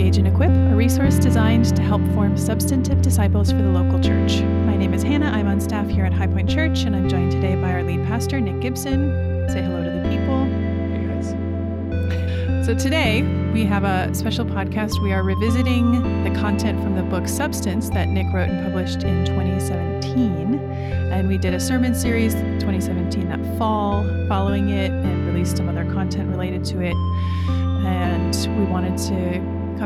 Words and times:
Engage 0.00 0.16
and 0.16 0.28
Equip, 0.28 0.48
a 0.48 0.74
resource 0.74 1.18
designed 1.18 1.76
to 1.76 1.82
help 1.82 2.00
form 2.14 2.34
substantive 2.34 3.02
disciples 3.02 3.50
for 3.50 3.58
the 3.58 3.68
local 3.68 4.00
church. 4.00 4.40
My 4.40 4.74
name 4.74 4.94
is 4.94 5.02
Hannah. 5.02 5.26
I'm 5.26 5.46
on 5.46 5.60
staff 5.60 5.86
here 5.88 6.06
at 6.06 6.12
High 6.14 6.26
Point 6.26 6.48
Church, 6.48 6.84
and 6.84 6.96
I'm 6.96 7.06
joined 7.06 7.32
today 7.32 7.54
by 7.54 7.70
our 7.72 7.82
lead 7.82 8.06
pastor, 8.06 8.40
Nic 8.40 8.62
Gibson. 8.62 9.46
Say 9.50 9.60
hello 9.60 9.84
to 9.84 9.90
the 9.90 10.08
people. 10.08 10.46
Hey 10.88 11.06
guys. 11.06 12.64
So, 12.64 12.74
today 12.74 13.20
we 13.52 13.66
have 13.66 13.84
a 13.84 14.14
special 14.14 14.46
podcast. 14.46 15.02
We 15.02 15.12
are 15.12 15.22
revisiting 15.22 16.24
the 16.24 16.30
content 16.30 16.82
from 16.82 16.96
the 16.96 17.02
book 17.02 17.28
Substance 17.28 17.90
that 17.90 18.08
Nic 18.08 18.24
wrote 18.32 18.48
and 18.48 18.64
published 18.64 19.02
in 19.02 19.26
2017. 19.26 20.54
And 21.12 21.28
we 21.28 21.36
did 21.36 21.52
a 21.52 21.60
sermon 21.60 21.94
series 21.94 22.32
2017 22.32 23.28
that 23.28 23.58
fall 23.58 24.02
following 24.28 24.70
it 24.70 24.92
and 24.92 25.26
released 25.26 25.58
some 25.58 25.68
other 25.68 25.84
content 25.92 26.30
related 26.30 26.64
to 26.64 26.80
it. 26.80 26.94
And 27.84 28.34
we 28.58 28.64
wanted 28.64 28.96
to 29.08 29.39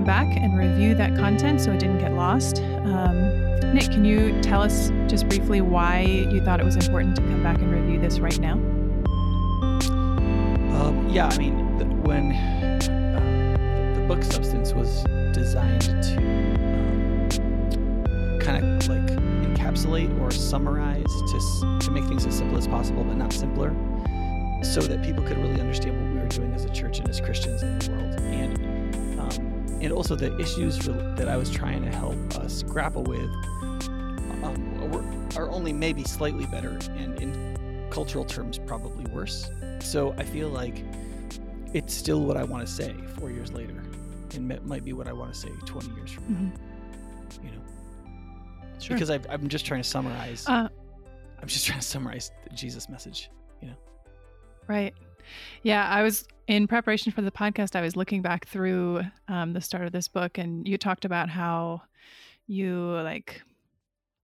come 0.05 0.27
back 0.27 0.37
and 0.37 0.59
review 0.59 0.95
that 0.95 1.17
content 1.17 1.59
so 1.59 1.73
it 1.73 1.81
didn't 1.81 1.99
get 1.99 2.13
lost. 2.13 2.59
Um, 2.59 3.17
Nic, 3.73 3.91
can 3.91 4.05
you 4.05 4.39
tell 4.43 4.61
us 4.61 4.91
just 5.09 5.27
briefly 5.31 5.63
why 5.63 6.01
you 6.01 6.45
thought 6.45 6.61
it 6.61 6.65
was 6.65 6.77
important 6.77 7.17
to 7.17 7.23
come 7.23 7.43
back 7.43 7.57
and 7.57 7.73
review 7.73 7.99
this 7.99 8.19
right 8.21 8.39
now? 8.39 8.53
Um, 10.77 11.09
yeah, 11.09 11.29
I 11.29 11.39
mean, 11.39 11.79
the, 11.79 11.87
when 11.87 12.33
uh, 12.33 13.95
the, 13.95 14.07
book 14.07 14.23
Substance 14.23 14.75
was 14.75 15.05
designed 15.33 15.81
to 15.81 16.19
um, 18.11 18.39
kind 18.41 18.63
of 18.63 18.87
like 18.87 19.07
encapsulate 19.07 20.21
or 20.21 20.31
summarize 20.31 21.07
to, 21.07 21.79
to 21.81 21.91
make 21.91 22.05
things 22.05 22.27
as 22.27 22.37
simple 22.37 22.59
as 22.59 22.69
possible, 22.69 23.05
but 23.05 23.17
not 23.17 23.33
simpler, 23.33 23.75
so 24.63 24.83
that 24.83 25.03
people 25.03 25.25
could 25.25 25.39
really 25.39 25.61
understand 25.61 25.97
what 25.99 26.15
we 26.15 26.21
were 26.21 26.29
doing 26.29 26.53
as 26.53 26.67
a 26.67 26.71
church 26.71 26.99
and 26.99 27.09
as 27.09 27.23
Christians 27.23 27.63
in 27.63 27.79
the 27.79 27.91
world. 27.91 28.21
And, 28.21 28.74
and 29.85 29.93
also 29.93 30.17
the 30.17 30.37
issues 30.41 30.87
rel- 30.89 31.15
that 31.17 31.29
I 31.29 31.37
was 31.37 31.51
trying 31.51 31.83
to 31.85 31.91
help 31.91 32.17
us 32.37 32.63
grapple 32.63 33.03
with 33.05 33.31
um, 34.43 34.91
were, 34.91 35.05
are 35.41 35.51
only 35.51 35.73
maybe 35.73 36.05
slightly 36.05 36.47
better 36.47 36.79
and 36.97 37.21
in 37.21 37.89
cultural 37.91 38.25
terms 38.25 38.59
probably 38.59 39.05
worse. 39.13 39.51
So 39.81 40.15
I 40.19 40.25
feel 40.25 40.49
like 40.49 40.83
it's 41.73 41.93
still 41.95 42.21
what 42.23 42.37
I 42.37 42.45
want 42.45 42.67
to 42.67 42.73
say 42.73 42.95
four 43.19 43.31
years 43.31 43.53
later, 43.53 43.83
and 44.35 44.51
it 44.51 44.65
might 44.65 44.85
be 44.85 44.93
what 44.93 45.07
I 45.09 45.13
want 45.13 45.33
to 45.35 45.39
say 45.39 45.49
20 45.67 45.95
years 45.95 46.11
from 46.13 46.25
now. 46.29 46.39
Mm-hmm. 46.39 47.47
You 47.47 47.53
know, 47.53 47.59
Sure. 48.81 48.97
because 48.97 49.11
I've, 49.11 49.27
I'm 49.31 49.49
just 49.49 49.65
trying 49.67 49.83
to 49.83 49.89
summarize. 49.89 50.47
Uh, 50.49 50.69
I'm 51.41 51.49
just 51.49 51.67
trying 51.67 51.81
to 51.81 51.87
summarize 51.87 52.31
the 52.49 52.55
Jesus 52.55 52.89
message. 52.89 53.31
You 53.61 53.69
know, 53.69 53.75
Right. 54.67 54.95
Yeah, 55.63 55.89
I 55.89 56.03
was 56.03 56.27
in 56.47 56.67
preparation 56.67 57.13
for 57.13 57.23
the 57.23 57.31
podcast. 57.31 57.75
I 57.77 57.81
was 57.81 57.97
looking 57.97 58.23
back 58.23 58.47
through 58.47 59.03
um, 59.29 59.53
the 59.53 59.61
start 59.61 59.87
of 59.87 59.93
this 59.93 60.09
book, 60.09 60.39
and 60.39 60.67
you 60.69 60.77
talked 60.79 61.05
about 61.05 61.29
how 61.31 61.83
you 62.47 62.77
like 63.03 63.43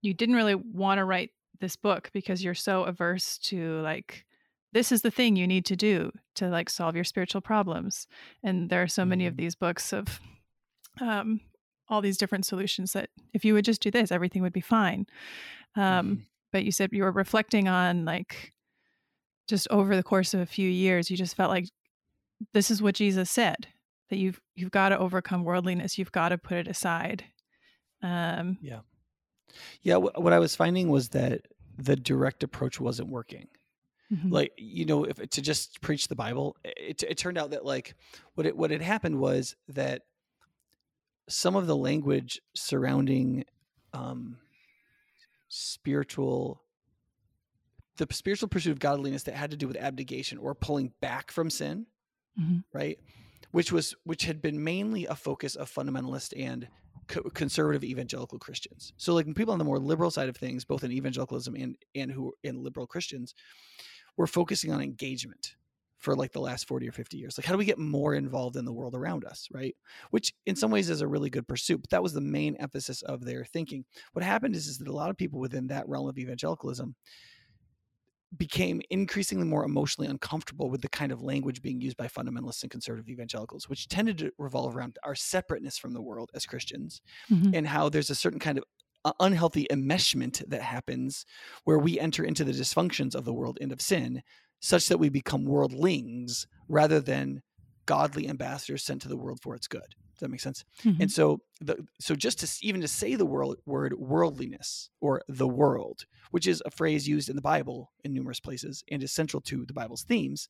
you 0.01 0.13
didn't 0.13 0.35
really 0.35 0.55
want 0.55 0.97
to 0.99 1.05
write 1.05 1.31
this 1.59 1.75
book 1.75 2.09
because 2.13 2.43
you're 2.43 2.53
so 2.55 2.83
averse 2.83 3.37
to 3.37 3.79
like 3.81 4.25
this 4.73 4.91
is 4.91 5.01
the 5.01 5.11
thing 5.11 5.35
you 5.35 5.45
need 5.47 5.65
to 5.65 5.75
do 5.75 6.11
to 6.35 6.47
like 6.47 6.69
solve 6.69 6.95
your 6.95 7.03
spiritual 7.03 7.41
problems, 7.41 8.07
and 8.43 8.69
there 8.69 8.81
are 8.81 8.87
so 8.87 9.03
many 9.05 9.25
of 9.25 9.33
Mhm. 9.33 9.37
these 9.37 9.55
books 9.55 9.91
of 9.93 10.19
um, 10.99 11.39
all 11.89 12.01
these 12.01 12.17
different 12.17 12.45
solutions 12.45 12.93
that 12.93 13.09
if 13.33 13.43
you 13.45 13.53
would 13.53 13.65
just 13.65 13.81
do 13.81 13.91
this, 13.91 14.11
everything 14.11 14.41
would 14.41 14.53
be 14.53 14.61
fine. 14.61 15.05
Um, 15.75 15.81
Mhm. 16.17 16.21
But 16.51 16.65
you 16.65 16.71
said 16.73 16.89
you 16.91 17.03
were 17.03 17.11
reflecting 17.13 17.69
on 17.69 18.03
like 18.03 18.53
just 19.47 19.67
over 19.69 19.95
the 19.95 20.03
course 20.03 20.33
of 20.33 20.39
a 20.39 20.45
few 20.45 20.69
years, 20.69 21.09
you 21.11 21.17
just 21.17 21.35
felt 21.35 21.49
like 21.51 21.67
this 22.53 22.71
is 22.71 22.81
what 22.81 22.95
Jesus 22.95 23.29
said 23.29 23.67
that 24.09 24.17
you've 24.17 24.41
you've 24.55 24.71
got 24.71 24.89
to 24.89 24.97
overcome 24.99 25.43
worldliness, 25.43 25.97
you've 25.97 26.11
got 26.11 26.29
to 26.29 26.37
put 26.37 26.57
it 26.57 26.67
aside. 26.67 27.25
Um, 28.03 28.57
Yeah, 29.81 29.97
wh- 29.97 30.17
what 30.19 30.33
I 30.33 30.39
was 30.39 30.55
finding 30.55 30.89
was 30.89 31.09
that 31.09 31.41
the 31.77 31.95
direct 31.95 32.43
approach 32.43 32.79
wasn't 32.79 33.09
working. 33.09 33.47
mhm, 34.11 34.31
like 34.31 34.51
you 34.57 34.85
know 34.85 35.05
if 35.05 35.17
to 35.29 35.41
just 35.41 35.81
preach 35.81 36.07
the 36.09 36.15
bible 36.15 36.57
it, 36.63 37.01
it 37.03 37.17
turned 37.17 37.37
out 37.37 37.51
that 37.51 37.65
like 37.65 37.95
what 38.35 38.45
it 38.45 38.55
what 38.57 38.71
had 38.71 38.81
happened 38.81 39.19
was 39.19 39.55
that 39.69 40.03
some 41.29 41.55
of 41.55 41.67
the 41.67 41.75
language 41.75 42.41
surrounding 42.53 43.45
um 43.93 44.37
spiritual 45.49 46.61
the 48.07 48.13
spiritual 48.13 48.49
pursuit 48.49 48.71
of 48.71 48.79
godliness 48.79 49.23
that 49.23 49.35
had 49.35 49.51
to 49.51 49.57
do 49.57 49.67
with 49.67 49.77
abnegation 49.77 50.37
or 50.39 50.55
pulling 50.55 50.93
back 51.01 51.31
from 51.31 51.49
sin 51.49 51.85
mhm, 52.39 52.63
right? 52.73 52.99
Which 53.51 53.71
was 53.71 53.95
which 54.05 54.23
had 54.23 54.41
been 54.41 54.63
mainly 54.63 55.05
a 55.05 55.15
focus 55.15 55.55
of 55.55 55.71
fundamentalist 55.71 56.33
and 56.37 56.67
co- 57.07 57.29
conservative 57.31 57.83
evangelical 57.83 58.39
christians. 58.39 58.93
So 58.97 59.13
like 59.13 59.33
people 59.35 59.53
on 59.53 59.59
the 59.59 59.65
more 59.65 59.79
liberal 59.79 60.11
side 60.11 60.29
of 60.29 60.37
things 60.37 60.65
both 60.65 60.83
in 60.83 60.91
evangelicalism 60.91 61.55
and 61.55 61.75
and 61.95 62.11
who 62.11 62.33
in 62.43 62.63
liberal 62.63 62.87
christians 62.87 63.35
were 64.17 64.27
focusing 64.27 64.71
on 64.71 64.81
engagement 64.81 65.55
for 65.97 66.15
like 66.15 66.31
the 66.31 66.41
last 66.41 66.67
40 66.67 66.89
or 66.89 66.91
50 66.91 67.17
years. 67.17 67.37
Like 67.37 67.45
how 67.45 67.53
do 67.53 67.59
we 67.59 67.65
get 67.65 67.77
more 67.77 68.15
involved 68.15 68.55
in 68.55 68.65
the 68.65 68.73
world 68.73 68.95
around 68.95 69.25
us 69.25 69.47
right? 69.53 69.75
Which 70.11 70.33
in 70.45 70.55
some 70.55 70.71
ways 70.71 70.89
is 70.89 71.01
a 71.01 71.07
really 71.07 71.29
good 71.29 71.47
pursuit 71.47 71.81
but 71.81 71.89
that 71.91 72.03
was 72.03 72.13
the 72.13 72.21
main 72.21 72.55
emphasis 72.55 73.01
of 73.03 73.25
their 73.25 73.45
thinking. 73.45 73.85
What 74.13 74.25
happened 74.25 74.55
is, 74.55 74.67
is 74.67 74.77
that 74.79 74.87
a 74.87 74.93
lot 74.93 75.09
of 75.11 75.17
people 75.17 75.39
within 75.39 75.67
that 75.67 75.87
realm 75.89 76.07
of 76.09 76.17
evangelicalism 76.17 76.95
became 78.37 78.81
increasingly 78.89 79.45
more 79.45 79.65
emotionally 79.65 80.09
uncomfortable 80.09 80.69
with 80.69 80.81
the 80.81 80.89
kind 80.89 81.11
of 81.11 81.21
language 81.21 81.61
being 81.61 81.81
used 81.81 81.97
by 81.97 82.07
fundamentalists 82.07 82.61
and 82.63 82.71
conservative 82.71 83.09
evangelicals, 83.09 83.67
which 83.67 83.87
tended 83.89 84.17
to 84.19 84.31
revolve 84.37 84.75
around 84.75 84.97
our 85.03 85.15
separateness 85.15 85.77
from 85.77 85.93
the 85.93 86.01
world 86.01 86.31
as 86.33 86.45
Christians 86.45 87.01
mhm, 87.29 87.53
and 87.53 87.67
how 87.67 87.89
there's 87.89 88.09
a 88.09 88.15
certain 88.15 88.39
kind 88.39 88.57
of 88.57 88.63
uh, 89.03 89.13
unhealthy 89.19 89.67
enmeshment 89.71 90.47
that 90.47 90.61
happens 90.61 91.25
where 91.63 91.79
we 91.79 91.99
enter 91.99 92.23
into 92.23 92.43
the 92.43 92.51
dysfunctions 92.51 93.15
of 93.15 93.25
the 93.25 93.33
world 93.33 93.57
and 93.59 93.71
of 93.71 93.81
sin 93.81 94.21
such 94.61 94.87
that 94.87 94.99
we 94.99 95.09
become 95.09 95.45
worldlings 95.45 96.45
rather 96.67 96.99
than 96.99 97.41
godly 97.85 98.27
ambassadors 98.27 98.83
sent 98.83 99.01
to 99.03 99.07
the 99.09 99.17
world 99.17 99.39
for 99.41 99.55
its 99.55 99.67
good. 99.67 99.81
Does 99.81 100.21
that 100.21 100.29
make 100.29 100.41
sense? 100.41 100.63
mhm, 100.83 100.91
And 100.99 101.11
so, 101.11 101.39
the, 101.61 101.85
so 101.99 102.15
just 102.15 102.39
to 102.39 102.65
even 102.65 102.81
to 102.81 102.87
say 102.87 103.15
the 103.15 103.25
world, 103.25 103.57
word 103.65 103.93
worldliness 103.97 104.89
or 105.01 105.21
the 105.27 105.47
world, 105.47 106.05
which 106.31 106.47
is 106.47 106.61
a 106.65 106.71
phrase 106.71 107.07
used 107.07 107.29
in 107.29 107.35
the 107.35 107.41
Bible 107.41 107.91
in 108.03 108.13
numerous 108.13 108.39
places 108.39 108.83
and 108.91 109.01
is 109.01 109.11
central 109.13 109.41
to 109.43 109.65
the 109.65 109.73
Bible's 109.73 110.03
themes, 110.03 110.47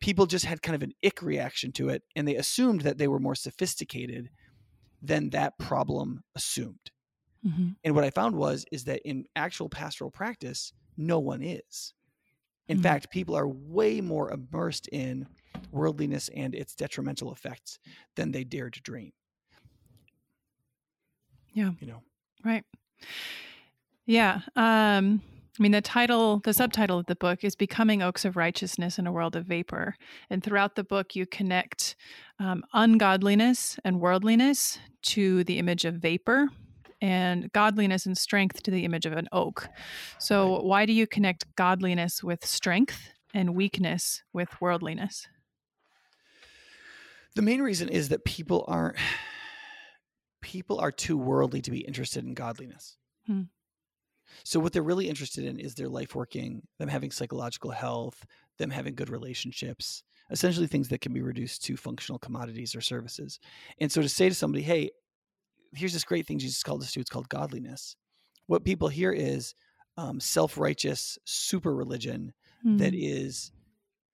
people 0.00 0.26
just 0.26 0.44
had 0.46 0.62
kind 0.62 0.76
of 0.76 0.82
an 0.82 0.92
ick 1.04 1.22
reaction 1.22 1.72
to 1.72 1.88
it, 1.90 2.04
and 2.16 2.28
they 2.28 2.36
assumed 2.36 2.82
that 2.82 2.98
they 2.98 3.08
were 3.08 3.20
more 3.20 3.34
sophisticated 3.36 4.30
than 5.02 5.30
that 5.30 5.58
problem 5.58 6.22
assumed. 6.34 6.92
mhm, 7.42 7.76
And 7.84 7.94
what 7.94 8.04
I 8.04 8.10
found 8.10 8.36
was 8.36 8.64
is 8.72 8.84
that 8.84 9.02
in 9.04 9.26
actual 9.36 9.68
pastoral 9.68 10.10
practice, 10.10 10.72
no 10.96 11.18
one 11.18 11.42
is. 11.42 11.94
In 12.68 12.78
Mhm. 12.78 12.78
fact, 12.78 13.10
people 13.10 13.36
are 13.36 13.48
way 13.48 14.00
more 14.00 14.30
immersed 14.32 14.88
in 14.88 15.28
worldliness 15.72 16.30
and 16.34 16.54
its 16.54 16.74
detrimental 16.74 17.32
effects 17.32 17.78
than 18.16 18.32
they 18.32 18.44
dared 18.44 18.74
to 18.74 18.82
dream. 18.82 19.12
Yeah. 21.52 21.70
You 21.80 21.86
know. 21.86 22.02
right. 22.44 22.64
Yeah. 24.06 24.40
Um, 24.56 25.22
I 25.58 25.62
mean, 25.62 25.72
the 25.72 25.80
title, 25.80 26.40
the 26.44 26.54
subtitle 26.54 27.00
of 27.00 27.06
the 27.06 27.16
book 27.16 27.42
is 27.42 27.56
Becoming 27.56 28.00
Oaks 28.00 28.24
of 28.24 28.36
Righteousness 28.36 28.98
in 28.98 29.08
a 29.08 29.12
World 29.12 29.34
of 29.34 29.46
Vapor. 29.46 29.96
And 30.30 30.42
throughout 30.42 30.76
the 30.76 30.84
book, 30.84 31.16
you 31.16 31.26
connect 31.26 31.96
um, 32.38 32.62
ungodliness 32.72 33.76
and 33.84 34.00
worldliness 34.00 34.78
to 35.02 35.42
the 35.44 35.58
image 35.58 35.84
of 35.84 35.96
vapor 35.96 36.48
and 37.00 37.52
godliness 37.52 38.06
and 38.06 38.16
strength 38.16 38.62
to 38.62 38.70
the 38.70 38.84
image 38.84 39.04
of 39.04 39.12
an 39.12 39.28
oak. 39.32 39.68
So, 40.18 40.60
why 40.60 40.86
do 40.86 40.92
you 40.92 41.06
connect 41.06 41.54
godliness 41.56 42.22
with 42.22 42.46
strength 42.46 43.10
and 43.34 43.54
weakness 43.54 44.22
with 44.32 44.48
worldliness? 44.60 45.26
The 47.34 47.42
main 47.42 47.62
reason 47.62 47.88
is 47.88 48.08
that 48.08 48.24
people 48.24 48.64
aren't 48.68 48.96
people 50.42 50.78
are 50.78 50.92
too 50.92 51.16
worldly 51.16 51.60
to 51.62 51.70
be 51.70 51.80
interested 51.80 52.24
in 52.24 52.34
godliness. 52.34 52.96
Hmm. 53.26 53.42
So 54.44 54.60
what 54.60 54.72
they're 54.72 54.82
really 54.82 55.08
interested 55.08 55.44
in 55.44 55.58
is 55.58 55.74
their 55.74 55.88
life 55.88 56.14
working, 56.14 56.62
them 56.78 56.88
having 56.88 57.10
psychological 57.10 57.70
health, 57.70 58.24
them 58.58 58.70
having 58.70 58.94
good 58.94 59.08
relationships, 59.10 60.02
essentially 60.30 60.66
things 60.66 60.88
that 60.88 61.00
can 61.00 61.12
be 61.12 61.22
reduced 61.22 61.64
to 61.64 61.76
functional 61.76 62.18
commodities 62.18 62.74
or 62.74 62.80
services. 62.80 63.40
And 63.80 63.90
so 63.90 64.02
to 64.02 64.08
say 64.08 64.28
to 64.28 64.34
somebody, 64.34 64.62
"Hey, 64.62 64.90
here's 65.74 65.92
this 65.92 66.04
great 66.04 66.26
thing 66.26 66.38
Jesus 66.38 66.62
called 66.62 66.82
us 66.82 66.92
to, 66.92 67.00
it's 67.00 67.10
called 67.10 67.28
godliness." 67.28 67.96
What 68.46 68.64
people 68.64 68.88
hear 68.88 69.12
is 69.12 69.54
um, 69.96 70.20
self-righteous 70.20 71.18
super 71.24 71.74
religion 71.74 72.32
that 72.64 72.92
Mm, 72.92 72.98
is 73.00 73.52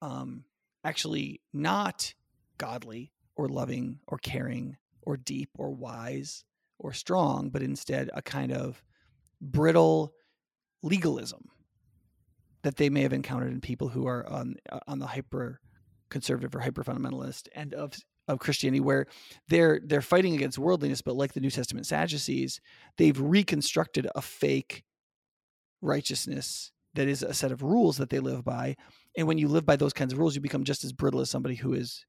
um, 0.02 0.44
actually 0.84 1.40
not 1.52 2.14
godly 2.58 3.12
or 3.36 3.48
loving 3.48 4.00
or 4.06 4.18
caring 4.18 4.76
or 5.02 5.16
deep 5.16 5.50
or 5.58 5.70
wise 5.70 6.44
or 6.78 6.92
strong, 6.92 7.50
but 7.50 7.62
instead 7.62 8.10
a 8.14 8.22
kind 8.22 8.52
of 8.52 8.82
brittle 9.40 10.12
legalism 10.82 11.48
that 12.62 12.76
they 12.76 12.88
may 12.88 13.02
have 13.02 13.12
encountered 13.12 13.52
in 13.52 13.60
people 13.60 13.88
who 13.88 14.06
are 14.06 14.26
on 14.28 14.56
uh, 14.70 14.80
on 14.86 14.98
the 14.98 15.06
hyper 15.06 15.60
conservative 16.10 16.54
or 16.54 16.60
hyper 16.60 16.84
fundamentalist 16.84 17.48
end 17.54 17.74
of 17.74 17.94
of 18.26 18.38
Christianity 18.38 18.80
where 18.80 19.06
they're 19.48 19.80
they're 19.84 20.00
fighting 20.00 20.34
against 20.34 20.58
worldliness, 20.58 21.02
but 21.02 21.16
like 21.16 21.34
the 21.34 21.40
New 21.40 21.50
Testament 21.50 21.86
Sadducees, 21.86 22.60
they've 22.96 23.20
reconstructed 23.20 24.08
a 24.14 24.22
fake 24.22 24.82
righteousness 25.82 26.72
that 26.94 27.08
is 27.08 27.22
a 27.22 27.34
set 27.34 27.52
of 27.52 27.62
rules 27.62 27.98
that 27.98 28.08
they 28.08 28.20
live 28.20 28.44
by. 28.44 28.76
And 29.16 29.26
when 29.26 29.38
you 29.38 29.48
live 29.48 29.66
by 29.66 29.76
those 29.76 29.92
kinds 29.92 30.12
of 30.12 30.18
rules, 30.18 30.34
you 30.34 30.40
become 30.40 30.64
just 30.64 30.84
as 30.84 30.92
brittle 30.92 31.20
as 31.20 31.28
somebody 31.28 31.56
who 31.56 31.74
is 31.74 32.06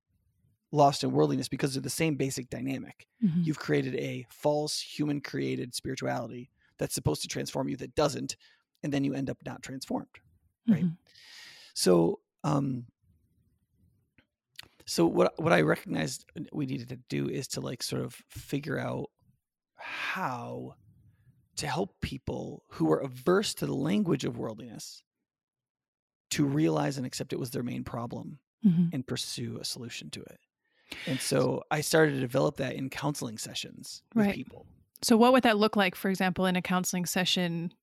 lost 0.75 1.03
in 1.03 1.11
worldliness 1.11 1.47
because 1.49 1.73
they're 1.73 1.81
the 1.81 1.89
same 1.89 2.15
basic 2.15 2.49
dynamic. 2.49 3.07
Mm-hmm. 3.23 3.41
You've 3.43 3.59
created 3.59 3.95
a 3.95 4.25
false 4.29 4.79
human 4.79 5.21
created 5.21 5.73
spirituality 5.73 6.51
that's 6.77 6.93
supposed 6.93 7.21
to 7.23 7.27
transform 7.27 7.69
you 7.69 7.77
that 7.77 7.95
doesn't, 7.95 8.35
and 8.83 8.91
then 8.93 9.03
you 9.03 9.13
end 9.13 9.29
up 9.29 9.37
not 9.45 9.63
transformed. 9.63 10.07
Right. 10.67 10.83
Mhm. 10.83 10.97
So 11.73 12.19
um 12.43 12.85
so 14.85 15.05
what 15.07 15.33
what 15.39 15.53
I 15.53 15.61
recognized 15.61 16.25
we 16.53 16.65
needed 16.65 16.89
to 16.89 16.97
do 17.09 17.27
is 17.29 17.47
to 17.49 17.61
like 17.61 17.81
sort 17.81 18.03
of 18.03 18.13
figure 18.29 18.77
out 18.77 19.09
how 19.77 20.75
to 21.57 21.67
help 21.67 21.99
people 22.01 22.63
who 22.69 22.91
are 22.91 22.99
averse 22.99 23.53
to 23.55 23.65
the 23.65 23.73
language 23.75 24.25
of 24.25 24.37
worldliness 24.37 25.03
to 26.31 26.45
realize 26.45 26.97
and 26.97 27.05
accept 27.05 27.33
it 27.33 27.39
was 27.39 27.51
their 27.51 27.63
main 27.63 27.83
problem 27.83 28.39
Mhm. 28.65 28.89
and 28.93 29.05
pursue 29.07 29.57
a 29.59 29.63
solution 29.65 30.09
to 30.09 30.21
it. 30.21 30.39
And 31.07 31.19
so 31.19 31.63
I 31.71 31.81
started 31.81 32.13
to 32.13 32.19
develop 32.19 32.57
that 32.57 32.75
in 32.75 32.89
counseling 32.89 33.37
sessions 33.37 34.03
with 34.13 34.27
Right. 34.27 34.35
people. 34.35 34.65
So, 35.01 35.17
what 35.17 35.33
would 35.33 35.43
that 35.43 35.57
look 35.57 35.75
like, 35.75 35.95
for 35.95 36.09
example, 36.09 36.45
in 36.45 36.55
a 36.55 36.61
counseling 36.61 37.05
session 37.05 37.73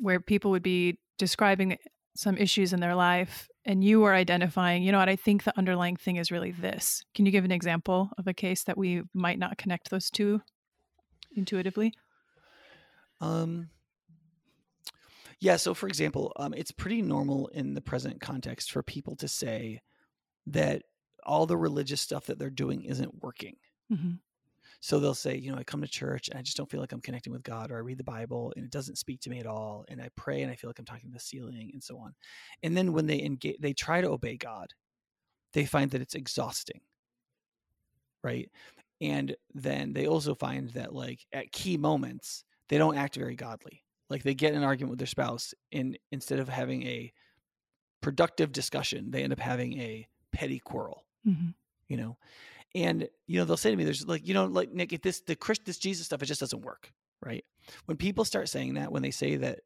where 0.00 0.20
people 0.20 0.50
would 0.50 0.62
be 0.62 0.98
describing 1.18 1.76
some 2.14 2.36
issues 2.36 2.72
in 2.72 2.80
their 2.80 2.94
life 2.94 3.48
and 3.64 3.84
you 3.84 4.04
are 4.04 4.14
identifying, 4.14 4.82
you 4.82 4.92
know 4.92 4.98
what, 4.98 5.08
I 5.08 5.16
think 5.16 5.44
the 5.44 5.56
underlying 5.58 5.96
thing 5.96 6.16
is 6.16 6.30
really 6.30 6.52
this? 6.52 7.04
Can 7.14 7.26
you 7.26 7.32
give 7.32 7.44
an 7.44 7.52
example 7.52 8.10
of 8.18 8.26
a 8.26 8.34
case 8.34 8.64
that 8.64 8.78
we 8.78 9.02
might 9.12 9.38
not 9.38 9.58
connect 9.58 9.90
those 9.90 10.10
two 10.10 10.40
intuitively? 11.36 11.92
Um, 13.20 13.68
yeah. 15.40 15.56
So, 15.56 15.74
for 15.74 15.86
example, 15.86 16.32
um, 16.36 16.54
it's 16.54 16.72
pretty 16.72 17.02
normal 17.02 17.48
in 17.48 17.74
the 17.74 17.80
present 17.80 18.20
context 18.20 18.72
for 18.72 18.82
people 18.82 19.16
to 19.16 19.28
say 19.28 19.80
that 20.46 20.82
all 21.30 21.46
the 21.46 21.56
religious 21.56 22.00
stuff 22.00 22.26
that 22.26 22.40
they're 22.40 22.50
doing 22.50 22.82
isn't 22.82 23.22
working. 23.22 23.54
hmm 23.88 24.14
So 24.80 24.98
they'll 24.98 25.14
say, 25.14 25.36
you 25.36 25.52
know, 25.52 25.58
I 25.58 25.62
come 25.62 25.80
to 25.80 25.86
church 25.86 26.28
and 26.28 26.36
I 26.36 26.42
just 26.42 26.56
don't 26.56 26.68
feel 26.68 26.80
like 26.80 26.90
I'm 26.90 27.00
connecting 27.00 27.32
with 27.32 27.44
God, 27.44 27.70
or 27.70 27.76
I 27.76 27.80
read 27.80 27.98
the 27.98 28.04
Bible 28.04 28.52
and 28.56 28.64
it 28.64 28.72
doesn't 28.72 28.98
speak 28.98 29.20
to 29.20 29.30
me 29.30 29.38
at 29.38 29.46
all, 29.46 29.84
and 29.88 30.02
I 30.02 30.08
pray 30.16 30.42
and 30.42 30.50
I 30.50 30.56
feel 30.56 30.68
like 30.68 30.80
I'm 30.80 30.84
talking 30.84 31.08
to 31.08 31.14
the 31.14 31.20
ceiling, 31.20 31.70
and 31.72 31.82
so 31.82 31.98
on. 31.98 32.14
And 32.64 32.76
then 32.76 32.92
when 32.92 33.06
they 33.06 33.22
engage, 33.22 33.58
they 33.60 33.72
try 33.72 34.00
to 34.00 34.10
obey 34.10 34.36
God, 34.36 34.74
they 35.52 35.64
find 35.66 35.88
that 35.92 36.00
it's 36.02 36.16
exhausting, 36.16 36.80
right? 38.24 38.50
And 39.00 39.36
then 39.54 39.92
they 39.92 40.06
also 40.08 40.34
find 40.34 40.70
that, 40.70 40.92
like 40.92 41.20
at 41.32 41.52
key 41.52 41.76
moments, 41.76 42.44
they 42.68 42.78
don't 42.78 42.98
act 42.98 43.14
very 43.14 43.36
godly. 43.36 43.84
Like 44.08 44.24
they 44.24 44.34
get 44.34 44.52
in 44.52 44.58
an 44.58 44.64
argument 44.64 44.90
with 44.90 44.98
their 44.98 45.06
spouse, 45.06 45.54
and 45.70 45.96
instead 46.10 46.40
of 46.40 46.48
having 46.48 46.82
a 46.82 47.12
productive 48.00 48.50
discussion, 48.50 49.12
they 49.12 49.22
end 49.22 49.32
up 49.32 49.38
having 49.38 49.78
a 49.78 50.08
petty 50.32 50.58
quarrel 50.58 51.06
hmm 51.24 51.50
you 51.88 51.96
know? 51.96 52.16
And 52.74 53.08
you 53.26 53.38
know 53.38 53.44
they'll 53.44 53.56
say 53.56 53.70
to 53.70 53.76
me 53.76 53.84
there's 53.84 54.06
like 54.06 54.26
you 54.26 54.34
know 54.34 54.46
like 54.46 54.72
Nic 54.72 54.92
if 54.92 55.02
this 55.02 55.20
the 55.22 55.34
Christ, 55.34 55.62
this 55.64 55.78
jesus 55.78 56.06
stuff 56.06 56.22
it 56.22 56.26
just 56.26 56.40
doesn't 56.40 56.62
work 56.62 56.92
right? 57.22 57.44
When 57.84 57.98
people 57.98 58.24
start 58.24 58.48
saying 58.48 58.74
that 58.74 58.90
when 58.90 59.02
they 59.02 59.10
say 59.10 59.36
that 59.36 59.60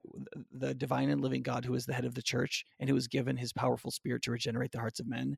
the 0.53 0.75
divine 0.75 1.11
and 1.11 1.21
living 1.21 1.43
god 1.43 1.65
who 1.65 1.75
is 1.75 1.87
the 1.87 1.93
head 1.93 2.05
of 2.05 2.15
the 2.15 2.23
church 2.23 2.65
and 2.81 2.89
who 2.89 2.95
has 2.97 3.07
given 3.07 3.37
his 3.37 3.53
powerful 3.53 3.91
spirit 3.91 4.23
to 4.23 4.31
regenerate 4.33 4.73
the 4.73 4.81
hearts 4.81 5.01
of 5.01 5.07
men 5.07 5.37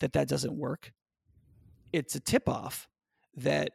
that 0.00 0.12
that 0.12 0.28
doesn't 0.28 0.56
work 0.56 0.92
it's 1.92 2.14
a 2.14 2.20
tip 2.20 2.48
off 2.48 2.86
that 3.34 3.72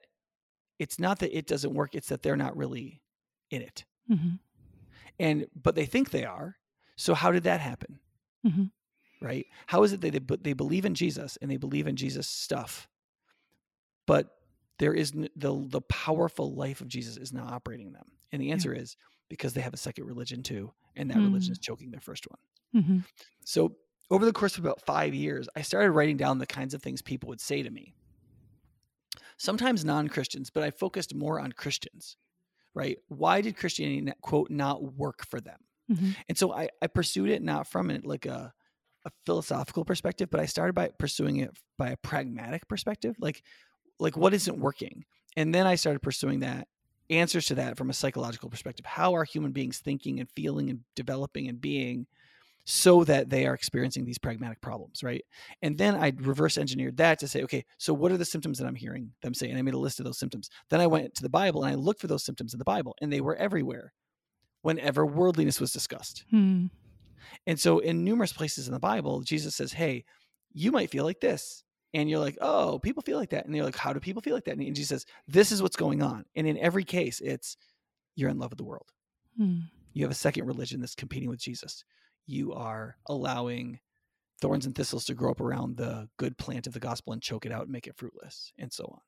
it's 0.80 1.00
not 1.00 1.20
that 1.20 1.36
it 1.36 1.48
doesn't 1.48 1.74
work 1.74 1.96
it's 1.96 2.10
that 2.10 2.22
they're 2.22 2.38
not 2.38 2.56
really 2.56 3.02
in 3.50 3.62
it. 3.62 3.86
Hmm 4.08 4.36
and 5.20 5.46
but 5.62 5.76
they 5.76 5.86
think 5.86 6.10
they 6.10 6.26
are 6.26 6.58
so 6.98 7.14
how 7.14 7.32
did 7.32 7.44
that 7.44 7.62
happen? 7.62 8.00
Mhm. 8.46 8.72
Right? 9.22 9.46
How 9.68 9.84
is 9.84 9.94
it 9.94 10.02
that 10.02 10.12
they, 10.28 10.36
they 10.42 10.54
believe 10.54 10.86
in 10.86 10.96
jesus 10.96 11.38
and 11.42 11.50
they 11.52 11.58
believe 11.58 11.88
in 11.88 11.96
jesus 11.96 12.28
stuff 12.28 12.88
but 14.08 14.28
there 14.80 14.94
is 14.94 15.14
n- 15.16 15.30
the 15.36 15.54
the 15.68 15.82
powerful 15.82 16.54
life 16.56 16.82
of 16.82 16.88
jesus 16.88 17.18
is 17.18 17.32
not 17.32 17.52
operating 17.54 17.92
them? 17.94 18.06
And 18.32 18.42
the 18.42 18.48
Yeah. 18.48 18.54
answer 18.54 18.74
is 18.74 18.96
because 19.30 19.54
they 19.54 19.62
have 19.62 19.74
a 19.74 19.78
second 19.78 20.06
religion 20.06 20.44
too 20.44 20.74
and 20.96 21.10
that 21.12 21.22
religion 21.22 21.52
is 21.54 21.60
choking 21.60 21.92
their 21.92 22.02
first 22.02 22.26
one. 22.30 22.84
Hmm 22.84 23.00
so 23.44 23.76
over 24.10 24.26
the 24.26 24.34
course 24.34 24.58
of 24.58 24.64
about 24.66 24.82
five 24.86 25.14
years 25.14 25.48
i 25.56 25.62
started 25.62 25.92
writing 25.92 26.18
down 26.18 26.38
the 26.38 26.46
kinds 26.46 26.74
of 26.74 26.82
things 26.82 27.02
people 27.02 27.30
would 27.30 27.42
say 27.42 27.64
to 27.64 27.70
me. 27.72 27.94
Sometimes 29.38 29.84
non-christians 29.86 30.50
but 30.50 30.64
i 30.64 30.72
focused 30.72 31.14
more 31.16 31.40
on 31.40 31.52
christians 31.52 32.18
right? 32.74 32.98
Why 33.10 33.42
did 33.42 33.58
christianity 33.58 34.14
quote 34.22 34.50
not 34.50 34.82
work 34.96 35.26
for 35.28 35.42
them? 35.42 35.60
Hmm 35.88 36.12
and 36.30 36.38
so 36.38 36.54
I, 36.54 36.70
I 36.82 36.88
pursued 36.88 37.30
it 37.30 37.42
not 37.42 37.68
from 37.68 37.90
it 37.92 38.06
like 38.06 38.26
a, 38.26 38.54
a 39.06 39.12
philosophical 39.26 39.86
perspective, 39.86 40.30
but 40.30 40.40
I 40.40 40.46
started 40.46 40.74
by 40.74 40.90
pursuing 40.98 41.38
it 41.38 41.52
by 41.78 41.90
a 41.90 41.98
pragmatic 41.98 42.68
perspective, 42.68 43.16
like 43.20 43.44
like 44.00 44.18
what 44.18 44.34
isn't 44.34 44.60
working. 44.60 45.06
And 45.38 45.54
then 45.54 45.68
I 45.68 45.76
started 45.76 46.02
pursuing 46.02 46.40
that 46.40 46.68
answers 47.10 47.46
to 47.48 47.56
that 47.56 47.78
from 47.78 47.90
a 47.90 47.94
psychological 47.94 48.50
perspective. 48.50 48.86
How 48.86 49.14
are 49.16 49.24
human 49.24 49.52
beings 49.52 49.80
thinking 49.80 50.20
and 50.20 50.30
feeling 50.36 50.70
and 50.70 50.80
developing 50.96 51.48
and 51.48 51.60
being 51.62 52.08
so 52.64 53.04
that 53.04 53.30
they 53.30 53.46
are 53.46 53.54
experiencing 53.54 54.06
these 54.06 54.18
pragmatic 54.18 54.62
problems, 54.62 55.04
right? 55.04 55.24
And 55.62 55.78
then 55.78 55.96
I 55.96 56.14
reverse 56.18 56.58
engineered 56.58 56.98
that 56.98 57.20
to 57.20 57.28
say, 57.28 57.44
okay, 57.44 57.66
so 57.78 57.94
what 57.94 58.12
are 58.12 58.18
the 58.18 58.26
symptoms 58.26 58.60
that 58.60 58.68
I'm 58.68 58.76
hearing 58.76 59.12
them 59.24 59.34
say? 59.34 59.50
And 59.50 59.58
I 59.58 59.62
made 59.62 59.74
a 59.74 59.80
list 59.80 60.00
of 60.00 60.06
those 60.06 60.20
symptoms. 60.20 60.50
Then 60.70 60.80
I 60.80 60.88
went 60.88 61.16
to 61.16 61.24
the 61.24 61.30
Bible 61.30 61.64
and 61.64 61.72
I 61.72 61.76
looked 61.76 62.02
for 62.02 62.08
those 62.08 62.24
symptoms 62.24 62.54
in 62.54 62.60
the 62.60 62.66
Bible, 62.66 62.96
and 63.02 63.12
they 63.12 63.22
were 63.22 63.36
everywhere 63.36 63.94
whenever 64.62 65.06
worldliness 65.06 65.60
was 65.60 65.72
discussed. 65.72 66.24
hmm 66.30 66.68
And 67.48 67.60
so, 67.60 67.80
in 67.80 68.04
numerous 68.04 68.34
places 68.34 68.68
in 68.68 68.74
the 68.74 68.80
Bible, 68.80 69.22
Jesus 69.22 69.56
says, 69.56 69.74
Hey, 69.74 70.06
you 70.54 70.72
might 70.72 70.90
feel 70.90 71.04
like 71.04 71.20
this. 71.20 71.64
And 71.94 72.10
you're 72.10 72.20
like, 72.20 72.38
Oh, 72.42 72.80
people 72.80 73.04
feel 73.04 73.18
like 73.18 73.32
that. 73.32 73.46
And 73.46 73.56
you're 73.56 73.66
like, 73.66 73.76
How 73.76 73.94
do 73.94 74.00
people 74.00 74.22
feel 74.22 74.34
like 74.36 74.46
that? 74.46 74.58
And 74.58 74.76
Jesus 74.76 74.90
says, 74.90 75.06
This 75.28 75.52
is 75.52 75.62
what's 75.62 75.76
going 75.76 76.02
on. 76.02 76.26
And 76.36 76.48
in 76.48 76.58
every 76.58 76.84
case, 76.84 77.20
it's 77.22 77.58
you're 78.16 78.30
in 78.30 78.40
love 78.40 78.52
with 78.52 78.58
the 78.58 78.64
world. 78.66 78.92
hmm 79.38 79.60
You 79.94 80.04
have 80.04 80.12
a 80.12 80.16
second 80.16 80.46
religion 80.46 80.80
that's 80.80 80.96
competing 80.96 81.30
with 81.30 81.40
Jesus. 81.40 81.84
You 82.26 82.54
are 82.54 82.98
allowing 83.08 83.80
thorns 84.42 84.66
and 84.66 84.76
thistles 84.76 85.06
to 85.06 85.14
grow 85.14 85.32
up 85.32 85.42
around 85.42 85.78
the 85.78 86.10
good 86.18 86.38
plant 86.38 86.68
of 86.68 86.74
the 86.74 86.80
gospel 86.80 87.14
and 87.14 87.22
choke 87.22 87.46
it 87.46 87.52
out 87.52 87.64
and 87.64 87.72
make 87.72 87.88
it 87.88 87.96
fruitless, 87.98 88.54
and 88.58 88.72
so 88.72 88.86
on. 88.86 89.00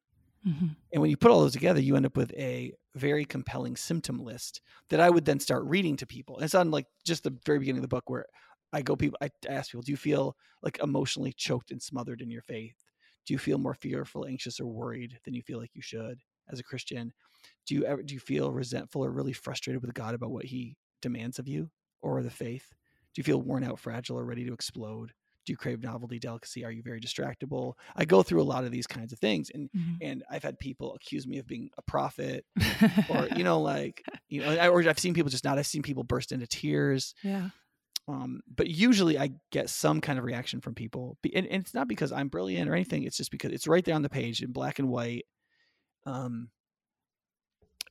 Hmm 0.43 0.73
And 0.91 1.01
when 1.01 1.09
you 1.09 1.17
put 1.17 1.31
all 1.31 1.41
those 1.41 1.53
together, 1.53 1.79
you 1.81 1.95
end 1.95 2.05
up 2.05 2.15
with 2.17 2.31
a 2.33 2.73
very 2.95 3.25
compelling 3.25 3.75
symptom 3.75 4.19
list 4.19 4.61
that 4.89 4.99
I 4.99 5.09
would 5.09 5.25
then 5.25 5.39
start 5.39 5.63
reading 5.65 5.97
to 5.97 6.05
people. 6.05 6.35
And 6.35 6.45
it's 6.45 6.53
on 6.55 6.69
like 6.71 6.85
just 7.05 7.23
the 7.23 7.35
very 7.45 7.59
beginning 7.59 7.79
of 7.79 7.83
the 7.83 7.87
book 7.87 8.09
where 8.09 8.25
I 8.71 8.81
go 8.81 8.95
people 8.95 9.17
I 9.21 9.29
ask 9.49 9.71
people, 9.71 9.81
do 9.83 9.91
you 9.91 9.97
feel 9.97 10.35
like 10.61 10.79
emotionally 10.81 11.33
choked 11.33 11.71
and 11.71 11.81
smothered 11.81 12.21
in 12.21 12.29
your 12.29 12.41
faith? 12.43 12.75
Do 13.25 13.33
you 13.33 13.39
feel 13.39 13.57
more 13.57 13.73
fearful, 13.73 14.25
anxious, 14.25 14.59
or 14.59 14.67
worried 14.67 15.19
than 15.23 15.33
you 15.33 15.41
feel 15.41 15.59
like 15.59 15.71
you 15.73 15.81
should 15.81 16.19
as 16.49 16.59
a 16.59 16.63
Christian? 16.63 17.13
Do 17.67 17.75
you 17.75 17.85
ever 17.85 18.03
do 18.03 18.13
you 18.13 18.19
feel 18.19 18.51
resentful 18.51 19.05
or 19.05 19.11
really 19.11 19.33
frustrated 19.33 19.81
with 19.81 19.93
God 19.93 20.15
about 20.15 20.31
what 20.31 20.45
he 20.45 20.77
demands 21.01 21.39
of 21.39 21.47
you 21.47 21.71
or 22.01 22.23
the 22.23 22.31
faith? 22.31 22.73
Do 23.13 23.19
you 23.19 23.23
feel 23.23 23.41
worn 23.41 23.63
out, 23.63 23.79
fragile, 23.79 24.19
or 24.19 24.25
ready 24.25 24.45
to 24.45 24.53
explode? 24.53 25.13
Do 25.45 25.53
you 25.53 25.57
crave 25.57 25.81
novelty, 25.83 26.19
delicacy? 26.19 26.63
Are 26.63 26.71
you 26.71 26.81
very 26.81 27.01
distractible? 27.01 27.73
I 27.95 28.05
go 28.05 28.23
through 28.23 28.41
a 28.41 28.43
lot 28.43 28.63
of 28.63 28.71
these 28.71 28.87
kinds 28.87 29.11
of 29.13 29.19
things 29.19 29.49
and 29.53 29.69
hmm 29.73 29.79
and 30.01 30.23
I've 30.29 30.43
had 30.43 30.59
people 30.59 30.93
accuse 30.95 31.25
me 31.27 31.37
of 31.37 31.47
being 31.47 31.69
a 31.77 31.81
prophet, 31.81 32.45
or 33.09 33.29
you 33.35 33.43
know, 33.49 33.61
like 33.61 34.03
you 34.29 34.41
know, 34.41 34.49
I- 34.49 34.67
or 34.69 34.87
I've 34.87 34.99
seen 34.99 35.13
people 35.13 35.29
just 35.31 35.43
not. 35.45 35.57
I've 35.57 35.67
seen 35.67 35.81
people 35.81 36.03
burst 36.03 36.31
into 36.31 36.47
tears. 36.47 37.13
yeah. 37.23 37.49
Um, 38.05 38.41
but 38.53 38.67
usually 38.67 39.17
I 39.17 39.31
get 39.51 39.69
some 39.69 40.01
kind 40.01 40.19
of 40.19 40.25
reaction 40.25 40.59
from 40.59 40.75
people, 40.75 41.17
Be- 41.21 41.33
and, 41.35 41.47
and 41.47 41.63
it's 41.63 41.73
not 41.73 41.87
because 41.87 42.11
I'm 42.11 42.27
brilliant 42.27 42.69
or 42.69 42.73
anything. 42.73 43.03
It's 43.03 43.15
just 43.15 43.31
because 43.31 43.51
it's 43.53 43.65
right 43.67 43.83
there 43.85 43.95
on 43.95 44.01
the 44.01 44.09
page 44.09 44.41
in 44.41 44.51
black 44.51 44.77
and 44.79 44.89
white. 44.89 45.23
Um, 46.05 46.49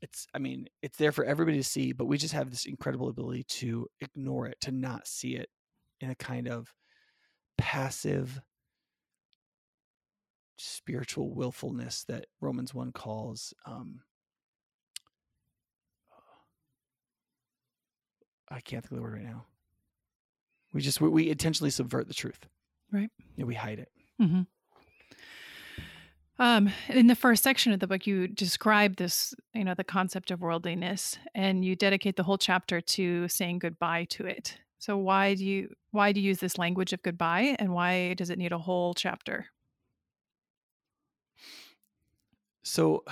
it's, 0.02 0.26
I 0.34 0.38
mean, 0.38 0.66
it's 0.82 0.98
there 0.98 1.12
for 1.12 1.24
everybody 1.24 1.56
to 1.58 1.64
see, 1.64 1.92
but 1.92 2.06
we 2.06 2.18
just 2.18 2.34
have 2.34 2.50
this 2.50 2.66
incredible 2.66 3.08
ability 3.08 3.44
to 3.44 3.86
ignore 4.00 4.46
it, 4.48 4.60
to 4.62 4.72
not 4.72 5.06
see 5.06 5.36
it 5.36 5.48
in 6.00 6.10
a 6.10 6.14
kind 6.14 6.48
of 6.48 6.72
passive 7.62 8.40
spiritual 10.58 11.32
willfulness 11.32 12.02
that 12.04 12.26
Romans 12.40 12.74
1 12.74 12.90
calls 12.92 13.54
um 13.64 14.00
I 18.50 18.60
can't 18.60 18.82
think 18.84 18.92
of 18.92 18.96
the 18.96 19.02
word 19.02 19.14
right 19.14 19.22
now. 19.24 19.46
We 20.74 20.80
just 20.80 21.00
we, 21.00 21.08
we 21.08 21.30
intentionally 21.30 21.70
subvert 21.70 22.08
the 22.08 22.14
truth. 22.14 22.46
Right. 22.90 23.10
Yeah, 23.36 23.44
we 23.44 23.54
hide 23.54 23.78
it. 23.78 23.90
hmm 24.18 24.42
Um, 26.38 26.70
in 26.88 27.06
the 27.06 27.14
first 27.14 27.42
section 27.44 27.72
of 27.72 27.78
the 27.80 27.86
book, 27.86 28.06
you 28.06 28.26
describe 28.26 28.96
this, 28.96 29.34
you 29.54 29.64
know, 29.64 29.74
the 29.74 29.84
concept 29.84 30.30
of 30.32 30.40
worldliness, 30.40 31.16
and 31.34 31.64
you 31.64 31.76
dedicate 31.76 32.16
the 32.16 32.24
whole 32.24 32.38
chapter 32.38 32.80
to 32.80 33.28
saying 33.28 33.60
goodbye 33.60 34.04
to 34.10 34.26
it. 34.26 34.58
So 34.82 34.96
why 34.96 35.36
do 35.36 35.44
you 35.44 35.72
why 35.92 36.10
do 36.10 36.20
you 36.20 36.26
use 36.26 36.40
this 36.40 36.58
language 36.58 36.92
of 36.92 37.00
goodbye, 37.04 37.54
and 37.60 37.72
why 37.72 38.14
does 38.14 38.30
it 38.30 38.38
need 38.38 38.50
a 38.50 38.58
whole 38.58 38.94
chapter? 38.94 39.46
So 42.64 43.04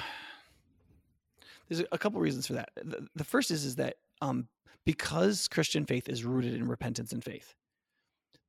there's 1.69 1.85
a 1.93 1.97
couple 1.97 2.21
reasons 2.21 2.49
for 2.49 2.55
that. 2.55 2.71
The, 2.75 3.07
the 3.15 3.23
first 3.23 3.53
is 3.53 3.65
is 3.65 3.77
that 3.77 3.99
um, 4.21 4.49
because 4.85 5.47
Christian 5.47 5.87
faith 5.87 6.09
is 6.09 6.25
rooted 6.25 6.55
in 6.55 6.67
repentance 6.67 7.13
and 7.13 7.23
faith, 7.23 7.55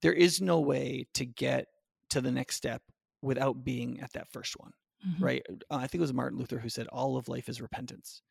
there 0.02 0.14
is 0.14 0.42
no 0.42 0.60
way 0.60 1.06
to 1.14 1.24
get 1.24 1.68
to 2.10 2.22
the 2.22 2.32
next 2.32 2.56
step 2.56 2.82
without 3.22 3.64
being 3.64 4.02
at 4.02 4.14
that 4.14 4.32
first 4.32 4.60
one. 4.60 4.74
Mm-hmm. 5.08 5.24
Right. 5.24 5.46
Uh, 5.50 5.76
I 5.76 5.88
think 5.88 5.96
it 5.96 6.02
was 6.02 6.14
Martin 6.14 6.38
Luther 6.38 6.60
who 6.60 6.70
said 6.70 6.88
all 6.88 7.18
of 7.18 7.28
life 7.28 7.50
is 7.50 7.62
repentance. 7.62 8.22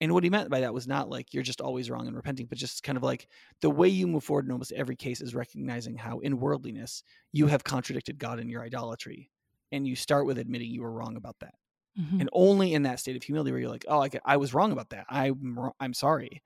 And 0.00 0.12
what 0.12 0.22
he 0.22 0.30
meant 0.30 0.50
by 0.50 0.60
that 0.60 0.74
was 0.74 0.86
not 0.86 1.08
like 1.08 1.34
you're 1.34 1.42
just 1.42 1.60
always 1.60 1.90
wrong 1.90 2.06
and 2.06 2.14
repenting, 2.14 2.46
but 2.46 2.58
just 2.58 2.82
kind 2.82 2.96
of 2.96 3.02
like 3.02 3.26
the 3.62 3.70
way 3.70 3.88
you 3.88 4.06
move 4.06 4.24
forward 4.24 4.44
in 4.44 4.52
almost 4.52 4.72
every 4.72 4.94
case 4.94 5.20
is 5.20 5.34
recognizing 5.34 5.96
how 5.96 6.20
in 6.20 6.38
worldliness 6.38 7.02
you 7.32 7.46
have 7.48 7.64
contradicted 7.64 8.18
God 8.18 8.38
in 8.38 8.48
your 8.48 8.62
idolatry. 8.62 9.30
And 9.72 9.86
you 9.86 9.96
start 9.96 10.26
with 10.26 10.38
admitting 10.38 10.70
you 10.70 10.82
were 10.82 10.92
wrong 10.92 11.16
about 11.16 11.36
that. 11.40 11.54
Mm-hmm. 11.98 12.20
And 12.20 12.30
only 12.32 12.74
in 12.74 12.82
that 12.84 13.00
state 13.00 13.16
of 13.16 13.22
humility 13.22 13.50
where 13.50 13.60
you're 13.60 13.70
like, 13.70 13.86
oh, 13.88 14.02
I, 14.02 14.10
I 14.24 14.36
was 14.36 14.54
wrong 14.54 14.72
about 14.72 14.90
that. 14.90 15.06
I'm, 15.08 15.70
I'm 15.80 15.94
sorry. 15.94 16.42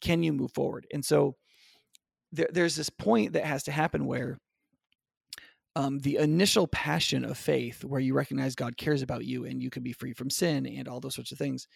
Can 0.00 0.22
you 0.22 0.32
move 0.32 0.52
forward? 0.52 0.86
And 0.92 1.04
so 1.04 1.36
there, 2.32 2.48
there's 2.52 2.76
this 2.76 2.90
point 2.90 3.34
that 3.34 3.44
has 3.44 3.64
to 3.64 3.72
happen 3.72 4.06
where 4.06 4.38
um, 5.76 5.98
the 6.00 6.16
initial 6.16 6.66
passion 6.66 7.24
of 7.24 7.38
faith, 7.38 7.84
where 7.84 8.00
you 8.00 8.14
recognize 8.14 8.54
God 8.54 8.76
cares 8.76 9.02
about 9.02 9.24
you 9.24 9.44
and 9.44 9.62
you 9.62 9.70
can 9.70 9.82
be 9.82 9.92
free 9.92 10.12
from 10.12 10.30
sin 10.30 10.66
and 10.66 10.88
all 10.88 11.00
those 11.00 11.14
sorts 11.14 11.32
of 11.32 11.38
things, 11.38 11.68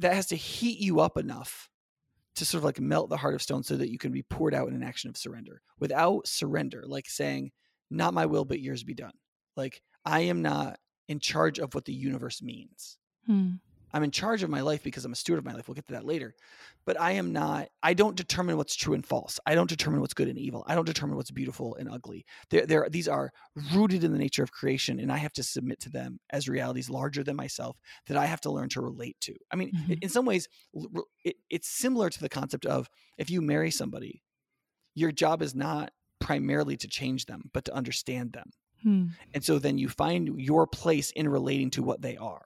that 0.00 0.14
has 0.14 0.26
to 0.26 0.36
heat 0.36 0.78
you 0.78 1.00
up 1.00 1.16
enough 1.16 1.68
to 2.34 2.44
sort 2.44 2.60
of 2.60 2.64
like 2.64 2.80
melt 2.80 3.10
the 3.10 3.16
heart 3.16 3.34
of 3.34 3.42
stone 3.42 3.62
so 3.62 3.76
that 3.76 3.90
you 3.90 3.98
can 3.98 4.10
be 4.12 4.22
poured 4.22 4.54
out 4.54 4.68
in 4.68 4.74
an 4.74 4.82
action 4.82 5.10
of 5.10 5.16
surrender. 5.16 5.60
Without 5.78 6.26
surrender, 6.26 6.82
like 6.86 7.08
saying, 7.08 7.52
not 7.90 8.14
my 8.14 8.26
will, 8.26 8.44
but 8.44 8.60
yours 8.60 8.84
be 8.84 8.94
done. 8.94 9.12
Like, 9.56 9.82
I 10.04 10.20
am 10.20 10.40
not 10.40 10.78
in 11.08 11.20
charge 11.20 11.58
of 11.58 11.74
what 11.74 11.84
the 11.84 11.92
universe 11.92 12.42
means. 12.42 12.96
Hmm. 13.26 13.50
I'm 13.92 14.02
in 14.02 14.10
charge 14.10 14.42
of 14.42 14.50
my 14.50 14.60
life 14.60 14.82
because 14.82 15.04
I'm 15.04 15.12
a 15.12 15.16
steward 15.16 15.38
of 15.38 15.44
my 15.44 15.52
life. 15.52 15.68
We'll 15.68 15.74
get 15.74 15.86
to 15.88 15.94
that 15.94 16.06
later. 16.06 16.34
But 16.84 17.00
I 17.00 17.12
am 17.12 17.32
not, 17.32 17.68
I 17.82 17.94
don't 17.94 18.16
determine 18.16 18.56
what's 18.56 18.74
true 18.74 18.94
and 18.94 19.04
false. 19.04 19.38
I 19.46 19.54
don't 19.54 19.68
determine 19.68 20.00
what's 20.00 20.14
good 20.14 20.28
and 20.28 20.38
evil. 20.38 20.64
I 20.66 20.74
don't 20.74 20.86
determine 20.86 21.16
what's 21.16 21.30
beautiful 21.30 21.76
and 21.76 21.88
ugly. 21.90 22.24
There, 22.50 22.66
there, 22.66 22.88
these 22.90 23.08
are 23.08 23.32
rooted 23.74 24.02
in 24.02 24.12
the 24.12 24.18
nature 24.18 24.42
of 24.42 24.50
creation, 24.50 24.98
and 24.98 25.12
I 25.12 25.18
have 25.18 25.32
to 25.34 25.42
submit 25.42 25.80
to 25.80 25.90
them 25.90 26.18
as 26.30 26.48
realities 26.48 26.90
larger 26.90 27.22
than 27.22 27.36
myself 27.36 27.76
that 28.06 28.16
I 28.16 28.26
have 28.26 28.40
to 28.42 28.50
learn 28.50 28.68
to 28.70 28.80
relate 28.80 29.16
to. 29.22 29.34
I 29.50 29.56
mean, 29.56 29.72
mm-hmm. 29.72 29.94
in 30.00 30.08
some 30.08 30.24
ways, 30.24 30.48
it, 31.24 31.36
it's 31.50 31.68
similar 31.68 32.10
to 32.10 32.20
the 32.20 32.28
concept 32.28 32.66
of 32.66 32.88
if 33.18 33.30
you 33.30 33.42
marry 33.42 33.70
somebody, 33.70 34.22
your 34.94 35.12
job 35.12 35.42
is 35.42 35.54
not 35.54 35.92
primarily 36.20 36.76
to 36.78 36.88
change 36.88 37.26
them, 37.26 37.50
but 37.52 37.64
to 37.66 37.74
understand 37.74 38.32
them. 38.32 38.50
Hmm. 38.82 39.06
And 39.32 39.44
so 39.44 39.58
then 39.58 39.78
you 39.78 39.88
find 39.88 40.40
your 40.40 40.66
place 40.66 41.12
in 41.12 41.28
relating 41.28 41.70
to 41.70 41.82
what 41.82 42.02
they 42.02 42.16
are 42.16 42.42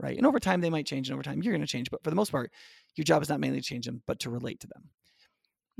right? 0.00 0.16
And 0.16 0.26
over 0.26 0.40
time, 0.40 0.60
they 0.60 0.70
might 0.70 0.86
change, 0.86 1.08
and 1.08 1.14
over 1.14 1.22
time, 1.22 1.42
you're 1.42 1.52
going 1.52 1.60
to 1.60 1.66
change. 1.66 1.90
But 1.90 2.02
for 2.02 2.10
the 2.10 2.16
most 2.16 2.32
part, 2.32 2.50
your 2.96 3.04
job 3.04 3.22
is 3.22 3.28
not 3.28 3.40
mainly 3.40 3.60
to 3.60 3.66
change 3.66 3.86
them, 3.86 4.02
but 4.06 4.20
to 4.20 4.30
relate 4.30 4.60
to 4.60 4.66
them. 4.66 4.88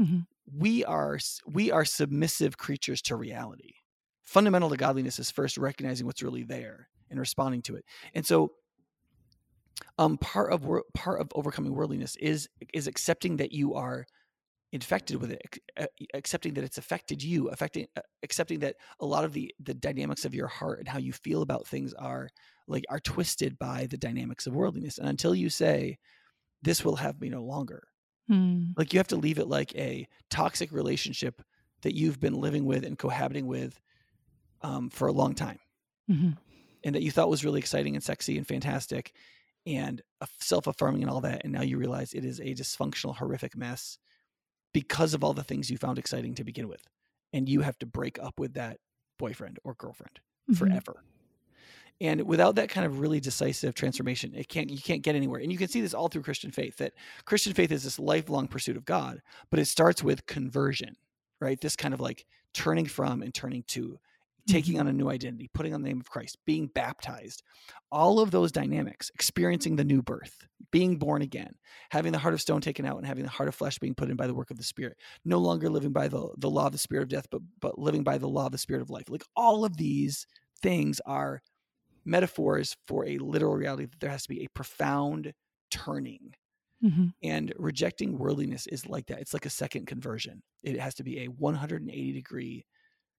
Mm-hmm. 0.00 0.18
We 0.58 0.84
are 0.84 1.18
we 1.46 1.70
are 1.70 1.84
submissive 1.84 2.58
creatures 2.58 3.02
to 3.02 3.16
reality. 3.16 3.74
Fundamental 4.22 4.70
to 4.70 4.76
godliness 4.76 5.18
is 5.18 5.30
first 5.30 5.58
recognizing 5.58 6.06
what's 6.06 6.22
really 6.22 6.42
there 6.42 6.88
and 7.10 7.18
responding 7.18 7.62
to 7.62 7.76
it. 7.76 7.84
And 8.14 8.24
so, 8.24 8.52
um, 9.98 10.18
part 10.18 10.52
of 10.52 10.66
part 10.94 11.20
of 11.20 11.28
overcoming 11.34 11.74
worldliness 11.74 12.16
is 12.16 12.48
is 12.72 12.86
accepting 12.86 13.36
that 13.38 13.52
you 13.52 13.74
are 13.74 14.06
infected 14.72 15.20
with 15.20 15.32
it 15.32 15.42
accepting 16.14 16.54
that 16.54 16.62
it's 16.62 16.78
affected 16.78 17.20
you 17.20 17.48
affecting 17.48 17.88
accepting 18.22 18.60
that 18.60 18.76
a 19.00 19.06
lot 19.06 19.24
of 19.24 19.32
the 19.32 19.52
the 19.58 19.74
dynamics 19.74 20.24
of 20.24 20.32
your 20.32 20.46
heart 20.46 20.78
and 20.78 20.86
how 20.86 20.98
you 20.98 21.12
feel 21.12 21.42
about 21.42 21.66
things 21.66 21.92
are 21.94 22.28
like 22.70 22.84
are 22.88 23.00
twisted 23.00 23.58
by 23.58 23.86
the 23.90 23.96
dynamics 23.96 24.46
of 24.46 24.54
worldliness 24.54 24.98
and 24.98 25.08
until 25.08 25.34
you 25.34 25.48
say 25.48 25.98
this 26.62 26.84
will 26.84 26.96
have 26.96 27.20
me 27.20 27.28
no 27.28 27.42
longer 27.42 27.82
hmm. 28.28 28.64
like 28.76 28.92
you 28.92 28.98
have 28.98 29.08
to 29.08 29.16
leave 29.16 29.38
it 29.38 29.48
like 29.48 29.74
a 29.76 30.06
toxic 30.30 30.72
relationship 30.72 31.42
that 31.82 31.94
you've 31.94 32.20
been 32.20 32.34
living 32.34 32.64
with 32.64 32.84
and 32.84 32.98
cohabiting 32.98 33.46
with 33.46 33.80
um, 34.62 34.90
for 34.90 35.08
a 35.08 35.12
long 35.12 35.34
time 35.34 35.58
mm-hmm. 36.10 36.30
and 36.84 36.94
that 36.94 37.02
you 37.02 37.10
thought 37.10 37.30
was 37.30 37.44
really 37.44 37.58
exciting 37.58 37.94
and 37.94 38.04
sexy 38.04 38.36
and 38.36 38.46
fantastic 38.46 39.14
and 39.66 40.02
self-affirming 40.40 41.02
and 41.02 41.10
all 41.10 41.20
that 41.20 41.42
and 41.44 41.52
now 41.52 41.62
you 41.62 41.78
realize 41.78 42.12
it 42.12 42.24
is 42.24 42.40
a 42.40 42.54
dysfunctional 42.54 43.16
horrific 43.16 43.56
mess 43.56 43.98
because 44.72 45.14
of 45.14 45.24
all 45.24 45.32
the 45.32 45.44
things 45.44 45.70
you 45.70 45.78
found 45.78 45.98
exciting 45.98 46.34
to 46.34 46.44
begin 46.44 46.68
with. 46.68 46.82
And 47.32 47.48
you 47.48 47.60
have 47.60 47.78
to 47.78 47.86
break 47.86 48.18
up 48.18 48.38
with 48.38 48.54
that 48.54 48.78
boyfriend 49.18 49.58
or 49.64 49.74
girlfriend 49.74 50.20
mm-hmm. 50.50 50.54
forever. 50.54 51.04
And 52.00 52.22
without 52.22 52.54
that 52.54 52.70
kind 52.70 52.86
of 52.86 53.00
really 53.00 53.20
decisive 53.20 53.74
transformation, 53.74 54.32
it 54.34 54.48
can't 54.48 54.70
you 54.70 54.78
can't 54.78 55.02
get 55.02 55.14
anywhere. 55.14 55.40
And 55.40 55.52
you 55.52 55.58
can 55.58 55.68
see 55.68 55.80
this 55.80 55.94
all 55.94 56.08
through 56.08 56.22
Christian 56.22 56.50
faith 56.50 56.76
that 56.78 56.94
Christian 57.26 57.52
faith 57.52 57.70
is 57.72 57.84
this 57.84 57.98
lifelong 57.98 58.48
pursuit 58.48 58.76
of 58.76 58.84
God, 58.84 59.20
but 59.50 59.60
it 59.60 59.66
starts 59.66 60.02
with 60.02 60.26
conversion, 60.26 60.96
right? 61.40 61.60
This 61.60 61.76
kind 61.76 61.92
of 61.92 62.00
like 62.00 62.24
turning 62.54 62.86
from 62.86 63.22
and 63.22 63.34
turning 63.34 63.64
to 63.68 63.98
taking 64.48 64.74
mm-hmm. 64.74 64.80
on 64.80 64.88
a 64.88 64.92
new 64.92 65.10
identity, 65.10 65.50
putting 65.52 65.74
on 65.74 65.82
the 65.82 65.88
name 65.88 66.00
of 66.00 66.08
Christ, 66.10 66.38
being 66.46 66.68
baptized, 66.68 67.42
all 67.92 68.20
of 68.20 68.30
those 68.30 68.50
dynamics, 68.50 69.10
experiencing 69.14 69.76
the 69.76 69.84
new 69.84 70.02
birth, 70.02 70.46
being 70.70 70.96
born 70.96 71.20
again, 71.20 71.54
having 71.90 72.12
the 72.12 72.18
heart 72.18 72.34
of 72.34 72.40
stone 72.40 72.62
taken 72.62 72.86
out 72.86 72.96
and 72.96 73.06
having 73.06 73.24
the 73.24 73.30
heart 73.30 73.48
of 73.48 73.54
flesh 73.54 73.78
being 73.78 73.94
put 73.94 74.10
in 74.10 74.16
by 74.16 74.26
the 74.26 74.34
work 74.34 74.50
of 74.50 74.56
the 74.56 74.62
Spirit, 74.62 74.96
no 75.24 75.38
longer 75.38 75.68
living 75.68 75.92
by 75.92 76.08
the, 76.08 76.28
the 76.38 76.50
law 76.50 76.66
of 76.66 76.72
the 76.72 76.78
spirit 76.78 77.02
of 77.02 77.08
death, 77.10 77.26
but 77.30 77.42
but 77.60 77.78
living 77.78 78.02
by 78.02 78.16
the 78.16 78.28
law 78.28 78.46
of 78.46 78.52
the 78.52 78.58
spirit 78.58 78.82
of 78.82 78.90
life. 78.90 79.10
Like 79.10 79.24
all 79.36 79.64
of 79.64 79.76
these 79.76 80.26
things 80.62 81.00
are 81.06 81.42
metaphors 82.04 82.76
for 82.86 83.06
a 83.06 83.18
literal 83.18 83.54
reality 83.54 83.86
that 83.86 84.00
there 84.00 84.10
has 84.10 84.22
to 84.22 84.28
be 84.28 84.44
a 84.44 84.48
profound 84.48 85.32
turning. 85.70 86.34
Mm-hmm. 86.84 87.08
And 87.22 87.52
rejecting 87.58 88.16
worldliness 88.16 88.66
is 88.66 88.86
like 88.86 89.06
that. 89.06 89.20
It's 89.20 89.34
like 89.34 89.44
a 89.44 89.50
second 89.50 89.86
conversion. 89.86 90.42
It 90.62 90.80
has 90.80 90.94
to 90.94 91.04
be 91.04 91.20
a 91.20 91.26
180 91.26 92.12
degree 92.12 92.64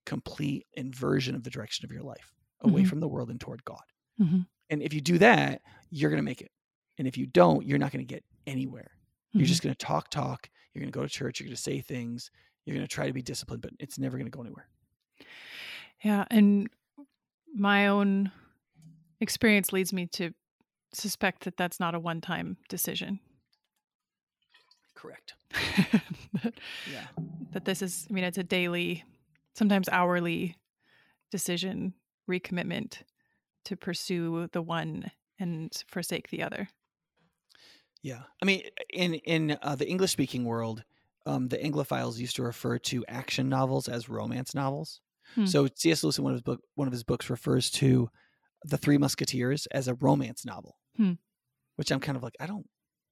complete 0.06 0.66
inversion 0.74 1.36
of 1.36 1.44
the 1.44 1.52
direction 1.52 1.86
of 1.86 1.92
your 1.92 2.02
life 2.02 2.34
away 2.62 2.82
mm-hmm. 2.82 2.90
from 2.90 3.00
the 3.00 3.08
world 3.08 3.30
and 3.30 3.40
toward 3.40 3.64
God. 3.64 3.84
Mm-hmm. 4.20 4.42
And 4.72 4.82
if 4.82 4.94
you 4.94 5.02
do 5.02 5.18
that, 5.20 5.62
you're 5.92 6.10
going 6.10 6.18
to 6.18 6.24
make 6.24 6.42
it. 6.42 6.52
And 6.98 7.08
if 7.08 7.18
you 7.18 7.26
don't, 7.28 7.66
you're 7.66 7.78
not 7.78 7.92
going 7.92 8.06
to 8.06 8.14
get 8.14 8.24
anywhere. 8.48 8.92
Mm-hmm. 9.30 9.40
You're 9.40 9.48
just 9.48 9.62
going 9.62 9.76
to 9.76 9.86
talk, 9.86 10.10
talk. 10.10 10.50
You're 10.74 10.82
going 10.82 10.92
to 10.92 10.98
go 10.98 11.04
to 11.04 11.10
church. 11.10 11.40
You're 11.40 11.48
going 11.48 11.56
to 11.56 11.62
say 11.62 11.82
things. 11.82 12.32
You're 12.66 12.76
going 12.76 12.88
to 12.88 12.94
try 12.94 13.08
to 13.08 13.14
be 13.14 13.22
disciplined, 13.22 13.62
but 13.62 13.72
it's 13.80 14.00
never 14.00 14.18
going 14.18 14.30
to 14.30 14.36
go 14.36 14.42
anywhere. 14.42 14.68
Yeah. 16.04 16.26
And 16.32 16.70
my 17.54 17.88
own 17.88 18.32
experience 19.22 19.72
leads 19.72 19.94
me 19.94 20.08
to 20.08 20.32
suspect 20.94 21.46
that 21.46 21.56
that's 21.56 21.80
not 21.80 21.96
a 21.96 22.00
one 22.00 22.20
time 22.20 22.58
decision. 22.68 23.20
Correct. 24.96 25.34
that, 26.44 26.54
yeah. 26.92 27.08
That 27.51 27.66
this 27.66 27.82
is, 27.82 28.08
I 28.10 28.13
mean, 28.13 28.24
it's 28.24 28.38
a 28.38 28.44
daily 28.44 29.04
sometimes 29.56 29.90
hourly 29.90 30.58
decision 31.32 31.94
recommitment 32.30 33.04
to 33.66 33.78
pursue 33.78 34.48
the 34.51 34.62
one 34.62 35.12
and 35.40 35.72
forsake 35.88 36.30
the 36.30 36.44
other. 36.44 36.70
Yeah, 38.04 38.22
I 38.42 38.46
mean, 38.46 38.63
in 38.92 39.16
in 39.16 39.58
uh, 39.62 39.75
the 39.75 39.88
English 39.88 40.12
speaking 40.12 40.44
world, 40.44 40.84
um, 41.28 41.48
the 41.50 41.58
Anglophiles 41.58 42.18
used 42.18 42.36
to 42.38 42.44
refer 42.44 42.80
to 42.80 43.06
action 43.08 43.48
novels 43.48 43.88
as 43.88 44.10
romance 44.10 44.56
novels. 44.56 45.01
Hmm. 45.36 45.46
So 45.46 45.68
C.S. 45.75 46.04
Lewis 46.04 46.18
in 46.18 46.24
one 46.24 46.34
of 46.34 46.38
his 46.38 46.42
book 46.42 46.62
one 46.75 46.88
of 46.88 46.92
his 46.92 47.04
books 47.04 47.30
refers 47.30 47.70
to 47.72 48.10
the 48.63 48.77
Three 48.77 48.98
Musketeers 48.98 49.68
as 49.68 49.88
a 49.88 49.96
romance 49.96 50.46
novel, 50.46 50.77
hmm. 50.96 51.13
which 51.75 51.91
I'm 51.91 52.00
kind 52.00 52.15
of 52.15 52.24
like 52.24 52.36
I 52.39 52.46
don't 52.46 52.68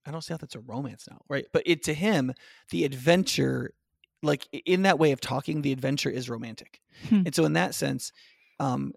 I 0.05 0.11
don't 0.11 0.23
see 0.23 0.33
how 0.33 0.37
that's 0.37 0.55
a 0.55 0.59
romance 0.59 1.07
novel, 1.09 1.25
right? 1.29 1.45
But 1.51 1.63
it 1.65 1.83
to 1.83 1.93
him, 1.93 2.33
the 2.71 2.85
adventure 2.85 3.73
like 4.21 4.47
in 4.65 4.81
that 4.83 4.99
way 4.99 5.11
of 5.11 5.21
talking, 5.21 5.61
the 5.61 5.71
adventure 5.71 6.09
is 6.09 6.29
romantic. 6.29 6.81
Hmm. 7.07 7.23
And 7.25 7.35
so 7.35 7.45
in 7.45 7.53
that 7.53 7.73
sense, 7.73 8.11
um, 8.59 8.93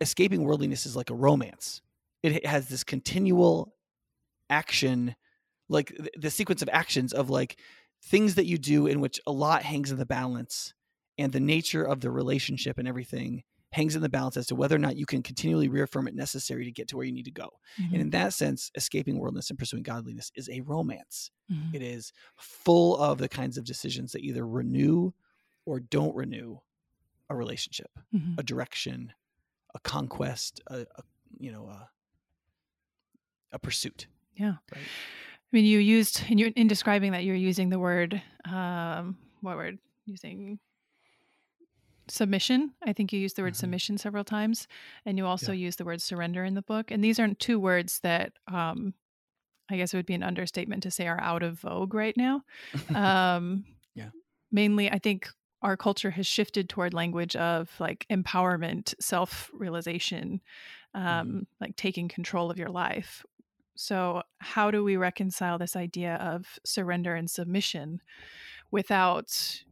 escaping 0.00 0.42
worldliness 0.42 0.86
is 0.86 0.96
like 0.96 1.10
a 1.10 1.14
romance. 1.14 1.80
It 2.22 2.46
has 2.46 2.68
this 2.68 2.84
continual 2.84 3.74
action, 4.50 5.14
like 5.68 5.96
the 6.16 6.30
sequence 6.30 6.62
of 6.62 6.68
actions 6.72 7.12
of 7.12 7.30
like 7.30 7.58
things 8.02 8.34
that 8.34 8.46
you 8.46 8.58
do 8.58 8.86
in 8.86 9.00
which 9.00 9.20
a 9.26 9.32
lot 9.32 9.62
hangs 9.62 9.90
in 9.90 9.98
the 9.98 10.06
balance 10.06 10.74
and 11.18 11.32
the 11.32 11.40
nature 11.40 11.84
of 11.84 12.00
the 12.00 12.10
relationship 12.10 12.78
and 12.78 12.88
everything 12.88 13.44
hangs 13.74 13.96
in 13.96 14.02
the 14.02 14.08
balance 14.08 14.36
as 14.36 14.46
to 14.46 14.54
whether 14.54 14.76
or 14.76 14.78
not 14.78 14.96
you 14.96 15.04
can 15.04 15.20
continually 15.20 15.68
reaffirm 15.68 16.06
it 16.06 16.14
necessary 16.14 16.64
to 16.64 16.70
get 16.70 16.86
to 16.88 16.96
where 16.96 17.04
you 17.04 17.12
need 17.12 17.24
to 17.24 17.32
go. 17.32 17.50
Mm-hmm. 17.80 17.92
And 17.92 18.02
in 18.02 18.10
that 18.10 18.32
sense, 18.32 18.70
escaping 18.76 19.18
worldliness 19.18 19.50
and 19.50 19.58
pursuing 19.58 19.82
godliness 19.82 20.30
is 20.36 20.48
a 20.48 20.60
romance. 20.60 21.32
Mm-hmm. 21.52 21.74
It 21.74 21.82
is 21.82 22.12
full 22.36 22.96
of 22.96 23.18
the 23.18 23.28
kinds 23.28 23.58
of 23.58 23.64
decisions 23.64 24.12
that 24.12 24.22
either 24.22 24.46
renew 24.46 25.10
or 25.66 25.80
don't 25.80 26.14
renew 26.14 26.58
a 27.28 27.34
relationship, 27.34 27.90
mm-hmm. 28.14 28.38
a 28.38 28.44
direction, 28.44 29.12
a 29.74 29.80
conquest, 29.80 30.60
a, 30.68 30.86
a 30.96 31.02
you 31.38 31.50
know, 31.50 31.66
a, 31.66 31.88
a 33.52 33.58
pursuit. 33.58 34.06
Yeah. 34.36 34.54
Right? 34.72 34.82
I 34.82 35.50
mean, 35.50 35.64
you 35.64 35.80
used 35.80 36.22
in, 36.28 36.38
your, 36.38 36.50
in 36.54 36.68
describing 36.68 37.10
that 37.10 37.24
you're 37.24 37.34
using 37.34 37.70
the 37.70 37.80
word, 37.80 38.22
um, 38.44 39.16
what 39.40 39.56
word? 39.56 39.78
Using 40.06 40.60
submission. 42.08 42.74
I 42.84 42.92
think 42.92 43.12
you 43.12 43.20
use 43.20 43.34
the 43.34 43.42
word 43.42 43.54
Mhm. 43.54 43.56
submission 43.56 43.98
several 43.98 44.24
times, 44.24 44.68
and 45.04 45.18
you 45.18 45.26
also 45.26 45.52
Yeah. 45.52 45.66
use 45.66 45.76
the 45.76 45.84
word 45.84 46.02
surrender 46.02 46.44
in 46.44 46.54
the 46.54 46.62
book. 46.62 46.90
And 46.90 47.02
these 47.02 47.18
aren't 47.20 47.40
two 47.40 47.58
words 47.60 48.00
that 48.00 48.32
um, 48.48 48.94
I 49.70 49.76
guess 49.78 49.94
it 49.94 49.96
would 49.98 50.06
be 50.06 50.14
an 50.14 50.22
understatement 50.22 50.82
to 50.84 50.90
say 50.90 51.08
are 51.08 51.20
out 51.20 51.42
of 51.42 51.60
vogue 51.60 51.94
right 51.94 52.16
now. 52.16 52.44
Um, 52.94 53.64
Yeah. 53.94 54.10
Mainly, 54.52 54.90
I 54.90 54.98
think 54.98 55.28
our 55.62 55.76
culture 55.76 56.10
has 56.10 56.26
shifted 56.26 56.68
toward 56.68 56.92
language 56.94 57.36
of 57.36 57.70
like 57.80 58.06
empowerment, 58.10 58.94
self 59.00 59.50
realization, 59.54 60.42
um, 60.94 61.46
like 61.60 61.76
taking 61.76 62.08
control 62.08 62.50
of 62.50 62.58
your 62.58 62.70
life. 62.70 63.24
So, 63.76 64.22
how 64.38 64.70
do 64.70 64.84
we 64.84 64.96
reconcile 64.96 65.58
this 65.58 65.76
idea 65.76 66.16
of 66.16 66.58
surrender 66.64 67.14
and 67.16 67.30
submission 67.30 68.02
without? 68.70 69.64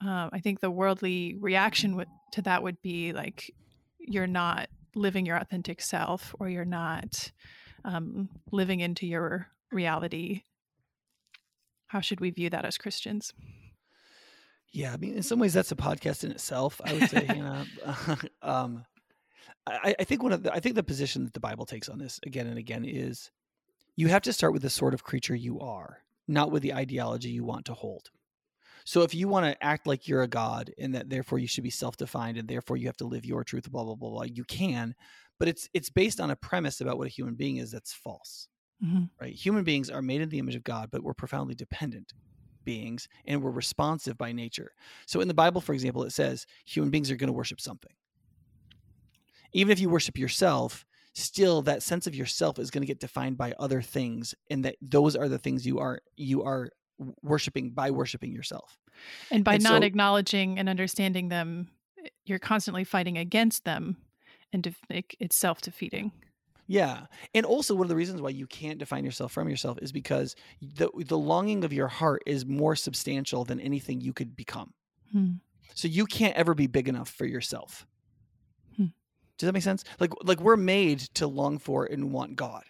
Um, 0.00 0.30
I 0.32 0.40
think 0.40 0.60
the 0.60 0.70
worldly 0.70 1.36
reaction 1.38 1.96
would, 1.96 2.08
to 2.32 2.42
that 2.42 2.62
would 2.62 2.80
be 2.82 3.12
like 3.12 3.54
you're 3.98 4.26
not 4.26 4.68
living 4.94 5.26
your 5.26 5.36
authentic 5.36 5.80
self, 5.80 6.34
or 6.38 6.48
you're 6.48 6.64
not 6.64 7.30
um, 7.84 8.28
living 8.50 8.80
into 8.80 9.06
your 9.06 9.48
reality. 9.70 10.42
How 11.86 12.00
should 12.00 12.20
we 12.20 12.30
view 12.30 12.50
that 12.50 12.64
as 12.64 12.78
Christians? 12.78 13.32
Yeah, 14.72 14.92
I 14.92 14.96
mean, 14.96 15.14
in 15.14 15.22
some 15.22 15.38
ways, 15.38 15.52
that's 15.52 15.72
a 15.72 15.76
podcast 15.76 16.24
in 16.24 16.30
itself. 16.30 16.80
I 16.84 16.92
would 16.94 17.10
say, 17.10 17.26
you 17.28 17.42
know, 17.42 17.64
um, 18.42 18.84
I, 19.66 19.94
I 19.98 20.04
think 20.04 20.22
one 20.22 20.32
of 20.32 20.44
the, 20.44 20.52
I 20.52 20.60
think 20.60 20.76
the 20.76 20.82
position 20.82 21.24
that 21.24 21.34
the 21.34 21.40
Bible 21.40 21.66
takes 21.66 21.88
on 21.88 21.98
this 21.98 22.20
again 22.24 22.46
and 22.46 22.58
again 22.58 22.84
is 22.84 23.30
you 23.96 24.08
have 24.08 24.22
to 24.22 24.32
start 24.32 24.52
with 24.52 24.62
the 24.62 24.70
sort 24.70 24.94
of 24.94 25.02
creature 25.02 25.34
you 25.34 25.60
are, 25.60 25.98
not 26.28 26.50
with 26.50 26.62
the 26.62 26.74
ideology 26.74 27.30
you 27.30 27.44
want 27.44 27.66
to 27.66 27.74
hold. 27.74 28.10
So 28.84 29.02
if 29.02 29.14
you 29.14 29.28
want 29.28 29.46
to 29.46 29.64
act 29.64 29.86
like 29.86 30.08
you're 30.08 30.22
a 30.22 30.28
god 30.28 30.72
and 30.78 30.94
that 30.94 31.10
therefore 31.10 31.38
you 31.38 31.46
should 31.46 31.64
be 31.64 31.70
self-defined 31.70 32.38
and 32.38 32.48
therefore 32.48 32.76
you 32.76 32.86
have 32.86 32.96
to 32.98 33.06
live 33.06 33.24
your 33.24 33.44
truth, 33.44 33.70
blah 33.70 33.84
blah 33.84 33.94
blah 33.94 34.10
blah, 34.10 34.22
you 34.22 34.44
can, 34.44 34.94
but 35.38 35.48
it's 35.48 35.68
it's 35.74 35.90
based 35.90 36.20
on 36.20 36.30
a 36.30 36.36
premise 36.36 36.80
about 36.80 36.98
what 36.98 37.06
a 37.06 37.10
human 37.10 37.34
being 37.34 37.56
is 37.56 37.70
that's 37.70 37.92
false 37.92 38.48
Mm-hmm. 38.84 39.04
right? 39.20 39.34
Human 39.34 39.64
beings 39.64 39.90
are 39.90 40.00
made 40.02 40.22
in 40.22 40.28
the 40.30 40.38
image 40.38 40.54
of 40.54 40.64
God, 40.64 40.88
but 40.90 41.02
we're 41.02 41.12
profoundly 41.12 41.54
dependent 41.54 42.14
beings 42.64 43.08
and 43.26 43.42
we're 43.42 43.50
responsive 43.50 44.16
by 44.16 44.32
nature. 44.32 44.72
So 45.06 45.20
in 45.20 45.28
the 45.28 45.34
Bible, 45.34 45.60
for 45.60 45.74
example, 45.74 46.02
it 46.04 46.12
says 46.12 46.46
human 46.64 46.90
beings 46.90 47.10
are 47.10 47.16
going 47.16 47.28
to 47.28 47.32
worship 47.34 47.60
something. 47.60 47.92
Even 49.52 49.72
if 49.72 49.80
you 49.80 49.90
worship 49.90 50.16
yourself, 50.16 50.86
still 51.14 51.60
that 51.62 51.82
sense 51.82 52.06
of 52.06 52.14
yourself 52.14 52.58
is 52.58 52.70
going 52.70 52.82
to 52.82 52.86
get 52.86 53.00
defined 53.00 53.36
by 53.36 53.52
other 53.58 53.82
things 53.82 54.34
and 54.48 54.64
that 54.64 54.76
those 54.80 55.16
are 55.16 55.28
the 55.28 55.38
things 55.38 55.66
you 55.66 55.78
are 55.78 56.00
you 56.16 56.42
are 56.42 56.70
worshiping 57.22 57.70
by 57.70 57.90
worshiping 57.90 58.32
yourself. 58.32 58.78
And 59.30 59.44
by 59.44 59.54
And 59.54 59.62
not 59.62 59.82
so- 59.82 59.86
acknowledging 59.86 60.58
and 60.58 60.68
understanding 60.68 61.28
them, 61.28 61.68
you're 62.24 62.38
constantly 62.38 62.84
fighting 62.84 63.18
against 63.18 63.64
them, 63.64 63.96
and 64.52 64.62
def- 64.62 64.80
it's 64.88 65.36
self 65.36 65.60
defeating. 65.60 66.12
Yeah. 66.66 67.06
And 67.34 67.44
also 67.44 67.74
one 67.74 67.84
of 67.86 67.88
the 67.88 67.96
reasons 67.96 68.22
why 68.22 68.28
you 68.30 68.46
can't 68.46 68.78
define 68.78 69.04
yourself 69.04 69.32
from 69.32 69.48
yourself 69.48 69.78
is 69.82 69.90
because 69.90 70.36
the 70.62 70.88
the 70.94 71.18
longing 71.18 71.64
of 71.64 71.72
your 71.72 71.88
heart 71.88 72.22
is 72.26 72.46
more 72.46 72.76
substantial 72.76 73.44
than 73.44 73.58
anything 73.58 74.00
you 74.00 74.12
could 74.12 74.36
become. 74.36 74.72
Hmm. 75.10 75.32
So 75.74 75.88
you 75.88 76.06
can't 76.06 76.36
ever 76.36 76.54
be 76.54 76.68
big 76.68 76.88
enough 76.88 77.08
for 77.08 77.26
yourself. 77.26 77.86
Hmm. 78.76 78.86
Does 79.36 79.46
that 79.48 79.52
make 79.52 79.64
sense? 79.64 79.82
Like 79.98 80.12
like 80.22 80.40
we're 80.40 80.56
made 80.56 81.00
to 81.14 81.26
long 81.26 81.58
for 81.58 81.86
and 81.86 82.12
want 82.12 82.36
God. 82.36 82.62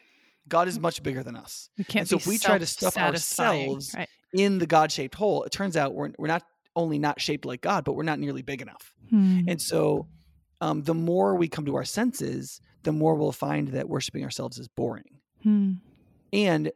God 0.49 0.67
is 0.67 0.81
much 0.81 1.03
bigger 1.03 1.23
than 1.23 1.37
us. 1.37 1.69
We 1.77 1.85
can't. 1.85 2.01
And 2.03 2.09
so 2.09 2.17
be 2.17 2.21
if 2.23 2.27
we 2.27 2.39
try 2.39 2.57
to 2.57 2.67
stuff 2.67 2.97
ourselves 2.97 3.95
right? 3.95 4.09
In 4.33 4.59
the 4.59 4.67
God-shaped 4.67 5.15
hole, 5.15 5.43
it 5.45 5.53
turns 5.53 5.77
out 5.77 5.95
we're 5.95 6.11
we're 6.19 6.29
not 6.29 6.45
only 6.77 6.99
not 6.99 7.21
shaped 7.21 7.45
like 7.45 7.61
God, 7.61 7.85
but 7.85 7.95
we're 7.95 8.05
not 8.05 8.19
nearly 8.19 8.43
big 8.43 8.63
enough. 8.63 8.93
Hmm. 9.11 9.41
And 9.49 9.61
so 9.61 10.07
um, 10.61 10.83
the 10.83 10.95
more 10.95 11.35
we 11.35 11.49
come 11.49 11.67
to 11.67 11.75
our 11.77 11.85
senses, 11.85 12.61
the 12.85 12.93
more 12.93 13.15
we'll 13.15 13.33
find 13.33 13.69
that 13.69 13.89
worshiping 13.89 14.25
ourselves 14.25 14.59
is 14.59 14.69
boring 14.69 15.19
Hmm. 15.43 15.73
and 16.33 16.71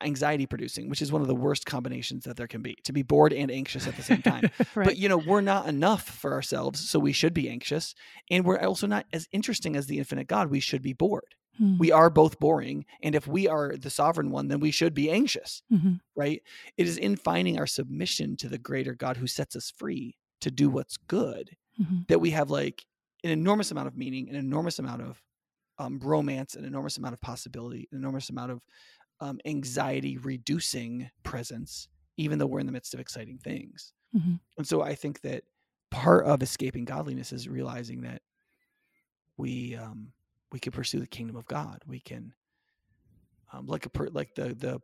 anxiety 0.00 0.46
producing, 0.46 0.88
which 0.88 1.02
is 1.02 1.12
one 1.12 1.22
of 1.22 1.28
the 1.28 1.34
worst 1.34 1.66
combinations 1.66 2.24
that 2.24 2.36
there 2.36 2.46
can 2.46 2.62
be 2.62 2.76
to 2.84 2.92
be 2.92 3.02
bored 3.02 3.32
and 3.32 3.50
anxious 3.50 3.86
at 3.86 3.96
the 3.96 4.02
same 4.02 4.22
time. 4.22 4.50
right. 4.74 4.84
But 4.84 4.96
you 4.96 5.08
know, 5.08 5.18
we're 5.18 5.40
not 5.40 5.68
enough 5.68 6.02
for 6.02 6.32
ourselves, 6.32 6.88
so 6.88 6.98
we 6.98 7.12
should 7.12 7.34
be 7.34 7.48
anxious. 7.48 7.94
And 8.30 8.44
we're 8.44 8.58
also 8.58 8.86
not 8.86 9.06
as 9.12 9.28
interesting 9.32 9.76
as 9.76 9.86
the 9.86 9.98
infinite 9.98 10.26
God. 10.26 10.50
We 10.50 10.60
should 10.60 10.82
be 10.82 10.92
bored. 10.92 11.34
Hmm. 11.58 11.76
We 11.78 11.92
are 11.92 12.08
both 12.10 12.38
boring. 12.38 12.86
And 13.02 13.14
if 13.14 13.26
we 13.26 13.46
are 13.48 13.76
the 13.76 13.90
sovereign 13.90 14.30
one, 14.30 14.48
then 14.48 14.60
we 14.60 14.70
should 14.70 14.94
be 14.94 15.10
anxious, 15.10 15.62
Mhm. 15.70 16.00
right? 16.16 16.42
It 16.76 16.86
is 16.86 16.96
in 16.98 17.16
finding 17.16 17.58
our 17.58 17.66
submission 17.66 18.36
to 18.38 18.48
the 18.48 18.58
greater 18.58 18.94
God 18.94 19.16
who 19.16 19.26
sets 19.26 19.56
us 19.56 19.70
free 19.70 20.16
to 20.40 20.50
do 20.50 20.70
what's 20.70 20.96
good 20.96 21.56
Mhm. 21.80 22.06
that 22.08 22.20
we 22.20 22.30
have 22.30 22.50
like 22.50 22.86
an 23.24 23.30
enormous 23.30 23.70
amount 23.72 23.88
of 23.88 23.96
meaning, 23.96 24.28
an 24.28 24.36
enormous 24.36 24.78
amount 24.78 25.02
of 25.02 25.22
um, 25.80 25.98
romance, 26.00 26.56
an 26.56 26.64
enormous 26.64 26.96
amount 26.98 27.14
of 27.14 27.20
possibility, 27.20 27.88
an 27.92 27.98
enormous 27.98 28.30
amount 28.30 28.50
of 28.50 28.60
um, 29.20 29.40
anxiety 29.44 30.16
reducing 30.16 31.08
presence, 31.22 31.88
even 32.16 32.38
though 32.38 32.46
we're 32.46 32.58
in 32.60 32.66
the 32.66 32.72
midst 32.72 32.94
of 32.94 33.00
exciting 33.00 33.38
things. 33.38 33.92
Mhm. 34.14 34.40
And 34.56 34.66
so 34.66 34.82
I 34.82 34.94
think 34.96 35.20
that 35.20 35.44
part 35.90 36.24
of 36.26 36.42
escaping 36.42 36.84
godliness 36.84 37.32
is 37.32 37.48
realizing 37.48 38.00
that 38.02 38.22
we 39.36 39.76
um, 39.76 40.12
we 40.52 40.58
can 40.58 40.72
pursue 40.72 41.00
the 41.00 41.06
kingdom 41.06 41.36
of 41.36 41.46
God. 41.46 41.82
We 41.86 42.00
can 42.00 42.34
um, 43.52 43.66
like 43.66 43.86
a 43.86 43.90
per, 43.90 44.08
like 44.08 44.34
the 44.34 44.54
the 44.54 44.80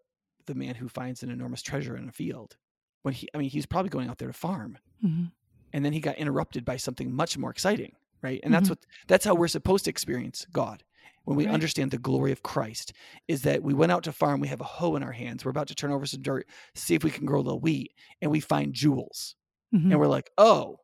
the 0.47 0.55
man 0.55 0.75
who 0.75 0.89
finds 0.89 1.23
an 1.23 1.31
enormous 1.31 1.63
treasure 1.63 1.97
in 1.97 2.09
a 2.09 2.13
field. 2.13 2.57
When 3.03 3.15
he, 3.15 3.29
I 3.35 3.39
mean, 3.39 3.51
he's 3.51 3.67
probably 3.67 3.91
going 3.91 4.09
out 4.09 4.19
there 4.19 4.29
to 4.29 4.35
farm, 4.35 4.79
Mhm. 5.05 5.31
and 5.73 5.85
then 5.85 5.93
he 5.93 6.01
got 6.01 6.17
interrupted 6.17 6.65
by 6.65 6.77
something 6.77 7.13
much 7.13 7.37
more 7.37 7.51
exciting 7.51 7.97
right 8.23 8.41
and 8.43 8.55
that's 8.55 8.69
Mhm. 8.69 8.73
what 8.73 8.87
that's 9.07 9.25
how 9.27 9.35
we're 9.35 9.49
supposed 9.49 9.85
to 9.85 9.91
experience 9.91 10.47
god 10.53 10.83
when 11.25 11.37
we 11.37 11.45
Right. 11.45 11.53
understand 11.53 11.91
the 11.91 11.99
glory 11.99 12.33
of 12.33 12.43
christ 12.43 12.95
is 13.29 13.43
that 13.43 13.63
we 13.63 13.75
went 13.75 13.93
out 13.93 14.03
to 14.05 14.13
farm 14.13 14.41
we 14.41 14.49
have 14.49 14.63
a 14.63 14.65
hoe 14.65 14.97
in 14.97 15.03
our 15.03 15.13
hands 15.13 15.45
we're 15.45 15.51
about 15.51 15.69
to 15.69 15.75
turn 15.75 15.93
over 15.93 16.07
some 16.07 16.23
dirt 16.23 16.49
see 16.75 16.95
if 16.95 17.05
we 17.05 17.11
can 17.11 17.27
grow 17.27 17.41
a 17.41 17.43
little 17.43 17.61
wheat 17.61 17.93
and 18.23 18.31
we 18.31 18.41
find 18.41 18.73
jewels 18.73 19.37
Mhm. 19.75 19.91
and 19.91 20.01
we're 20.01 20.07
like 20.07 20.31
oh 20.39 20.79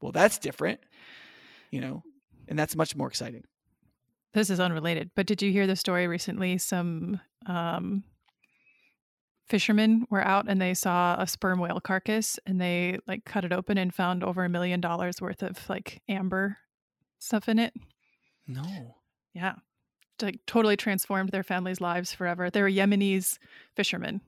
well 0.00 0.12
that's 0.12 0.38
different 0.38 0.78
you 1.72 1.80
know 1.80 2.04
and 2.46 2.56
that's 2.58 2.76
much 2.76 2.94
more 2.94 3.08
exciting 3.08 3.42
This 4.34 4.50
is 4.50 4.60
unrelated, 4.60 5.10
but 5.16 5.26
did 5.26 5.40
you 5.42 5.50
hear 5.50 5.66
the 5.66 5.76
story 5.76 6.06
recently? 6.06 6.58
Some 6.58 7.20
um, 7.46 8.04
fishermen 9.48 10.06
were 10.10 10.20
out 10.26 10.46
and 10.48 10.60
they 10.60 10.74
saw 10.74 11.16
a 11.18 11.26
sperm 11.26 11.58
whale 11.58 11.80
carcass 11.80 12.38
and 12.46 12.60
they 12.60 12.98
like 13.06 13.24
cut 13.24 13.44
it 13.44 13.52
open 13.52 13.78
and 13.78 13.94
found 13.94 14.22
over 14.22 14.44
a 14.44 14.48
million 14.48 14.80
dollars 14.80 15.20
worth 15.20 15.42
of 15.42 15.68
like 15.68 16.02
amber 16.08 16.58
stuff 17.18 17.48
in 17.48 17.58
it. 17.58 17.72
no 18.46 18.96
Yeah. 19.34 19.54
Like 20.20 20.40
totally 20.46 20.76
transformed 20.76 21.30
their 21.30 21.42
families' 21.44 21.80
lives 21.80 22.12
forever. 22.12 22.50
They 22.50 22.60
were 22.60 22.70
Yemenis 22.70 23.38
fishermen. 23.76 24.20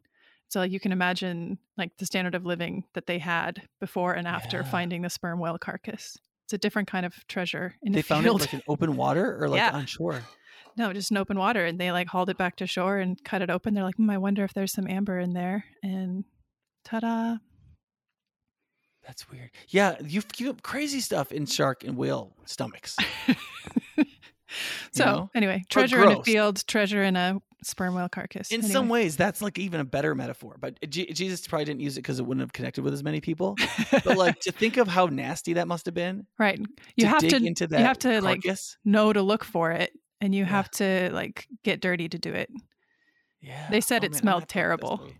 So 0.48 0.60
like, 0.60 0.72
you 0.72 0.80
can 0.80 0.92
imagine 0.92 1.58
like 1.76 1.96
the 1.98 2.06
standard 2.06 2.34
of 2.34 2.46
living 2.46 2.84
that 2.94 3.06
they 3.06 3.18
had 3.18 3.62
before 3.80 4.14
and 4.14 4.26
after 4.26 4.58
Yeah. 4.58 4.70
finding 4.70 5.02
the 5.02 5.10
sperm 5.10 5.38
whale 5.40 5.58
carcass. 5.58 6.16
It's 6.50 6.54
a 6.54 6.58
different 6.58 6.88
kind 6.88 7.06
of 7.06 7.14
treasure 7.28 7.76
in 7.80 7.92
the 7.92 7.98
they 7.98 8.02
found 8.02 8.26
it 8.26 8.32
like 8.32 8.52
in 8.52 8.60
open 8.66 8.96
water 8.96 9.40
or 9.40 9.48
like 9.48 9.58
Yeah. 9.58 9.70
on 9.70 9.86
shore 9.86 10.20
No, 10.76 10.92
just 10.92 11.12
in 11.12 11.16
open 11.16 11.38
water. 11.38 11.64
And 11.64 11.78
they 11.78 11.92
like 11.92 12.08
hauled 12.08 12.28
it 12.28 12.36
back 12.38 12.56
to 12.56 12.66
shore 12.66 12.98
and 12.98 13.22
cut 13.22 13.40
it 13.40 13.50
open. 13.50 13.72
They're 13.72 13.84
like, 13.84 13.94
hmm, 13.94 14.10
I 14.10 14.18
wonder 14.18 14.42
if 14.42 14.52
there's 14.52 14.72
some 14.72 14.88
amber 14.88 15.20
in 15.20 15.32
there. 15.32 15.64
And 15.84 16.24
ta 16.84 16.98
da. 16.98 17.36
that's 19.06 19.30
weird 19.30 19.50
yeah 19.68 19.94
you, 20.04 20.22
you 20.38 20.54
crazy 20.62 20.98
stuff 20.98 21.30
in 21.30 21.46
shark 21.46 21.84
and 21.84 21.96
whale 21.96 22.34
stomachs 22.46 22.96
so, 24.92 25.04
know? 25.04 25.30
anyway, 25.36 25.62
treasure 25.68 26.02
in 26.02 26.18
a 26.18 26.24
field, 26.24 26.66
treasure 26.66 27.04
in 27.04 27.14
a 27.14 27.40
sperm 27.62 27.94
whale 27.94 28.08
carcass. 28.08 28.50
in 28.50 28.60
Anyway. 28.60 28.72
some 28.72 28.88
ways 28.88 29.16
that's 29.16 29.40
like 29.42 29.58
even 29.58 29.80
a 29.80 29.84
better 29.84 30.14
metaphor 30.14 30.56
but 30.60 30.78
Je- 30.88 31.12
jesus 31.12 31.46
probably 31.46 31.64
didn't 31.66 31.80
use 31.80 31.96
it 31.96 32.00
because 32.02 32.18
it 32.18 32.26
wouldn't 32.26 32.40
have 32.42 32.52
connected 32.52 32.82
with 32.82 32.92
as 32.94 33.02
many 33.02 33.20
people 33.20 33.56
but 34.04 34.16
like 34.16 34.38
to 34.40 34.52
think 34.52 34.76
of 34.76 34.88
how 34.88 35.06
nasty 35.06 35.52
that 35.54 35.68
must 35.68 35.86
have 35.86 35.94
been 35.94 36.26
right. 36.38 36.58
You 36.96 37.04
to 37.04 37.08
have 37.08 37.20
dig 37.20 37.30
to 37.30 37.36
into 37.46 37.66
that 37.68 37.78
you 37.80 37.84
have 37.84 37.98
to 38.00 38.20
like 38.20 38.42
carcass. 38.42 38.76
know 38.84 39.12
to 39.12 39.22
look 39.22 39.44
for 39.44 39.70
it 39.72 39.92
and 40.20 40.34
you 40.34 40.44
Yeah. 40.44 40.50
have 40.50 40.70
to 40.72 41.10
like 41.12 41.46
get 41.64 41.80
dirty 41.80 42.08
to 42.08 42.18
do 42.18 42.32
it. 42.32 42.50
yeah 43.40 43.68
they 43.70 43.80
said 43.80 44.02
Oh, 44.02 44.06
it 44.06 44.12
man, 44.12 44.20
smelled 44.20 44.46
gonna 44.48 44.66
have 44.68 44.78
to 44.80 44.86
look 44.88 44.98
terrible. 45.02 45.12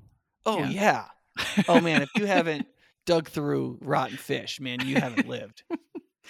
oh 0.46 0.58
Yeah. 0.60 1.04
yeah. 1.46 1.64
oh 1.68 1.80
man 1.80 2.02
if 2.02 2.10
you 2.16 2.26
haven't 2.36 2.66
dug 3.06 3.28
through 3.28 3.78
rotten 3.80 4.16
fish 4.16 4.60
man 4.60 4.78
you 4.86 4.96
haven't 4.96 5.26
lived 5.28 5.62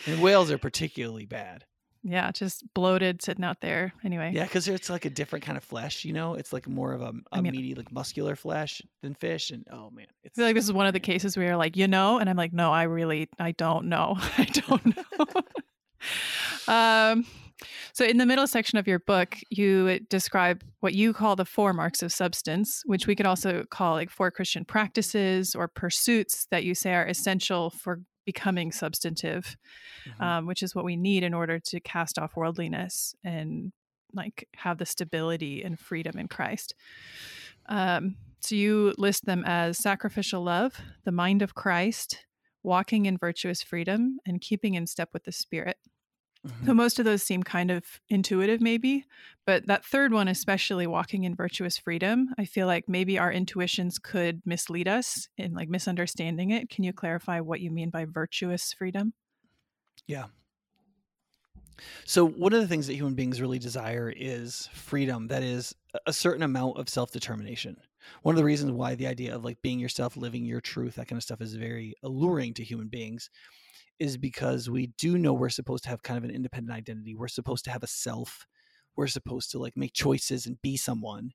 and 0.06 0.22
whales 0.22 0.50
are 0.50 0.58
particularly 0.58 1.26
bad 1.26 1.64
yeah, 2.02 2.30
just 2.32 2.64
bloated 2.74 3.22
sitting 3.22 3.44
out 3.44 3.60
there. 3.60 3.92
Anyway. 4.04 4.32
yeah 4.34 4.44
because 4.44 4.68
it's 4.68 4.90
like 4.90 5.04
a 5.04 5.10
different 5.10 5.44
kind 5.44 5.56
of 5.58 5.64
flesh 5.64 6.04
you 6.04 6.12
know 6.12 6.34
it's 6.34 6.52
like 6.52 6.66
more 6.68 6.92
of 6.92 7.02
a, 7.02 7.12
a 7.32 7.36
I 7.36 7.40
mean- 7.40 7.52
meaty 7.52 7.74
like 7.74 7.92
muscular 7.92 8.36
flesh 8.36 8.82
than 9.02 9.14
fish 9.14 9.50
and 9.50 9.66
oh 9.70 9.90
man 9.90 10.06
I 10.24 10.28
feel 10.28 10.44
like 10.44 10.54
this 10.54 10.64
is 10.64 10.72
one 10.72 10.86
of 10.86 10.92
the 10.92 11.00
cases 11.00 11.36
where 11.36 11.46
you're 11.46 11.56
like, 11.56 11.76
you 11.76 11.88
know, 11.88 12.18
and 12.18 12.28
I'm 12.30 12.36
like, 12.36 12.52
no, 12.52 12.72
I 12.72 12.84
really, 12.84 13.28
I 13.38 13.52
don't 13.52 13.86
know. 13.86 14.16
I 14.38 14.44
don't 14.44 14.96
know. 14.96 16.72
um, 16.72 17.26
so 17.92 18.04
in 18.04 18.16
the 18.18 18.26
middle 18.26 18.46
section 18.46 18.78
of 18.78 18.86
your 18.86 19.00
book, 19.00 19.36
you 19.50 20.00
describe 20.08 20.62
what 20.80 20.94
you 20.94 21.12
call 21.12 21.36
the 21.36 21.44
four 21.44 21.72
marks 21.72 22.02
of 22.02 22.12
substance, 22.12 22.82
which 22.86 23.06
we 23.06 23.14
could 23.14 23.26
also 23.26 23.64
call 23.70 23.94
like 23.94 24.10
four 24.10 24.30
Christian 24.30 24.64
practices 24.64 25.54
or 25.54 25.68
pursuits 25.68 26.46
that 26.50 26.64
you 26.64 26.74
say 26.74 26.94
are 26.94 27.06
essential 27.06 27.70
for 27.70 28.00
becoming 28.32 28.70
substantive, 28.72 29.56
Mhm. 30.06 30.20
um, 30.24 30.46
which 30.46 30.62
is 30.62 30.74
what 30.74 30.84
we 30.84 30.96
need 30.96 31.22
in 31.22 31.34
order 31.34 31.58
to 31.70 31.80
cast 31.80 32.18
off 32.18 32.36
worldliness 32.36 33.14
and 33.24 33.72
like 34.12 34.48
have 34.56 34.78
the 34.78 34.86
stability 34.86 35.62
and 35.62 35.78
freedom 35.78 36.18
in 36.18 36.28
Christ. 36.28 36.74
Um, 37.66 38.16
so 38.40 38.54
you 38.54 38.94
list 38.98 39.24
them 39.26 39.44
as 39.46 39.78
sacrificial 39.78 40.42
love, 40.42 40.80
the 41.04 41.12
mind 41.12 41.42
of 41.42 41.54
Christ, 41.54 42.26
walking 42.62 43.06
in 43.06 43.16
virtuous 43.18 43.62
freedom, 43.62 44.18
and 44.26 44.40
keeping 44.40 44.74
in 44.74 44.86
step 44.86 45.10
with 45.12 45.24
the 45.24 45.32
Spirit. 45.32 45.78
Mhm. 46.44 46.66
So 46.66 46.74
most 46.74 46.98
of 46.98 47.04
those 47.06 47.22
seem 47.22 47.42
kind 47.42 47.70
of 47.70 48.00
intuitive, 48.08 48.60
maybe, 48.60 49.06
but 49.46 49.66
that 49.66 49.84
third 49.84 50.12
one, 50.12 50.28
especially 50.28 50.86
walking 50.86 51.24
in 51.24 51.34
virtuous 51.34 51.78
freedom, 51.78 52.34
I 52.38 52.44
feel 52.44 52.66
like 52.66 52.88
maybe 52.88 53.18
our 53.18 53.32
intuitions 53.32 53.98
could 53.98 54.42
mislead 54.44 54.86
us 54.88 55.28
in 55.38 55.54
like 55.54 55.68
misunderstanding 55.70 56.50
it. 56.50 56.68
Can 56.68 56.84
you 56.84 56.92
clarify 56.92 57.40
what 57.40 57.60
you 57.60 57.70
mean 57.70 57.90
by 57.90 58.04
virtuous 58.04 58.72
freedom? 58.74 59.14
Yeah. 60.06 60.28
So 62.04 62.24
one 62.26 62.52
of 62.52 62.60
the 62.60 62.68
things 62.68 62.86
that 62.86 62.94
human 62.94 63.14
beings 63.14 63.40
really 63.40 63.58
desire 63.58 64.10
is 64.14 64.66
freedom. 64.68 65.28
That 65.28 65.42
is 65.42 65.74
a- 65.94 65.98
a 66.08 66.12
certain 66.12 66.42
amount 66.42 66.78
of 66.78 66.88
self-determination. 66.88 67.76
One 68.22 68.34
of 68.34 68.36
the 68.38 68.44
reasons 68.44 68.72
why 68.72 68.94
the 68.94 69.06
idea 69.06 69.34
of 69.34 69.44
like 69.44 69.62
being 69.62 69.78
yourself, 69.78 70.16
living 70.16 70.44
your 70.44 70.60
truth, 70.60 70.94
that 70.96 71.08
kind 71.08 71.18
of 71.18 71.22
stuff 71.22 71.40
is 71.40 71.54
very 71.54 71.94
alluring 72.02 72.54
to 72.54 72.64
human 72.64 72.88
beings 72.88 73.30
is 74.00 74.16
because 74.16 74.68
we 74.68 74.88
do 74.98 75.18
know 75.18 75.32
we're 75.34 75.50
supposed 75.50 75.84
to 75.84 75.90
have 75.90 76.02
kind 76.02 76.18
of 76.18 76.24
an 76.24 76.34
independent 76.34 76.76
identity. 76.76 77.14
We're 77.14 77.28
supposed 77.28 77.64
to 77.66 77.70
have 77.70 77.82
a 77.84 77.86
self. 77.86 78.46
We're 78.96 79.06
supposed 79.06 79.50
to 79.52 79.58
like 79.58 79.76
make 79.76 79.92
choices 79.92 80.46
and 80.46 80.60
be 80.62 80.76
someone. 80.76 81.32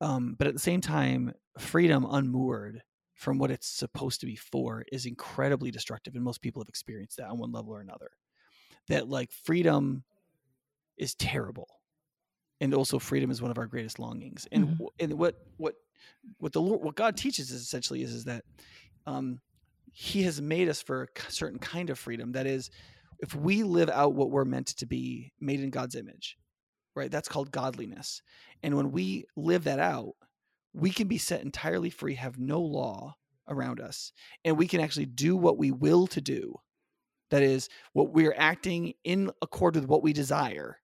Um, 0.00 0.36
but 0.38 0.46
at 0.46 0.52
the 0.52 0.60
same 0.60 0.80
time, 0.80 1.32
freedom 1.58 2.06
unmoored 2.08 2.82
from 3.14 3.38
what 3.38 3.50
it's 3.50 3.68
supposed 3.68 4.20
to 4.20 4.26
be 4.26 4.36
for 4.36 4.84
is 4.92 5.06
incredibly 5.06 5.70
destructive. 5.70 6.14
And 6.14 6.24
most 6.24 6.42
people 6.42 6.60
have 6.62 6.68
experienced 6.68 7.16
that 7.16 7.28
on 7.28 7.38
one 7.38 7.52
level 7.52 7.72
or 7.72 7.80
another. 7.80 8.10
That 8.88 9.08
like 9.08 9.32
freedom 9.32 10.04
is 10.98 11.14
terrible. 11.14 11.68
And 12.60 12.74
also 12.74 12.98
freedom 12.98 13.30
is 13.30 13.42
one 13.42 13.50
of 13.50 13.58
our 13.58 13.66
greatest 13.66 13.98
longings. 13.98 14.46
And 14.52 14.68
Mhm. 14.78 14.86
and 15.00 15.12
what 15.14 15.36
what 15.56 15.74
what 16.38 16.52
the 16.52 16.60
Lord 16.60 16.82
what 16.82 16.96
God 16.96 17.16
teaches 17.16 17.50
is 17.50 17.62
essentially 17.62 18.02
is, 18.02 18.12
is 18.12 18.24
that 18.24 18.44
um 19.06 19.40
he 19.92 20.22
has 20.22 20.40
made 20.40 20.68
us 20.68 20.82
for 20.82 21.02
a 21.04 21.30
certain 21.30 21.58
kind 21.58 21.90
of 21.90 21.98
freedom. 21.98 22.32
That 22.32 22.46
is, 22.46 22.70
if 23.18 23.34
we 23.34 23.62
live 23.62 23.90
out 23.90 24.14
what 24.14 24.30
we're 24.30 24.44
meant 24.44 24.68
to 24.68 24.86
be, 24.86 25.32
made 25.40 25.60
in 25.60 25.70
God's 25.70 25.94
image, 25.94 26.36
right? 26.96 27.10
That's 27.10 27.28
called 27.28 27.52
godliness. 27.52 28.22
And 28.62 28.76
when 28.76 28.90
we 28.90 29.26
live 29.36 29.64
that 29.64 29.78
out, 29.78 30.14
we 30.72 30.90
can 30.90 31.08
be 31.08 31.18
set 31.18 31.42
entirely 31.42 31.90
free, 31.90 32.14
have 32.14 32.38
no 32.38 32.60
law 32.60 33.14
around 33.48 33.80
us, 33.80 34.12
and 34.44 34.56
we 34.56 34.66
can 34.66 34.80
actually 34.80 35.06
do 35.06 35.36
what 35.36 35.58
we 35.58 35.70
will 35.70 36.06
to 36.08 36.20
do. 36.20 36.54
That 37.30 37.42
is, 37.42 37.68
what 37.92 38.12
we're 38.12 38.34
acting 38.36 38.94
in 39.04 39.30
accord 39.40 39.74
with 39.74 39.86
what 39.86 40.02
we 40.02 40.12
desire, 40.12 40.78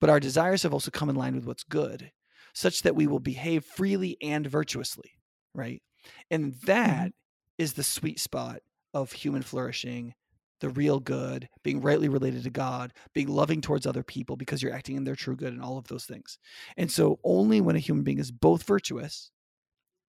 but 0.00 0.10
our 0.10 0.20
desires 0.20 0.62
have 0.62 0.72
also 0.72 0.90
come 0.90 1.08
in 1.10 1.16
line 1.16 1.34
with 1.34 1.46
what's 1.46 1.64
good, 1.64 2.10
such 2.54 2.80
that 2.80 2.96
we 2.96 3.06
will 3.06 3.20
behave 3.20 3.64
freely 3.64 4.16
and 4.22 4.46
virtuously, 4.46 5.12
right? 5.54 5.82
And 6.30 6.54
that 6.64 7.08
mm-hmm. 7.08 7.25
Is 7.58 7.74
the 7.74 7.82
sweet 7.82 8.18
spot 8.20 8.62
of 8.94 9.12
human 9.12 9.42
flourishing, 9.42 10.14
the 10.60 10.68
real 10.70 11.00
good, 11.00 11.48
being 11.62 11.80
rightly 11.80 12.08
related 12.08 12.42
to 12.44 12.50
God, 12.50 12.92
being 13.14 13.28
loving 13.28 13.60
towards 13.60 13.86
other 13.86 14.02
people 14.02 14.36
because 14.36 14.62
you're 14.62 14.72
acting 14.72 14.96
in 14.96 15.04
their 15.04 15.16
true 15.16 15.36
good 15.36 15.52
and 15.52 15.62
all 15.62 15.78
of 15.78 15.88
those 15.88 16.06
things. 16.06 16.38
And 16.76 16.90
so 16.90 17.18
only 17.24 17.60
when 17.60 17.76
a 17.76 17.80
human 17.80 18.04
being 18.04 18.18
is 18.18 18.32
both 18.32 18.62
virtuous 18.64 19.30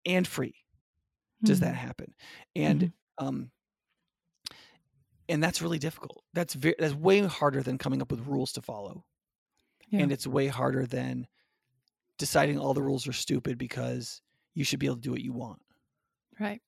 and 0.05 0.27
free 0.27 0.55
does 1.45 1.59
that 1.61 1.75
Mhm. 1.75 1.77
happen. 1.77 2.15
And 2.55 2.81
Mhm. 2.81 2.93
um 3.19 3.51
and 5.29 5.43
that's 5.43 5.61
really 5.61 5.79
difficult. 5.79 6.23
That's 6.33 6.53
very 6.53 6.75
that's 6.79 6.93
way 6.93 7.19
harder 7.21 7.61
than 7.61 7.77
coming 7.77 8.01
up 8.01 8.11
with 8.11 8.21
rules 8.21 8.51
to 8.53 8.61
follow. 8.61 9.05
Yeah. 9.89 9.99
And 10.03 10.11
it's 10.11 10.27
way 10.27 10.47
harder 10.47 10.85
than 10.85 11.27
deciding 12.17 12.59
all 12.59 12.73
the 12.73 12.83
rules 12.83 13.07
are 13.07 13.13
stupid 13.13 13.57
because 13.57 14.21
you 14.55 14.63
should 14.63 14.79
be 14.79 14.87
able 14.87 14.95
to 14.97 15.01
do 15.01 15.11
what 15.11 15.21
you 15.21 15.33
want, 15.33 15.61
Right. 16.39 16.61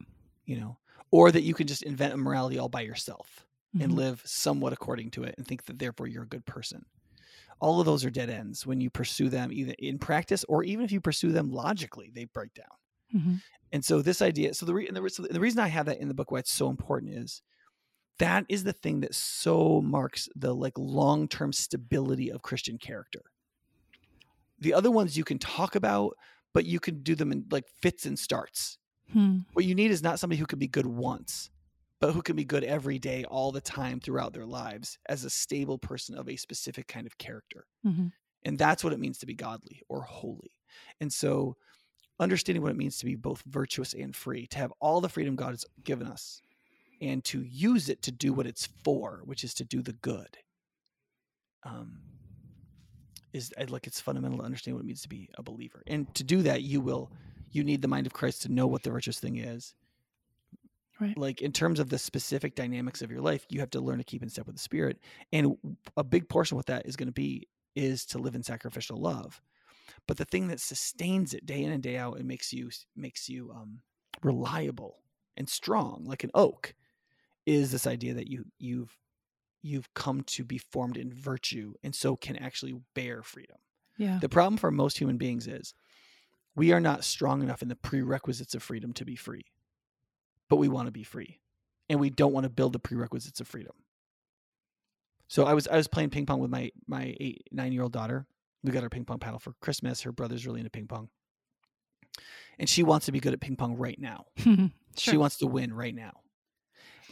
You 0.50 0.60
know, 0.60 0.80
or 1.12 1.32
that 1.32 1.44
you 1.44 1.54
can 1.54 1.68
just 1.68 1.84
invent 1.84 2.14
a 2.14 2.18
morality 2.18 2.60
all 2.60 2.70
by 2.70 2.82
yourself 2.82 3.48
and 3.80 3.94
Mhm. 3.94 3.96
live 3.96 4.22
somewhat 4.26 4.74
according 4.74 5.12
to 5.12 5.24
it 5.24 5.36
and 5.38 5.48
think 5.48 5.66
that 5.66 5.80
therefore 5.80 6.08
you're 6.08 6.24
a 6.24 6.28
good 6.30 6.46
person. 6.46 6.86
All 7.62 7.80
of 7.80 7.86
those 7.88 8.06
are 8.06 8.12
dead 8.12 8.30
ends 8.30 8.68
when 8.68 8.82
you 8.82 8.90
pursue 8.90 9.30
them 9.30 9.52
either 9.54 9.76
in 9.80 10.00
practice 10.00 10.46
or 10.50 10.64
even 10.64 10.86
if 10.86 10.92
you 10.92 11.02
pursue 11.02 11.32
them 11.32 11.52
logically, 11.52 12.12
they 12.14 12.26
break 12.26 12.54
down. 12.56 12.68
Mhm. 13.14 13.40
And 13.72 13.86
so 13.86 14.02
this 14.02 14.22
idea, 14.22 14.54
so 14.54 14.66
the, 14.66 14.74
re, 14.74 14.88
and 14.88 14.98
the, 14.98 15.10
so 15.10 15.24
the 15.24 15.40
reason 15.40 15.60
I 15.60 15.68
have 15.68 15.86
that 15.88 16.00
in 16.00 16.08
the 16.08 16.14
book, 16.14 16.32
why 16.32 16.40
it's 16.40 16.52
so 16.52 16.70
important 16.70 17.14
is 17.14 17.42
that 18.20 18.46
is 18.50 18.64
the 18.66 18.74
thing 18.74 19.02
that 19.02 19.16
so 19.16 19.82
marks 19.82 20.30
the 20.36 20.56
like 20.56 20.78
long-term 20.78 21.54
stability 21.54 22.32
of 22.32 22.44
Christian 22.44 22.78
character. 22.80 23.24
The 24.60 24.74
other 24.74 24.92
ones 24.92 25.18
you 25.18 25.24
can 25.24 25.40
talk 25.40 25.76
about, 25.76 26.18
but 26.54 26.66
you 26.66 26.80
can 26.80 27.02
do 27.04 27.16
them 27.16 27.32
in 27.32 27.46
like 27.52 27.68
fits 27.82 28.06
and 28.06 28.18
starts. 28.18 28.79
Hmm. 29.12 29.40
What 29.54 29.66
you 29.66 29.76
need 29.76 29.92
is 29.92 30.04
not 30.04 30.20
somebody 30.20 30.40
who 30.40 30.46
can 30.46 30.60
be 30.60 30.68
good 30.68 30.86
once, 30.86 31.50
but 32.00 32.14
who 32.14 32.22
can 32.22 32.36
be 32.36 32.46
good 32.46 32.64
every 32.64 33.00
day, 33.00 33.26
all 33.26 33.52
the 33.52 33.62
time 33.62 34.00
throughout 34.00 34.34
their 34.34 34.46
lives 34.46 34.98
as 35.08 35.26
a 35.26 35.30
stable 35.30 35.78
person 35.78 36.16
of 36.18 36.30
a 36.30 36.36
specific 36.36 36.88
kind 36.88 37.06
of 37.08 37.18
character. 37.18 37.66
Mhm. 37.86 38.14
And 38.44 38.58
that's 38.58 38.84
what 38.84 38.94
it 38.94 39.00
means 39.00 39.18
to 39.20 39.26
be 39.26 39.34
godly 39.34 39.82
or 39.90 40.04
holy. 40.04 40.52
And 41.02 41.12
so, 41.12 41.58
understanding 42.20 42.62
what 42.62 42.72
it 42.72 42.78
means 42.78 42.98
to 43.00 43.06
be 43.06 43.16
both 43.16 43.42
virtuous 43.44 43.94
and 43.94 44.16
free, 44.16 44.48
to 44.48 44.58
have 44.58 44.74
all 44.80 45.02
the 45.02 45.10
freedom 45.10 45.36
God 45.36 45.52
has 45.52 45.66
given 45.84 46.08
us, 46.08 46.42
and 47.02 47.24
to 47.26 47.44
use 47.44 47.90
it 47.90 48.02
to 48.04 48.12
do 48.12 48.34
what 48.34 48.48
it's 48.48 48.68
for, 48.84 49.22
which 49.26 49.44
is 49.44 49.54
to 49.56 49.66
do 49.66 49.82
the 49.82 49.94
good, 49.94 50.38
um, 51.64 52.02
is 53.34 53.54
like 53.70 53.88
it's 53.88 54.02
fundamental 54.02 54.40
to 54.40 54.44
understand 54.44 54.76
what 54.76 54.82
it 54.82 54.88
means 54.88 55.02
to 55.02 55.10
be 55.10 55.30
a 55.38 55.44
believer. 55.44 55.84
And 55.88 56.14
to 56.16 56.24
do 56.24 56.42
that, 56.44 56.64
you 56.64 56.82
will 56.82 57.12
you 57.52 57.64
need 57.64 57.82
the 57.82 57.88
mind 57.88 58.08
of 58.08 58.14
Christ 58.14 58.44
to 58.44 58.52
know 58.52 58.68
what 58.68 58.84
the 58.84 58.92
virtuous 58.92 59.20
thing 59.20 59.38
is. 59.38 59.74
Right. 61.00 61.18
Like 61.18 61.42
in 61.42 61.54
terms 61.54 61.80
of 61.80 61.90
the 61.90 61.98
specific 61.98 62.56
dynamics 62.56 63.02
of 63.02 63.10
your 63.10 63.22
life, 63.22 63.46
you 63.50 63.62
have 63.62 63.70
to 63.72 63.80
learn 63.80 64.00
to 64.00 64.04
keep 64.04 64.22
in 64.22 64.30
step 64.30 64.48
with 64.48 64.56
the 64.56 64.62
Spirit. 64.62 65.00
And 65.32 65.56
a 65.96 66.04
big 66.04 66.28
portion 66.28 66.56
of 66.56 66.58
what 66.58 66.66
that 66.66 66.86
is 66.86 66.98
going 66.98 67.08
to 67.08 67.14
be 67.14 67.48
is 67.76 68.06
to 68.08 68.18
live 68.18 68.36
in 68.36 68.44
sacrificial 68.44 69.00
love. 69.00 69.42
But 70.08 70.18
the 70.18 70.26
thing 70.26 70.48
that 70.48 70.60
sustains 70.60 71.34
it 71.34 71.46
day 71.46 71.64
in 71.64 71.72
and 71.72 71.82
day 71.82 71.98
out 71.98 72.18
and 72.18 72.28
makes 72.28 72.52
you 72.52 72.70
makes 72.96 73.30
you 73.30 73.52
um, 73.56 73.80
reliable 74.22 74.98
and 75.38 75.48
strong, 75.48 76.04
like 76.06 76.24
an 76.24 76.32
oak, 76.34 76.74
is 77.46 77.72
this 77.72 77.88
idea 77.88 78.14
that 78.14 78.28
you 78.28 78.46
you've 78.60 78.98
you've 79.62 79.94
come 79.94 80.22
to 80.22 80.44
be 80.44 80.58
formed 80.58 80.98
in 80.98 81.14
virtue 81.14 81.74
and 81.84 81.94
so 81.94 82.16
can 82.16 82.36
actually 82.38 82.76
bear 82.94 83.24
freedom. 83.24 83.58
Yeah. 83.98 84.20
The 84.22 84.30
problem 84.30 84.58
for 84.58 84.72
most 84.72 84.98
human 84.98 85.18
beings 85.18 85.48
is 85.48 85.74
we 86.56 86.72
are 86.72 86.80
not 86.80 87.04
strong 87.04 87.42
enough 87.42 87.62
in 87.62 87.68
the 87.68 87.76
prerequisites 87.76 88.56
of 88.56 88.64
freedom 88.64 88.94
to 88.94 89.06
be 89.06 89.16
free, 89.16 89.46
but 90.50 90.58
we 90.58 90.68
want 90.68 90.88
to 90.88 90.92
be 90.92 91.04
free, 91.04 91.40
and 91.90 92.00
we 92.00 92.10
don't 92.10 92.34
want 92.34 92.46
to 92.46 92.50
build 92.50 92.74
the 92.74 92.80
prerequisites 92.80 93.40
of 93.40 93.48
freedom. 93.48 93.74
So 95.28 95.46
I 95.46 95.54
was 95.54 95.68
I 95.68 95.78
was 95.78 95.88
playing 95.88 96.10
ping 96.10 96.26
pong 96.26 96.40
with 96.40 96.50
my 96.52 96.72
my 96.88 97.16
eight 97.20 97.48
nine 97.52 97.72
year 97.72 97.84
old 97.84 97.94
daughter. 97.94 98.26
We 98.64 98.72
got 98.72 98.84
her 98.84 98.90
ping 98.90 99.06
pong 99.06 99.20
paddle 99.20 99.40
for 99.40 99.54
Christmas. 99.62 100.02
Her 100.02 100.12
brother's 100.12 100.46
really 100.46 100.60
into 100.60 100.72
ping 100.72 100.88
pong, 100.88 101.10
and 102.58 102.68
she 102.68 102.84
wants 102.84 103.06
to 103.06 103.12
be 103.12 103.20
good 103.20 103.34
at 103.34 103.40
ping 103.40 103.56
pong 103.56 103.76
right 103.76 104.00
now. 104.00 104.26
She 104.98 105.18
wants 105.18 105.38
to 105.38 105.48
win 105.48 105.74
right 105.74 105.96
now. 105.96 106.12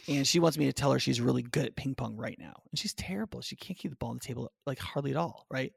And 0.08 0.26
she 0.26 0.40
wants 0.40 0.56
me 0.56 0.66
to 0.66 0.72
tell 0.72 0.92
her 0.92 0.98
she's 0.98 1.20
really 1.20 1.42
good 1.42 1.66
at 1.66 1.76
ping 1.76 1.94
pong 1.94 2.16
right 2.16 2.36
now. 2.38 2.54
And 2.70 2.78
she's 2.78 2.94
terrible. 2.94 3.40
She 3.40 3.56
can't 3.56 3.78
keep 3.78 3.90
the 3.90 3.96
ball 3.96 4.10
on 4.10 4.16
the 4.16 4.26
table 4.26 4.50
like 4.66 4.78
hardly 4.78 5.10
at 5.10 5.16
all, 5.16 5.46
right? 5.50 5.72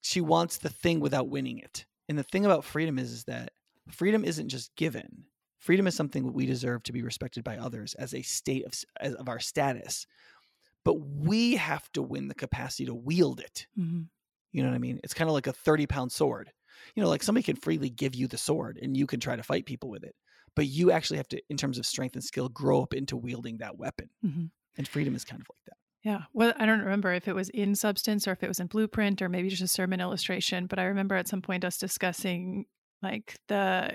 She 0.00 0.20
wants 0.20 0.58
the 0.58 0.68
thing 0.68 1.00
without 1.00 1.28
winning 1.28 1.58
it. 1.58 1.84
And 2.08 2.18
the 2.18 2.22
thing 2.22 2.44
about 2.44 2.64
freedom 2.64 2.98
is, 2.98 3.12
is 3.12 3.24
that 3.24 3.52
freedom 3.90 4.24
isn't 4.24 4.48
just 4.48 4.74
given. 4.76 5.24
Freedom 5.58 5.86
is 5.86 5.94
something 5.94 6.24
that 6.24 6.32
we 6.32 6.46
deserve 6.46 6.82
to 6.84 6.92
be 6.92 7.02
respected 7.02 7.44
by 7.44 7.56
others 7.56 7.94
as 7.94 8.14
a 8.14 8.22
state 8.22 8.64
of, 8.64 8.72
as, 9.00 9.14
of 9.14 9.28
our 9.28 9.40
status. 9.40 10.06
But 10.84 10.94
we 10.94 11.56
have 11.56 11.90
to 11.92 12.02
win 12.02 12.28
the 12.28 12.34
capacity 12.34 12.86
to 12.86 12.94
wield 12.94 13.40
it. 13.40 13.66
Mhm. 13.78 14.08
You 14.52 14.62
know 14.62 14.70
what 14.70 14.76
I 14.76 14.78
mean? 14.78 15.00
It's 15.04 15.14
kind 15.14 15.28
of 15.28 15.34
like 15.34 15.46
a 15.46 15.52
30 15.52 15.86
pound 15.86 16.12
sword. 16.12 16.50
You 16.94 17.02
know, 17.02 17.08
like 17.08 17.22
somebody 17.22 17.42
can 17.42 17.56
freely 17.56 17.90
give 17.90 18.14
you 18.14 18.28
the 18.28 18.38
sword 18.38 18.78
and 18.80 18.96
you 18.96 19.06
can 19.06 19.20
try 19.20 19.36
to 19.36 19.42
fight 19.42 19.66
people 19.66 19.90
with 19.90 20.04
it. 20.04 20.14
But 20.54 20.66
you 20.66 20.90
actually 20.90 21.18
have 21.18 21.28
to, 21.28 21.42
in 21.50 21.56
terms 21.56 21.76
of 21.78 21.84
strength 21.86 22.14
and 22.14 22.24
skill, 22.24 22.48
grow 22.48 22.82
up 22.82 22.94
into 22.94 23.16
wielding 23.16 23.58
that 23.58 23.76
weapon. 23.76 24.10
Mhm. 24.24 24.50
And 24.76 24.88
freedom 24.88 25.14
is 25.14 25.24
kind 25.24 25.42
of 25.42 25.48
like 25.50 25.64
that. 25.66 25.76
Yeah. 26.04 26.22
Well, 26.32 26.52
I 26.56 26.64
don't 26.66 26.80
remember 26.80 27.12
if 27.12 27.26
it 27.28 27.34
was 27.34 27.48
in 27.50 27.74
substance 27.74 28.26
or 28.28 28.32
if 28.32 28.42
it 28.42 28.48
was 28.48 28.60
in 28.60 28.68
blueprint 28.68 29.20
or 29.20 29.28
maybe 29.28 29.48
just 29.48 29.62
a 29.62 29.68
sermon 29.68 30.00
illustration, 30.00 30.66
but 30.66 30.78
I 30.78 30.84
remember 30.84 31.16
at 31.16 31.28
some 31.28 31.42
point 31.42 31.64
us 31.64 31.76
discussing 31.78 32.66
like 33.02 33.36
the 33.48 33.94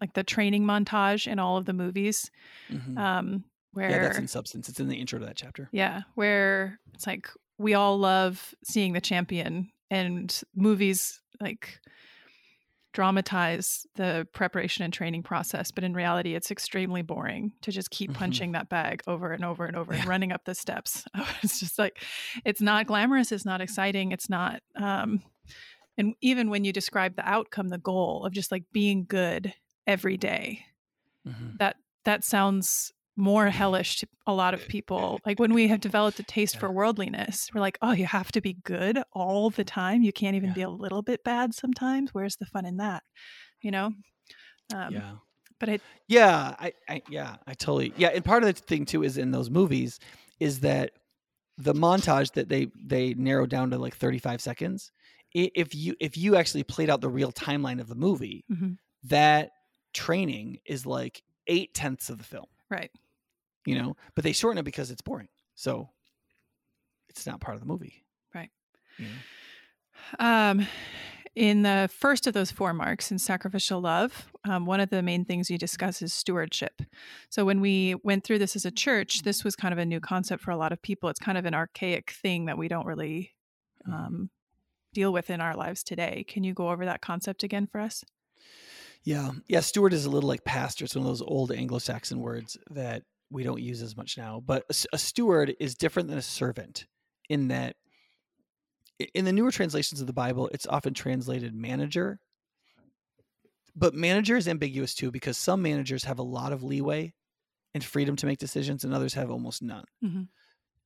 like 0.00 0.12
the 0.14 0.24
training 0.24 0.64
montage 0.64 1.26
in 1.30 1.38
all 1.38 1.56
of 1.56 1.64
the 1.64 1.72
movies 1.72 2.30
Mhm. 2.70 2.98
um 2.98 3.44
where 3.72 3.90
yeah, 3.90 3.98
that's 3.98 4.18
in 4.18 4.26
substance. 4.28 4.68
It's 4.68 4.80
in 4.80 4.88
the 4.88 4.96
intro 4.96 5.18
to 5.18 5.26
that 5.26 5.36
chapter. 5.36 5.68
Yeah, 5.72 6.02
where 6.14 6.80
it's 6.94 7.06
like 7.06 7.28
we 7.58 7.74
all 7.74 7.98
love 7.98 8.54
seeing 8.64 8.92
the 8.94 9.00
champion 9.00 9.70
and 9.90 10.38
movies 10.54 11.20
like 11.40 11.78
dramatize 12.96 13.86
the 13.96 14.26
preparation 14.32 14.82
and 14.82 14.90
training 14.92 15.22
process, 15.22 15.70
but 15.70 15.84
in 15.84 15.92
reality, 15.92 16.34
it's 16.34 16.50
extremely 16.50 17.02
boring 17.02 17.52
to 17.60 17.70
just 17.70 17.90
keep 17.90 18.10
Mhm. 18.10 18.14
punching 18.14 18.52
that 18.52 18.70
bag 18.70 19.02
over 19.06 19.32
and 19.32 19.44
over 19.44 19.66
and 19.66 19.76
over 19.76 19.92
and 19.92 20.06
running 20.06 20.32
up 20.32 20.46
the 20.46 20.54
steps. 20.54 21.04
it's 21.42 21.60
just 21.60 21.78
like, 21.78 22.02
it's 22.46 22.62
not 22.62 22.86
glamorous. 22.86 23.32
It's 23.32 23.44
not 23.44 23.60
exciting. 23.60 24.12
It's 24.12 24.30
not, 24.30 24.62
um, 24.76 25.22
and 25.98 26.14
even 26.22 26.48
when 26.48 26.64
you 26.64 26.72
describe 26.72 27.16
the 27.16 27.28
outcome, 27.28 27.68
the 27.68 27.76
goal 27.78 28.24
of 28.24 28.32
just 28.32 28.50
like 28.50 28.64
being 28.72 29.04
good 29.06 29.52
every 29.86 30.16
day, 30.16 30.64
Mhm. 31.28 31.58
that 31.58 31.76
that 32.04 32.24
sounds 32.24 32.92
more 33.16 33.48
hellish 33.48 34.00
to 34.00 34.06
a 34.26 34.32
lot 34.32 34.52
of 34.54 34.68
people. 34.68 35.18
Like 35.24 35.38
when 35.38 35.54
we 35.54 35.68
have 35.68 35.80
developed 35.80 36.18
a 36.20 36.22
taste 36.22 36.54
Yeah. 36.54 36.60
for 36.60 36.70
worldliness, 36.70 37.48
we're 37.54 37.60
like, 37.62 37.78
oh, 37.80 37.92
you 37.92 38.04
have 38.06 38.30
to 38.32 38.40
be 38.40 38.54
good 38.64 38.98
all 39.12 39.48
the 39.50 39.64
time. 39.64 40.02
You 40.02 40.12
can't 40.12 40.36
even 40.36 40.50
Yeah. 40.50 40.54
be 40.54 40.62
a 40.62 40.68
little 40.70 41.02
bit 41.02 41.24
bad 41.24 41.54
sometimes. 41.54 42.12
Where's 42.12 42.36
the 42.36 42.46
fun 42.46 42.66
in 42.66 42.76
that? 42.76 43.02
You 43.62 43.70
know? 43.70 43.86
Um, 44.74 44.92
yeah. 44.92 45.12
But 45.58 45.68
it, 45.70 45.80
Yeah, 46.08 46.54
I, 46.58 46.72
I 46.88 47.02
yeah, 47.08 47.36
I 47.46 47.54
totally 47.54 47.94
yeah. 47.96 48.08
And 48.08 48.22
part 48.24 48.42
of 48.44 48.54
the 48.54 48.60
thing 48.60 48.84
too 48.84 49.02
is 49.02 49.16
in 49.16 49.30
those 49.30 49.48
movies 49.48 49.98
is 50.38 50.60
that 50.60 50.90
the 51.56 51.72
montage 51.72 52.32
that 52.34 52.50
they 52.50 52.66
they 52.84 53.14
narrow 53.14 53.46
down 53.46 53.70
to 53.70 53.78
like 53.78 53.96
35 53.96 54.42
seconds. 54.42 54.92
If 55.32 55.74
you 55.74 55.94
if 56.00 56.16
you 56.18 56.36
actually 56.36 56.64
played 56.64 56.90
out 56.90 57.00
the 57.00 57.08
real 57.08 57.32
timeline 57.32 57.80
of 57.80 57.88
the 57.88 57.94
movie, 57.94 58.44
mhm, 58.52 58.76
that 59.04 59.50
training 59.94 60.58
is 60.66 60.84
like 60.84 61.22
eight 61.46 61.72
tenths 61.72 62.10
of 62.10 62.18
the 62.18 62.24
film. 62.24 62.46
right. 62.70 62.90
You 63.66 63.78
know, 63.78 63.96
but 64.14 64.24
they 64.24 64.32
shorten 64.32 64.58
it 64.58 64.64
because 64.64 64.90
it's 64.90 65.02
boring. 65.02 65.28
So 65.54 65.90
it's 67.08 67.26
not 67.26 67.40
part 67.40 67.54
of 67.56 67.60
the 67.60 67.66
movie. 67.66 68.04
Right. 68.34 68.50
You 68.98 69.06
know? 69.06 70.24
Um, 70.24 70.66
in 71.34 71.62
the 71.62 71.90
first 71.92 72.26
of 72.26 72.32
those 72.32 72.50
four 72.50 72.72
marks 72.72 73.10
in 73.10 73.18
sacrificial 73.18 73.80
love, 73.80 74.26
um, 74.44 74.64
one 74.66 74.80
of 74.80 74.88
the 74.90 75.02
main 75.02 75.24
things 75.24 75.50
you 75.50 75.58
discuss 75.58 76.00
is 76.00 76.14
stewardship. 76.14 76.80
So 77.28 77.44
when 77.44 77.60
we 77.60 77.94
went 78.04 78.24
through 78.24 78.38
this 78.38 78.56
as 78.56 78.64
a 78.64 78.70
church, 78.70 79.22
this 79.22 79.44
was 79.44 79.54
kind 79.56 79.72
of 79.72 79.78
a 79.78 79.84
new 79.84 80.00
concept 80.00 80.42
for 80.42 80.50
a 80.50 80.56
lot 80.56 80.72
of 80.72 80.80
people. 80.80 81.08
It's 81.10 81.20
kind 81.20 81.36
of 81.36 81.44
an 81.44 81.54
archaic 81.54 82.10
thing 82.10 82.46
that 82.46 82.56
we 82.56 82.68
don't 82.68 82.86
really 82.86 83.32
Mhm. 83.86 83.92
um, 83.92 84.30
deal 84.94 85.12
with 85.12 85.28
in 85.28 85.40
our 85.42 85.54
lives 85.54 85.82
today. 85.82 86.24
Can 86.26 86.42
you 86.42 86.54
go 86.54 86.70
over 86.70 86.84
that 86.86 87.02
concept 87.02 87.42
again 87.42 87.66
for 87.66 87.80
us? 87.80 88.02
Yeah. 89.02 89.32
Yeah. 89.46 89.60
Steward 89.60 89.92
is 89.92 90.06
a 90.06 90.10
little 90.10 90.28
like 90.28 90.44
pastor. 90.44 90.84
It's 90.86 90.94
one 90.96 91.04
of 91.04 91.08
those 91.10 91.22
old 91.22 91.52
Anglo 91.52 91.78
Saxon 91.78 92.20
words 92.20 92.56
that 92.70 93.02
we 93.30 93.42
don't 93.42 93.60
use 93.62 93.82
as 93.82 93.96
much 93.96 94.16
now. 94.16 94.42
But 94.44 94.64
a 94.92 94.98
steward 94.98 95.54
is 95.60 95.74
different 95.74 96.08
than 96.08 96.18
a 96.18 96.22
servant 96.22 96.86
in 97.28 97.48
that 97.48 97.76
in 99.14 99.24
the 99.26 99.32
newer 99.32 99.50
translations 99.50 100.00
of 100.00 100.06
the 100.06 100.12
Bible, 100.12 100.48
it's 100.52 100.66
often 100.66 100.94
translated 100.94 101.54
manager. 101.54 102.18
But 103.74 103.94
manager 103.94 104.36
is 104.36 104.48
ambiguous 104.48 104.94
too 104.94 105.10
because 105.10 105.36
some 105.36 105.60
managers 105.60 106.04
have 106.04 106.18
a 106.18 106.22
lot 106.22 106.52
of 106.52 106.62
leeway 106.62 107.12
and 107.74 107.84
freedom 107.84 108.16
to 108.16 108.26
make 108.26 108.38
decisions, 108.38 108.84
and 108.84 108.94
others 108.94 109.12
have 109.14 109.30
almost 109.30 109.60
none. 109.62 109.84
Mhm. 110.02 110.28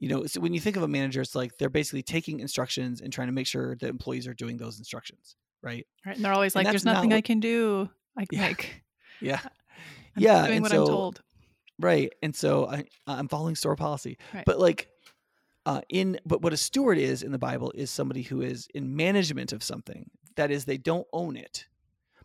You 0.00 0.09
know, 0.09 0.26
so 0.26 0.40
when 0.40 0.55
you 0.55 0.61
think 0.61 0.76
of 0.76 0.83
a 0.83 0.88
manager, 0.88 1.20
it's 1.20 1.37
like 1.37 1.57
they're 1.59 1.68
basically 1.70 2.03
taking 2.03 2.40
instructions 2.40 3.00
and 3.00 3.12
trying 3.12 3.29
to 3.29 3.33
make 3.33 3.46
sure 3.46 3.76
the 3.76 3.87
employees 3.87 4.26
are 4.26 4.35
doing 4.35 4.57
those 4.57 4.79
instructions, 4.79 5.37
right? 5.62 5.87
Right. 6.05 6.16
And 6.16 6.24
they're 6.24 6.33
always 6.33 6.57
like, 6.57 6.66
there's 6.66 6.85
nothing 6.85 7.11
not 7.11 7.16
I 7.16 7.20
can 7.20 7.38
do. 7.38 7.88
I 8.18 8.26
Yeah. 8.33 8.42
like, 8.48 8.83
Yeah. 9.20 9.40
I'm 10.16 10.22
yeah. 10.22 10.42
doing 10.46 10.57
and 10.57 10.62
what 10.62 10.72
so, 10.72 10.81
I'm 10.83 10.88
told. 10.88 11.22
Right. 11.81 12.12
And 12.23 12.35
so 12.35 12.66
I 12.69 12.85
I'm 13.07 13.29
following 13.29 13.57
store 13.57 13.77
policy. 13.77 14.19
Right. 14.35 14.45
But 14.45 14.59
like 14.59 14.88
uh 15.66 15.81
in 15.88 16.19
but 16.27 16.43
what 16.43 16.53
a 16.53 16.59
steward 16.59 16.99
is 16.99 17.23
in 17.23 17.33
the 17.33 17.38
Bible 17.38 17.73
is 17.75 17.90
somebody 17.90 18.23
who 18.23 18.43
is 18.43 18.69
in 18.75 18.95
management 18.95 19.53
of 19.53 19.62
something. 19.62 20.11
That 20.37 20.51
is 20.51 20.64
they 20.64 20.79
don't 20.79 21.07
own 21.12 21.37
it, 21.37 21.66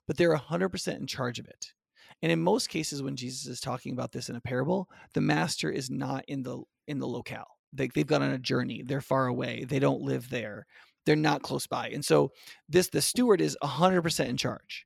but 0.07 0.17
they're 0.17 0.35
100% 0.35 0.99
in 0.99 1.07
charge 1.07 1.39
of 1.39 1.47
it. 1.47 1.73
And 2.21 2.31
in 2.31 2.39
most 2.41 2.69
cases 2.69 3.01
when 3.01 3.15
Jesus 3.15 3.47
is 3.47 3.59
talking 3.59 3.93
about 3.93 4.11
this 4.11 4.29
in 4.29 4.35
a 4.35 4.41
parable, 4.41 4.89
the 5.13 5.21
master 5.21 5.69
is 5.69 5.89
not 5.89 6.23
in 6.27 6.43
the 6.43 6.61
in 6.87 6.99
the 6.99 7.07
locale. 7.07 7.57
They 7.73 7.87
they've 7.87 8.05
gone 8.05 8.23
on 8.23 8.31
a 8.31 8.39
journey. 8.39 8.83
They're 8.83 9.01
far 9.01 9.27
away. 9.27 9.65
They 9.67 9.79
don't 9.79 10.01
live 10.01 10.29
there. 10.29 10.65
They're 11.05 11.15
not 11.15 11.43
close 11.43 11.67
by. 11.67 11.89
And 11.89 12.03
so 12.03 12.31
this 12.67 12.89
the 12.89 13.01
steward 13.01 13.41
is 13.41 13.57
100% 13.63 14.27
in 14.27 14.37
charge. 14.37 14.85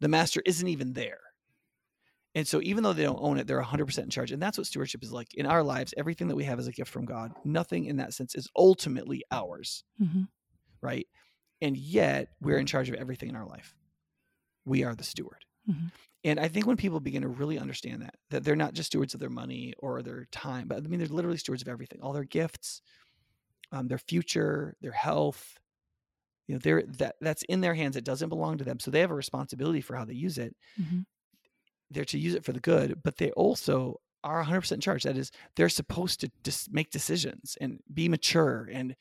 The 0.00 0.08
master 0.08 0.42
isn't 0.44 0.68
even 0.68 0.92
there. 0.92 1.20
And 2.34 2.46
so, 2.48 2.60
even 2.62 2.82
though 2.82 2.92
they 2.92 3.04
don't 3.04 3.18
own 3.20 3.38
it, 3.38 3.46
they're 3.46 3.60
100% 3.60 4.04
in 4.06 4.10
charge. 4.10 4.32
And 4.32 4.42
that's 4.42 4.58
what 4.58 4.66
stewardship 4.66 5.02
is 5.04 5.12
like 5.12 5.34
in 5.34 5.46
our 5.46 5.62
lives. 5.62 5.94
Everything 5.96 6.28
that 6.28 6.36
we 6.36 6.44
have 6.44 6.58
is 6.58 6.66
a 6.66 6.72
gift 6.72 6.90
from 6.90 7.04
God. 7.04 7.32
Nothing 7.44 7.84
in 7.84 7.96
that 7.98 8.12
sense 8.12 8.34
is 8.34 8.48
ultimately 8.56 9.22
ours, 9.30 9.84
Mhm. 10.00 10.28
right? 10.82 11.06
And 11.60 11.76
yet, 11.76 12.30
we're 12.40 12.58
in 12.58 12.66
charge 12.66 12.88
of 12.88 12.96
everything 12.96 13.28
in 13.28 13.36
our 13.36 13.46
life. 13.46 13.76
We 14.66 14.84
are 14.84 14.94
the 14.94 15.04
steward. 15.04 15.44
Mhm. 15.68 15.92
And 16.24 16.40
I 16.40 16.48
think 16.48 16.66
when 16.66 16.76
people 16.76 17.00
begin 17.00 17.22
to 17.22 17.28
really 17.28 17.58
understand 17.58 18.02
that, 18.02 18.16
that 18.30 18.44
they're 18.44 18.56
not 18.56 18.74
just 18.74 18.88
stewards 18.88 19.14
of 19.14 19.20
their 19.20 19.30
money 19.30 19.74
or 19.78 20.02
their 20.02 20.26
time, 20.26 20.68
but 20.68 20.78
I 20.78 20.88
mean, 20.88 20.98
they're 21.00 21.08
literally 21.08 21.38
stewards 21.38 21.62
of 21.62 21.68
everything 21.68 22.00
all 22.02 22.12
their 22.12 22.24
gifts, 22.24 22.82
um, 23.72 23.88
their 23.88 23.98
future, 23.98 24.76
their 24.80 24.92
health. 24.92 25.58
You 26.48 26.54
know, 26.56 26.60
they're 26.60 26.82
that 26.98 27.16
that's 27.20 27.42
in 27.44 27.60
their 27.62 27.74
hands. 27.74 27.96
It 27.96 28.04
doesn't 28.04 28.28
belong 28.30 28.58
to 28.58 28.64
them. 28.64 28.80
So 28.80 28.90
they 28.90 29.00
have 29.00 29.10
a 29.10 29.14
responsibility 29.14 29.80
for 29.80 29.96
how 29.96 30.04
they 30.04 30.14
use 30.14 30.38
it 30.38 30.56
Mhm. 30.78 31.06
They're 31.90 32.04
to 32.06 32.18
use 32.18 32.34
it 32.34 32.44
for 32.44 32.52
the 32.52 32.60
good, 32.60 33.00
but 33.02 33.16
they 33.18 33.30
also 33.32 34.00
are 34.22 34.42
100% 34.44 34.72
in 34.72 34.80
charge. 34.80 35.02
That 35.02 35.16
is, 35.16 35.30
they're 35.56 35.68
supposed 35.68 36.20
to 36.20 36.30
just 36.42 36.72
make 36.72 36.90
decisions 36.90 37.56
and 37.60 37.80
be 37.92 38.08
mature 38.08 38.68
and 38.72 38.96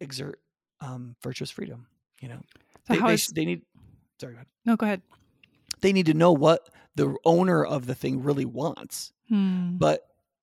exert 0.00 0.40
um, 0.80 1.16
virtuous 1.22 1.50
freedom. 1.50 1.86
You 2.20 2.28
know, 2.28 2.40
So 2.86 2.94
they, 2.94 3.00
they, 3.00 3.14
is- 3.14 3.26
they 3.28 3.44
need. 3.44 3.62
Sorry, 4.20 4.32
go 4.32 4.36
ahead. 4.38 4.46
no, 4.64 4.76
go 4.76 4.86
ahead. 4.86 5.02
They 5.80 5.92
need 5.92 6.06
to 6.06 6.14
know 6.14 6.32
what 6.32 6.68
the 6.96 7.14
owner 7.24 7.64
of 7.64 7.86
the 7.86 7.94
thing 7.94 8.22
really 8.22 8.44
wants, 8.44 9.12
Hmm. 9.28 9.76
but 9.76 10.00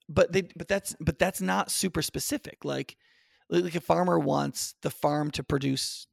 but 0.07 0.31
they 0.31 0.43
but 0.55 0.67
that's 0.69 0.95
but 1.01 1.19
that's 1.19 1.41
not 1.41 1.69
super 1.71 2.01
specific. 2.01 2.63
Like 2.63 2.95
like 3.49 3.75
a 3.75 3.81
farmer 3.81 4.17
wants 4.17 4.75
the 4.81 4.89
farm 4.89 5.31
to 5.31 5.43
produce 5.43 6.07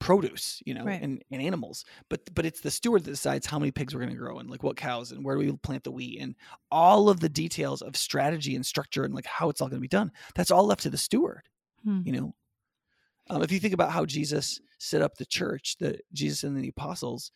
produce, 0.00 0.62
you 0.64 0.74
know, 0.74 0.84
Right. 0.84 1.00
and, 1.02 1.22
and 1.30 1.42
animals. 1.42 1.84
But 2.08 2.32
but 2.34 2.46
it's 2.46 2.60
the 2.60 2.70
steward 2.70 3.04
that 3.04 3.10
decides 3.10 3.46
how 3.46 3.58
many 3.58 3.70
pigs 3.72 3.94
we're 3.94 4.00
going 4.00 4.12
to 4.12 4.16
grow 4.18 4.38
and 4.38 4.48
like 4.48 4.62
what 4.62 4.76
cows 4.76 5.10
and 5.12 5.24
where 5.24 5.36
do 5.36 5.40
we 5.40 5.56
plant 5.58 5.84
the 5.84 5.90
wheat 5.90 6.20
and 6.20 6.34
all 6.70 7.08
of 7.08 7.20
the 7.20 7.28
details 7.28 7.82
of 7.82 7.96
strategy 7.96 8.54
and 8.54 8.64
structure 8.64 9.04
and 9.04 9.14
like 9.14 9.26
how 9.26 9.48
it's 9.48 9.60
all 9.60 9.68
going 9.68 9.78
to 9.78 9.82
be 9.82 9.88
done. 9.88 10.12
That's 10.34 10.50
all 10.50 10.64
left 10.66 10.82
to 10.82 10.90
the 10.90 10.98
steward, 10.98 11.42
Hmm. 11.84 12.02
you 12.04 12.12
know. 12.12 12.34
Um, 13.30 13.42
if 13.42 13.52
you 13.52 13.58
think 13.58 13.74
about 13.74 13.90
how 13.92 14.06
Jesus 14.06 14.60
set 14.78 15.02
up 15.02 15.16
the 15.16 15.26
church, 15.26 15.76
the 15.78 15.98
Jesus 16.12 16.44
and 16.44 16.56
the 16.56 16.68
apostles, 16.68 17.30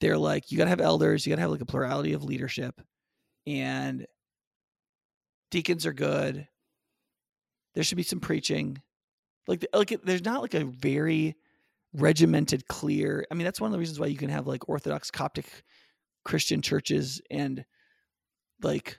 they're 0.00 0.16
like 0.18 0.50
you 0.50 0.56
got 0.58 0.64
to 0.64 0.70
have 0.70 0.80
elders, 0.80 1.26
you 1.26 1.30
got 1.30 1.36
to 1.36 1.42
have 1.42 1.50
like 1.50 1.60
a 1.60 1.66
plurality 1.66 2.12
of 2.12 2.24
leadership, 2.24 2.80
and 3.46 4.06
deacons 5.50 5.86
are 5.86 5.92
good. 5.92 6.46
There 7.74 7.84
should 7.84 7.96
be 7.96 8.02
some 8.02 8.20
preaching, 8.20 8.80
like 9.46 9.66
like 9.74 9.94
there's 10.04 10.24
not 10.24 10.40
like 10.42 10.54
a 10.54 10.64
very 10.64 11.36
regimented, 11.96 12.68
clear. 12.68 13.26
I 13.30 13.34
mean, 13.34 13.44
that's 13.44 13.60
one 13.60 13.68
of 13.68 13.72
the 13.72 13.78
reasons 13.78 13.98
why 14.00 14.06
you 14.06 14.16
can 14.16 14.28
have 14.30 14.46
like 14.46 14.68
Orthodox 14.68 15.10
Coptic 15.10 15.46
Christian 16.24 16.62
churches 16.62 17.20
and 17.30 17.64
like 18.62 18.98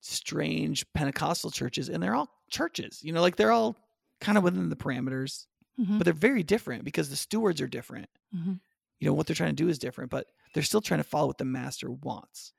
strange 0.00 0.84
Pentecostal 0.94 1.50
churches, 1.50 1.88
and 1.88 2.02
they're 2.02 2.14
all 2.14 2.28
churches. 2.50 3.00
You 3.02 3.12
know, 3.12 3.20
like 3.20 3.36
they're 3.36 3.52
all 3.52 3.76
kind 4.20 4.36
of 4.38 4.44
within 4.44 4.68
the 4.68 4.76
parameters, 4.76 5.46
Mhm. 5.80 5.98
but 5.98 6.04
they're 6.04 6.12
very 6.14 6.42
different 6.42 6.84
because 6.84 7.08
the 7.08 7.16
stewards 7.16 7.60
are 7.60 7.66
different. 7.68 8.08
Mhm. 8.34 8.60
You 8.98 9.06
know, 9.06 9.14
what 9.14 9.26
they're 9.26 9.36
trying 9.36 9.56
to 9.56 9.62
do 9.62 9.68
is 9.68 9.78
different, 9.78 10.10
but 10.10 10.26
they're 10.54 10.62
still 10.62 10.80
trying 10.80 11.00
to 11.00 11.04
follow 11.04 11.28
what 11.28 11.38
the 11.38 11.44
master 11.44 11.90
wants. 11.90 12.52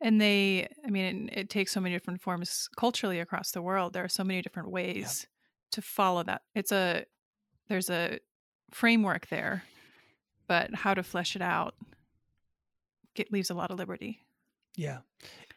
And 0.00 0.20
they, 0.20 0.68
I 0.84 0.90
mean, 0.90 1.28
it, 1.28 1.38
it 1.38 1.50
takes 1.50 1.72
so 1.72 1.80
many 1.80 1.94
different 1.94 2.20
forms 2.22 2.68
culturally 2.76 3.20
across 3.20 3.50
the 3.52 3.62
world. 3.62 3.92
There 3.92 4.04
are 4.04 4.08
so 4.08 4.24
many 4.24 4.42
different 4.42 4.70
ways 4.70 5.26
to 5.72 5.82
follow 5.82 6.22
that. 6.24 6.42
It's 6.54 6.72
a, 6.72 7.04
there's 7.68 7.90
a 7.90 8.18
framework 8.72 9.28
there, 9.28 9.64
but 10.48 10.74
how 10.74 10.94
to 10.94 11.02
flesh 11.02 11.36
it 11.36 11.42
out 11.42 11.74
get, 13.14 13.32
leaves 13.32 13.50
a 13.50 13.54
lot 13.54 13.70
of 13.70 13.78
liberty. 13.78 14.20
Yeah. 14.76 14.98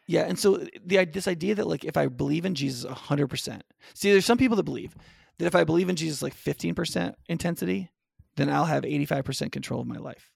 Yeah, 0.08 0.22
and 0.22 0.38
so 0.38 0.56
uh, 0.56 0.66
the 0.84 1.04
this 1.04 1.26
idea 1.26 1.56
that 1.56 1.66
like 1.66 1.84
if 1.84 1.96
I 1.96 2.06
believe 2.06 2.44
in 2.44 2.54
Jesus 2.54 2.84
100%. 2.84 3.60
See, 3.94 4.12
there's 4.12 4.24
some 4.24 4.38
people 4.38 4.56
that 4.56 4.62
believe 4.62 4.94
that 5.38 5.46
if 5.46 5.54
I 5.54 5.64
believe 5.64 5.88
in 5.88 5.96
Jesus 5.96 6.22
like 6.22 6.34
15% 6.34 7.14
intensity, 7.28 7.90
then 8.36 8.48
I'll 8.48 8.66
have 8.66 8.84
85% 8.84 9.50
control 9.50 9.80
of 9.80 9.86
my 9.86 9.98
life. 9.98 10.32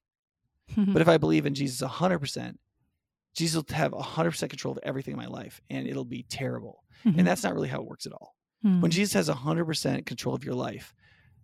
But 0.77 1.03
if 1.03 1.09
I 1.09 1.19
believe 1.19 1.47
in 1.47 1.55
Jesus 1.55 1.87
100%, 1.89 2.57
Jesus 3.35 3.57
will 3.57 3.77
have 3.77 3.93
100% 3.93 4.49
control 4.51 4.73
of 4.73 4.81
everything 4.83 5.13
in 5.13 5.19
my 5.19 5.27
life 5.27 5.61
and 5.71 5.87
it'll 5.87 6.05
be 6.05 6.25
terrible. 6.29 6.85
Mhm. 7.05 7.19
And 7.19 7.27
that's 7.27 7.43
not 7.43 7.55
really 7.55 7.69
how 7.69 7.81
it 7.81 7.87
works 7.87 8.07
at 8.07 8.13
all. 8.13 8.35
Hmm. 8.63 8.81
When 8.81 8.91
Jesus 8.91 9.15
has 9.15 9.29
100% 9.29 10.05
control 10.05 10.35
of 10.35 10.45
your 10.45 10.55
life, 10.55 10.95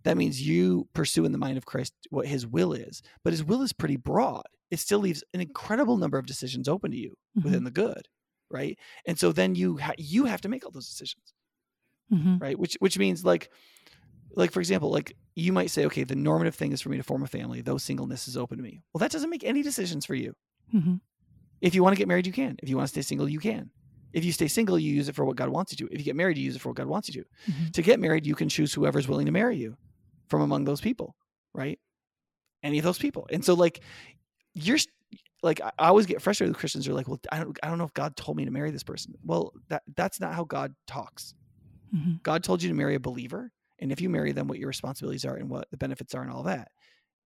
that 0.06 0.16
means 0.16 0.40
you 0.40 0.88
pursue 0.94 1.24
in 1.24 1.32
the 1.32 1.38
mind 1.38 1.58
of 1.58 1.66
Christ 1.66 1.92
what 2.10 2.26
his 2.26 2.46
will 2.46 2.72
is. 2.72 3.02
But 3.24 3.32
his 3.32 3.42
will 3.44 3.62
is 3.62 3.72
pretty 3.72 3.96
broad. 3.96 4.44
It 4.70 4.78
still 4.78 5.00
leaves 5.00 5.22
an 5.34 5.40
incredible 5.40 5.96
number 5.96 6.16
of 6.18 6.26
decisions 6.26 6.68
open 6.68 6.90
to 6.92 6.96
you 6.96 7.14
Mhm. 7.36 7.44
within 7.44 7.64
the 7.64 7.70
good, 7.70 8.08
right? 8.50 8.78
And 9.06 9.18
so 9.18 9.32
then 9.32 9.54
you 9.54 9.78
ha- 9.78 9.94
you 9.98 10.24
have 10.24 10.40
to 10.42 10.48
make 10.48 10.64
all 10.64 10.70
those 10.70 10.88
decisions, 10.88 11.34
Mhm. 12.12 12.40
right? 12.40 12.58
Which 12.58 12.76
which 12.80 12.98
means 12.98 13.24
like 13.24 13.50
like 14.34 14.52
for 14.52 14.60
example, 14.60 14.90
like 14.90 15.16
you 15.34 15.52
might 15.52 15.70
say, 15.70 15.86
okay, 15.86 16.04
the 16.04 16.14
normative 16.14 16.54
thing 16.54 16.72
is 16.72 16.80
for 16.82 16.88
me 16.90 16.96
to 16.98 17.02
form 17.02 17.22
a 17.22 17.26
family, 17.26 17.60
though 17.62 17.78
singleness 17.78 18.28
is 18.28 18.36
open 18.36 18.58
to 18.58 18.62
me. 18.62 18.82
Well, 18.92 19.00
that 19.00 19.10
doesn't 19.10 19.30
make 19.30 19.44
any 19.44 19.62
decisions 19.62 20.04
for 20.06 20.14
you. 20.14 20.34
Mhm. 20.74 21.00
If 21.60 21.74
you 21.74 21.82
want 21.82 21.94
to 21.94 21.98
get 21.98 22.08
married, 22.08 22.26
you 22.26 22.32
can. 22.32 22.56
If 22.62 22.68
you 22.68 22.76
want 22.76 22.86
to 22.88 22.92
stay 22.92 23.02
single, 23.02 23.28
you 23.28 23.38
can. 23.40 23.70
If 24.12 24.24
you 24.24 24.32
stay 24.32 24.46
single, 24.48 24.78
you 24.78 24.92
use 24.94 25.08
it 25.08 25.14
for 25.14 25.24
what 25.24 25.36
God 25.36 25.48
wants 25.48 25.72
you 25.72 25.78
to. 25.78 25.92
If 25.92 25.98
you 26.00 26.04
get 26.04 26.16
married, 26.16 26.38
you 26.38 26.44
use 26.44 26.56
it 26.56 26.60
for 26.60 26.68
what 26.70 26.76
God 26.76 26.86
wants 26.86 27.08
you 27.08 27.22
to. 27.22 27.52
Mhm. 27.52 27.72
To 27.72 27.82
get 27.82 27.98
married, 28.00 28.24
you 28.26 28.34
can 28.34 28.48
choose 28.48 28.72
whoever's 28.74 29.08
willing 29.08 29.26
to 29.26 29.32
marry 29.32 29.56
you 29.56 29.76
from 30.28 30.42
among 30.42 30.64
those 30.64 30.80
people, 30.80 31.16
right? 31.54 31.78
Any 32.62 32.78
of 32.78 32.84
those 32.84 32.98
people. 32.98 33.26
And 33.30 33.44
so, 33.44 33.54
like, 33.54 33.80
you're 34.54 34.78
like, 35.42 35.60
I 35.60 35.88
always 35.88 36.06
get 36.06 36.22
frustrated 36.22 36.52
with 36.54 36.58
Christians 36.58 36.86
who 36.86 36.92
are 36.92 36.94
like, 36.94 37.08
well, 37.08 37.20
I 37.30 37.38
don't, 37.42 37.58
I 37.62 37.68
don't 37.68 37.78
know 37.78 37.84
if 37.84 37.94
God 37.94 38.16
told 38.16 38.36
me 38.36 38.44
to 38.44 38.50
marry 38.50 38.70
this 38.70 38.82
person. 38.82 39.14
Well, 39.24 39.52
that 39.68 39.82
that's 39.94 40.20
not 40.20 40.34
how 40.34 40.44
God 40.44 40.74
talks. 40.86 41.34
Mhm. 41.94 42.22
God 42.22 42.42
told 42.42 42.62
you 42.62 42.68
to 42.68 42.74
marry 42.74 42.94
a 42.94 43.00
believer, 43.00 43.52
and 43.78 43.92
if 43.92 44.00
you 44.00 44.08
marry 44.08 44.32
them, 44.32 44.48
what 44.48 44.58
your 44.58 44.68
responsibilities 44.68 45.24
are 45.24 45.36
and 45.36 45.48
what 45.48 45.70
the 45.70 45.76
benefits 45.76 46.14
are 46.14 46.22
and 46.22 46.30
all 46.30 46.42
that. 46.44 46.70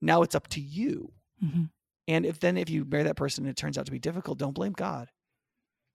Now 0.03 0.23
it's 0.23 0.35
up 0.35 0.49
to 0.49 0.61
you. 0.61 1.13
Mhm. 1.43 1.71
And 2.09 2.27
if 2.27 2.41
then 2.41 2.57
if 2.57 2.69
you 2.69 2.85
marry 2.85 3.05
that 3.05 3.17
person 3.17 3.45
and 3.45 3.51
it 3.51 3.57
turns 3.57 3.79
out 3.79 3.87
to 3.87 3.93
be 3.93 3.99
difficult, 3.99 4.39
don't 4.39 4.55
blame 4.55 4.73
God. 4.73 5.09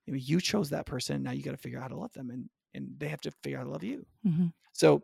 I 0.07 0.11
mean, 0.11 0.21
you 0.23 0.39
chose 0.39 0.69
that 0.69 0.85
person. 0.85 1.23
Now 1.23 1.31
you 1.31 1.43
got 1.43 1.51
to 1.51 1.57
figure 1.57 1.77
out 1.79 1.83
how 1.83 1.87
to 1.89 1.97
love 1.97 2.13
them, 2.13 2.29
and 2.29 2.49
and 2.73 2.95
they 2.97 3.07
have 3.07 3.21
to 3.21 3.31
figure 3.43 3.57
out 3.57 3.61
how 3.61 3.65
to 3.65 3.71
love 3.71 3.83
you. 3.83 4.05
Mhm. 4.25 4.53
So, 4.73 5.03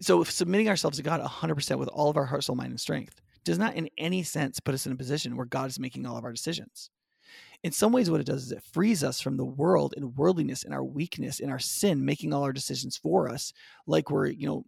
so 0.00 0.24
submitting 0.24 0.68
ourselves 0.68 0.96
to 0.96 1.02
God 1.02 1.20
100% 1.20 1.78
with 1.78 1.88
all 1.88 2.10
of 2.10 2.16
our 2.16 2.26
heart, 2.26 2.44
soul, 2.44 2.56
mind, 2.56 2.70
and 2.70 2.80
strength 2.80 3.20
does 3.44 3.58
not 3.58 3.74
in 3.76 3.88
any 3.96 4.22
sense 4.22 4.58
put 4.60 4.74
us 4.74 4.86
in 4.86 4.92
a 4.92 4.96
position 4.96 5.36
where 5.36 5.46
God 5.46 5.68
is 5.68 5.78
making 5.78 6.04
all 6.04 6.16
of 6.16 6.24
our 6.24 6.32
decisions. 6.32 6.90
In 7.62 7.72
some 7.72 7.92
ways, 7.92 8.10
what 8.10 8.20
it 8.20 8.26
does 8.26 8.44
is 8.44 8.52
it 8.52 8.62
frees 8.72 9.02
us 9.02 9.20
from 9.20 9.36
the 9.36 9.44
world 9.44 9.94
and 9.96 10.16
worldliness 10.16 10.64
and 10.64 10.74
our 10.74 10.84
weakness 10.84 11.40
and 11.40 11.50
our 11.50 11.58
sin, 11.58 12.04
making 12.04 12.32
all 12.32 12.42
our 12.42 12.52
decisions 12.52 12.96
for 12.96 13.28
us, 13.28 13.52
like 13.86 14.10
we're, 14.10 14.26
you 14.26 14.46
know, 14.46 14.64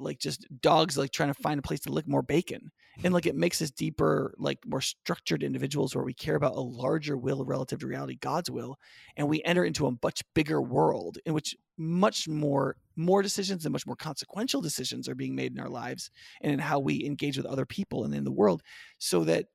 like 0.00 0.18
just 0.18 0.46
dogs 0.60 0.96
like 0.96 1.10
trying 1.10 1.32
to 1.32 1.42
find 1.42 1.58
a 1.58 1.62
place 1.62 1.80
to 1.80 1.92
lick 1.92 2.08
more 2.08 2.22
bacon 2.22 2.70
and 3.04 3.14
like 3.14 3.26
it 3.26 3.36
makes 3.36 3.60
us 3.62 3.70
deeper 3.70 4.34
like 4.38 4.58
more 4.66 4.80
structured 4.80 5.42
individuals 5.42 5.94
where 5.94 6.04
we 6.04 6.14
care 6.14 6.36
about 6.36 6.56
a 6.56 6.60
larger 6.60 7.16
will 7.16 7.44
relative 7.44 7.80
to 7.80 7.86
reality 7.86 8.16
god's 8.20 8.50
will 8.50 8.78
and 9.16 9.28
we 9.28 9.42
enter 9.44 9.64
into 9.64 9.86
a 9.86 9.92
much 10.02 10.22
bigger 10.34 10.60
world 10.60 11.18
in 11.26 11.34
which 11.34 11.54
much 11.76 12.28
more 12.28 12.76
more 13.00 13.22
decisions 13.22 13.64
and 13.64 13.72
much 13.72 13.86
more 13.86 13.96
consequential 13.96 14.60
decisions 14.60 15.08
are 15.08 15.14
being 15.14 15.34
made 15.34 15.52
in 15.52 15.60
our 15.60 15.68
lives 15.68 16.10
and 16.42 16.52
in 16.52 16.58
how 16.58 16.78
we 16.78 17.04
engage 17.04 17.36
with 17.36 17.46
other 17.46 17.66
people 17.66 18.04
and 18.04 18.14
in 18.14 18.24
the 18.24 18.32
world 18.32 18.62
so 18.98 19.24
that 19.24 19.46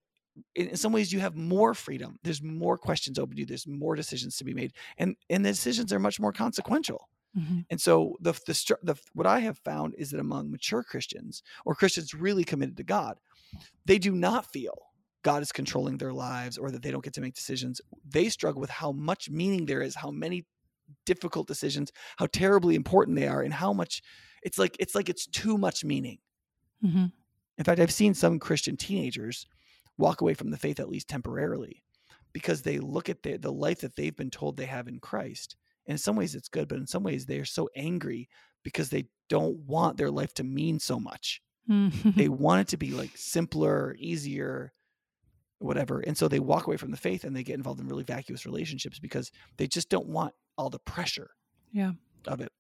in, 0.56 0.76
some 0.76 0.92
ways 0.92 1.14
you 1.14 1.20
have 1.20 1.36
more 1.36 1.74
freedom 1.74 2.20
there's 2.24 2.42
more 2.42 2.78
questions 2.78 3.18
open 3.20 3.36
to 3.36 3.42
you 3.42 3.46
there's 3.46 3.68
more 3.68 3.96
decisions 3.96 4.38
to 4.38 4.44
be 4.44 4.54
made 4.54 4.74
and 4.98 5.16
and 5.30 5.46
the 5.46 5.50
decisions 5.50 5.94
are 5.94 6.00
much 6.00 6.20
more 6.20 6.34
consequential 6.34 7.08
Mhm. 7.38 7.66
and 7.70 7.82
so 7.82 8.16
the, 8.22 8.32
the 8.48 8.78
the 8.82 8.96
what 9.14 9.28
I 9.28 9.40
have 9.42 9.58
found 9.58 9.94
is 9.98 10.12
that 10.12 10.22
among 10.22 10.52
mature 10.52 10.84
Christians 10.84 11.44
or 11.66 11.76
Christians 11.76 12.14
really 12.14 12.46
committed 12.46 12.78
to 12.78 12.84
God, 12.84 13.18
they 13.86 14.00
do 14.00 14.14
not 14.14 14.46
feel 14.46 14.78
God 15.24 15.42
is 15.42 15.52
controlling 15.52 15.98
their 15.98 16.14
lives 16.14 16.58
or 16.58 16.72
that 16.72 16.82
they 16.82 16.92
don't 16.92 17.04
get 17.04 17.14
to 17.16 17.22
make 17.22 17.34
decisions. 17.34 17.82
They 18.06 18.30
struggle 18.30 18.62
with 18.62 18.70
how 18.70 18.92
much 18.94 19.30
meaning 19.30 19.66
there 19.66 19.82
is, 19.82 19.96
how 19.96 20.12
many 20.12 20.46
difficult 21.06 21.48
decisions, 21.48 21.92
how 22.18 22.28
terribly 22.28 22.76
important 22.76 23.18
they 23.18 23.28
are, 23.28 23.42
and 23.42 23.54
how 23.54 23.74
much 23.74 24.02
it's 24.44 24.58
like 24.58 24.76
it's 24.80 24.96
like 24.96 25.10
it's 25.10 25.28
too 25.28 25.58
much 25.58 25.84
meaning. 25.84 26.20
Mhm. 26.84 27.12
In 27.58 27.64
fact, 27.64 27.80
I've 27.80 27.94
seen 27.94 28.14
some 28.14 28.40
Christian 28.40 28.78
teenagers 28.78 29.48
walk 29.98 30.22
away 30.22 30.34
from 30.34 30.52
the 30.52 30.58
faith 30.58 30.80
at 30.80 30.90
least 30.90 31.08
temporarily 31.08 31.82
because 32.34 32.62
they 32.62 32.80
look 32.80 33.08
at 33.10 33.24
the, 33.24 33.38
the 33.38 33.52
life 33.52 33.80
that 33.80 33.96
they've 33.96 34.16
been 34.16 34.30
told 34.30 34.58
they 34.58 34.66
have 34.66 34.88
in 34.90 35.00
Christ. 35.00 35.56
And 35.88 35.94
in 35.94 35.98
some 35.98 36.18
ways 36.18 36.36
it's 36.36 36.50
good, 36.50 36.68
but 36.68 36.80
in 36.80 36.86
some 36.88 37.02
ways 37.04 37.26
they 37.26 37.40
are 37.40 37.46
so 37.46 37.70
angry 37.76 38.28
because 38.64 38.90
they 38.90 39.06
don't 39.30 39.58
want 39.60 39.96
their 39.98 40.12
life 40.12 40.34
to 40.34 40.44
mean 40.44 40.80
so 40.80 41.00
much. 41.00 41.42
They 42.16 42.28
want 42.28 42.62
it 42.62 42.68
to 42.70 42.78
be 42.78 42.92
like 42.92 43.12
simpler, 43.16 43.96
easier, 43.98 44.74
whatever. 45.60 46.02
And 46.02 46.18
so 46.18 46.28
they 46.28 46.40
walk 46.40 46.68
away 46.68 46.78
from 46.78 46.92
the 46.92 46.98
faith 46.98 47.24
and 47.24 47.36
they 47.36 47.44
get 47.44 47.56
involved 47.56 47.80
in 47.80 47.88
really 47.88 48.04
vacuous 48.04 48.46
relationships 48.46 49.00
because 49.00 49.32
they 49.58 49.66
just 49.68 49.90
don't 49.90 50.08
want 50.10 50.34
all 50.58 50.70
the 50.70 50.80
pressure 50.80 51.32
Yeah. 51.72 51.94
of 52.28 52.42
it. 52.42 52.52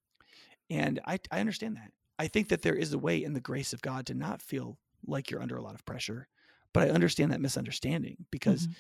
And 0.69 0.99
I, 1.05 1.19
I 1.31 1.39
understand 1.39 1.77
that. 1.77 1.91
I 2.17 2.27
think 2.27 2.49
that 2.49 2.62
there 2.62 2.75
is 2.75 2.93
a 2.93 2.97
way 2.97 3.23
in 3.23 3.34
the 3.34 3.41
grace 3.41 3.73
of 3.73 3.81
God 3.81 4.05
to 4.08 4.13
not 4.13 4.41
feel 4.41 4.77
like 5.05 5.29
you're 5.29 5.41
under 5.41 5.58
a 5.58 5.62
lot 5.62 5.75
of 5.75 5.86
pressure. 5.86 6.27
But 6.73 6.88
I 6.88 6.89
understand 6.91 7.31
that 7.31 7.41
misunderstanding 7.41 8.25
because 8.31 8.67
Mhm. 8.67 8.75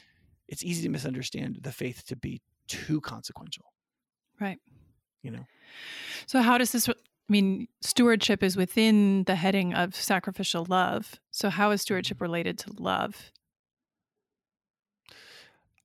it's 0.47 0.63
easy 0.63 0.81
to 0.83 0.89
misunderstand 0.89 1.59
the 1.61 1.71
faith 1.71 2.05
to 2.07 2.15
be 2.15 2.41
too 2.67 2.99
consequential. 3.01 3.65
Right. 4.39 4.59
You 5.21 5.31
know? 5.31 5.45
So, 6.25 6.41
how 6.41 6.57
does 6.57 6.71
this? 6.71 6.89
I 6.89 6.93
mean, 7.29 7.67
stewardship 7.81 8.43
is 8.43 8.55
within 8.57 9.23
the 9.23 9.35
heading 9.35 9.73
of 9.73 9.95
sacrificial 9.95 10.65
love. 10.65 11.19
So, 11.31 11.49
how 11.49 11.71
is 11.71 11.81
stewardship 11.81 12.19
related 12.21 12.57
to 12.59 12.73
love? 12.73 13.31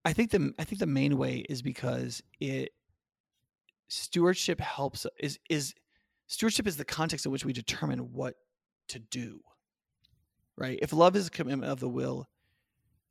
I 0.04 0.12
think 0.12 0.30
the 0.30 0.52
I 0.58 0.64
think 0.64 0.78
the 0.80 0.86
main 0.86 1.16
way 1.18 1.44
is 1.48 1.62
because 1.62 2.22
it 2.40 2.72
stewardship 3.90 4.61
helps 4.61 5.07
is 5.18 5.38
is 5.50 5.74
stewardship 6.29 6.66
is 6.66 6.76
the 6.76 6.85
context 6.85 7.26
in 7.26 7.33
which 7.33 7.44
we 7.44 7.53
determine 7.53 8.12
what 8.12 8.37
to 8.88 8.98
do. 8.98 9.40
Right? 10.57 10.79
If 10.81 10.92
love 10.92 11.16
is 11.16 11.26
a 11.26 11.31
commitment 11.31 11.70
of 11.72 11.81
the 11.81 11.88
will 11.88 12.29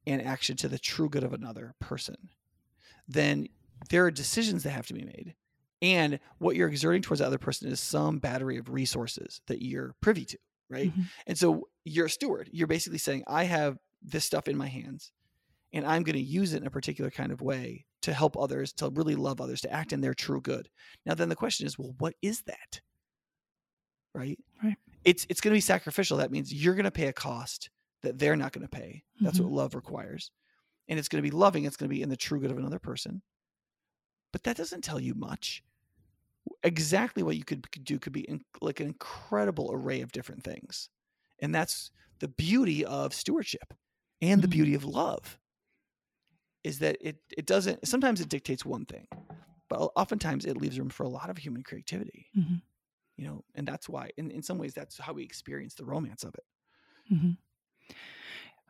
and 0.07 0.21
action 0.21 0.55
to 0.57 0.67
the 0.67 0.79
true 0.79 1.09
good 1.09 1.23
of 1.23 1.33
another 1.33 1.75
person, 1.79 2.29
then 3.07 3.47
there 3.89 4.05
are 4.05 4.11
decisions 4.11 4.63
that 4.63 4.71
have 4.71 4.87
to 4.87 4.93
be 4.93 5.03
made. 5.03 5.35
And 5.81 6.19
what 6.37 6.55
you're 6.55 6.67
exerting 6.67 7.01
towards 7.01 7.19
the 7.19 7.27
other 7.27 7.37
person 7.37 7.69
is 7.69 7.79
some 7.79 8.19
battery 8.19 8.57
of 8.57 8.69
resources 8.69 9.41
that 9.47 9.61
you're 9.61 9.95
privy 10.01 10.25
to, 10.25 10.37
right? 10.69 10.95
Mhm. 10.95 11.05
And 11.25 11.37
so 11.37 11.69
you're 11.85 12.07
a 12.07 12.09
steward. 12.09 12.49
You're 12.51 12.67
basically 12.67 12.97
saying, 12.97 13.23
I 13.27 13.45
have 13.45 13.79
this 14.01 14.25
stuff 14.25 14.47
in 14.47 14.57
my 14.57 14.67
hands 14.67 15.11
and 15.73 15.85
I'm 15.85 16.03
going 16.03 16.15
to 16.15 16.21
use 16.21 16.53
it 16.53 16.61
in 16.61 16.67
a 16.67 16.71
particular 16.71 17.11
kind 17.11 17.31
of 17.31 17.41
way 17.41 17.85
to 18.01 18.13
help 18.13 18.37
others, 18.37 18.73
to 18.73 18.89
really 18.89 19.15
love 19.15 19.41
others, 19.41 19.61
to 19.61 19.71
act 19.71 19.93
in 19.93 20.01
their 20.01 20.13
true 20.13 20.41
good. 20.41 20.69
Now, 21.05 21.13
then 21.13 21.29
the 21.29 21.35
question 21.35 21.67
is, 21.67 21.77
well, 21.77 21.95
what 21.99 22.15
is 22.21 22.41
that? 22.43 22.81
Right? 24.15 24.39
Right. 24.63 24.77
It's 25.05 25.25
it's 25.29 25.41
going 25.41 25.51
to 25.53 25.57
be 25.57 25.61
sacrificial. 25.61 26.17
That 26.17 26.31
means 26.31 26.53
you're 26.53 26.75
going 26.75 26.85
to 26.85 26.91
pay 26.91 27.07
a 27.07 27.13
cost 27.13 27.69
that 28.01 28.17
they're 28.17 28.35
not 28.35 28.51
going 28.53 28.67
to 28.67 28.69
pay. 28.69 29.03
That's 29.21 29.39
what 29.39 29.51
love 29.51 29.75
requires. 29.75 30.31
And 30.87 30.97
it's 30.97 31.07
going 31.09 31.23
to 31.23 31.29
be 31.29 31.35
loving. 31.35 31.65
It's 31.65 31.75
going 31.77 31.89
to 31.89 31.95
be 31.95 32.01
in 32.01 32.09
the 32.09 32.17
true 32.17 32.39
good 32.39 32.51
of 32.51 32.57
another 32.57 32.79
person. 32.79 33.21
But 34.31 34.43
that 34.43 34.57
doesn't 34.57 34.83
tell 34.83 34.99
you 34.99 35.13
much. 35.15 35.63
Exactly 36.63 37.21
what 37.23 37.37
you 37.37 37.43
could 37.43 37.69
could 37.71 37.83
do 37.83 37.99
could 37.99 38.13
be 38.13 38.21
in, 38.21 38.41
like 38.61 38.79
an 38.79 38.87
incredible 38.87 39.69
array 39.71 40.01
of 40.01 40.11
different 40.11 40.43
things. 40.43 40.89
And 41.41 41.53
that's 41.53 41.91
the 42.19 42.27
beauty 42.27 42.83
of 42.85 43.13
stewardship 43.13 43.73
and 44.21 44.41
the 44.41 44.47
Mhm. 44.47 44.51
beauty 44.51 44.73
of 44.75 44.83
love 44.83 45.37
is 46.63 46.79
that 46.79 46.97
it 47.01 47.17
it 47.37 47.45
doesn't 47.45 47.87
sometimes 47.87 48.19
it 48.21 48.29
dictates 48.29 48.65
one 48.65 48.85
thing 48.85 49.07
but 49.69 49.77
oftentimes 49.95 50.45
it 50.45 50.57
leaves 50.57 50.79
room 50.79 50.89
for 50.89 51.03
a 51.03 51.09
lot 51.09 51.29
of 51.29 51.37
human 51.37 51.63
creativity 51.63 52.27
Mhm. 52.37 52.61
you 53.17 53.25
know 53.27 53.43
and 53.55 53.67
that's 53.67 53.87
why 53.87 54.09
in, 54.17 54.31
in 54.31 54.41
some 54.41 54.57
ways 54.57 54.73
that's 54.73 54.97
how 54.97 55.13
we 55.13 55.23
experience 55.23 55.75
the 55.75 55.85
romance 55.85 56.23
of 56.23 56.35
it 56.35 56.45
Mhm. 57.13 57.37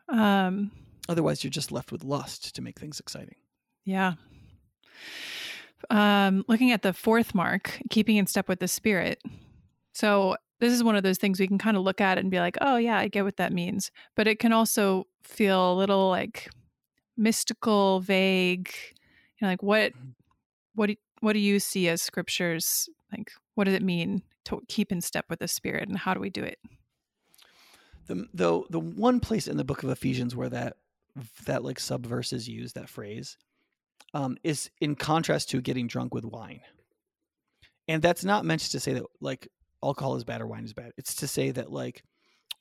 Um, 0.08 0.72
otherwise 1.08 1.44
you're 1.44 1.52
just 1.52 1.72
left 1.72 1.92
with 1.92 2.04
lust 2.04 2.56
to 2.56 2.62
make 2.62 2.80
things 2.80 3.00
exciting 3.00 3.36
yeah. 3.86 4.14
Um, 5.90 6.44
looking 6.48 6.72
at 6.72 6.82
the 6.84 6.94
fourth 6.94 7.34
mark, 7.34 7.80
keeping 7.90 8.18
in 8.18 8.28
step 8.28 8.48
with 8.48 8.60
the 8.60 8.68
spirit. 8.68 9.20
So 9.94 10.36
this 10.60 10.74
is 10.74 10.84
one 10.84 10.96
of 10.96 11.04
those 11.04 11.18
things 11.18 11.40
we 11.40 11.48
can 11.48 11.58
kind 11.58 11.78
of 11.78 11.84
look 11.84 12.02
at 12.02 12.18
and 12.18 12.30
be 12.30 12.40
like, 12.40 12.58
oh 12.62 12.76
yeah, 12.78 12.98
I 13.00 13.08
get 13.08 13.24
what 13.24 13.38
that 13.38 13.54
means. 13.54 13.90
But 14.16 14.28
it 14.28 14.38
can 14.38 14.52
also 14.54 15.08
feel 15.24 15.74
a 15.74 15.76
little 15.76 16.10
like 16.10 16.50
mystical, 17.20 18.00
vague. 18.00 18.70
You 19.38 19.46
know, 19.46 19.48
like 19.50 19.64
what 19.64 19.94
Mhm. 19.94 20.16
what 20.74 20.88
do, 20.88 20.96
what 21.22 21.34
do 21.34 21.40
you 21.40 21.60
see 21.60 21.88
as 21.90 22.02
scriptures 22.02 22.90
like 23.12 23.32
what 23.56 23.66
does 23.66 23.74
it 23.74 23.84
mean 23.84 24.24
to 24.46 24.62
keep 24.68 24.92
in 24.92 25.02
step 25.02 25.26
with 25.30 25.40
the 25.40 25.48
spirit 25.48 25.88
and 25.90 25.98
how 25.98 26.14
do 26.14 26.20
we 26.20 26.30
do 26.30 26.44
it? 26.44 26.60
the 28.08 28.28
the 28.34 28.64
the 28.70 28.80
one 28.80 29.20
place 29.20 29.48
in 29.48 29.58
the 29.58 29.64
book 29.64 29.84
of 29.84 29.90
Ephesians 29.90 30.36
where 30.36 30.50
that 30.50 30.78
that 31.46 31.64
like 31.64 31.78
subverse 31.78 32.34
is 32.34 32.48
used 32.48 32.76
that 32.76 32.90
phrase 32.90 33.38
um, 34.14 34.38
is 34.44 34.72
in 34.82 34.96
contrast 34.96 35.50
to 35.50 35.62
getting 35.62 35.86
drunk 35.88 36.14
with 36.14 36.26
wine, 36.26 36.62
and 37.88 38.02
that's 38.02 38.24
not 38.24 38.46
meant 38.46 38.62
to 38.62 38.80
say 38.80 38.94
that 38.94 39.04
like 39.22 39.48
alcohol 39.84 40.16
is 40.16 40.24
bad 40.24 40.42
or 40.42 40.48
wine 40.48 40.66
is 40.66 40.74
bad. 40.74 40.92
It's 40.98 41.16
to 41.16 41.28
say 41.28 41.52
that 41.52 41.72
like 41.72 42.04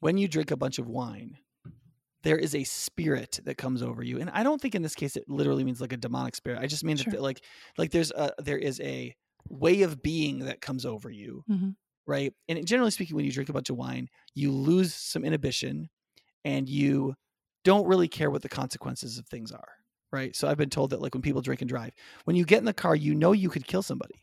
when 0.01 0.19
you 0.19 0.29
drink 0.29 0.51
a 0.51 0.57
bunch 0.57 0.79
of 0.79 0.87
wine, 0.89 1.39
there 2.23 2.37
is 2.39 2.55
a 2.55 2.65
spirit 2.65 3.41
that 3.45 3.57
comes 3.59 3.83
over 3.83 4.03
you, 4.03 4.19
and 4.21 4.29
I 4.31 4.43
don't 4.43 4.61
think 4.61 4.75
in 4.75 4.83
this 4.83 4.95
case 4.95 5.17
it 5.17 5.25
literally 5.29 5.65
means 5.65 5.81
like 5.81 5.93
a 5.93 5.97
demonic 5.97 6.35
spirit. 6.35 6.61
I 6.61 6.67
just 6.67 6.85
mean 6.85 6.97
Sure. 6.97 7.13
that 7.13 7.23
like 7.23 7.43
like 7.77 7.91
there's 7.91 8.11
a 8.13 8.33
there 8.39 8.59
is 8.59 8.81
a 8.81 9.15
way 9.49 9.83
of 9.83 10.03
being 10.03 10.41
that 10.41 10.61
comes 10.61 10.85
over 10.85 11.09
you 11.11 11.45
Mhm. 11.49 11.75
right? 12.07 12.35
And 12.49 12.67
generally 12.67 12.91
speaking, 12.91 13.17
when 13.17 13.25
you 13.25 13.33
drink 13.33 13.49
a 13.49 13.53
bunch 13.53 13.71
of 13.71 13.77
wine, 13.77 14.09
you 14.35 14.51
lose 14.51 14.95
some 14.95 15.25
inhibition 15.25 15.89
and 16.45 16.69
you 16.69 17.15
don't 17.65 17.87
really 17.87 18.09
care 18.09 18.31
what 18.31 18.43
the 18.43 18.49
consequences 18.49 19.19
of 19.19 19.27
things 19.27 19.53
are, 19.53 19.69
right? 20.11 20.35
So 20.35 20.49
I've 20.49 20.57
been 20.57 20.71
told 20.71 20.91
that 20.91 21.01
like 21.03 21.15
when 21.15 21.23
people 21.23 21.43
drink 21.43 21.61
and 21.63 21.69
drive, 21.69 21.93
when 22.25 22.35
you 22.37 22.45
get 22.45 22.59
in 22.59 22.65
the 22.65 22.73
car, 22.73 22.97
you 22.97 23.15
know 23.15 23.33
you 23.33 23.49
could 23.51 23.67
kill 23.67 23.83
somebody. 23.83 24.15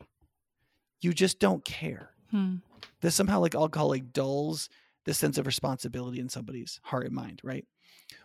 You 1.00 1.12
just 1.12 1.38
don't 1.38 1.64
care. 1.64 2.10
Hmm. 2.30 2.56
This 3.00 3.14
somehow 3.14 3.40
like 3.40 3.54
alcohol 3.54 3.88
like 3.88 4.12
dulls 4.12 4.68
the 5.04 5.14
sense 5.14 5.38
of 5.38 5.46
responsibility 5.46 6.18
in 6.18 6.28
somebody's 6.28 6.80
heart 6.84 7.06
and 7.06 7.14
mind, 7.14 7.40
right? 7.44 7.64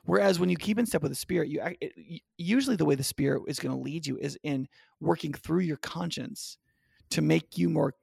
Whereas 0.06 0.40
when 0.40 0.50
you 0.50 0.58
keep 0.58 0.80
in 0.80 0.86
step 0.86 1.02
with 1.02 1.12
the 1.12 1.16
spirit, 1.16 1.50
you 1.50 1.62
it, 1.82 2.22
usually 2.38 2.76
the 2.76 2.86
way 2.86 2.96
the 2.96 3.04
spirit 3.04 3.44
is 3.48 3.60
going 3.60 3.76
to 3.76 3.82
lead 3.82 4.06
you 4.06 4.18
is 4.18 4.38
in 4.44 4.68
working 5.00 5.34
through 5.34 5.62
your 5.62 5.78
conscience 5.78 6.58
to 7.12 7.22
make 7.22 7.58
you 7.58 7.70
more 7.70 7.94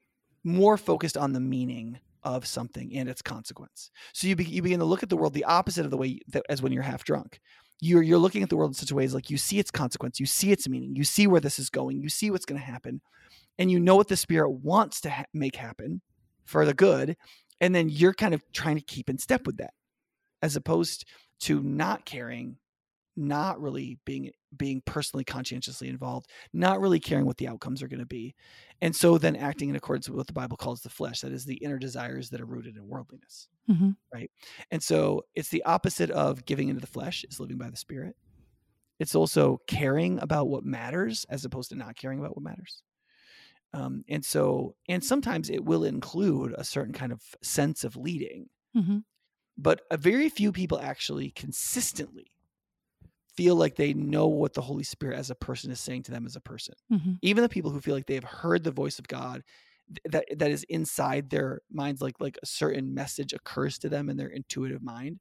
more 0.45 0.77
focused 0.77 1.17
on 1.17 1.33
the 1.33 1.41
meaning 1.41 1.99
of 2.23 2.47
something 2.47 2.95
and 2.97 3.09
its 3.09 3.23
consequence. 3.23 3.91
So 4.13 4.27
you, 4.27 4.37
be, 4.37 4.45
you 4.45 4.63
begin 4.63 4.81
to 4.81 4.85
look 4.85 5.03
at 5.03 5.09
the 5.09 5.17
world 5.17 5.35
the 5.35 5.45
opposite 5.45 5.85
of 5.85 5.91
the 5.91 5.97
way 5.97 6.21
that, 6.29 6.45
as 6.49 6.63
when 6.63 6.73
you're 6.73 6.83
half 6.83 7.05
drunk. 7.05 7.41
You're 7.81 8.03
you're 8.03 8.19
looking 8.19 8.43
at 8.43 8.49
the 8.49 8.57
world 8.57 8.71
in 8.71 8.75
such 8.75 8.91
a 8.91 8.95
way 8.95 9.05
as 9.05 9.15
like 9.15 9.31
you 9.31 9.39
see 9.39 9.61
its 9.61 9.71
consequence, 9.71 10.19
you 10.19 10.27
see 10.27 10.51
its 10.51 10.69
meaning, 10.69 10.97
you 10.97 11.05
see 11.05 11.29
where 11.29 11.41
this 11.41 11.61
is 11.61 11.71
going, 11.71 12.01
you 12.01 12.09
see 12.09 12.31
what's 12.31 12.45
going 12.45 12.61
to 12.61 12.67
happen, 12.67 13.01
and 13.57 13.71
you 13.71 13.79
know 13.79 13.95
what 13.95 14.09
the 14.09 14.17
spirit 14.17 14.51
wants 14.51 15.01
to 15.03 15.11
ha- 15.11 15.27
make 15.33 15.55
happen 15.55 16.01
for 16.45 16.67
the 16.67 16.75
good, 16.75 17.17
and 17.61 17.73
then 17.73 17.89
you're 17.89 18.15
kind 18.15 18.35
of 18.35 18.43
trying 18.53 18.75
to 18.75 18.83
keep 18.83 19.09
in 19.09 19.17
step 19.17 19.47
with 19.47 19.59
that, 19.59 19.75
as 20.43 20.57
opposed 20.57 21.05
to 21.41 21.63
not 21.63 22.05
caring 22.05 22.57
not 23.19 23.61
really 23.61 23.99
being 24.05 24.31
being 24.57 24.81
personally 24.87 25.25
conscientiously 25.25 25.89
involved, 25.89 26.31
not 26.53 26.81
really 26.81 27.01
caring 27.01 27.27
what 27.27 27.37
the 27.37 27.49
outcomes 27.49 27.83
are 27.83 27.89
going 27.89 27.99
to 27.99 28.07
be. 28.07 28.35
And 28.81 28.95
so 28.95 29.19
then 29.19 29.37
acting 29.37 29.69
in 29.69 29.77
accordance 29.77 30.09
with 30.09 30.17
what 30.17 30.27
the 30.29 30.33
Bible 30.33 30.57
calls 30.57 30.81
the 30.81 30.89
flesh, 30.89 31.21
that 31.21 31.33
is 31.33 31.45
the 31.45 31.57
inner 31.57 31.79
desires 31.79 32.31
that 32.31 32.41
are 32.41 32.47
rooted 32.47 32.77
in 32.77 32.87
worldliness. 32.87 33.49
Mm-hmm. 33.69 33.91
Right. 34.15 34.31
And 34.71 34.83
so 34.83 35.25
it's 35.35 35.49
the 35.49 35.65
opposite 35.65 36.11
of 36.11 36.45
giving 36.45 36.69
into 36.69 36.81
the 36.81 36.87
flesh, 36.87 37.25
is 37.29 37.41
living 37.41 37.59
by 37.59 37.69
the 37.69 37.77
spirit. 37.77 38.17
It's 39.01 39.15
also 39.15 39.61
caring 39.67 40.19
about 40.21 40.49
what 40.49 40.65
matters 40.65 41.27
as 41.29 41.45
opposed 41.45 41.71
to 41.71 41.77
not 41.77 41.97
caring 41.97 42.21
about 42.21 42.37
what 42.37 42.45
matters. 42.45 42.83
Um, 43.75 44.05
and 44.09 44.25
so, 44.25 44.75
and 44.89 45.05
sometimes 45.05 45.51
it 45.51 45.65
will 45.65 45.85
include 45.85 46.55
a 46.57 46.65
certain 46.65 46.95
kind 46.95 47.13
of 47.13 47.21
sense 47.43 47.85
of 47.85 47.97
leading. 47.97 48.49
Mm-hmm. 48.77 48.99
But 49.59 49.83
a 49.91 49.97
very 49.97 50.29
few 50.29 50.53
people 50.53 50.81
actually 50.81 51.31
consistently 51.31 52.31
feel 53.35 53.57
like 53.57 53.77
they 53.77 53.93
know 53.93 54.29
what 54.29 54.55
the 54.55 54.63
Holy 54.63 54.85
Spirit 54.85 55.19
as 55.19 55.31
a 55.31 55.35
person 55.35 55.71
is 55.71 55.81
saying 55.81 56.05
to 56.05 56.13
them 56.13 56.27
as 56.27 56.37
a 56.37 56.41
person. 56.41 56.75
Mm-hmm. 56.93 57.15
Even 57.23 57.43
the 57.43 57.49
people 57.49 57.71
who 57.71 57.81
feel 57.81 57.95
like 57.95 58.07
they 58.07 58.15
have 58.15 58.25
heard 58.25 58.65
the 58.65 58.71
voice 58.71 58.99
of 58.99 59.09
God 59.09 59.43
that 60.05 60.25
that 60.37 60.51
is 60.51 60.65
inside 60.65 61.31
their 61.31 61.61
minds 61.71 62.01
like 62.01 62.15
like 62.21 62.39
a 62.43 62.47
certain 62.47 62.95
message 62.95 63.33
occurs 63.33 63.79
to 63.79 63.89
them 63.89 64.09
in 64.09 64.17
their 64.17 64.29
intuitive 64.29 64.83
mind 64.83 65.19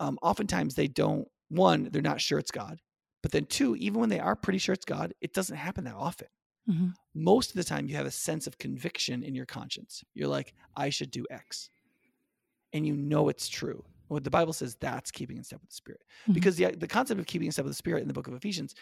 um, 0.00 0.18
oftentimes 0.22 0.74
they 0.74 0.88
don't 0.88 1.26
one 1.48 1.88
they're 1.90 2.02
not 2.02 2.20
sure 2.20 2.38
it's 2.38 2.50
god 2.50 2.78
but 3.22 3.32
then 3.32 3.44
two 3.46 3.76
even 3.76 4.00
when 4.00 4.08
they 4.08 4.20
are 4.20 4.36
pretty 4.36 4.58
sure 4.58 4.72
it's 4.72 4.84
god 4.84 5.12
it 5.20 5.32
doesn't 5.32 5.56
happen 5.56 5.84
that 5.84 5.94
often 5.94 6.28
mm-hmm. 6.68 6.88
most 7.14 7.50
of 7.50 7.56
the 7.56 7.64
time 7.64 7.86
you 7.86 7.96
have 7.96 8.06
a 8.06 8.10
sense 8.10 8.46
of 8.46 8.58
conviction 8.58 9.22
in 9.22 9.34
your 9.34 9.46
conscience 9.46 10.02
you're 10.14 10.28
like 10.28 10.54
i 10.76 10.90
should 10.90 11.10
do 11.10 11.24
x 11.30 11.70
and 12.72 12.86
you 12.86 12.96
know 12.96 13.28
it's 13.28 13.48
true 13.48 13.84
what 14.10 14.24
the 14.24 14.30
Bible 14.30 14.52
says, 14.52 14.76
that's 14.80 15.10
keeping 15.10 15.36
in 15.36 15.44
step 15.44 15.60
with 15.60 15.70
the 15.70 15.76
Spirit. 15.76 16.02
Mm-hmm. 16.22 16.32
Because 16.32 16.56
the, 16.56 16.72
the 16.72 16.88
concept 16.88 17.20
of 17.20 17.26
keeping 17.26 17.46
in 17.46 17.52
step 17.52 17.64
with 17.64 17.72
the 17.72 17.76
Spirit 17.76 18.02
in 18.02 18.08
the 18.08 18.14
book 18.14 18.26
of 18.26 18.34
Ephesians 18.34 18.74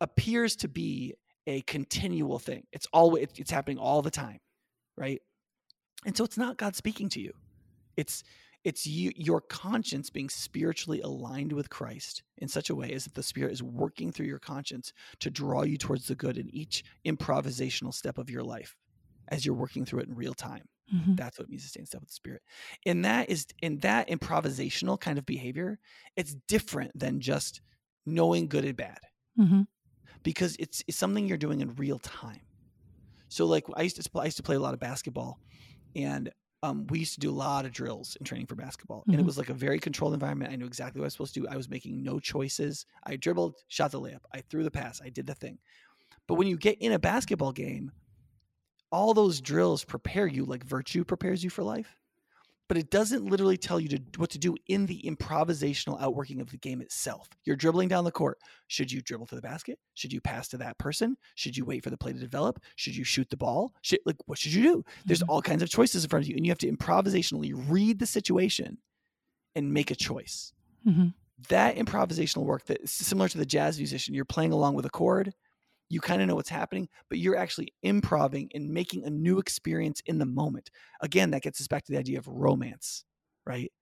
appears 0.00 0.54
to 0.56 0.68
be 0.68 1.14
a 1.46 1.62
continual 1.62 2.38
thing. 2.38 2.64
It's 2.72 2.86
always 2.92 3.28
it's 3.36 3.50
happening 3.50 3.78
all 3.78 4.02
the 4.02 4.10
time, 4.10 4.38
right? 4.96 5.20
And 6.04 6.16
so 6.16 6.24
it's 6.24 6.38
not 6.38 6.56
God 6.56 6.76
speaking 6.76 7.08
to 7.10 7.20
you. 7.20 7.32
It's 7.96 8.22
it's 8.62 8.86
you 8.86 9.12
your 9.16 9.40
conscience 9.40 10.10
being 10.10 10.28
spiritually 10.28 11.00
aligned 11.00 11.52
with 11.52 11.70
Christ 11.70 12.22
in 12.38 12.48
such 12.48 12.70
a 12.70 12.74
way 12.74 12.92
as 12.92 13.04
that 13.04 13.14
the 13.14 13.22
Spirit 13.22 13.52
is 13.52 13.62
working 13.62 14.12
through 14.12 14.26
your 14.26 14.38
conscience 14.38 14.92
to 15.20 15.30
draw 15.30 15.62
you 15.62 15.78
towards 15.78 16.06
the 16.06 16.14
good 16.14 16.38
in 16.38 16.48
each 16.54 16.84
improvisational 17.04 17.92
step 17.92 18.18
of 18.18 18.30
your 18.30 18.44
life 18.44 18.76
as 19.28 19.44
you're 19.44 19.54
working 19.54 19.84
through 19.84 20.00
it 20.00 20.08
in 20.08 20.14
real 20.14 20.34
time. 20.34 20.62
Mm-hmm. 20.94 21.14
That's 21.16 21.38
what 21.38 21.44
it 21.44 21.50
means 21.50 21.62
to 21.62 21.68
stay 21.68 21.80
in 21.80 21.86
step 21.86 22.00
with 22.00 22.10
the 22.10 22.14
spirit. 22.14 22.42
And 22.84 23.04
that 23.04 23.28
is 23.28 23.46
in 23.62 23.78
that 23.78 24.08
improvisational 24.08 25.00
kind 25.00 25.18
of 25.18 25.26
behavior, 25.26 25.78
it's 26.16 26.34
different 26.46 26.96
than 26.98 27.20
just 27.20 27.60
knowing 28.04 28.46
good 28.48 28.64
and 28.64 28.76
bad. 28.76 28.98
Mm-hmm. 29.38 29.62
Because 30.22 30.56
it's, 30.58 30.82
it's 30.86 30.96
something 30.96 31.26
you're 31.26 31.38
doing 31.38 31.60
in 31.60 31.74
real 31.74 31.98
time. 31.98 32.40
So 33.28 33.46
like 33.46 33.64
I 33.74 33.82
used 33.82 34.00
to 34.00 34.18
I 34.18 34.24
used 34.24 34.36
to 34.36 34.42
play 34.42 34.56
a 34.56 34.60
lot 34.60 34.74
of 34.74 34.80
basketball 34.80 35.40
and 35.94 36.30
um, 36.62 36.86
we 36.88 37.00
used 37.00 37.14
to 37.14 37.20
do 37.20 37.30
a 37.30 37.32
lot 37.32 37.64
of 37.64 37.72
drills 37.72 38.16
in 38.18 38.24
training 38.24 38.46
for 38.46 38.54
basketball. 38.54 39.00
Mm-hmm. 39.00 39.10
And 39.10 39.14
it 39.14 39.22
mm-hmm. 39.22 39.26
was 39.26 39.38
like 39.38 39.50
a 39.50 39.54
very 39.54 39.78
controlled 39.78 40.14
environment. 40.14 40.52
I 40.52 40.56
knew 40.56 40.66
exactly 40.66 41.00
what 41.00 41.04
I 41.04 41.06
was 41.06 41.12
supposed 41.12 41.34
to 41.34 41.40
do. 41.40 41.48
I 41.48 41.56
was 41.56 41.68
making 41.68 42.02
no 42.02 42.18
choices. 42.18 42.86
I 43.04 43.16
dribbled, 43.16 43.56
shot 43.68 43.92
the 43.92 44.00
layup, 44.00 44.20
I 44.32 44.40
threw 44.40 44.64
the 44.64 44.70
pass, 44.70 45.00
I 45.02 45.10
did 45.10 45.26
the 45.26 45.34
thing. 45.34 45.58
But 46.26 46.34
when 46.34 46.48
you 46.48 46.56
get 46.56 46.78
in 46.80 46.92
a 46.92 46.98
basketball 46.98 47.52
game, 47.52 47.92
all 48.90 49.14
those 49.14 49.40
drills 49.40 49.84
prepare 49.84 50.26
you 50.26 50.44
like 50.44 50.64
virtue 50.64 51.04
prepares 51.04 51.42
you 51.42 51.50
for 51.50 51.62
life 51.62 51.96
but 52.68 52.76
it 52.76 52.90
doesn't 52.90 53.24
literally 53.24 53.56
tell 53.56 53.78
you 53.78 53.88
to, 53.88 54.00
what 54.16 54.30
to 54.30 54.38
do 54.38 54.56
in 54.68 54.86
the 54.86 55.00
improvisational 55.02 56.00
outworking 56.00 56.40
of 56.40 56.50
the 56.50 56.56
game 56.56 56.80
itself. 56.80 57.28
You're 57.44 57.56
dribbling 57.56 57.88
down 57.88 58.04
the 58.04 58.10
court. 58.10 58.38
Should 58.66 58.90
you 58.90 59.00
dribble 59.00 59.26
to 59.26 59.36
the 59.36 59.42
basket? 59.42 59.78
Should 59.94 60.12
you 60.12 60.20
pass 60.20 60.48
to 60.48 60.58
that 60.58 60.78
person? 60.78 61.16
Should 61.36 61.56
you 61.56 61.64
wait 61.64 61.84
for 61.84 61.90
the 61.90 61.96
play 61.96 62.12
to 62.12 62.18
develop? 62.18 62.60
Should 62.74 62.96
you 62.96 63.04
shoot 63.04 63.30
the 63.30 63.36
ball? 63.36 63.72
Should, 63.82 64.00
like 64.04 64.16
what 64.26 64.38
should 64.38 64.52
you 64.52 64.62
do? 64.62 64.84
There's 65.04 65.20
mm-hmm. 65.20 65.30
all 65.30 65.42
kinds 65.42 65.62
of 65.62 65.70
choices 65.70 66.04
in 66.04 66.10
front 66.10 66.24
of 66.24 66.28
you, 66.28 66.36
and 66.36 66.44
you 66.44 66.50
have 66.50 66.58
to 66.58 66.70
improvisationally 66.70 67.52
read 67.68 67.98
the 67.98 68.06
situation 68.06 68.78
and 69.54 69.72
make 69.72 69.90
a 69.90 69.96
choice. 69.96 70.52
Mm-hmm. 70.86 71.08
That 71.48 71.76
improvisational 71.76 72.44
work 72.44 72.64
that 72.66 72.82
is 72.82 72.90
similar 72.90 73.28
to 73.28 73.38
the 73.38 73.46
jazz 73.46 73.78
musician, 73.78 74.14
you're 74.14 74.24
playing 74.24 74.52
along 74.52 74.74
with 74.74 74.86
a 74.86 74.90
chord 74.90 75.32
you 75.88 76.00
kind 76.00 76.20
of 76.20 76.28
know 76.28 76.34
what's 76.34 76.48
happening, 76.48 76.88
but 77.08 77.18
you're 77.18 77.36
actually 77.36 77.72
improving 77.82 78.50
and 78.54 78.70
making 78.70 79.04
a 79.04 79.10
new 79.10 79.38
experience 79.38 80.02
in 80.06 80.18
the 80.18 80.26
moment. 80.26 80.70
Again, 81.00 81.30
that 81.30 81.42
gets 81.42 81.60
us 81.60 81.68
back 81.68 81.84
to 81.84 81.92
the 81.92 81.98
idea 81.98 82.18
of 82.18 82.26
romance, 82.26 83.04
right? 83.44 83.72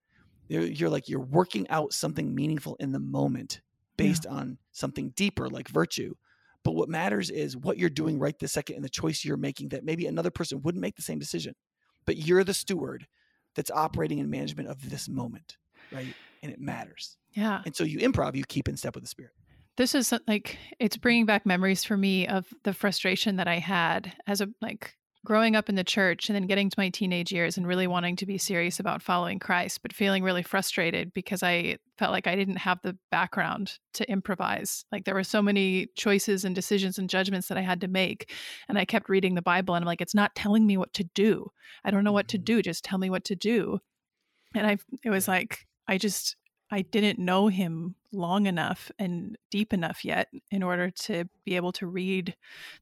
You're, 0.48 0.62
you're 0.62 0.90
like, 0.90 1.09
you're 1.09 1.20
working 1.20 1.68
out 1.70 1.94
something 1.94 2.34
meaningful 2.34 2.76
in 2.78 2.92
the 2.92 2.98
moment 2.98 3.62
based 3.96 4.26
yeah. 4.26 4.36
on 4.36 4.59
something 4.72 5.11
deeper 5.16 5.48
like 5.48 5.68
virtue. 5.68 6.14
But 6.62 6.72
what 6.72 6.88
matters 6.88 7.30
is 7.30 7.57
what 7.57 7.78
you're 7.78 7.90
doing 7.90 8.18
right 8.18 8.38
this 8.38 8.52
second 8.52 8.76
and 8.76 8.84
the 8.84 8.90
choice 8.90 9.24
you're 9.24 9.36
making 9.36 9.70
that 9.70 9.84
maybe 9.84 10.07
another 10.07 10.30
person 10.30 10.61
wouldn't 10.62 10.82
make 10.82 10.96
the 10.96 11.02
same 11.02 11.18
decision. 11.18 11.55
But 12.07 12.18
you're 12.18 12.44
the 12.44 12.55
steward 12.55 13.07
that's 13.55 13.70
operating 13.70 14.18
in 14.18 14.28
management 14.28 14.68
of 14.68 14.90
this 14.90 15.09
moment, 15.09 15.57
right? 15.90 16.14
And 16.42 16.52
it 16.52 16.61
matters. 16.61 17.16
Yeah. 17.32 17.62
And 17.64 17.74
so 17.74 17.84
you 17.84 17.98
improv, 17.98 18.34
you 18.34 18.44
keep 18.46 18.68
in 18.68 18.76
step 18.76 18.94
with 18.94 19.05
the 19.05 19.09
spirit 19.09 19.32
this 19.77 19.95
is 19.95 20.12
like 20.29 20.59
it's 20.79 20.97
bringing 20.97 21.27
back 21.27 21.45
memories 21.47 21.85
for 21.85 21.97
me 21.97 22.27
of 22.27 22.47
the 22.62 22.72
frustration 22.72 23.37
that 23.37 23.49
I 23.49 23.59
had 23.59 24.12
as 24.27 24.41
a 24.41 24.49
like 24.61 24.95
growing 25.25 25.57
up 25.57 25.68
in 25.70 25.75
the 25.75 25.83
church 25.83 26.29
and 26.29 26.37
then 26.37 26.47
getting 26.47 26.68
to 26.68 26.79
my 26.79 26.91
teenage 26.91 27.33
years 27.33 27.57
and 27.57 27.66
really 27.66 27.87
wanting 27.87 28.14
to 28.14 28.27
be 28.27 28.37
serious 28.37 28.79
about 28.79 29.03
following 29.03 29.39
Christ, 29.39 29.81
but 29.83 29.93
feeling 29.93 30.22
really 30.22 30.43
frustrated 30.43 31.12
because 31.14 31.43
I 31.43 31.79
felt 31.99 32.12
like 32.12 32.27
I 32.27 32.37
didn't 32.37 32.57
have 32.57 32.79
the 32.83 32.97
background 33.11 33.79
to 33.95 34.09
improvise. 34.11 34.85
Like 34.93 35.05
there 35.05 35.14
were 35.14 35.25
so 35.25 35.41
many 35.41 35.87
choices 35.97 36.45
and 36.45 36.55
decisions 36.55 36.99
and 36.99 37.09
judgments 37.09 37.49
that 37.49 37.57
I 37.57 37.62
had 37.62 37.81
to 37.81 37.89
make. 37.89 38.31
And 38.68 38.79
I 38.79 38.85
kept 38.85 39.09
reading 39.09 39.35
the 39.35 39.43
Bible 39.43 39.75
and 39.75 39.83
I'm 39.83 39.87
like, 39.87 40.03
it's 40.03 40.14
not 40.14 40.35
telling 40.35 40.66
me 40.66 40.77
what 40.77 40.93
to 40.95 41.05
do. 41.14 41.51
I 41.85 41.91
don't 41.91 42.05
know 42.05 42.12
what 42.12 42.29
to 42.29 42.37
mm-hmm. 42.37 42.45
do. 42.45 42.62
Just 42.62 42.85
tell 42.85 42.99
me 42.99 43.09
what 43.09 43.25
to 43.25 43.35
do. 43.35 43.79
And 44.55 44.66
I, 44.66 44.77
it 45.03 45.11
was 45.11 45.27
like, 45.27 45.66
I 45.89 45.97
just, 45.97 46.37
I 46.71 46.83
didn't 46.83 47.19
know 47.19 47.49
him 47.49 47.95
long 48.12 48.47
enough 48.47 48.91
and 48.99 49.37
deep 49.51 49.73
enough 49.73 50.05
yet 50.05 50.29
in 50.51 50.62
order 50.62 50.91
to 50.91 51.25
be 51.45 51.57
able 51.57 51.73
to 51.73 51.87
read 51.87 52.35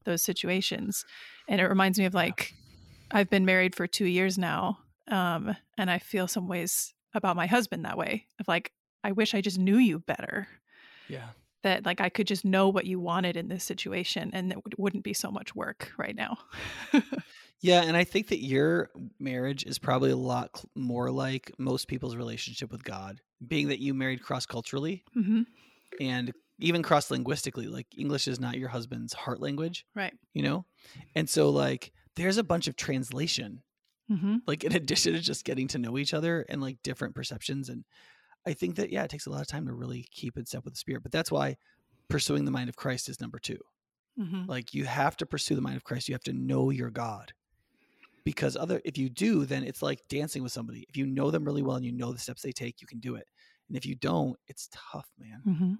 those 0.05 0.21
situations. 0.21 1.05
And 1.47 1.59
it 1.59 1.65
reminds 1.65 1.99
me 1.99 2.05
of 2.05 2.13
like, 2.13 2.53
I've 3.11 3.29
been 3.29 3.45
married 3.45 3.75
for 3.75 3.87
two 3.87 4.05
years 4.05 4.37
now. 4.37 4.79
Um, 5.09 5.55
and 5.77 5.91
I 5.91 5.99
feel 5.99 6.27
some 6.27 6.47
ways 6.47 6.93
about 7.13 7.35
my 7.35 7.45
husband 7.45 7.85
that 7.85 7.97
way 7.97 8.25
of 8.39 8.47
like, 8.47 8.71
I 9.03 9.11
wish 9.11 9.33
I 9.33 9.41
just 9.41 9.59
knew 9.59 9.77
you 9.77 9.99
better. 9.99 10.47
Yeah. 11.09 11.29
That 11.63 11.85
like 11.85 12.01
I 12.01 12.09
could 12.09 12.27
just 12.27 12.45
know 12.45 12.69
what 12.69 12.85
you 12.85 12.99
wanted 12.99 13.37
in 13.37 13.47
this 13.47 13.63
situation 13.63 14.31
and 14.33 14.51
it 14.51 14.79
wouldn't 14.79 15.03
be 15.03 15.13
so 15.13 15.29
much 15.29 15.55
work 15.55 15.91
right 15.97 16.15
now. 16.15 16.37
Yeah, 17.63 17.83
and 17.83 17.95
I 17.95 18.03
think 18.03 18.27
that 18.27 18.43
your 18.43 18.89
marriage 19.19 19.63
is 19.63 19.79
probably 19.79 20.11
a 20.11 20.17
lot 20.17 20.65
more 20.75 21.09
like 21.09 21.49
most 21.57 21.87
people's 21.87 22.17
relationship 22.17 22.73
with 22.73 22.83
God, 22.83 23.21
being 23.47 23.69
that 23.69 23.79
you 23.79 23.93
married 23.93 24.21
cross 24.21 24.45
culturally 24.45 25.05
mm-hmm. 25.17 25.43
and 26.01 26.33
even 26.59 26.83
cross 26.83 27.09
linguistically. 27.09 27.67
Like 27.67 27.87
English 27.97 28.27
is 28.27 28.37
not 28.37 28.57
your 28.57 28.67
husband's 28.67 29.13
heart 29.13 29.39
language, 29.39 29.85
right? 29.95 30.13
You 30.33 30.43
know, 30.43 30.65
and 31.15 31.29
so 31.29 31.51
like 31.51 31.93
there's 32.17 32.35
a 32.35 32.43
bunch 32.43 32.67
of 32.67 32.75
translation, 32.75 33.63
mm-hmm. 34.11 34.39
like 34.45 34.65
in 34.65 34.75
addition 34.75 35.13
to 35.13 35.21
just 35.21 35.45
getting 35.45 35.69
to 35.69 35.77
know 35.77 35.97
each 35.97 36.13
other 36.13 36.45
and 36.49 36.61
like 36.61 36.83
different 36.83 37.15
perceptions. 37.15 37.69
And 37.69 37.85
I 38.45 38.51
think 38.51 38.75
that 38.75 38.91
yeah, 38.91 39.05
it 39.05 39.09
takes 39.09 39.25
a 39.25 39.29
lot 39.29 39.39
of 39.39 39.47
time 39.47 39.67
to 39.67 39.73
really 39.73 40.05
keep 40.11 40.35
in 40.35 40.45
step 40.45 40.65
with 40.65 40.73
the 40.73 40.79
spirit. 40.79 41.01
But 41.01 41.13
that's 41.13 41.31
why 41.31 41.55
pursuing 42.09 42.43
the 42.43 42.51
mind 42.51 42.67
of 42.67 42.75
Christ 42.75 43.07
is 43.07 43.21
number 43.21 43.39
2 43.39 43.57
mm-hmm. 44.19 44.49
Like 44.49 44.73
you 44.73 44.83
have 44.83 45.15
to 45.15 45.25
pursue 45.25 45.55
the 45.55 45.61
mind 45.61 45.77
of 45.77 45.85
Christ. 45.85 46.09
You 46.09 46.15
have 46.15 46.23
to 46.23 46.33
know 46.33 46.69
your 46.69 46.89
God 46.89 47.31
because 48.25 48.55
other 48.55 48.81
if 48.85 48.97
you 48.97 49.09
do 49.09 49.45
then 49.45 49.63
it's 49.63 49.81
like 49.81 49.99
dancing 50.09 50.43
with 50.43 50.51
somebody 50.51 50.85
if 50.89 50.97
you 50.97 51.05
know 51.05 51.31
them 51.31 51.43
really 51.43 51.61
well 51.61 51.75
and 51.75 51.85
you 51.85 51.91
know 51.91 52.11
the 52.13 52.19
steps 52.19 52.41
they 52.41 52.51
take 52.51 52.81
you 52.81 52.87
can 52.87 52.99
do 52.99 53.15
it 53.15 53.27
and 53.67 53.77
if 53.77 53.85
you 53.85 53.95
don't 53.95 54.37
it's 54.47 54.69
tough 54.71 55.07
man 55.19 55.41
mm-hmm. 55.45 55.73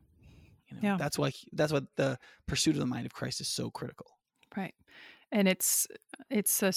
you 0.68 0.76
know 0.76 0.80
yeah. 0.82 0.98
that's 0.98 1.18
why 1.18 1.32
that's 1.54 1.72
why 1.72 1.80
the 1.96 2.18
pursuit 2.48 2.76
of 2.76 2.80
the 2.80 2.86
mind 2.86 3.06
of 3.06 3.14
christ 3.14 3.42
is 3.42 3.48
so 3.48 3.70
critical 3.70 4.08
right 4.58 4.74
and 5.32 5.48
it's 5.48 5.88
it's 6.30 6.62
a 6.64 6.74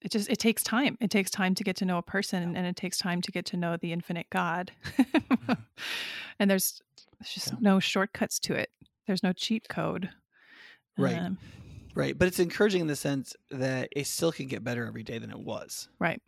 it 0.00 0.10
just 0.10 0.28
it 0.30 0.38
takes 0.38 0.62
time 0.62 0.96
it 1.00 1.10
takes 1.10 1.30
time 1.30 1.54
to 1.54 1.64
get 1.64 1.76
to 1.76 1.84
know 1.84 1.98
a 1.98 2.02
person 2.02 2.56
and 2.56 2.66
it 2.66 2.76
takes 2.76 2.98
time 2.98 3.20
to 3.20 3.32
get 3.32 3.44
to 3.44 3.56
know 3.56 3.76
the 3.76 3.92
infinite 3.92 4.26
god 4.30 4.70
Mm-hmm. 4.98 5.52
and 6.38 6.50
there's, 6.50 6.80
there's 7.18 7.32
just 7.32 7.52
Yeah. 7.52 7.58
no 7.60 7.80
shortcuts 7.80 8.38
to 8.40 8.54
it 8.54 8.70
there's 9.06 9.22
no 9.22 9.32
cheat 9.32 9.68
code 9.68 10.10
Right. 10.98 11.16
Um, 11.16 11.38
Right. 11.98 12.16
But 12.16 12.28
it's 12.28 12.38
encouraging 12.38 12.80
in 12.82 12.86
the 12.86 12.94
sense 12.96 13.34
that 13.50 13.88
it 13.94 14.06
still 14.06 14.30
can 14.32 14.46
get 14.46 14.62
better 14.62 14.86
every 14.86 15.02
day 15.02 15.18
than 15.18 15.30
it 15.30 15.38
was. 15.40 15.88
right 15.98 16.22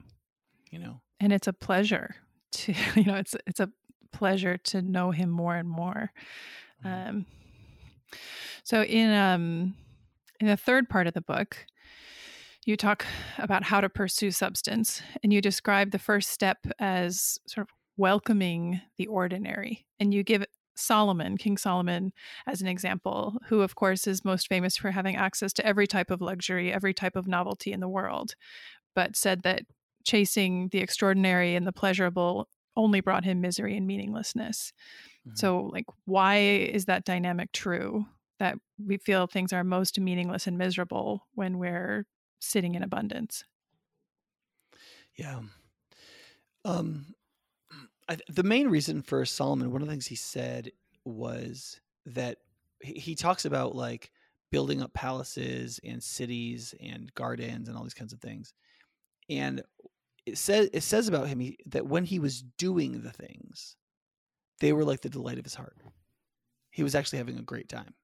You 0.70 0.80
know? 0.80 1.00
and 1.20 1.32
it's 1.32 1.46
a 1.46 1.52
pleasure 1.52 2.16
to 2.52 2.72
you 2.96 3.04
know 3.04 3.14
it's 3.16 3.36
it's 3.46 3.60
a 3.60 3.70
pleasure 4.12 4.56
to 4.58 4.82
know 4.82 5.12
him 5.12 5.30
more 5.30 5.54
and 5.56 5.68
more 5.68 6.10
Mhm. 6.84 7.08
um 7.08 7.26
so 8.64 8.82
in 8.82 9.12
um 9.12 9.74
in 10.40 10.46
the 10.48 10.56
third 10.56 10.88
part 10.88 11.06
of 11.06 11.14
the 11.14 11.20
book 11.20 11.64
you 12.66 12.76
talk 12.76 13.06
about 13.38 13.62
how 13.62 13.80
to 13.80 13.88
pursue 13.88 14.30
substance 14.32 15.00
and 15.22 15.32
you 15.32 15.40
describe 15.40 15.90
the 15.92 15.98
first 15.98 16.30
step 16.30 16.58
as 16.80 17.38
sort 17.46 17.66
of 17.68 17.72
welcoming 17.96 18.80
the 18.98 19.06
ordinary 19.06 19.86
and 20.00 20.12
you 20.12 20.22
give 20.24 20.44
Solomon, 20.80 21.36
King 21.36 21.56
Solomon, 21.56 22.12
as 22.46 22.60
an 22.62 22.68
example, 22.68 23.38
who, 23.48 23.62
of 23.62 23.74
course, 23.76 24.06
is 24.06 24.24
most 24.24 24.48
famous 24.48 24.76
for 24.76 24.90
having 24.90 25.16
access 25.16 25.52
to 25.54 25.66
every 25.66 25.86
type 25.86 26.10
of 26.10 26.20
luxury, 26.20 26.72
every 26.72 26.94
type 26.94 27.16
of 27.16 27.26
novelty 27.28 27.72
in 27.72 27.80
the 27.80 27.88
world, 27.88 28.34
but 28.94 29.16
said 29.16 29.42
that 29.42 29.62
chasing 30.04 30.68
the 30.70 30.78
extraordinary 30.80 31.54
and 31.54 31.66
the 31.66 31.72
pleasurable 31.72 32.48
only 32.76 33.00
brought 33.00 33.24
him 33.24 33.40
misery 33.40 33.76
and 33.76 33.86
meaninglessness. 33.86 34.72
Mhm. 35.24 35.34
So, 35.34 35.64
like, 35.72 35.86
why 36.04 36.38
is 36.38 36.86
that 36.86 37.04
dynamic 37.04 37.52
true? 37.52 38.06
That 38.38 38.56
we 38.78 38.98
feel 38.98 39.26
things 39.26 39.52
are 39.52 39.64
most 39.64 40.00
meaningless 40.00 40.46
and 40.46 40.58
miserable 40.58 41.26
when 41.34 41.58
we're 41.58 42.06
sitting 42.40 42.74
in 42.74 42.82
abundance. 42.82 43.44
Yeah. 45.16 45.40
Um, 46.64 47.14
the 48.28 48.42
main 48.42 48.68
reason 48.68 49.02
for 49.02 49.24
Solomon, 49.24 49.72
one 49.72 49.82
of 49.82 49.88
the 49.88 49.92
things 49.92 50.06
he 50.06 50.16
said 50.16 50.72
was 51.04 51.80
that 52.06 52.38
he, 52.80 53.14
talks 53.14 53.44
about 53.44 53.74
like 53.74 54.10
building 54.50 54.82
up 54.82 54.92
palaces 54.94 55.80
and 55.84 56.02
cities 56.02 56.74
and 56.80 57.12
gardens 57.14 57.68
and 57.68 57.76
all 57.76 57.84
these 57.84 57.94
kinds 57.94 58.12
of 58.12 58.20
things. 58.20 58.52
And 59.28 59.62
it 60.26 60.38
says 60.38 60.68
it 60.72 60.82
says 60.82 61.08
about 61.08 61.28
him 61.28 61.40
he, 61.40 61.58
that 61.66 61.86
when 61.86 62.04
he 62.04 62.18
was 62.18 62.42
doing 62.42 63.02
the 63.02 63.12
things, 63.12 63.76
they 64.60 64.72
were 64.72 64.84
like 64.84 65.00
the 65.00 65.08
delight 65.08 65.38
of 65.38 65.44
his 65.44 65.54
heart. 65.54 65.76
He 66.70 66.82
was 66.82 66.94
actually 66.94 67.18
having 67.18 67.38
a 67.38 67.42
great 67.42 67.68
time. 67.68 67.94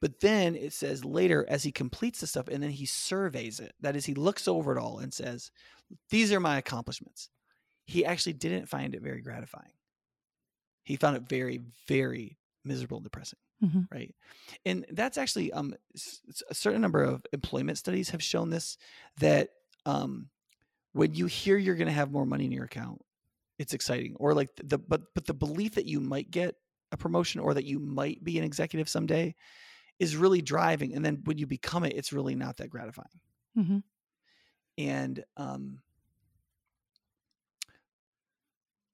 But 0.00 0.18
then 0.20 0.56
it 0.56 0.72
says 0.72 1.04
later, 1.04 1.46
as 1.48 1.62
he 1.62 1.70
completes 1.70 2.20
the 2.20 2.26
stuff, 2.26 2.48
and 2.48 2.60
then 2.60 2.70
he 2.70 2.86
surveys 2.86 3.60
it. 3.60 3.72
That 3.80 3.94
is, 3.94 4.04
he 4.04 4.14
looks 4.14 4.48
over 4.48 4.76
it 4.76 4.80
all 4.80 4.98
and 4.98 5.14
says, 5.14 5.52
These 6.10 6.32
are 6.32 6.40
my 6.40 6.58
accomplishments. 6.58 7.28
He 7.86 8.04
actually 8.04 8.34
didn't 8.34 8.66
find 8.68 8.94
it 8.94 9.02
very 9.02 9.20
gratifying. 9.20 9.72
He 10.84 10.96
found 10.96 11.16
it 11.16 11.22
very, 11.28 11.60
very 11.86 12.38
miserable 12.64 12.98
and 12.98 13.04
depressing. 13.04 13.38
Mhm. 13.62 13.86
Right. 13.92 14.14
And 14.64 14.84
that's 14.90 15.16
actually 15.18 15.52
um 15.52 15.74
a 16.50 16.54
certain 16.54 16.80
number 16.80 17.02
of 17.02 17.24
employment 17.32 17.78
studies 17.78 18.10
have 18.10 18.22
shown 18.22 18.50
this 18.50 18.76
that 19.18 19.50
um 19.86 20.28
when 20.92 21.14
you 21.14 21.26
hear 21.26 21.56
you're 21.56 21.76
going 21.76 21.86
to 21.88 21.92
have 21.92 22.10
more 22.12 22.26
money 22.26 22.44
in 22.44 22.52
your 22.52 22.64
account, 22.64 23.00
it's 23.58 23.72
exciting. 23.72 24.16
Or 24.16 24.34
like 24.34 24.50
the 24.56 24.78
but 24.78 25.02
but 25.14 25.26
the 25.26 25.34
belief 25.34 25.74
that 25.76 25.86
you 25.86 26.00
might 26.00 26.30
get 26.30 26.56
a 26.90 26.96
promotion 26.96 27.40
or 27.40 27.54
that 27.54 27.64
you 27.64 27.78
might 27.78 28.22
be 28.22 28.36
an 28.38 28.44
executive 28.44 28.88
someday 28.88 29.34
is 29.98 30.16
really 30.16 30.42
driving. 30.42 30.94
And 30.94 31.04
then 31.04 31.22
when 31.24 31.38
you 31.38 31.46
become 31.46 31.84
it, 31.84 31.94
it's 31.96 32.12
really 32.12 32.34
not 32.34 32.56
that 32.56 32.70
gratifying. 32.70 33.20
hmm 33.54 33.78
And 34.78 35.24
um 35.36 35.80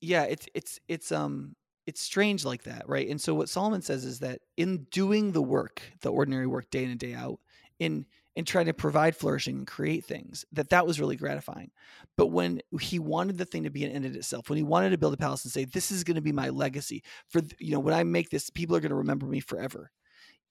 yeah, 0.01 0.25
it's 0.25 0.49
it's 0.55 0.79
it's 0.89 1.13
um 1.13 1.57
it's 1.87 2.01
strange 2.03 2.45
like 2.45 2.65
that, 2.65 2.89
right? 2.89 3.09
And 3.09 3.21
so 3.21 3.35
what 3.35 3.49
Solomon 3.49 3.81
says 3.83 4.05
is 4.05 4.19
that 4.21 4.41
in 4.57 4.85
doing 4.91 5.33
the 5.33 5.43
work, 5.43 5.83
the 6.03 6.13
ordinary 6.13 6.47
work 6.47 6.71
day 6.71 6.85
in 6.85 6.91
and 6.91 7.01
day 7.01 7.15
out, 7.15 7.41
in 7.79 8.07
in 8.37 8.45
trying 8.45 8.67
to 8.67 8.75
provide 8.75 9.17
flourishing 9.17 9.59
and 9.59 9.67
create 9.67 10.05
things, 10.05 10.45
that 10.53 10.69
that 10.71 10.87
was 10.87 11.01
really 11.01 11.17
gratifying. 11.17 11.71
But 12.17 12.29
when 12.29 12.61
he 12.81 12.99
wanted 13.01 13.39
the 13.39 13.45
thing 13.45 13.65
to 13.65 13.71
be 13.71 13.85
an 13.85 13.91
end 13.91 14.05
in 14.05 14.15
itself, 14.15 14.49
when 14.49 14.59
he 14.59 14.63
wanted 14.63 14.91
to 14.91 14.99
build 14.99 15.15
a 15.15 15.17
palace 15.17 15.45
and 15.45 15.53
say, 15.53 15.65
"This 15.65 15.91
is 15.91 16.05
going 16.05 16.15
to 16.17 16.21
be 16.23 16.33
my 16.33 16.51
legacy 16.51 17.03
for 17.29 17.41
you 17.59 17.73
know 17.73 17.81
when 17.81 17.95
I 17.95 18.05
make 18.05 18.31
this, 18.31 18.51
people 18.51 18.77
are 18.77 18.81
going 18.81 18.91
to 18.91 18.97
remember 18.97 19.27
me 19.27 19.41
forever," 19.41 19.91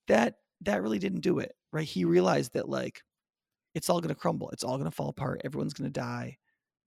that 0.08 0.36
that 0.62 0.82
really 0.84 1.00
didn't 1.00 1.22
do 1.22 1.40
it, 1.40 1.56
right? 1.74 1.88
He 1.88 2.06
realized 2.06 2.54
that 2.54 2.70
like 2.70 3.04
it's 3.76 3.90
all 3.90 4.02
going 4.02 4.14
to 4.14 4.20
crumble, 4.20 4.50
it's 4.52 4.64
all 4.64 4.78
going 4.78 4.90
to 4.90 4.96
fall 4.96 5.10
apart, 5.10 5.42
everyone's 5.46 5.74
going 5.74 5.90
to 5.92 6.00
die, 6.00 6.38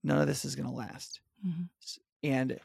none 0.03 0.19
of 0.21 0.27
this 0.27 0.45
is 0.45 0.55
going 0.55 0.67
to 0.67 0.73
last 0.75 1.21
Mhm. 1.45 1.69
And 2.23 2.59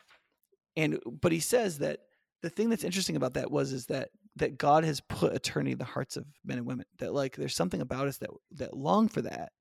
and 0.77 0.99
but 1.21 1.33
he 1.33 1.41
says 1.41 1.79
that 1.79 2.01
the 2.43 2.51
thing 2.51 2.69
that's 2.69 2.85
interesting 2.85 3.17
about 3.17 3.35
that 3.35 3.51
was 3.51 3.73
is 3.73 3.87
that 3.87 4.11
that 4.37 4.59
God 4.59 4.85
has 4.85 5.01
put 5.01 5.33
eternity 5.35 5.73
in 5.73 5.79
the 5.79 5.85
hearts 5.85 6.17
of 6.17 6.27
men 6.45 6.59
and 6.59 6.67
women 6.67 6.85
that 6.99 7.15
like 7.15 7.37
there's 7.37 7.55
something 7.57 7.81
about 7.81 8.07
us 8.09 8.19
that 8.19 8.31
that 8.53 8.77
long 8.77 9.09
for 9.09 9.23
that 9.23 9.53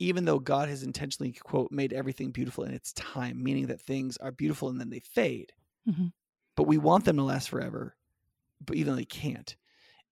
even 0.00 0.24
though 0.24 0.38
God 0.38 0.68
has 0.68 0.82
intentionally 0.82 1.32
quote 1.32 1.72
made 1.72 1.92
everything 1.92 2.30
beautiful 2.30 2.64
in 2.64 2.72
its 2.72 2.92
time 2.92 3.42
meaning 3.42 3.66
that 3.66 3.80
things 3.80 4.16
are 4.18 4.30
beautiful 4.30 4.68
and 4.68 4.78
then 4.80 4.90
they 4.90 5.00
fade 5.00 5.52
Mhm. 5.88 6.12
but 6.56 6.64
we 6.66 6.76
want 6.78 7.04
them 7.04 7.16
to 7.16 7.22
last 7.22 7.48
forever 7.48 7.96
but 8.64 8.76
even 8.76 8.92
though 8.92 8.96
they 8.96 9.04
can't 9.04 9.56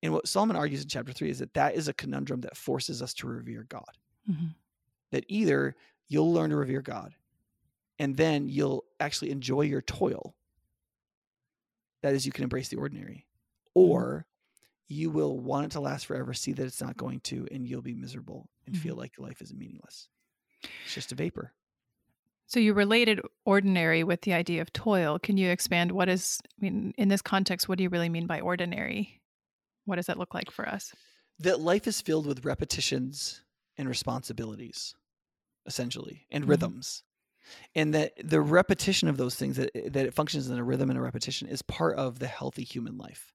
and 0.04 0.14
what 0.14 0.28
Solomon 0.28 0.56
argues 0.56 0.84
in 0.84 0.88
chapter 0.88 1.12
3 1.12 1.30
is 1.30 1.40
that 1.40 1.54
that 1.56 1.76
is 1.76 1.88
a 1.88 1.94
conundrum 1.94 2.42
that 2.42 2.56
forces 2.56 3.02
us 3.02 3.14
to 3.16 3.28
revere 3.28 3.64
God 3.64 3.98
Mhm. 4.30 4.56
that 5.12 5.26
either 5.28 5.76
you'll 6.08 6.32
learn 6.32 6.52
to 6.52 6.56
revere 6.56 6.82
God 6.82 7.16
and 8.00 8.16
then 8.18 8.50
you'll 8.50 8.86
actually 9.00 9.32
enjoy 9.32 9.62
your 9.62 9.82
toil. 9.82 10.36
That 12.02 12.14
is, 12.14 12.26
you 12.26 12.32
can 12.32 12.44
embrace 12.44 12.70
the 12.70 12.78
ordinary, 12.78 13.26
or 13.74 14.26
you 14.88 15.10
will 15.10 15.40
want 15.40 15.66
it 15.66 15.72
to 15.72 15.80
last 15.80 16.06
forever, 16.06 16.34
see 16.34 16.54
that 16.54 16.66
it's 16.66 16.82
not 16.82 16.98
going 16.98 17.20
to, 17.22 17.48
and 17.52 17.68
you'll 17.68 17.82
be 17.82 17.96
miserable 17.96 18.50
and 18.68 18.78
feel 18.78 18.96
like 18.96 19.18
life 19.18 19.42
is 19.42 19.54
meaningless. 19.54 20.08
It's 20.84 20.94
just 20.94 21.12
a 21.12 21.16
vapor. 21.16 21.54
So 22.48 22.60
you 22.60 22.74
related 22.76 23.22
ordinary 23.44 24.04
with 24.04 24.22
the 24.22 24.34
idea 24.34 24.62
of 24.62 24.72
toil. 24.72 25.18
Can 25.18 25.36
you 25.38 25.50
expand 25.50 25.92
what 25.92 26.08
is 26.08 26.40
I 26.62 26.66
mean 26.66 26.94
in 26.96 27.08
this 27.08 27.24
context 27.24 27.68
what 27.68 27.80
do 27.80 27.84
you 27.84 27.90
really 27.90 28.10
mean 28.10 28.28
by 28.28 28.40
ordinary? 28.40 29.22
What 29.86 29.96
does 29.96 30.06
that 30.06 30.20
look 30.20 30.36
like 30.36 30.52
for 30.52 30.68
us? 30.70 30.94
That 31.40 31.60
life 31.60 31.88
is 31.88 32.02
filled 32.02 32.28
with 32.28 32.46
repetitions 32.46 33.42
and 33.78 33.90
responsibilities, 33.90 34.96
essentially, 35.66 36.28
and 36.30 36.46
Mhm. 36.46 36.50
rhythms. 36.50 37.04
And 37.76 37.94
that 37.94 38.14
the 38.24 38.42
repetition 38.42 39.08
of 39.08 39.18
those 39.18 39.36
things, 39.36 39.58
that, 39.58 39.72
that 39.94 40.06
it 40.06 40.14
functions 40.14 40.50
in 40.50 40.58
a 40.58 40.64
rhythm 40.64 40.90
and 40.90 40.98
a 41.00 41.02
repetition, 41.02 41.48
is 41.48 41.62
part 41.62 41.98
of 41.98 42.20
the 42.20 42.28
healthy 42.28 42.64
human 42.64 42.98
life. 42.98 43.34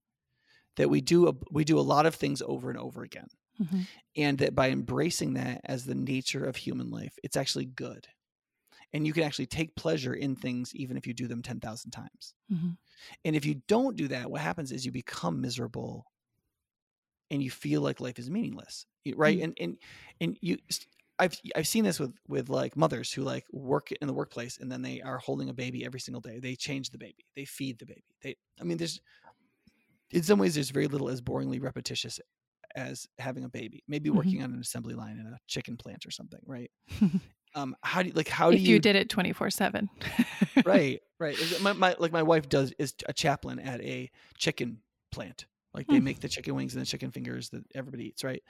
That 0.76 0.88
we 0.90 1.00
do 1.00 1.28
a, 1.28 1.34
we 1.50 1.64
do 1.64 1.78
a 1.78 1.82
lot 1.82 2.06
of 2.06 2.14
things 2.14 2.42
over 2.42 2.70
and 2.70 2.78
over 2.78 3.02
again. 3.02 3.28
Mhm. 3.60 3.86
and 4.16 4.38
that 4.38 4.54
by 4.54 4.70
embracing 4.70 5.34
that 5.34 5.60
as 5.64 5.84
the 5.84 5.94
nature 5.94 6.44
of 6.44 6.56
human 6.56 6.90
life 6.90 7.14
it's 7.22 7.36
actually 7.36 7.66
good 7.66 8.08
and 8.92 9.06
you 9.06 9.12
can 9.12 9.22
actually 9.22 9.46
take 9.46 9.74
pleasure 9.76 10.14
in 10.14 10.34
things 10.34 10.74
even 10.74 10.96
if 10.96 11.06
you 11.06 11.12
do 11.12 11.26
them 11.28 11.42
10,000 11.42 11.90
times 11.90 12.34
Mhm. 12.50 12.78
and 13.24 13.36
if 13.36 13.44
you 13.44 13.56
don't 13.68 13.96
do 13.96 14.08
that 14.08 14.30
what 14.30 14.40
happens 14.40 14.72
is 14.72 14.86
you 14.86 14.92
become 14.92 15.40
miserable 15.42 16.06
and 17.30 17.42
you 17.42 17.50
feel 17.50 17.80
like 17.82 18.00
life 18.00 18.18
is 18.18 18.30
meaningless 18.30 18.86
right 19.14 19.38
Mm. 19.38 19.44
and 19.44 19.54
and 19.60 19.78
and 20.20 20.38
you 20.40 20.58
I've 21.20 21.40
I've 21.56 21.68
seen 21.68 21.84
this 21.84 22.00
with 22.00 22.14
with 22.28 22.48
like 22.48 22.76
mothers 22.76 23.12
who 23.12 23.22
like 23.22 23.46
work 23.52 23.92
in 23.92 24.08
the 24.08 24.14
workplace 24.14 24.58
and 24.58 24.72
then 24.72 24.82
they 24.82 25.00
are 25.02 25.18
holding 25.18 25.50
a 25.50 25.54
baby 25.54 25.84
every 25.84 26.00
single 26.00 26.20
day. 26.22 26.40
They 26.40 26.56
change 26.56 26.90
the 26.90 26.98
baby. 26.98 27.26
They 27.36 27.44
feed 27.44 27.78
the 27.78 27.86
baby. 27.86 28.04
They 28.22 28.36
I 28.60 28.64
mean 28.64 28.78
there's 28.78 29.00
in 30.10 30.22
some 30.22 30.38
ways 30.38 30.54
there's 30.54 30.70
very 30.70 30.88
little 30.88 31.08
as 31.08 31.20
boringly 31.20 31.62
repetitious 31.62 32.20
as 32.76 33.06
having 33.18 33.44
a 33.44 33.48
baby. 33.48 33.82
Maybe 33.88 34.10
Mhm. 34.12 34.16
working 34.16 34.42
on 34.42 34.52
an 34.52 34.60
assembly 34.60 34.94
line 34.94 35.18
in 35.18 35.26
a 35.26 35.38
chicken 35.46 35.76
plant 35.76 36.06
or 36.06 36.10
something, 36.10 36.40
right? 36.46 36.70
um 37.54 37.74
how 37.82 38.02
do 38.02 38.08
you 38.08 38.14
like 38.14 38.28
how 38.28 38.52
do 38.52 38.56
if 38.56 38.66
you, 38.68 38.74
you 38.74 38.78
did 38.78 38.96
it 38.96 39.08
24/7. 39.08 39.88
right 40.64 41.00
right 41.18 41.38
my, 41.60 41.72
my 41.72 41.96
like 41.98 42.12
my 42.12 42.22
wife 42.22 42.48
does 42.48 42.72
is 42.78 42.94
a 43.06 43.12
chaplain 43.12 43.58
at 43.58 43.80
a 43.80 44.10
chicken 44.38 44.82
plant 45.10 45.46
like 45.72 45.88
they 45.88 45.98
Hmm. 45.98 46.04
make 46.04 46.20
the 46.20 46.28
chicken 46.28 46.54
wings 46.54 46.74
and 46.74 46.82
the 46.82 46.86
chicken 46.86 47.10
fingers 47.10 47.50
that 47.50 47.64
everybody 47.74 48.06
eats 48.08 48.24
right 48.24 48.42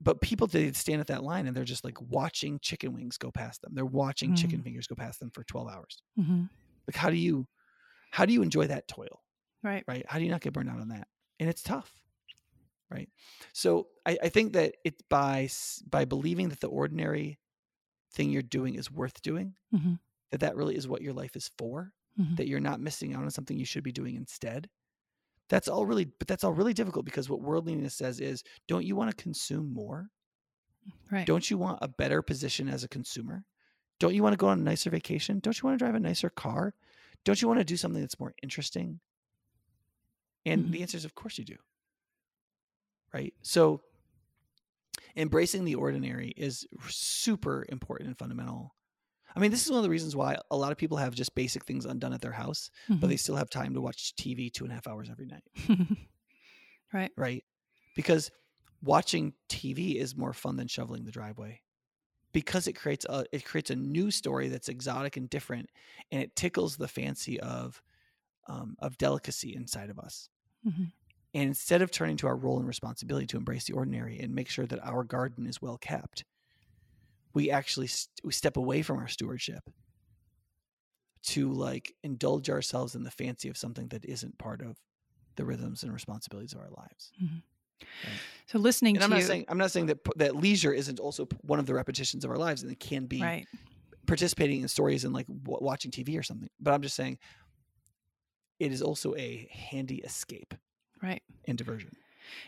but 0.00 0.20
people 0.20 0.46
they 0.46 0.72
stand 0.72 1.00
at 1.00 1.06
that 1.08 1.22
line 1.22 1.46
and 1.46 1.56
they're 1.56 1.64
just 1.64 1.84
like 1.84 2.00
watching 2.00 2.58
chicken 2.60 2.92
wings 2.94 3.18
go 3.18 3.30
past 3.30 3.60
them 3.62 3.72
they're 3.74 3.84
watching 3.86 4.34
chicken 4.34 4.60
Mm. 4.60 4.64
fingers 4.64 4.86
go 4.86 4.94
past 4.94 5.20
them 5.20 5.30
for 5.30 5.44
12 5.44 5.68
hours 5.68 6.02
Mhm. 6.18 6.48
like 6.88 6.96
how 6.96 7.10
do 7.10 7.16
you 7.16 7.46
how 8.10 8.24
do 8.26 8.32
you 8.32 8.42
enjoy 8.42 8.66
that 8.66 8.88
toil 8.88 9.22
Right. 9.62 9.84
right 9.86 10.04
how 10.08 10.18
do 10.18 10.24
you 10.24 10.30
not 10.30 10.40
get 10.40 10.52
burned 10.52 10.70
out 10.70 10.80
on 10.80 10.88
that 10.88 11.08
and 11.38 11.48
it's 11.48 11.62
tough 11.62 11.92
right 12.90 13.08
so 13.52 13.88
i, 14.06 14.18
I 14.22 14.28
think 14.28 14.52
that 14.54 14.74
it's 14.84 15.02
by 15.08 15.48
by 15.88 16.04
believing 16.04 16.48
that 16.48 16.60
the 16.60 16.68
ordinary 16.68 17.38
thing 18.12 18.30
you're 18.30 18.42
doing 18.42 18.74
is 18.74 18.90
worth 18.90 19.20
doing 19.22 19.54
Mhm. 19.74 19.98
that 20.32 20.40
that 20.40 20.56
really 20.56 20.76
is 20.76 20.88
what 20.88 21.02
your 21.02 21.12
life 21.12 21.36
is 21.36 21.50
for 21.58 21.92
Mhm. 22.18 22.36
that 22.36 22.48
you're 22.48 22.60
not 22.60 22.80
missing 22.80 23.14
out 23.14 23.22
on 23.22 23.30
something 23.30 23.56
you 23.58 23.64
should 23.64 23.84
be 23.84 23.92
doing 23.92 24.16
instead 24.16 24.68
that's 25.50 25.68
all 25.68 25.84
really 25.84 26.06
but 26.06 26.26
that's 26.28 26.44
all 26.44 26.52
really 26.54 26.72
difficult 26.72 27.04
because 27.04 27.28
what 27.28 27.42
worldliness 27.42 27.94
says 27.94 28.20
is 28.20 28.42
don't 28.68 28.86
you 28.86 28.96
want 28.96 29.10
to 29.10 29.22
consume 29.22 29.72
more 29.74 30.10
Right. 31.10 31.26
Don't 31.26 31.50
you 31.50 31.58
want 31.58 31.78
a 31.82 31.88
better 31.88 32.22
position 32.22 32.68
as 32.68 32.84
a 32.84 32.88
consumer? 32.88 33.44
Don't 33.98 34.14
you 34.14 34.22
want 34.22 34.32
to 34.32 34.38
go 34.38 34.48
on 34.48 34.60
a 34.60 34.62
nicer 34.62 34.90
vacation? 34.90 35.40
Don't 35.40 35.60
you 35.60 35.66
want 35.68 35.78
to 35.78 35.84
drive 35.84 35.94
a 35.94 36.00
nicer 36.00 36.30
car? 36.30 36.74
Don't 37.24 37.42
you 37.42 37.48
want 37.48 37.60
to 37.60 37.64
do 37.64 37.76
something 37.76 38.00
that's 38.00 38.20
more 38.20 38.34
interesting? 38.42 39.00
And 40.46 40.66
Mhm. 40.66 40.72
the 40.72 40.82
answer 40.82 40.96
is, 40.96 41.04
of 41.04 41.14
course 41.14 41.38
you 41.38 41.44
do. 41.44 41.56
Right. 43.12 43.34
So, 43.42 43.82
embracing 45.16 45.64
the 45.64 45.74
ordinary 45.74 46.32
is 46.36 46.66
super 46.88 47.66
important 47.68 48.08
and 48.08 48.18
fundamental. 48.18 48.74
I 49.34 49.40
mean, 49.40 49.50
this 49.50 49.64
is 49.64 49.70
one 49.70 49.78
of 49.78 49.84
the 49.84 49.90
reasons 49.90 50.16
why 50.16 50.36
a 50.50 50.56
lot 50.56 50.72
of 50.72 50.78
people 50.78 50.96
have 50.96 51.14
just 51.14 51.34
basic 51.34 51.64
things 51.64 51.84
undone 51.86 52.12
at 52.12 52.20
their 52.20 52.32
house, 52.32 52.70
but 52.88 53.08
they 53.08 53.16
still 53.16 53.36
have 53.36 53.50
time 53.50 53.74
to 53.74 53.80
watch 53.80 54.14
TV 54.16 54.52
two 54.52 54.64
and 54.64 54.72
a 54.72 54.74
half 54.74 54.86
hours 54.88 55.08
every 55.10 55.26
night. 55.26 55.44
Right. 56.92 57.12
right? 57.16 57.44
Because 57.94 58.30
watching 58.82 59.34
TV 59.48 59.94
is 59.94 60.16
more 60.16 60.32
fun 60.32 60.56
than 60.56 60.66
shoveling 60.66 61.04
the 61.04 61.12
driveway. 61.12 61.60
Because 62.32 62.66
it 62.66 62.74
creates 62.74 63.04
a 63.08 63.24
it 63.32 63.44
creates 63.44 63.70
a 63.70 63.76
new 63.76 64.10
story 64.10 64.48
that's 64.48 64.68
exotic 64.68 65.16
and 65.16 65.28
different, 65.30 65.68
and 66.12 66.22
it 66.22 66.34
tickles 66.36 66.76
the 66.76 66.88
fancy 66.88 67.38
of 67.40 67.82
um, 68.48 68.76
of 68.78 68.98
delicacy 68.98 69.54
inside 69.54 69.90
of 69.90 69.98
us. 69.98 70.28
Mhm. 70.66 70.92
And 71.34 71.44
instead 71.44 71.82
of 71.82 71.90
turning 71.92 72.16
to 72.18 72.26
our 72.26 72.36
role 72.36 72.58
and 72.58 72.66
responsibility 72.68 73.26
to 73.28 73.36
embrace 73.36 73.64
the 73.64 73.72
ordinary 73.74 74.18
and 74.18 74.34
make 74.34 74.48
sure 74.48 74.66
that 74.66 74.84
our 74.84 75.04
garden 75.04 75.46
is 75.46 75.62
well 75.62 75.78
kept, 75.78 76.24
we 77.34 77.50
actually 77.50 77.86
st- 77.86 78.08
we 78.24 78.32
step 78.32 78.56
away 78.56 78.82
from 78.82 78.98
our 78.98 79.08
stewardship 79.08 79.62
to 81.22 81.52
like 81.52 81.94
indulge 82.02 82.48
ourselves 82.48 82.94
in 82.94 83.02
the 83.02 83.10
fancy 83.10 83.48
of 83.48 83.56
something 83.56 83.88
that 83.88 84.04
isn't 84.04 84.38
part 84.38 84.62
of 84.62 84.76
the 85.36 85.44
rhythms 85.44 85.82
and 85.82 85.92
responsibilities 85.92 86.52
of 86.52 86.60
our 86.60 86.70
lives. 86.70 87.12
Mm-hmm. 87.22 87.36
So 88.46 88.58
listening 88.58 88.96
And 88.96 89.00
to 89.00 89.04
I'm 89.04 89.10
not 89.10 89.20
you, 89.20 89.24
saying 89.26 89.44
I'm 89.48 89.58
not 89.58 89.70
saying 89.70 89.86
that 89.86 89.98
that 90.16 90.36
leisure 90.36 90.72
isn't 90.72 90.98
also 91.00 91.26
one 91.42 91.58
of 91.58 91.66
the 91.66 91.74
repetitions 91.74 92.24
of 92.24 92.30
our 92.30 92.36
lives, 92.36 92.62
and 92.62 92.70
it 92.72 92.80
can 92.80 93.06
be 93.06 93.22
right. 93.22 93.46
participating 94.06 94.60
in 94.62 94.68
stories 94.68 95.04
and 95.04 95.14
like 95.14 95.26
w- 95.26 95.58
watching 95.60 95.90
TV 95.90 96.18
or 96.18 96.22
something. 96.22 96.48
But 96.60 96.74
I'm 96.74 96.82
just 96.82 96.96
saying, 96.96 97.18
it 98.58 98.72
is 98.72 98.82
also 98.82 99.14
a 99.16 99.48
handy 99.50 99.96
escape 99.96 100.54
Right. 101.02 101.22
and 101.46 101.56
diversion. 101.56 101.96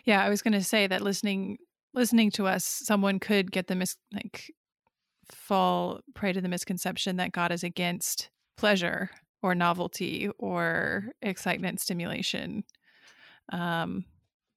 Yeah, 0.04 0.22
I 0.22 0.28
was 0.28 0.42
going 0.42 0.52
to 0.52 0.62
say 0.62 0.86
that 0.86 1.00
listening 1.02 1.58
listening 1.94 2.30
to 2.32 2.46
us, 2.46 2.64
someone 2.64 3.18
could 3.18 3.50
get 3.52 3.66
the 3.68 3.74
mis 3.74 3.96
like 4.12 4.52
fall 5.30 6.00
prey 6.14 6.32
to 6.32 6.40
the 6.40 6.48
misconception 6.48 7.16
that 7.16 7.32
God 7.32 7.52
is 7.52 7.64
against 7.64 8.30
pleasure 8.56 9.10
or 9.42 9.54
novelty 9.54 10.28
or 10.38 11.06
excitement 11.22 11.80
stimulation. 11.80 12.64
Um, 13.52 14.04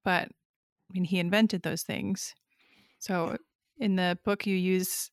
but 0.04 0.30
I 0.30 0.94
mean, 0.94 1.06
he 1.06 1.20
invented 1.20 1.64
those 1.64 1.84
things. 1.84 2.36
So 3.00 3.38
in 3.80 3.96
the 3.96 4.20
book, 4.26 4.46
you 4.48 4.56
use 4.56 5.12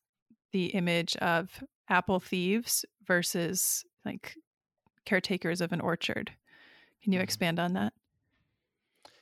the 0.51 0.67
image 0.67 1.15
of 1.17 1.63
apple 1.89 2.19
thieves 2.19 2.85
versus 3.05 3.83
like 4.05 4.35
caretakers 5.05 5.61
of 5.61 5.73
an 5.73 5.81
orchard. 5.81 6.31
Can 7.03 7.13
you 7.13 7.19
Mhm. 7.19 7.23
expand 7.23 7.59
on 7.59 7.73
that? 7.73 7.93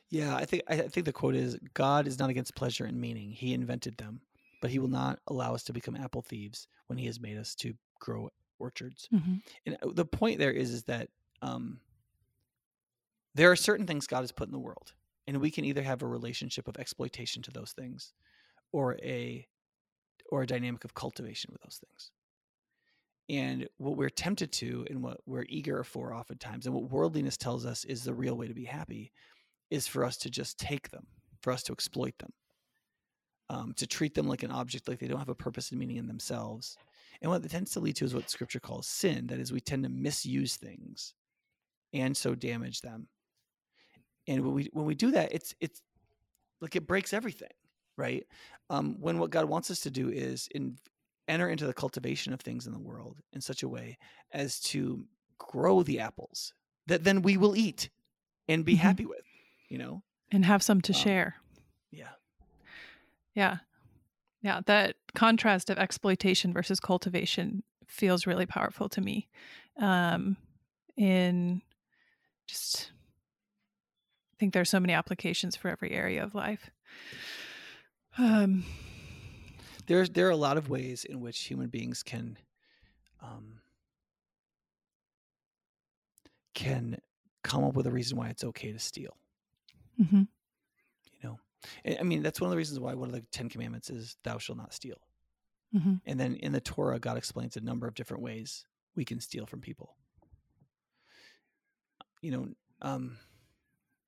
Yeah, 0.10 0.36
I 0.36 0.46
think 0.46 0.64
I 0.68 0.78
think 0.88 1.06
the 1.06 1.14
quote 1.14 1.36
is 1.36 1.58
God 1.74 2.06
is 2.08 2.20
not 2.20 2.30
against 2.30 2.56
pleasure 2.56 2.86
and 2.86 3.00
meaning. 3.00 3.32
He 3.32 3.54
invented 3.54 3.98
them, 3.98 4.22
but 4.62 4.70
he 4.70 4.80
will 4.80 4.88
not 4.88 5.20
allow 5.28 5.54
us 5.54 5.64
to 5.64 5.74
become 5.74 5.96
apple 5.96 6.22
thieves 6.22 6.68
when 6.88 6.98
he 6.98 7.08
has 7.08 7.20
made 7.20 7.38
us 7.38 7.56
to 7.56 7.74
grow 8.00 8.30
orchards. 8.60 9.10
Mm-hmm. 9.14 9.36
And 9.66 9.78
uh, 9.82 9.90
the 9.94 10.06
point 10.06 10.40
there 10.40 10.52
is 10.52 10.72
is 10.72 10.84
that 10.84 11.10
um, 11.42 11.80
there 13.36 13.52
are 13.52 13.56
certain 13.56 13.88
things 13.88 14.08
God 14.08 14.22
has 14.22 14.32
put 14.32 14.48
in 14.48 14.54
the 14.54 14.60
world, 14.60 14.94
and 15.28 15.42
we 15.42 15.52
can 15.52 15.66
either 15.66 15.82
have 15.82 16.02
a 16.02 16.08
relationship 16.08 16.68
of 16.68 16.78
exploitation 16.78 17.42
to 17.44 17.52
those 17.52 17.74
things, 17.74 18.14
or 18.72 18.98
a 19.02 19.46
or 20.30 20.44
a 20.44 20.48
dynamic 20.48 20.86
of 20.86 20.94
cultivation 20.94 21.50
with 21.52 21.62
those 21.62 21.82
things. 21.86 22.12
And 23.30 23.68
what 23.78 23.98
we're 23.98 24.10
tempted 24.10 24.52
to, 24.54 24.86
and 24.90 25.02
what 25.02 25.22
we're 25.26 25.46
eager 25.48 25.84
for, 25.84 26.14
oftentimes, 26.14 26.66
and 26.66 26.76
what 26.76 26.92
worldliness 26.92 27.38
tells 27.38 27.66
us 27.66 27.86
is 27.86 28.04
the 28.04 28.14
real 28.14 28.36
way 28.36 28.48
to 28.48 28.54
be 28.54 28.66
happy, 28.66 29.12
is 29.70 29.88
for 29.88 30.04
us 30.04 30.18
to 30.18 30.30
just 30.30 30.60
take 30.60 30.90
them, 30.90 31.08
for 31.42 31.54
us 31.54 31.64
to 31.64 31.74
exploit 31.74 32.18
them, 32.20 32.34
um, 33.52 33.74
to 33.74 33.86
treat 33.86 34.14
them 34.16 34.28
like 34.28 34.44
an 34.44 34.52
object, 34.52 34.88
like 34.88 35.00
they 35.00 35.08
don't 35.08 35.20
have 35.20 35.30
a 35.30 35.36
purpose 35.36 35.72
and 35.72 35.80
meaning 35.80 35.98
in 35.98 36.08
themselves. 36.08 36.78
And 37.22 37.30
what 37.30 37.44
it 37.44 37.52
tends 37.52 37.72
to 37.72 37.80
lead 37.82 37.98
to 37.98 38.06
is 38.06 38.16
what 38.16 38.30
Scripture 38.30 38.62
calls 38.62 38.88
sin. 38.88 39.28
That 39.28 39.40
is, 39.40 39.52
we 39.52 39.60
tend 39.60 39.84
to 39.84 39.90
misuse 39.90 40.56
things, 40.56 41.14
and 41.94 42.16
so 42.16 42.34
damage 42.34 42.80
them. 42.82 43.08
And 44.28 44.46
when 44.46 44.54
we 44.54 44.70
when 44.72 44.86
we 44.86 44.96
do 44.96 45.12
that, 45.12 45.34
it's 45.34 45.54
it's 45.60 45.82
like 46.62 46.76
it 46.76 46.88
breaks 46.88 47.12
everything, 47.14 47.52
right? 47.98 48.26
Um, 48.70 48.96
when 49.02 49.20
what 49.20 49.32
God 49.32 49.46
wants 49.46 49.70
us 49.70 49.82
to 49.82 49.92
do 49.92 50.10
is 50.10 50.48
in, 50.56 50.78
enter 51.28 51.50
into 51.50 51.66
the 51.66 51.74
cultivation 51.74 52.32
of 52.34 52.40
things 52.40 52.68
in 52.68 52.74
the 52.74 52.80
world 52.80 53.18
in 53.34 53.42
such 53.42 53.64
a 53.64 53.68
way 53.68 53.98
as 54.32 54.60
to 54.62 55.06
grow 55.40 55.84
the 55.84 56.00
apples 56.00 56.54
that 56.88 57.04
then 57.04 57.22
we 57.22 57.36
will 57.36 57.56
eat 57.56 57.90
and 58.48 58.64
be 58.64 58.76
Mhm. 58.76 58.80
happy 58.80 59.06
with, 59.06 59.26
you 59.70 59.78
know? 59.78 60.04
And 60.32 60.46
have 60.46 60.64
some 60.64 60.82
to 60.82 60.94
Um, 60.94 61.00
share. 61.00 61.36
Yeah. 63.34 63.58
Yeah. 64.42 64.62
That 64.66 64.96
contrast 65.16 65.70
of 65.70 65.78
exploitation 65.78 66.54
versus 66.54 66.80
cultivation 66.80 67.64
feels 67.88 68.26
really 68.28 68.46
powerful 68.46 68.90
to 68.90 69.02
me. 69.02 69.28
Um, 69.80 70.38
in 70.98 71.62
just, 72.48 72.92
I 74.34 74.36
think 74.40 74.54
there's 74.54 74.70
so 74.70 74.80
many 74.80 74.94
applications 74.94 75.56
for 75.56 75.70
every 75.70 75.92
area 75.92 76.24
of 76.24 76.36
life. 76.36 76.70
Um, 78.18 78.66
There's 79.88 80.10
there 80.10 80.28
are 80.28 80.32
a 80.32 80.36
lot 80.38 80.58
of 80.58 80.70
ways 80.70 81.06
in 81.06 81.22
which 81.22 81.40
human 81.44 81.68
beings 81.70 82.04
can 82.04 82.38
um, 83.22 83.62
can 86.54 87.00
come 87.44 87.64
up 87.64 87.74
with 87.74 87.88
a 87.88 87.92
reason 87.92 88.18
why 88.18 88.30
it's 88.30 88.44
okay 88.44 88.72
to 88.72 88.80
steal. 88.80 89.16
mhm. 90.00 90.28
I 91.86 92.04
mean 92.04 92.24
that's 92.24 92.40
one 92.42 92.48
of 92.48 92.52
the 92.52 92.58
reasons 92.58 92.80
why 92.80 92.94
one 92.94 93.10
of 93.10 93.16
the 93.16 93.22
Ten 93.32 93.50
Commandments 93.50 93.90
is 93.90 94.18
"Thou 94.24 94.38
shalt 94.38 94.58
not 94.58 94.74
steal." 94.74 94.98
Mhm. 95.74 96.02
And 96.06 96.20
then 96.20 96.36
in 96.36 96.52
the 96.52 96.62
Torah, 96.62 97.00
God 97.00 97.18
explains 97.18 97.56
a 97.58 97.62
number 97.62 97.88
of 97.88 97.94
different 97.94 98.24
ways 98.24 98.66
we 98.96 99.06
can 99.06 99.20
steal 99.20 99.46
from 99.46 99.62
people. 99.62 99.96
You 102.22 102.32
know, 102.32 102.48
um, 102.82 103.18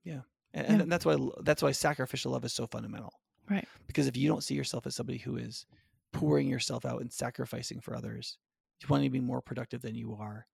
yeah, 0.04 0.22
and, 0.54 0.68
Yeah. 0.68 0.84
and 0.84 0.92
that's 0.92 1.06
why 1.06 1.18
that's 1.42 1.62
why 1.64 1.72
sacrificial 1.72 2.32
love 2.32 2.46
is 2.46 2.54
so 2.54 2.68
fundamental. 2.68 3.20
Right. 3.50 3.68
Because 3.88 4.08
if 4.08 4.16
you 4.16 4.28
don't 4.28 4.44
see 4.44 4.56
yourself 4.56 4.86
as 4.88 4.96
somebody 4.96 5.18
who 5.18 5.38
is 5.38 5.66
pouring 6.12 6.48
yourself 6.48 6.86
out 6.86 7.02
and 7.02 7.12
sacrificing 7.12 7.82
for 7.82 7.96
others, 7.96 8.38
you 8.82 8.88
want 8.88 9.04
to 9.04 9.10
be 9.10 9.20
more 9.20 9.42
productive 9.42 9.82
than 9.82 9.96
you 9.96 10.14
are 10.16 10.48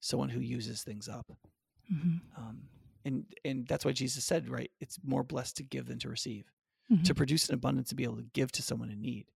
someone 0.00 0.28
who 0.28 0.40
uses 0.40 0.82
things 0.82 1.08
up. 1.08 1.26
Mhm. 1.92 2.20
Um, 2.36 2.68
and 3.04 3.24
and 3.44 3.66
that's 3.66 3.84
why 3.84 3.92
Jesus 3.92 4.24
said, 4.24 4.48
right? 4.48 4.70
It's 4.80 4.98
more 5.04 5.22
blessed 5.24 5.56
to 5.58 5.62
give 5.62 5.86
than 5.86 5.98
to 6.00 6.08
receive. 6.08 6.44
Mhm. 6.90 7.04
To 7.04 7.14
produce 7.14 7.48
an 7.48 7.54
abundance 7.54 7.88
to 7.90 7.94
be 7.94 8.04
able 8.04 8.16
to 8.16 8.26
give 8.32 8.50
to 8.52 8.62
someone 8.62 8.90
in 8.90 9.00
need 9.00 9.26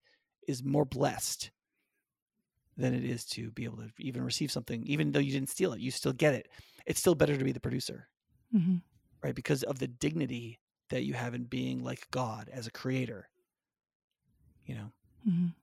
is 0.49 0.63
more 0.63 0.85
blessed 0.85 1.51
than 2.77 2.93
it 2.93 3.05
is 3.05 3.25
to 3.25 3.51
be 3.53 3.65
able 3.65 3.77
to 3.77 3.91
even 3.99 4.23
receive 4.23 4.51
something, 4.51 4.85
even 4.85 5.13
though 5.13 5.21
you 5.21 5.31
didn't 5.33 5.49
steal 5.49 5.73
it. 5.73 5.81
You 5.81 5.91
still 5.93 6.13
get 6.13 6.35
it. 6.35 6.49
It's 6.87 6.99
still 6.99 7.15
better 7.15 7.37
to 7.37 7.45
be 7.45 7.53
the 7.53 7.61
producer, 7.61 8.09
Mhm. 8.53 8.83
right? 9.23 9.35
Because 9.35 9.63
of 9.63 9.79
the 9.79 9.87
dignity 9.87 10.59
that 10.89 11.05
you 11.05 11.15
have 11.15 11.35
in 11.35 11.45
being 11.45 11.83
like 11.85 12.11
God 12.11 12.49
as 12.49 12.67
a 12.67 12.73
creator. 12.73 13.31
You 14.67 14.75
know. 14.75 14.93
Mhm. 15.27 15.55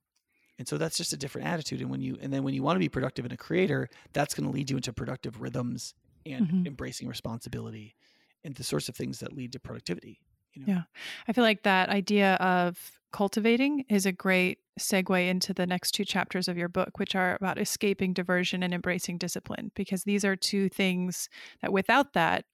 And 0.58 0.68
so 0.68 0.78
that's 0.78 0.98
just 0.98 1.12
a 1.12 1.18
different 1.18 1.48
attitude. 1.48 1.82
And 1.82 1.90
when 1.90 2.02
you 2.02 2.18
and 2.22 2.32
then 2.32 2.44
when 2.44 2.54
you 2.54 2.64
want 2.64 2.76
to 2.76 2.80
be 2.80 2.90
productive 2.90 3.26
in 3.26 3.32
a 3.32 3.38
creator, 3.38 3.90
that's 4.14 4.34
going 4.34 4.50
to 4.50 4.56
lead 4.56 4.70
you 4.70 4.78
into 4.78 4.94
productive 4.94 5.42
rhythms 5.42 5.94
and 6.26 6.48
Mhm. 6.48 6.68
embracing 6.68 7.08
responsibility 7.08 7.96
and 8.44 8.56
the 8.56 8.64
sorts 8.64 8.90
of 8.90 8.96
things 8.96 9.20
that 9.20 9.34
lead 9.34 9.52
to 9.54 9.60
productivity. 9.60 10.20
You 10.54 10.62
know? 10.64 10.68
Yeah. 10.74 10.84
I 11.28 11.34
feel 11.34 11.44
like 11.44 11.64
that 11.64 11.90
idea 11.90 12.36
of 12.36 13.00
cultivating 13.12 13.86
is 13.90 14.06
a 14.06 14.12
great 14.12 14.60
segue 14.80 15.28
into 15.30 15.54
the 15.54 15.68
next 15.68 15.92
two 15.92 16.06
chapters 16.06 16.48
of 16.48 16.58
your 16.58 16.70
book, 16.70 16.98
which 16.98 17.16
are 17.16 17.36
about 17.36 17.60
escaping 17.60 18.14
diversion 18.14 18.64
and 18.64 18.74
embracing 18.74 19.18
discipline, 19.18 19.72
because 19.76 20.04
these 20.04 20.24
are 20.26 20.36
two 20.36 20.70
things 20.70 21.30
that 21.62 21.74
without 21.74 22.14
that, 22.14 22.46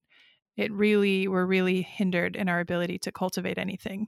it 0.55 0.72
really, 0.72 1.28
we're 1.28 1.45
really 1.45 1.84
hindered 1.84 2.36
in 2.36 2.49
our 2.49 2.59
ability 2.59 2.97
to 2.99 3.11
cultivate 3.11 3.57
anything. 3.59 4.07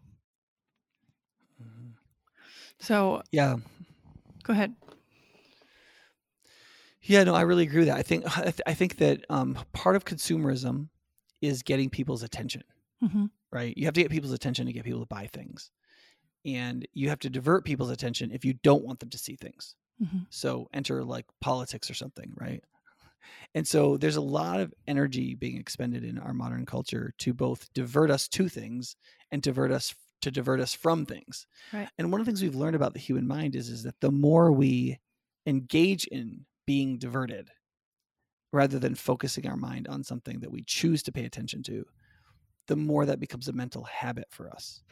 Mhm. 1.61 1.93
So 2.79 3.21
Yeah. 3.31 3.57
go 4.43 4.53
ahead. 4.53 4.75
Yeah, 7.09 7.23
no, 7.23 7.35
I 7.35 7.41
really 7.41 7.63
agree 7.63 7.79
with 7.79 7.87
that. 7.87 7.97
I 7.97 8.03
think 8.03 8.25
I, 8.37 8.43
th- 8.43 8.61
I 8.67 8.73
think 8.73 8.97
that 8.97 9.25
um, 9.29 9.57
part 9.73 9.95
of 9.97 10.05
consumerism 10.05 10.89
is 11.41 11.63
getting 11.63 11.89
people's 11.89 12.23
attention, 12.23 12.63
hmm 13.01 13.25
right? 13.51 13.75
You 13.77 13.85
have 13.85 13.95
to 13.95 14.01
get 14.03 14.11
people's 14.11 14.33
attention 14.33 14.67
to 14.67 14.73
get 14.73 14.85
people 14.85 15.01
to 15.01 15.07
buy 15.07 15.27
things. 15.27 15.71
And 16.45 16.87
you 16.93 17.09
have 17.09 17.19
to 17.21 17.29
divert 17.29 17.65
people's 17.65 17.91
attention 17.91 18.31
if 18.31 18.45
you 18.45 18.53
don't 18.63 18.85
want 18.85 18.99
them 19.01 19.09
to 19.11 19.19
see 19.19 19.35
things. 19.37 19.75
hmm 19.99 20.23
So 20.29 20.69
enter 20.73 21.03
like 21.03 21.25
politics 21.41 21.91
or 21.91 21.95
something, 21.95 22.33
right? 22.37 22.63
And 23.55 23.67
so 23.67 23.97
there's 23.97 24.15
a 24.15 24.21
lot 24.21 24.59
of 24.59 24.73
energy 24.87 25.35
being 25.35 25.57
expended 25.57 26.03
in 26.03 26.19
our 26.19 26.33
modern 26.33 26.65
culture 26.65 27.13
to 27.19 27.33
both 27.33 27.71
divert 27.73 28.11
us 28.11 28.27
to 28.29 28.49
things 28.49 28.95
and 29.31 29.41
divert 29.41 29.71
us 29.71 29.95
to 30.21 30.31
divert 30.31 30.59
us 30.59 30.73
from 30.73 31.05
things. 31.05 31.47
Right. 31.73 31.89
And 31.97 32.11
one 32.11 32.21
of 32.21 32.25
the 32.25 32.29
things 32.31 32.41
we've 32.41 32.55
learned 32.55 32.75
about 32.75 32.93
the 32.93 32.99
human 32.99 33.27
mind 33.27 33.55
is 33.55 33.69
is 33.69 33.83
that 33.83 33.99
the 34.01 34.11
more 34.11 34.51
we 34.51 34.99
engage 35.45 36.05
in 36.07 36.45
being 36.69 36.99
diverted 36.99 37.49
rather 38.51 38.79
than 38.79 38.95
focusing 38.95 39.47
our 39.47 39.57
mind 39.57 39.87
on 39.87 40.03
something 40.03 40.39
that 40.39 40.51
we 40.51 40.63
choose 40.63 41.03
to 41.03 41.11
pay 41.11 41.25
attention 41.25 41.61
to, 41.63 41.85
the 42.67 42.75
more 42.75 43.05
that 43.05 43.19
becomes 43.19 43.47
a 43.47 43.53
mental 43.53 43.83
habit 43.85 44.27
for 44.31 44.49
us. 44.49 44.83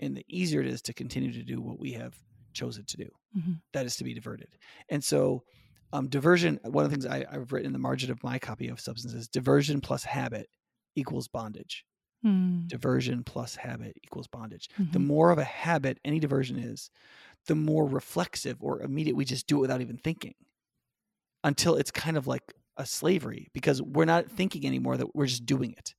And 0.00 0.16
the 0.16 0.26
easier 0.28 0.60
it 0.60 0.68
is 0.68 0.82
to 0.82 0.94
continue 0.94 1.32
to 1.32 1.44
do 1.44 1.60
what 1.60 1.80
we 1.80 1.92
have 1.92 2.16
chosen 2.54 2.84
to 2.86 2.96
do. 2.98 3.10
Mhm. 3.34 3.62
That 3.74 3.86
is 3.86 3.96
to 3.96 4.04
be 4.04 4.14
diverted. 4.14 4.48
And 4.90 5.04
so 5.04 5.44
um, 5.92 6.08
diversion, 6.08 6.60
one 6.64 6.84
of 6.84 6.90
the 6.90 6.96
things 6.96 7.06
I, 7.06 7.26
I've 7.30 7.52
written 7.52 7.68
in 7.68 7.72
the 7.74 7.80
margin 7.80 8.10
of 8.10 8.24
my 8.24 8.38
copy 8.38 8.68
of 8.68 8.80
substances, 8.80 9.28
diversion 9.28 9.80
plus 9.80 10.04
habit 10.04 10.48
equals 10.96 11.28
bondage. 11.28 11.84
Hmm. 12.22 12.68
Diversion 12.68 13.24
plus 13.24 13.56
habit 13.56 13.96
equals 14.04 14.28
bondage. 14.28 14.68
The 14.92 14.98
Mhm. 14.98 15.06
more 15.06 15.30
of 15.30 15.38
a 15.38 15.44
habit 15.44 15.98
any 16.04 16.20
diversion 16.20 16.58
is, 16.58 16.90
the 17.46 17.56
more 17.56 17.86
reflexive 17.86 18.58
or 18.62 18.82
immediate 18.82 19.16
we 19.16 19.24
just 19.26 19.46
do 19.48 19.58
it 19.58 19.62
without 19.62 19.82
even 19.82 19.98
thinking 19.98 20.34
until 21.48 21.74
it's 21.74 21.90
kind 21.90 22.16
of 22.16 22.26
like 22.26 22.54
a 22.76 22.86
slavery 22.86 23.48
because 23.52 23.82
we're 23.82 24.04
not 24.04 24.30
thinking 24.30 24.64
anymore 24.66 24.96
that 24.96 25.14
we're 25.14 25.26
just 25.26 25.46
doing 25.46 25.72
it. 25.72 25.94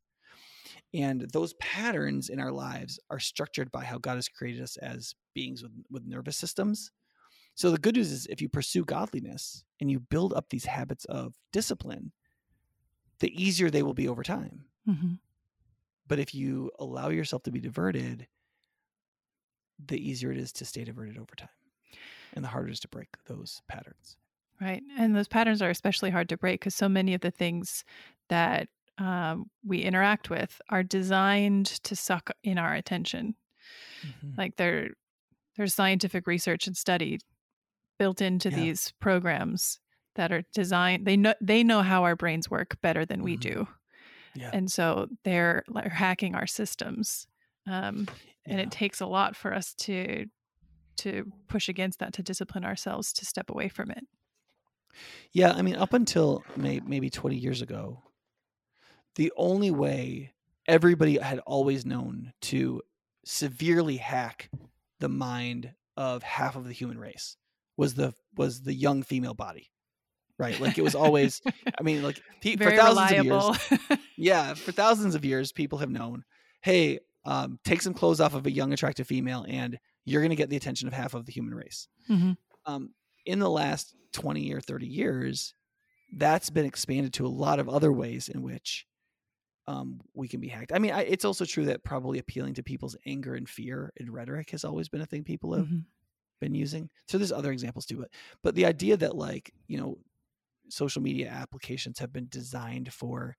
And 0.93 1.27
those 1.33 1.53
patterns 1.55 2.29
in 2.29 2.39
our 2.39 2.51
lives 2.51 2.99
are 3.09 3.19
structured 3.19 3.71
by 3.71 3.83
how 3.83 3.97
God 3.97 4.15
has 4.15 4.29
created 4.29 4.61
us 4.61 4.77
as 4.77 5.13
beings 5.35 5.61
with, 5.61 5.71
with 5.91 6.05
nervous 6.05 6.37
systems. 6.37 6.91
So 7.55 7.71
the 7.71 7.77
good 7.77 7.95
news 7.95 8.11
is 8.11 8.25
if 8.27 8.41
you 8.41 8.47
pursue 8.49 8.85
godliness 8.85 9.63
and 9.81 9.91
you 9.91 9.99
build 9.99 10.33
up 10.33 10.49
these 10.49 10.65
habits 10.65 11.05
of 11.05 11.35
discipline, 11.51 12.11
the 13.19 13.31
easier 13.43 13.69
they 13.69 13.83
will 13.83 13.93
be 13.93 14.07
over 14.07 14.23
time. 14.23 14.65
Mhm. 14.87 15.19
But 16.07 16.19
if 16.19 16.33
you 16.33 16.71
allow 16.79 17.09
yourself 17.09 17.43
to 17.43 17.51
be 17.51 17.59
diverted, 17.59 18.27
the 19.85 19.97
easier 19.97 20.31
it 20.31 20.37
is 20.37 20.51
to 20.53 20.65
stay 20.65 20.83
diverted 20.83 21.17
over 21.17 21.35
time. 21.35 21.49
And 22.33 22.43
the 22.43 22.49
harder 22.49 22.69
it 22.69 22.73
is 22.73 22.79
to 22.81 22.87
break 22.87 23.09
those 23.25 23.61
patterns. 23.67 24.15
Right. 24.61 24.83
And 24.97 25.15
those 25.15 25.27
patterns 25.29 25.61
are 25.61 25.69
especially 25.69 26.09
hard 26.09 26.27
to 26.29 26.37
break 26.37 26.59
because 26.59 26.75
so 26.75 26.89
many 26.89 27.13
of 27.13 27.21
the 27.21 27.31
things 27.31 27.85
that 28.27 28.67
um, 28.97 29.49
we 29.65 29.79
interact 29.81 30.29
with 30.29 30.61
are 30.69 30.83
designed 30.83 31.65
to 31.83 31.95
suck 31.95 32.31
in 32.43 32.57
our 32.57 32.73
attention. 32.73 33.35
Like 34.37 34.55
there, 34.57 34.91
there's 35.57 35.73
scientific 35.73 36.27
research 36.27 36.67
and 36.67 36.75
study 36.77 37.19
built 37.99 38.21
into 38.21 38.49
Yeah. 38.49 38.55
these 38.57 38.93
programs 38.99 39.79
that 40.15 40.31
are 40.31 40.43
designed. 40.53 41.05
They 41.05 41.17
know 41.17 41.33
they 41.41 41.63
know 41.63 41.81
how 41.81 42.03
our 42.03 42.15
brains 42.15 42.49
work 42.49 42.79
better 42.81 43.05
than 43.05 43.23
we 43.23 43.35
Mhm. 43.35 43.41
do, 43.41 43.67
Yeah. 44.35 44.51
and 44.53 44.71
so 44.71 45.09
they're 45.23 45.63
like, 45.69 45.87
hacking 45.91 46.35
our 46.35 46.47
systems. 46.47 47.27
Um, 47.67 48.09
and 48.45 48.59
Yeah. 48.59 48.61
it 48.61 48.71
takes 48.71 49.01
a 49.01 49.07
lot 49.07 49.35
for 49.35 49.53
us 49.53 49.73
to 49.75 50.27
to 50.97 51.31
push 51.47 51.69
against 51.69 51.99
that 51.99 52.13
to 52.13 52.23
discipline 52.23 52.65
ourselves 52.65 53.13
to 53.13 53.25
step 53.25 53.49
away 53.49 53.69
from 53.69 53.91
it. 53.91 54.05
Yeah, 55.31 55.51
I 55.53 55.61
mean, 55.61 55.75
up 55.75 55.93
until 55.93 56.43
may, 56.55 56.79
maybe 56.85 57.09
20 57.09 57.35
years 57.35 57.61
ago, 57.61 58.03
the 59.15 59.31
only 59.37 59.71
way 59.71 60.33
everybody 60.67 61.17
had 61.17 61.39
always 61.39 61.85
known 61.85 62.33
to 62.41 62.81
severely 63.25 63.97
hack 63.97 64.49
the 64.99 65.09
mind 65.09 65.73
of 65.97 66.23
half 66.23 66.55
of 66.55 66.65
the 66.65 66.73
human 66.73 66.97
race 66.97 67.37
was 67.77 67.93
the 67.95 68.13
was 68.35 68.61
the 68.63 68.73
young 68.73 69.03
female 69.03 69.33
body, 69.33 69.71
right? 70.37 70.59
Like 70.59 70.77
it 70.77 70.81
was 70.83 70.95
always. 70.95 71.41
I 71.79 71.83
mean, 71.83 72.01
like 72.03 72.21
pe- 72.41 72.55
for 72.55 72.71
thousands 72.71 73.11
reliable. 73.11 73.49
of 73.49 73.71
years, 73.89 73.99
yeah, 74.17 74.53
for 74.53 74.71
thousands 74.71 75.15
of 75.15 75.23
years, 75.25 75.51
people 75.51 75.79
have 75.79 75.89
known, 75.89 76.23
hey, 76.61 76.99
um, 77.25 77.59
take 77.63 77.81
some 77.81 77.93
clothes 77.93 78.19
off 78.19 78.33
of 78.33 78.45
a 78.45 78.51
young, 78.51 78.73
attractive 78.73 79.07
female, 79.07 79.45
and 79.47 79.77
you're 80.05 80.21
going 80.21 80.29
to 80.31 80.35
get 80.35 80.49
the 80.49 80.57
attention 80.57 80.87
of 80.87 80.93
half 80.93 81.13
of 81.13 81.25
the 81.25 81.31
human 81.31 81.53
race 81.53 81.87
Mhm. 82.09 82.37
um, 82.65 82.89
in 83.29 83.39
the 83.39 83.49
last 83.49 83.95
20 84.13 84.53
or 84.53 84.61
30 84.61 84.87
years, 84.87 85.55
that's 86.17 86.49
been 86.51 86.65
expanded 86.65 87.13
to 87.15 87.25
a 87.25 87.29
lot 87.29 87.59
of 87.59 87.69
other 87.69 87.91
ways 87.93 88.29
in 88.29 88.43
which 88.43 88.87
um, 89.67 90.01
we 90.15 90.27
can 90.27 90.39
be 90.39 90.47
hacked. 90.47 90.71
I 90.73 90.79
mean, 90.79 90.91
I, 90.91 91.03
it's 91.03 91.25
also 91.25 91.45
true 91.45 91.65
that 91.65 91.83
probably 91.83 92.19
appealing 92.19 92.55
to 92.55 92.63
people's 92.63 92.97
anger 93.05 93.35
and 93.35 93.47
fear 93.47 93.91
and 93.99 94.11
rhetoric 94.11 94.49
has 94.51 94.63
always 94.65 94.89
been 94.89 95.01
a 95.01 95.05
thing 95.05 95.23
people 95.23 95.53
have 95.53 95.67
Mhm. 95.67 95.85
been 96.41 96.55
using. 96.55 96.89
So 97.07 97.17
there's 97.17 97.31
other 97.31 97.51
examples 97.51 97.85
too, 97.85 97.97
but 97.99 98.11
but 98.43 98.55
the 98.55 98.65
idea 98.67 98.97
that 98.97 99.15
like 99.15 99.51
you 99.67 99.79
know, 99.79 99.99
social 100.69 101.01
media 101.01 101.29
applications 101.29 101.99
have 101.99 102.13
been 102.13 102.27
designed 102.29 102.93
for 102.93 103.37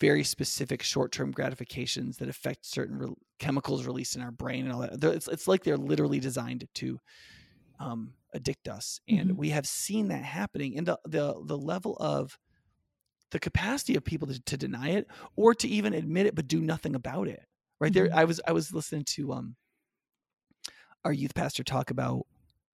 very 0.00 0.24
specific 0.24 0.82
short-term 0.82 1.30
gratifications 1.30 2.18
that 2.18 2.28
affect 2.28 2.66
certain 2.66 2.98
re- 2.98 3.14
chemicals 3.38 3.86
released 3.86 4.16
in 4.16 4.22
our 4.22 4.32
brain 4.32 4.64
and 4.64 4.72
all 4.74 4.80
that. 4.80 5.02
It's 5.02 5.28
it's 5.28 5.48
like 5.48 5.62
they're 5.64 5.76
literally 5.76 6.20
designed 6.20 6.66
to 6.74 6.98
um, 7.80 8.14
addict 8.34 8.68
us, 8.68 9.00
and 9.08 9.32
Mhm. 9.32 9.38
we 9.38 9.50
have 9.50 9.66
seen 9.68 10.08
that 10.08 10.24
happening. 10.24 10.78
And 10.78 10.86
the 10.88 11.00
the 11.04 11.42
the 11.44 11.58
level 11.58 11.96
of 11.98 12.38
the 13.30 13.40
capacity 13.40 13.96
of 13.96 14.04
people 14.04 14.28
to, 14.28 14.40
to 14.42 14.56
deny 14.56 14.90
it 14.90 15.08
or 15.36 15.54
to 15.54 15.68
even 15.68 15.94
admit 15.94 16.26
it 16.26 16.34
but 16.34 16.48
do 16.48 16.60
nothing 16.60 16.94
about 16.94 17.28
it. 17.28 17.46
Right 17.80 17.92
there, 17.92 18.08
Mhm. 18.08 18.14
I 18.14 18.24
was 18.24 18.40
I 18.46 18.52
was 18.52 18.72
listening 18.74 19.04
to 19.16 19.32
um 19.32 19.56
our 21.04 21.12
youth 21.12 21.34
pastor 21.34 21.62
talk 21.64 21.90
about 21.90 22.26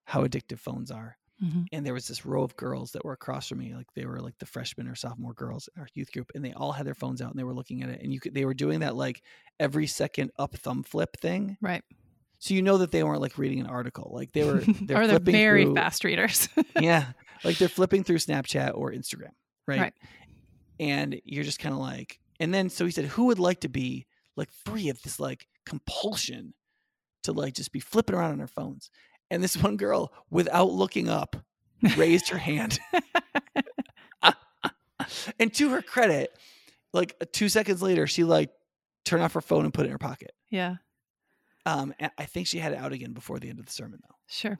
how 0.04 0.24
addictive 0.26 0.58
phones 0.58 0.90
are 0.90 1.16
Mhm. 1.40 1.66
and 1.72 1.86
there 1.86 1.94
was 1.94 2.08
this 2.08 2.26
row 2.26 2.42
of 2.44 2.56
girls 2.56 2.92
that 2.92 3.04
were 3.04 3.12
across 3.14 3.48
from 3.48 3.58
me 3.58 3.74
like 3.74 3.88
they 3.94 4.06
were 4.06 4.20
like 4.20 4.38
the 4.38 4.46
freshman 4.46 4.88
or 4.88 4.94
sophomore 4.94 5.34
girls 5.34 5.68
in 5.74 5.82
our 5.82 5.88
youth 5.94 6.12
group 6.12 6.30
and 6.34 6.44
they 6.44 6.52
all 6.54 6.72
had 6.72 6.86
their 6.86 6.94
phones 6.94 7.22
out 7.22 7.30
and 7.30 7.38
they 7.38 7.44
were 7.44 7.54
looking 7.54 7.82
at 7.82 7.90
it 7.90 8.02
and 8.02 8.12
you 8.12 8.20
could 8.20 8.34
they 8.34 8.44
were 8.44 8.54
doing 8.54 8.80
that 8.80 8.96
like 8.96 9.24
every 9.60 9.86
second 9.86 10.30
up 10.38 10.54
thumb 10.56 10.82
flip 10.84 11.16
thing 11.20 11.58
Right. 11.60 11.84
So 12.40 12.52
you 12.54 12.62
know 12.62 12.78
that 12.78 12.90
they 12.90 13.04
weren't 13.04 13.20
like 13.20 13.38
reading 13.38 13.60
an 13.60 13.66
article 13.66 14.10
like 14.12 14.32
they 14.32 14.44
were 14.44 14.60
they're 14.82 15.02
or 15.02 15.06
they're 15.06 15.18
very 15.20 15.64
through, 15.64 15.74
fast 15.76 16.02
readers. 16.04 16.48
yeah 16.80 17.12
like 17.44 17.56
they're 17.58 17.68
flipping 17.68 18.02
through 18.02 18.16
snapchat 18.18 18.72
or 18.74 18.90
instagram 18.92 19.30
right, 19.68 19.78
Right. 19.80 19.94
and 20.80 21.20
you're 21.24 21.44
just 21.44 21.58
kind 21.60 21.72
of 21.74 21.80
like 21.80 22.18
and 22.40 22.52
then 22.52 22.68
so 22.70 22.84
he 22.84 22.90
said 22.90 23.04
who 23.04 23.26
would 23.26 23.38
like 23.38 23.60
to 23.60 23.68
be 23.68 24.06
like 24.36 24.50
free 24.64 24.88
of 24.88 25.00
this 25.02 25.20
like 25.20 25.46
compulsion 25.66 26.54
to 27.22 27.32
like 27.32 27.54
just 27.54 27.70
be 27.72 27.80
flipping 27.80 28.16
around 28.16 28.32
on 28.32 28.38
their 28.38 28.46
phones 28.46 28.90
and 29.30 29.42
this 29.42 29.56
one 29.56 29.76
girl 29.76 30.12
without 30.30 30.70
looking 30.72 31.08
up 31.08 31.36
raised 31.96 32.28
her 32.30 32.38
hand 32.38 32.78
and 35.38 35.52
to 35.54 35.70
her 35.70 35.82
credit 35.82 36.36
like 36.92 37.14
two 37.32 37.48
seconds 37.48 37.82
later 37.82 38.06
she 38.06 38.24
like 38.24 38.50
turned 39.04 39.22
off 39.22 39.32
her 39.32 39.40
phone 39.40 39.64
and 39.64 39.72
put 39.74 39.82
it 39.84 39.86
in 39.86 39.92
her 39.92 39.98
pocket 39.98 40.32
yeah. 40.50 40.76
Um 41.66 41.92
and 41.98 42.10
i 42.18 42.24
think 42.24 42.46
she 42.46 42.58
had 42.58 42.72
it 42.72 42.78
out 42.78 42.92
again 42.92 43.12
before 43.12 43.38
the 43.38 43.48
end 43.48 43.58
of 43.58 43.66
the 43.66 43.72
sermon 43.72 44.00
though 44.08 44.16
Sure. 44.28 44.58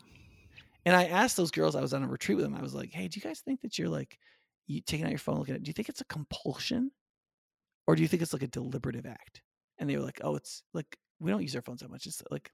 and 0.84 0.94
i 0.96 1.04
asked 1.06 1.36
those 1.36 1.50
girls 1.50 1.74
i 1.76 1.80
was 1.80 1.94
on 1.94 2.02
a 2.02 2.08
retreat 2.08 2.36
with 2.36 2.44
them 2.44 2.54
i 2.54 2.62
was 2.62 2.74
like 2.74 2.92
hey 2.92 3.08
do 3.08 3.18
you 3.18 3.22
guys 3.22 3.40
think 3.40 3.60
that 3.62 3.78
you're 3.78 3.88
like 3.88 4.18
you 4.66 4.80
taking 4.80 5.04
out 5.06 5.10
your 5.12 5.18
phone 5.18 5.38
looking 5.38 5.54
at 5.54 5.60
it 5.60 5.64
do 5.64 5.68
you 5.68 5.74
think 5.74 5.88
it's 5.88 6.00
a 6.00 6.04
compulsion 6.06 6.90
or 7.86 7.96
do 7.96 8.02
you 8.02 8.08
think 8.08 8.22
it's 8.22 8.32
like 8.32 8.42
a 8.42 8.46
deliberative 8.48 9.06
act 9.06 9.42
and 9.78 9.88
they 9.88 9.96
were 9.96 10.02
like 10.04 10.20
oh 10.22 10.36
it's 10.36 10.62
like 10.74 10.96
we 11.18 11.30
don't 11.30 11.42
use 11.42 11.56
our 11.56 11.62
phones 11.62 11.80
that 11.80 11.90
much 11.90 12.06
it's 12.06 12.22
like 12.30 12.50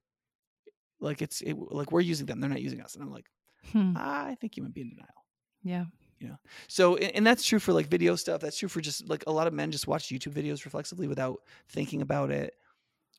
like 1.01 1.21
it's 1.23 1.41
it, 1.43 1.55
like 1.71 1.93
we're 1.93 2.01
using 2.01 2.27
them 2.27 2.41
they're 2.41 2.49
not 2.51 2.63
using 2.63 2.81
us 2.81 2.95
and 2.95 3.03
i'm 3.05 3.11
like 3.13 3.27
Hmm. 3.73 3.95
i 3.97 4.37
think 4.41 4.57
you 4.57 4.63
might 4.63 4.75
be 4.75 4.83
in 4.83 4.91
denial 4.91 5.25
Yeah. 5.65 5.87
Yeah. 6.21 6.37
So, 6.69 6.97
and 6.97 7.15
and 7.17 7.27
that's 7.27 7.45
true 7.45 7.59
for 7.59 7.75
like 7.75 7.89
video 7.89 8.17
stuff. 8.17 8.41
That's 8.41 8.57
true 8.57 8.71
for 8.71 8.81
just 8.81 9.07
like 9.09 9.25
a 9.27 9.31
lot 9.33 9.47
of 9.49 9.53
men 9.53 9.71
just 9.71 9.87
watch 9.87 10.09
YouTube 10.09 10.33
videos 10.33 10.65
reflexively 10.65 11.09
without 11.09 11.41
thinking 11.69 12.01
about 12.01 12.31
it. 12.31 12.55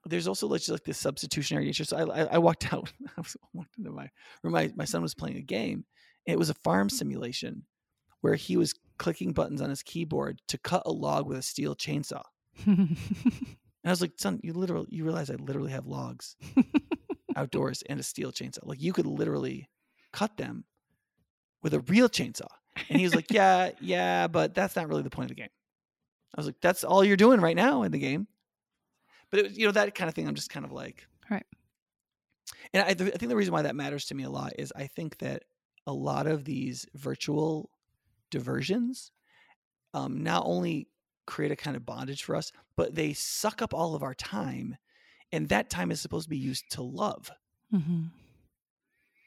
There's 0.06 0.28
also 0.28 0.48
like, 0.48 0.62
just 0.62 0.72
like 0.72 0.84
this 0.84 0.98
substitutionary 0.98 1.66
nature. 1.66 1.84
So 1.84 1.98
I, 1.98 2.22
I, 2.22 2.28
I 2.34 2.38
walked 2.38 2.74
out. 2.74 2.92
I 3.18 3.22
was 3.22 3.36
walked 3.54 3.78
into 3.78 3.92
my 3.92 4.10
room. 4.44 4.54
My, 4.54 4.72
my 4.76 4.86
son 4.86 5.02
was 5.02 5.16
playing 5.16 5.38
a 5.38 5.42
game. 5.42 5.86
It 6.26 6.38
was 6.38 6.50
a 6.50 6.56
farm 6.56 6.88
mm-hmm. 6.88 6.96
simulation 6.96 7.64
where 8.22 8.36
he 8.36 8.58
was 8.58 8.74
clicking 8.98 9.32
buttons 9.32 9.62
on 9.62 9.70
his 9.70 9.84
keyboard 9.84 10.42
to 10.48 10.58
cut 10.58 10.84
a 10.86 10.92
log 10.92 11.28
with 11.28 11.38
a 11.38 11.44
steel 11.44 11.76
chainsaw. 11.76 12.24
And 13.88 13.92
I 13.92 13.94
was 13.94 14.02
like, 14.02 14.16
son, 14.18 14.42
you 14.44 14.52
literally, 14.52 14.88
you 14.90 15.06
realize 15.06 15.30
I 15.30 15.36
literally 15.36 15.72
have 15.72 15.88
logs 15.88 16.36
outdoors 17.38 17.84
and 17.88 18.02
a 18.02 18.04
steel 18.04 18.34
chainsaw. 18.34 18.60
Like 18.64 18.82
you 18.82 18.92
could 18.92 19.06
literally 19.06 19.70
cut 20.12 20.36
them 20.36 20.66
with 21.64 21.74
a 21.74 21.80
real 21.80 22.10
chainsaw. 22.10 22.50
And 22.90 23.00
he 23.00 23.06
was 23.06 23.16
like, 23.16 23.32
yeah, 23.32 23.72
yeah, 23.80 24.28
but 24.28 24.54
that's 24.54 24.76
not 24.76 24.90
really 24.90 25.04
the 25.04 25.10
point 25.10 25.32
of 25.32 25.38
the 25.38 25.42
game. 25.42 25.52
I 26.36 26.40
was 26.42 26.48
like, 26.48 26.60
that's 26.62 26.84
all 26.84 27.02
you're 27.02 27.16
doing 27.16 27.40
right 27.40 27.56
now 27.56 27.84
in 27.84 27.94
the 27.94 27.98
game. 27.98 28.28
But 29.30 29.40
it 29.40 29.44
was, 29.44 29.58
you 29.58 29.66
know, 29.66 29.72
that 29.74 29.94
kind 29.96 30.08
of 30.10 30.16
thing. 30.16 30.28
I'm 30.28 30.36
just 30.36 30.50
kind 30.50 30.66
of 30.66 30.72
like, 30.72 31.08
Right. 31.30 31.46
And 32.74 32.84
I, 32.84 32.94
th- 32.94 33.14
I 33.14 33.18
think 33.18 33.30
the 33.30 33.36
reason 33.36 33.54
why 33.54 33.64
that 33.64 33.76
matters 33.76 34.06
to 34.06 34.16
me 34.16 34.24
a 34.24 34.30
lot 34.30 34.54
is 34.58 34.72
I 34.76 34.88
think 34.88 35.18
that 35.20 35.44
a 35.86 35.94
lot 35.94 36.28
of 36.28 36.46
these 36.46 36.86
virtual 36.96 37.70
diversions 38.32 39.12
um, 39.94 40.24
not 40.24 40.44
only 40.46 40.88
create 41.26 41.52
a 41.52 41.56
kind 41.56 41.76
of 41.76 41.86
bondage 41.86 42.24
for 42.24 42.36
us, 42.36 42.52
but 42.76 42.96
they 42.96 43.14
suck 43.14 43.62
up 43.62 43.74
all 43.74 43.96
of 43.96 44.04
our 44.04 44.14
time. 44.14 44.78
And 45.32 45.50
that 45.50 45.70
time 45.70 45.92
is 45.92 46.00
supposed 46.00 46.26
to 46.26 46.30
be 46.30 46.38
used 46.38 46.66
to 46.72 46.82
love. 46.82 47.32
Mhm. 47.74 48.12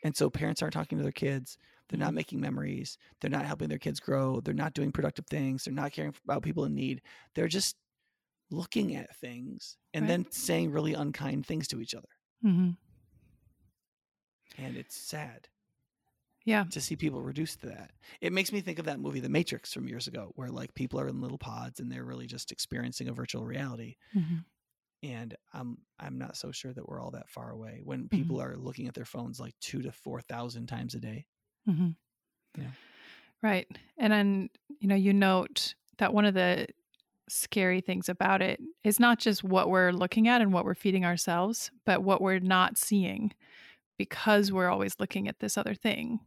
And 0.04 0.16
so 0.16 0.30
parents 0.30 0.62
aren't 0.62 0.72
talking 0.72 0.96
to 0.98 1.02
their 1.04 1.12
kids. 1.12 1.58
They're 1.88 1.98
not 1.98 2.12
Mhm. 2.12 2.16
making 2.16 2.40
memories. 2.40 2.96
They're 3.20 3.30
not 3.30 3.44
helping 3.44 3.68
their 3.68 3.78
kids 3.78 4.00
grow. 4.00 4.40
They're 4.40 4.54
not 4.54 4.72
doing 4.74 4.92
productive 4.92 5.26
things. 5.26 5.64
They're 5.64 5.74
not 5.74 5.92
caring 5.92 6.14
about 6.24 6.42
people 6.42 6.64
in 6.64 6.74
need. 6.74 7.02
They're 7.34 7.48
just 7.48 7.76
looking 8.50 8.94
at 8.96 9.16
things 9.16 9.78
and 9.94 10.08
Right. 10.08 10.08
then 10.08 10.26
saying 10.30 10.70
really 10.70 10.94
unkind 10.94 11.46
things 11.46 11.68
to 11.68 11.80
each 11.80 11.94
other. 11.94 12.08
hmm 12.42 12.70
And 14.56 14.76
it's 14.76 14.94
sad 14.94 15.48
Yeah. 16.44 16.66
to 16.70 16.80
see 16.80 16.94
people 16.94 17.20
reduced 17.22 17.60
to 17.60 17.66
that. 17.66 17.90
It 18.20 18.32
makes 18.32 18.52
me 18.52 18.60
think 18.60 18.78
of 18.78 18.84
that 18.84 19.00
movie 19.00 19.20
The 19.20 19.28
Matrix 19.28 19.72
from 19.72 19.88
years 19.88 20.06
ago 20.06 20.32
where 20.36 20.50
like 20.50 20.74
people 20.74 21.00
are 21.00 21.08
in 21.08 21.20
little 21.20 21.38
pods 21.38 21.80
and 21.80 21.90
they're 21.90 22.04
really 22.04 22.26
just 22.26 22.52
experiencing 22.52 23.08
a 23.08 23.12
virtual 23.12 23.44
reality 23.44 23.96
hmm 24.14 24.40
and 25.02 25.34
I'm 25.52 25.78
I'm 25.98 26.18
not 26.18 26.36
so 26.36 26.52
sure 26.52 26.72
that 26.72 26.86
we're 26.88 27.00
all 27.00 27.10
that 27.12 27.30
far 27.30 27.50
away 27.50 27.80
when 27.84 28.08
Mm-hmm. 28.12 28.30
people 28.30 28.40
are 28.40 28.56
looking 28.56 28.86
at 28.88 28.94
their 28.94 29.04
phones 29.04 29.40
like 29.40 29.54
2 29.60 29.82
to 29.82 29.92
4,000 29.92 30.66
times 30.66 30.94
a 30.94 31.00
day. 31.00 31.26
hmm 31.66 31.90
Yeah. 32.56 32.72
Right. 33.42 33.66
And 33.96 34.12
then, 34.12 34.50
you 34.80 34.88
know, 34.88 34.94
you 34.94 35.12
note 35.12 35.74
that 35.98 36.12
one 36.12 36.24
of 36.24 36.34
the 36.34 36.66
scary 37.30 37.80
things 37.80 38.08
about 38.08 38.42
it 38.42 38.60
is 38.84 38.98
not 39.00 39.18
just 39.18 39.44
what 39.44 39.68
we're 39.70 39.92
looking 39.92 40.28
at 40.28 40.40
and 40.40 40.52
what 40.52 40.64
we're 40.64 40.74
feeding 40.74 41.04
ourselves, 41.04 41.70
but 41.86 42.02
what 42.02 42.20
we're 42.20 42.38
not 42.40 42.76
seeing 42.76 43.32
because 43.98 44.50
we're 44.50 44.68
always 44.70 44.94
looking 44.98 45.28
at 45.28 45.38
this 45.40 45.56
other 45.58 45.74
thing. 45.74 46.20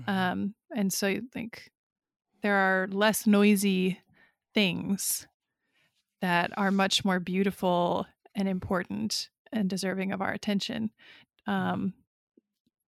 Mhm. 0.00 0.08
Um, 0.08 0.54
and 0.74 0.92
so 0.92 1.08
you 1.08 1.22
think 1.32 1.70
there 2.42 2.54
are 2.54 2.86
less 2.90 3.26
noisy 3.26 4.00
things 4.54 5.26
that 6.20 6.50
are 6.56 6.70
much 6.70 7.04
more 7.04 7.20
beautiful 7.20 8.06
and 8.34 8.48
important 8.48 9.30
and 9.52 9.68
deserving 9.68 10.12
of 10.12 10.20
our 10.22 10.32
attention. 10.32 10.90
Um, 11.46 11.94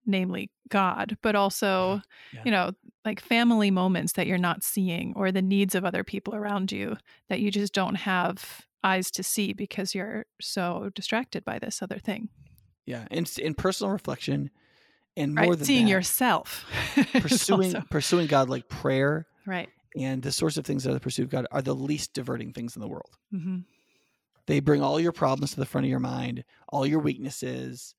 namely 0.06 0.52
God, 0.70 1.18
but 1.22 1.36
also, 1.36 2.02
Yeah. 2.34 2.42
you 2.46 2.52
know, 2.52 2.72
like 3.06 3.20
family 3.20 3.70
moments 3.72 4.14
that 4.14 4.28
you're 4.28 4.38
not 4.38 4.64
seeing 4.64 5.14
or 5.16 5.32
the 5.32 5.42
needs 5.42 5.76
of 5.76 5.86
other 5.86 6.04
people 6.04 6.34
around 6.36 6.72
you 6.72 6.98
that 7.30 7.40
you 7.40 7.52
just 7.52 7.74
don't 7.74 7.96
have 7.96 8.66
eyes 8.84 9.10
to 9.12 9.24
see 9.24 9.54
because 9.54 9.94
you're 9.96 10.26
so 10.42 10.90
distracted 10.96 11.46
by 11.46 11.60
this 11.60 11.82
other 11.82 12.00
thing. 12.00 12.30
Yeah, 12.86 13.06
and 13.12 13.32
in 13.40 13.54
personal 13.54 13.92
reflection 13.92 14.52
and 15.18 15.34
more 15.36 15.46
Right. 15.50 15.58
than 15.58 15.66
Seeing 15.66 15.86
that, 15.86 15.92
yourself. 15.92 16.66
pursuing 17.14 17.76
also- 17.76 17.88
pursuing 17.90 18.28
God 18.28 18.50
like 18.50 18.68
prayer 18.68 19.26
right. 19.46 19.70
and 19.96 20.22
the 20.22 20.32
sorts 20.32 20.58
of 20.58 20.66
things 20.66 20.84
that 20.84 20.92
are 20.92 20.94
the 20.96 21.00
pursuit 21.00 21.24
of 21.24 21.30
God 21.30 21.48
are 21.52 21.62
the 21.62 21.74
least 21.76 22.14
diverting 22.14 22.54
things 22.54 22.76
in 22.76 22.82
the 22.82 22.88
world. 22.88 23.10
hmm 23.32 23.60
They 24.48 24.60
bring 24.60 24.82
all 24.84 25.00
your 25.00 25.12
problems 25.14 25.52
to 25.52 25.60
the 25.60 25.66
front 25.66 25.86
of 25.86 25.90
your 25.90 26.00
mind, 26.00 26.44
all 26.70 26.86
your 26.86 27.00
weaknesses. 27.00 27.96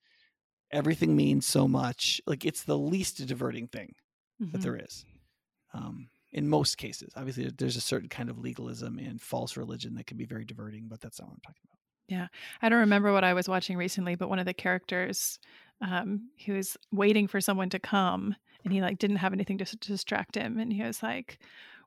Everything 0.70 1.16
means 1.16 1.46
so 1.46 1.66
much. 1.66 2.20
Like 2.26 2.44
it's 2.44 2.62
the 2.64 2.78
least 2.78 3.24
diverting 3.26 3.66
thing 3.68 3.94
that 4.40 4.62
there 4.62 4.76
is. 4.76 5.04
Um, 5.74 6.08
in 6.32 6.48
most 6.48 6.76
cases, 6.78 7.12
obviously, 7.16 7.50
there's 7.56 7.76
a 7.76 7.80
certain 7.80 8.08
kind 8.08 8.28
of 8.28 8.38
legalism 8.38 8.98
and 8.98 9.20
false 9.20 9.56
religion 9.56 9.94
that 9.94 10.06
can 10.06 10.16
be 10.16 10.24
very 10.24 10.44
diverting, 10.44 10.86
but 10.88 11.00
that's 11.00 11.18
not 11.20 11.28
what 11.28 11.34
I'm 11.34 11.40
talking 11.40 11.62
about. 11.64 11.78
Yeah, 12.08 12.28
I 12.62 12.68
don't 12.68 12.80
remember 12.80 13.12
what 13.12 13.24
I 13.24 13.34
was 13.34 13.48
watching 13.48 13.76
recently, 13.76 14.14
but 14.14 14.28
one 14.28 14.38
of 14.38 14.46
the 14.46 14.54
characters, 14.54 15.38
um, 15.80 16.28
he 16.36 16.52
was 16.52 16.76
waiting 16.92 17.26
for 17.26 17.40
someone 17.40 17.68
to 17.70 17.78
come, 17.78 18.34
and 18.64 18.72
he 18.72 18.80
like 18.80 18.98
didn't 18.98 19.16
have 19.16 19.32
anything 19.32 19.58
to, 19.58 19.62
s- 19.62 19.72
to 19.80 19.88
distract 19.88 20.34
him, 20.36 20.58
and 20.58 20.72
he 20.72 20.82
was 20.82 21.02
like, 21.02 21.38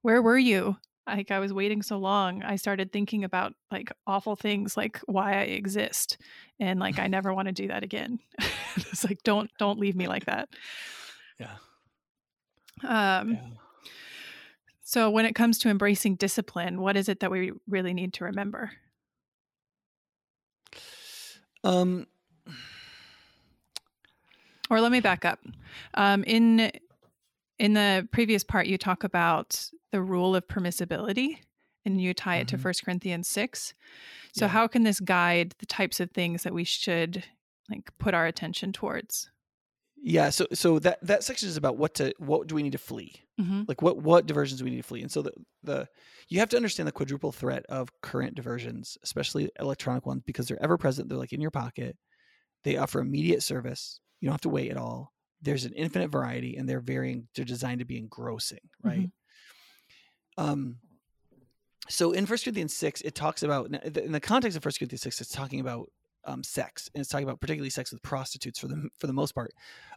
"Where 0.01 0.21
were 0.21 0.37
you?" 0.37 0.77
Like 1.07 1.31
I 1.31 1.39
was 1.39 1.53
waiting 1.53 1.81
so 1.81 1.97
long, 1.97 2.43
I 2.43 2.55
started 2.57 2.91
thinking 2.91 3.23
about 3.23 3.53
like 3.71 3.91
awful 4.05 4.35
things, 4.35 4.75
like 4.77 4.99
why 5.05 5.33
I 5.39 5.43
exist, 5.43 6.17
and 6.59 6.79
like 6.79 6.99
I 6.99 7.07
never 7.07 7.33
want 7.33 7.47
to 7.47 7.51
do 7.53 7.67
that 7.69 7.83
again. 7.83 8.19
it's 8.75 9.03
like 9.05 9.23
don't 9.23 9.49
don't 9.57 9.79
leave 9.79 9.95
me 9.95 10.07
like 10.07 10.25
that. 10.25 10.49
Yeah. 11.39 11.55
Um, 12.83 13.31
yeah. 13.33 13.39
So 14.83 15.09
when 15.11 15.25
it 15.25 15.35
comes 15.35 15.59
to 15.59 15.69
embracing 15.69 16.15
discipline, 16.15 16.81
what 16.81 16.97
is 16.97 17.09
it 17.09 17.19
that 17.19 17.29
we 17.29 17.51
really 17.67 17.93
need 17.93 18.13
to 18.13 18.23
remember? 18.25 18.71
Um, 21.63 22.07
Or 24.69 24.81
let 24.81 24.91
me 24.91 24.99
back 24.99 25.25
up. 25.25 25.39
Um, 25.95 26.23
in 26.25 26.71
in 27.57 27.73
the 27.73 28.07
previous 28.11 28.43
part, 28.43 28.67
you 28.67 28.77
talk 28.77 29.03
about 29.03 29.69
the 29.91 30.01
rule 30.01 30.35
of 30.35 30.47
permissibility, 30.47 31.39
and 31.85 31.99
you 32.01 32.13
tie 32.13 32.37
it 32.37 32.47
to 32.49 32.57
Mhm. 32.57 32.61
First 32.61 32.85
Corinthians 32.85 33.27
six. 33.27 33.73
So 34.33 34.45
Yeah. 34.45 34.49
how 34.49 34.67
can 34.67 34.83
this 34.83 34.99
guide 34.99 35.55
the 35.59 35.65
types 35.65 35.99
of 35.99 36.11
things 36.11 36.43
that 36.43 36.53
we 36.53 36.63
should 36.63 37.25
like 37.69 37.95
put 37.97 38.13
our 38.13 38.25
attention 38.27 38.71
towards? 38.71 39.29
Yeah. 40.01 40.29
So, 40.29 40.47
so 40.53 40.79
that 40.79 40.99
that 41.01 41.23
section 41.23 41.49
is 41.49 41.57
about 41.57 41.77
what 41.77 41.95
to 41.95 42.13
what 42.17 42.47
do 42.47 42.55
we 42.55 42.63
need 42.63 42.73
to 42.73 42.77
flee? 42.77 43.23
Mm-hmm. 43.39 43.61
like 43.69 43.81
what 43.81 43.97
what 43.97 44.25
diversions 44.25 44.59
do 44.59 44.65
we 44.65 44.71
need 44.71 44.81
to 44.81 44.83
flee 44.83 45.01
and 45.01 45.09
so 45.09 45.21
the 45.21 45.31
the 45.63 45.87
you 46.27 46.39
have 46.39 46.49
to 46.49 46.57
understand 46.57 46.85
the 46.87 46.91
quadruple 46.91 47.31
threat 47.31 47.63
of 47.69 47.87
current 48.01 48.35
diversions 48.35 48.97
especially 49.01 49.49
electronic 49.57 50.05
ones 50.05 50.23
because 50.25 50.45
they're 50.49 50.61
ever 50.61 50.77
present 50.77 51.07
they're 51.07 51.17
like 51.17 51.31
in 51.31 51.39
your 51.39 51.49
pocket 51.49 51.95
they 52.65 52.75
offer 52.75 52.99
immediate 52.99 53.41
service 53.41 54.01
you 54.19 54.27
don't 54.27 54.33
have 54.33 54.41
to 54.41 54.49
wait 54.49 54.69
at 54.71 54.75
all 54.75 55.13
there's 55.41 55.63
an 55.63 55.71
infinite 55.71 56.09
variety 56.09 56.57
and 56.57 56.67
they're 56.67 56.81
varying 56.81 57.29
they're 57.33 57.45
designed 57.45 57.79
to 57.79 57.85
be 57.85 57.97
engrossing 57.97 58.59
right 58.83 59.09
um 60.37 60.75
so 61.87 62.11
in 62.11 62.25
first 62.25 62.43
corinthians 62.43 62.73
6 62.73 62.99
it 63.03 63.15
talks 63.15 63.41
about 63.41 63.73
in 63.95 64.11
the 64.11 64.19
context 64.19 64.57
of 64.57 64.63
first 64.63 64.79
corinthians 64.79 65.03
6 65.03 65.21
it's 65.21 65.31
talking 65.31 65.61
about 65.61 65.89
um, 66.25 66.43
sex 66.43 66.89
and 66.93 67.01
it's 67.01 67.09
talking 67.09 67.27
about 67.27 67.39
particularly 67.41 67.69
sex 67.69 67.91
with 67.91 68.01
prostitutes 68.01 68.59
for 68.59 68.67
the 68.67 68.89
for 68.99 69.07
the 69.07 69.13
most 69.13 69.33
part 69.33 69.51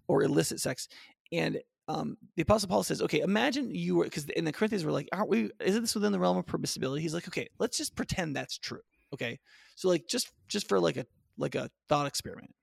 or 0.08 0.22
illicit 0.22 0.60
sex 0.60 0.88
and 1.32 1.60
um, 1.88 2.16
the 2.36 2.42
apostle 2.42 2.68
paul 2.68 2.82
says 2.82 3.02
okay 3.02 3.20
imagine 3.20 3.74
you 3.74 3.96
were 3.96 4.04
because 4.04 4.24
in 4.30 4.44
the 4.44 4.52
corinthians 4.52 4.84
we're 4.84 4.92
like 4.92 5.08
aren't 5.12 5.28
we 5.28 5.50
isn't 5.60 5.82
this 5.82 5.94
within 5.94 6.12
the 6.12 6.18
realm 6.18 6.36
of 6.36 6.46
permissibility 6.46 7.00
he's 7.00 7.14
like 7.14 7.26
okay 7.28 7.48
let's 7.58 7.76
just 7.76 7.96
pretend 7.96 8.36
that's 8.36 8.56
true 8.58 8.80
okay? 9.12 9.38
So 9.76 9.88
like 9.88 10.06
just 10.08 10.30
just 10.48 10.68
for 10.68 10.80
like 10.80 10.96
a 10.96 11.06
like 11.38 11.54
a 11.54 11.70
thought 11.88 12.06
experiment 12.06 12.54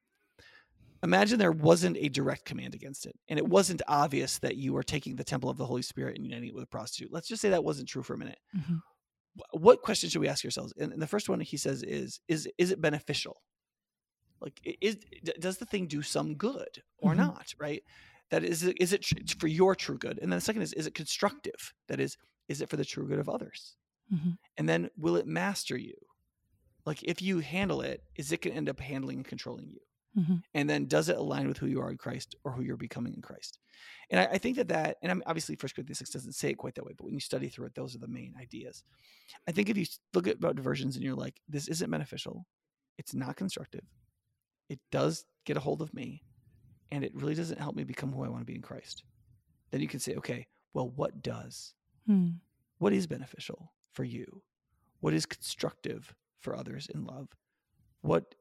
imagine 1.01 1.39
there 1.39 1.51
wasn't 1.51 1.97
a 1.97 2.09
direct 2.09 2.45
command 2.45 2.75
against 2.75 3.05
it 3.05 3.15
and 3.29 3.39
it 3.39 3.47
wasn't 3.47 3.81
obvious 3.87 4.37
that 4.39 4.57
you 4.57 4.73
were 4.73 4.83
taking 4.83 5.15
the 5.15 5.23
temple 5.23 5.49
of 5.49 5.57
the 5.57 5.65
holy 5.65 5.81
spirit 5.81 6.15
and 6.15 6.25
uniting 6.25 6.49
it 6.49 6.53
with 6.55 6.63
a 6.63 6.67
prostitute. 6.67 7.11
Let's 7.11 7.27
just 7.27 7.41
say 7.41 7.49
that 7.49 7.63
wasn't 7.63 7.87
true 7.87 8.03
for 8.03 8.15
a 8.15 8.17
minute. 8.17 8.39
Mhm. 8.55 8.81
What 9.51 9.81
question 9.81 10.09
should 10.09 10.19
we 10.21 10.27
ask 10.27 10.43
ourselves? 10.43 10.73
And, 10.77 10.91
and 10.91 11.01
the 11.01 11.07
first 11.07 11.29
one 11.29 11.39
he 11.39 11.55
says 11.57 11.83
is 11.83 12.19
is 12.27 12.47
is 12.57 12.71
it 12.71 12.81
beneficial 12.81 13.41
like 14.41 14.59
is 14.81 14.97
does 15.39 15.57
the 15.57 15.65
thing 15.65 15.87
do 15.87 16.01
some 16.01 16.35
good 16.35 16.81
or 16.97 17.13
Mhm. 17.13 17.17
not 17.17 17.53
right? 17.59 17.83
That 18.31 18.43
is 18.43 18.63
is 18.63 18.93
it 18.93 19.05
for 19.39 19.47
your 19.47 19.75
true 19.75 19.97
good? 19.97 20.19
And 20.19 20.31
then 20.31 20.37
the 20.37 20.41
second 20.41 20.61
is 20.61 20.73
is 20.73 20.87
it 20.87 20.93
constructive? 20.95 21.73
That 21.87 21.99
is 21.99 22.17
is 22.47 22.61
it 22.61 22.69
for 22.69 22.77
the 22.77 22.85
true 22.85 23.07
good 23.07 23.19
of 23.19 23.29
others? 23.29 23.75
Mhm. 24.11 24.37
and 24.57 24.67
then 24.67 24.89
will 24.97 25.17
it 25.17 25.27
master 25.27 25.77
you? 25.77 25.93
Like 26.85 27.03
if 27.03 27.21
you 27.21 27.39
handle 27.39 27.81
it 27.81 28.03
is 28.15 28.31
it 28.31 28.41
going 28.41 28.53
to 28.53 28.57
end 28.57 28.69
up 28.69 28.79
handling 28.79 29.17
and 29.17 29.25
controlling 29.27 29.69
you? 29.69 29.79
Mhm. 30.17 30.41
and 30.55 30.67
then 30.67 30.87
does 30.87 31.07
it 31.07 31.17
align 31.17 31.47
with 31.47 31.59
who 31.59 31.67
you 31.67 31.79
are 31.79 31.91
in 31.91 31.97
christ 31.97 32.33
or 32.43 32.51
who 32.53 32.63
you're 32.63 32.75
becoming 32.77 33.13
in 33.13 33.21
christ? 33.21 33.59
And 34.09 34.19
i, 34.19 34.25
I 34.25 34.37
think 34.39 34.55
that 34.57 34.67
that 34.69 34.97
and 35.03 35.11
I'm, 35.11 35.21
obviously 35.27 35.55
first 35.55 35.75
corinthians 35.75 35.99
6 35.99 36.09
doesn't 36.09 36.33
say 36.33 36.49
it 36.49 36.55
quite 36.57 36.73
that 36.75 36.83
way 36.85 36.93
but 36.97 37.05
when 37.05 37.13
you 37.13 37.19
study 37.19 37.47
through 37.49 37.67
it 37.67 37.75
those 37.75 37.93
are 37.95 37.99
the 37.99 38.07
main 38.07 38.33
ideas. 38.35 38.83
I 39.47 39.51
think 39.51 39.69
if 39.69 39.77
you 39.77 39.85
look 40.15 40.27
at 40.27 40.37
about 40.37 40.55
diversions 40.55 40.95
and 40.95 41.03
you're 41.05 41.15
like 41.15 41.39
this 41.47 41.67
isn't 41.67 41.91
beneficial. 41.91 42.47
It's 42.97 43.13
not 43.13 43.35
constructive 43.37 43.85
it 44.69 44.79
does 44.91 45.25
get 45.45 45.57
a 45.57 45.59
hold 45.59 45.81
of 45.81 45.93
me 45.93 46.23
and 46.91 47.03
it 47.03 47.13
really 47.15 47.35
doesn't 47.35 47.59
help 47.59 47.75
me 47.75 47.83
become 47.83 48.11
who 48.11 48.23
i 48.23 48.29
want 48.29 48.41
to 48.41 48.45
be 48.45 48.55
in 48.55 48.61
christ. 48.61 49.03
Then 49.71 49.81
you 49.81 49.87
can 49.87 49.99
say 49.99 50.15
okay 50.15 50.47
well 50.73 50.89
what 50.89 51.21
does? 51.23 51.73
Hmm. 52.05 52.29
what 52.77 52.93
is 52.93 53.05
beneficial 53.07 53.73
for 53.93 54.03
you? 54.03 54.41
What 55.01 55.13
is 55.13 55.25
constructive 55.25 56.13
for 56.39 56.55
others 56.55 56.87
in 56.93 57.05
love? 57.05 57.27
What 58.01 58.35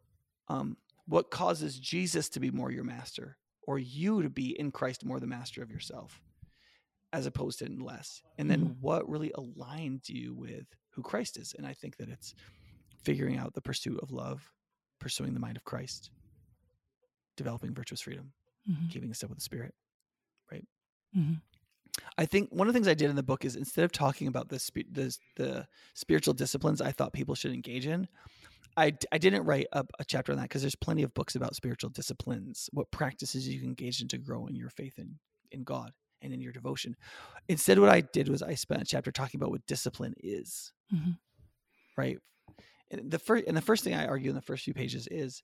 um 0.49 0.77
what 1.07 1.31
causes 1.31 1.79
jesus 1.79 2.29
to 2.31 2.41
be 2.41 2.51
more 2.51 2.71
your 2.71 2.85
master 2.85 3.37
or 3.67 3.79
you 3.79 4.23
to 4.23 4.31
be 4.31 4.59
in 4.59 4.71
christ 4.71 5.05
more 5.05 5.21
the 5.21 5.27
master 5.27 5.63
of 5.63 5.71
yourself 5.71 6.21
as 7.13 7.27
opposed 7.27 7.59
to 7.61 7.65
in 7.67 7.81
less? 7.81 8.23
And 8.39 8.51
then 8.51 8.61
Mhm. 8.61 8.77
what 8.81 9.09
really 9.09 9.33
aligns 9.37 10.09
you 10.09 10.35
with 10.35 10.67
who 10.91 11.03
christ 11.03 11.37
is? 11.39 11.55
And 11.57 11.67
i 11.67 11.73
think 11.75 11.97
that 11.97 12.09
it's 12.09 12.35
figuring 13.05 13.37
out 13.39 13.55
the 13.55 13.61
pursuit 13.63 13.99
of 14.03 14.11
love 14.11 14.51
pursuing 15.01 15.33
the 15.35 15.41
mind 15.41 15.57
of 15.57 15.65
christ 15.65 16.11
developing 17.39 17.73
virtuous 17.75 18.03
freedom 18.03 18.33
Mhm. 18.71 18.91
keeping 18.91 19.09
in 19.09 19.15
step 19.15 19.31
with 19.31 19.39
the 19.39 19.45
spirit 19.45 19.75
right 20.53 20.67
Mhm. 21.17 21.41
I 22.17 22.27
think 22.27 22.53
one 22.53 22.69
of 22.69 22.75
the 22.75 22.77
things 22.77 22.87
I 22.87 22.95
did 22.95 23.11
in 23.11 23.17
the 23.17 23.23
book 23.23 23.45
is 23.45 23.57
instead 23.57 23.85
of 23.85 23.91
talking 23.93 24.29
about 24.29 24.49
the 24.51 24.59
spi- 24.59 24.87
the, 24.91 25.17
the 25.37 25.67
spiritual 25.95 26.35
disciplines 26.35 26.81
I 26.81 26.93
thought 26.93 27.13
people 27.13 27.35
should 27.35 27.53
engage 27.53 27.87
in, 27.87 28.07
I, 28.77 28.93
I 29.11 29.19
didn't 29.19 29.45
write 29.45 29.67
a, 29.73 29.85
a 29.99 30.05
chapter 30.05 30.31
on 30.31 30.39
that 30.39 30.45
because 30.45 30.63
there's 30.63 30.77
plenty 30.77 31.03
of 31.03 31.13
books 31.15 31.35
about 31.35 31.57
spiritual 31.57 31.91
disciplines, 31.91 32.69
what 32.73 32.91
practices 32.93 33.49
you 33.49 33.59
can 33.59 33.71
engage 33.71 34.01
in 34.01 34.07
to 34.09 34.19
grow 34.19 34.47
in 34.47 34.55
your 34.55 34.69
faith 34.71 34.99
in, 34.99 35.19
in 35.51 35.65
God 35.65 35.93
and 36.23 36.33
in 36.33 36.41
your 36.41 36.53
devotion. 36.53 36.95
Instead, 37.49 37.81
what 37.81 37.89
I 37.89 38.03
did 38.03 38.29
was 38.29 38.43
I 38.43 38.55
spent 38.55 38.83
a 38.83 38.85
chapter 38.85 39.11
talking 39.11 39.41
about 39.41 39.51
what 39.51 39.67
discipline 39.67 40.15
is, 40.19 40.73
Mhm. 40.93 41.19
right? 41.97 42.19
And 42.93 43.11
the 43.11 43.19
first 43.19 43.45
and 43.49 43.57
the 43.57 43.61
first 43.63 43.83
thing 43.83 43.95
I 43.95 44.07
argue 44.07 44.29
in 44.31 44.37
the 44.37 44.43
first 44.43 44.63
few 44.65 44.75
pages 44.75 45.09
is 45.11 45.43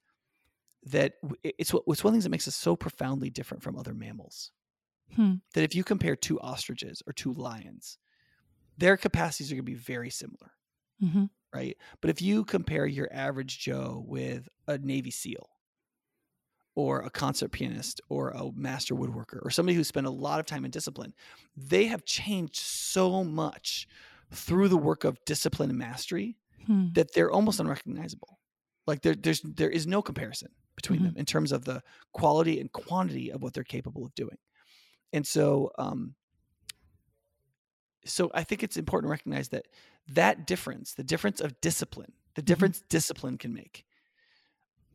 that 0.85 1.15
it's 1.43 1.73
what 1.73 1.85
it's 1.89 2.05
one 2.05 2.11
of 2.11 2.15
the 2.15 2.17
things 2.17 2.25
that 2.25 2.31
makes 2.31 2.49
us 2.49 2.57
so 2.57 2.77
profoundly 2.77 3.31
different 3.31 3.63
from 3.63 3.77
other 3.77 3.95
mammals 3.95 4.53
Hmm. 5.15 5.35
that 5.55 5.65
if 5.65 5.75
you 5.75 5.85
compare 5.85 6.17
two 6.17 6.41
ostriches 6.41 7.03
or 7.07 7.13
two 7.13 7.33
lions, 7.33 7.99
their 8.79 8.97
capacities 8.97 9.53
are 9.53 9.57
going 9.57 9.65
to 9.67 9.73
be 9.73 9.75
very 9.75 10.11
similar, 10.11 10.53
Mhm. 11.03 11.31
right? 11.55 11.77
But 12.01 12.11
if 12.11 12.23
you 12.23 12.45
compare 12.45 12.87
your 12.87 13.09
average 13.13 13.59
Joe 13.61 14.05
with 14.07 14.49
a 14.67 14.79
Navy 14.79 15.11
SEAL 15.11 15.49
or 16.75 17.03
a 17.03 17.11
concert 17.11 17.51
pianist 17.53 18.01
or 18.09 18.31
a 18.31 18.51
master 18.53 18.95
woodworker 18.95 19.39
or 19.43 19.51
somebody 19.51 19.77
who 19.77 19.85
spent 19.85 20.07
a 20.07 20.11
lot 20.11 20.41
of 20.41 20.47
time 20.47 20.65
in 20.65 20.71
discipline, 20.71 21.15
they 21.57 21.85
have 21.87 22.05
changed 22.05 22.57
so 22.57 23.23
much 23.23 23.87
through 24.33 24.69
the 24.69 24.77
work 24.77 25.05
of 25.05 25.19
discipline 25.25 25.71
and 25.71 25.79
mastery 25.79 26.37
Hmm. 26.67 26.89
that 26.95 27.13
they're 27.15 27.31
almost 27.31 27.61
unrecognizable. 27.61 28.41
Like 28.87 29.03
there, 29.03 29.15
there's 29.15 29.41
there 29.43 29.71
is 29.71 29.87
no 29.87 30.03
comparison 30.03 30.51
between 30.77 31.01
Mhm. 31.01 31.05
them 31.05 31.17
in 31.17 31.27
terms 31.27 31.53
of 31.53 31.65
the 31.65 31.83
quality 32.13 32.61
and 32.61 32.73
quantity 32.73 33.31
of 33.31 33.43
what 33.43 33.55
they're 33.55 33.65
capable 33.65 34.05
of 34.05 34.15
doing. 34.15 34.39
And 35.13 35.27
so, 35.27 35.73
um, 35.79 36.17
so 38.05 38.31
I 38.35 38.45
think 38.45 38.63
it's 38.63 38.77
important 38.77 39.09
to 39.09 39.13
recognize 39.13 39.49
that 39.51 39.67
that 40.09 40.47
difference, 40.47 40.95
the 40.95 41.05
difference 41.05 41.41
of 41.41 41.61
discipline, 41.61 42.13
the 42.35 42.43
difference 42.43 42.83
discipline 42.89 43.39
can 43.39 43.55
make, 43.55 43.85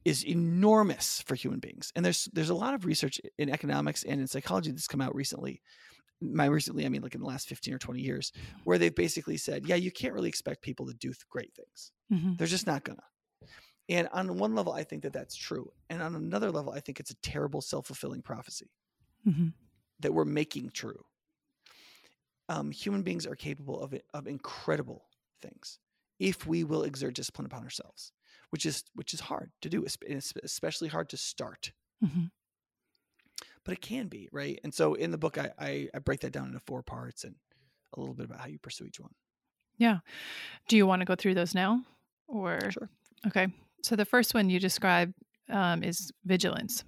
is 0.06 0.26
enormous 0.26 1.22
for 1.22 1.36
human 1.36 1.60
beings. 1.60 1.92
And 1.96 2.06
there's 2.06 2.26
there's 2.34 2.50
a 2.50 2.56
lot 2.56 2.74
of 2.74 2.86
research 2.86 3.20
in 3.38 3.50
economics 3.50 4.04
and 4.04 4.22
in 4.22 4.28
psychology 4.28 4.72
that's 4.72 4.88
come 4.88 5.02
out 5.02 5.14
recently. 5.16 5.62
My 6.22 6.46
recently, 6.46 6.86
I 6.86 6.90
mean, 6.90 7.02
like 7.04 7.16
in 7.16 7.22
the 7.22 7.28
last 7.28 7.50
15 7.50 7.74
or 7.74 7.80
20 7.80 8.02
years, 8.02 8.32
where 8.66 8.78
they've 8.78 8.96
basically 8.96 9.38
said, 9.38 9.68
yeah, 9.68 9.76
you 9.76 9.92
can't 9.92 10.14
really 10.14 10.30
expect 10.30 10.62
people 10.64 10.88
to 10.88 10.94
do 10.96 11.14
great 11.30 11.54
things. 11.56 11.92
Mhm. 12.12 12.38
They're 12.38 12.48
just 12.48 12.68
not 12.68 12.84
gonna. 12.86 13.04
And 13.90 14.08
on 14.14 14.38
one 14.38 14.56
level, 14.56 14.72
I 14.74 14.84
think 14.86 15.04
that 15.04 15.14
that's 15.14 15.36
true. 15.36 15.72
And 15.90 16.02
on 16.02 16.16
another 16.16 16.52
level, 16.52 16.72
I 16.74 16.80
think 16.80 17.00
it's 17.00 17.12
a 17.12 17.16
terrible 17.16 17.62
self 17.62 17.88
fulfilling 17.88 18.22
prophecy 18.22 18.72
Mhm. 19.26 19.54
that 20.00 20.14
we're 20.14 20.26
making 20.26 20.70
true. 20.72 21.06
Um, 22.48 22.72
human 22.72 23.04
beings 23.04 23.28
are 23.28 23.36
capable 23.36 23.80
of 23.80 23.94
of 24.14 24.28
incredible 24.28 25.06
things 25.40 25.80
if 26.18 26.46
we 26.48 26.64
will 26.64 26.84
exert 26.84 27.14
discipline 27.14 27.46
upon 27.46 27.64
ourselves, 27.64 28.12
which 28.50 28.66
is 28.66 28.84
which 28.94 29.14
is 29.14 29.20
hard 29.22 29.52
to 29.62 29.70
do, 29.70 29.84
it's 29.86 30.34
especially 30.44 30.88
hard 30.90 31.10
to 31.10 31.18
start. 31.18 31.74
Mhm. 32.02 32.30
But 33.64 33.74
it 33.74 33.82
can 33.82 34.08
be 34.08 34.28
right. 34.32 34.60
And 34.64 34.74
so 34.74 34.94
in 34.96 35.12
the 35.12 35.18
book, 35.18 35.38
I, 35.38 35.52
I 35.58 35.90
I 35.94 36.00
break 36.00 36.20
that 36.22 36.32
down 36.32 36.48
into 36.48 36.60
four 36.60 36.84
parts 36.84 37.24
and 37.24 37.36
a 37.94 38.00
little 38.00 38.16
bit 38.16 38.26
about 38.26 38.40
how 38.42 38.48
you 38.48 38.60
pursue 38.60 38.86
each 38.86 39.00
one. 39.00 39.16
Yeah. 39.78 40.00
Do 40.68 40.78
you 40.78 40.88
want 40.88 41.02
to 41.02 41.06
go 41.06 41.16
through 41.16 41.36
those 41.36 41.56
now? 41.56 41.86
Or 42.28 42.60
Sure. 42.70 42.90
okay. 43.28 43.48
So 43.84 43.96
the 43.96 44.06
first 44.06 44.34
one 44.34 44.50
you 44.50 44.60
describe 44.60 45.14
um, 45.50 45.84
is 45.84 46.12
vigilance. 46.26 46.84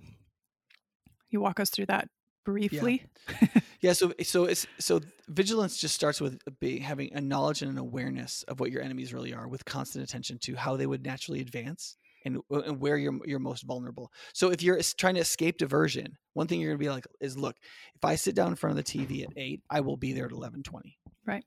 You 1.30 1.42
walk 1.42 1.60
us 1.60 1.70
through 1.70 1.88
that 1.88 2.08
briefly. 2.46 3.06
Yeah, 3.82 3.94
so 3.94 4.14
so 4.22 4.46
it's 4.46 4.68
so 4.78 5.02
vigilance 5.28 5.76
just 5.78 5.96
starts 5.96 6.22
with 6.22 6.38
being 6.60 6.84
having 6.84 7.12
a 7.14 7.22
knowledge 7.22 7.64
and 7.64 7.72
an 7.72 7.80
awareness 7.80 8.44
of 8.44 8.60
what 8.60 8.70
your 8.70 8.84
enemies 8.84 9.12
really 9.12 9.34
are, 9.34 9.48
with 9.48 9.66
constant 9.66 10.04
attention 10.04 10.38
to 10.44 10.56
how 10.56 10.78
they 10.78 10.86
would 10.86 11.04
naturally 11.04 11.42
advance 11.42 11.98
and 12.24 12.38
and 12.52 12.80
where 12.80 12.96
you're 12.96 13.18
you're 13.26 13.40
most 13.40 13.64
vulnerable. 13.64 14.12
So 14.36 14.52
if 14.52 14.62
you're 14.62 14.80
trying 14.98 15.16
to 15.16 15.22
escape 15.22 15.58
diversion, 15.58 16.16
one 16.34 16.46
thing 16.46 16.62
you're 16.62 16.70
going 16.70 16.80
to 16.80 16.86
be 16.86 16.92
like 16.92 17.08
is, 17.20 17.40
look, 17.40 17.56
if 17.96 18.06
I 18.06 18.14
sit 18.16 18.36
down 18.36 18.50
in 18.50 18.56
front 18.56 18.78
of 18.78 18.86
the 18.86 18.92
TV 19.00 19.24
at 19.24 19.34
eight, 19.36 19.62
I 19.68 19.82
will 19.82 19.98
be 19.98 20.14
there 20.14 20.26
at 20.26 20.32
eleven 20.32 20.62
twenty. 20.62 21.00
Right. 21.26 21.44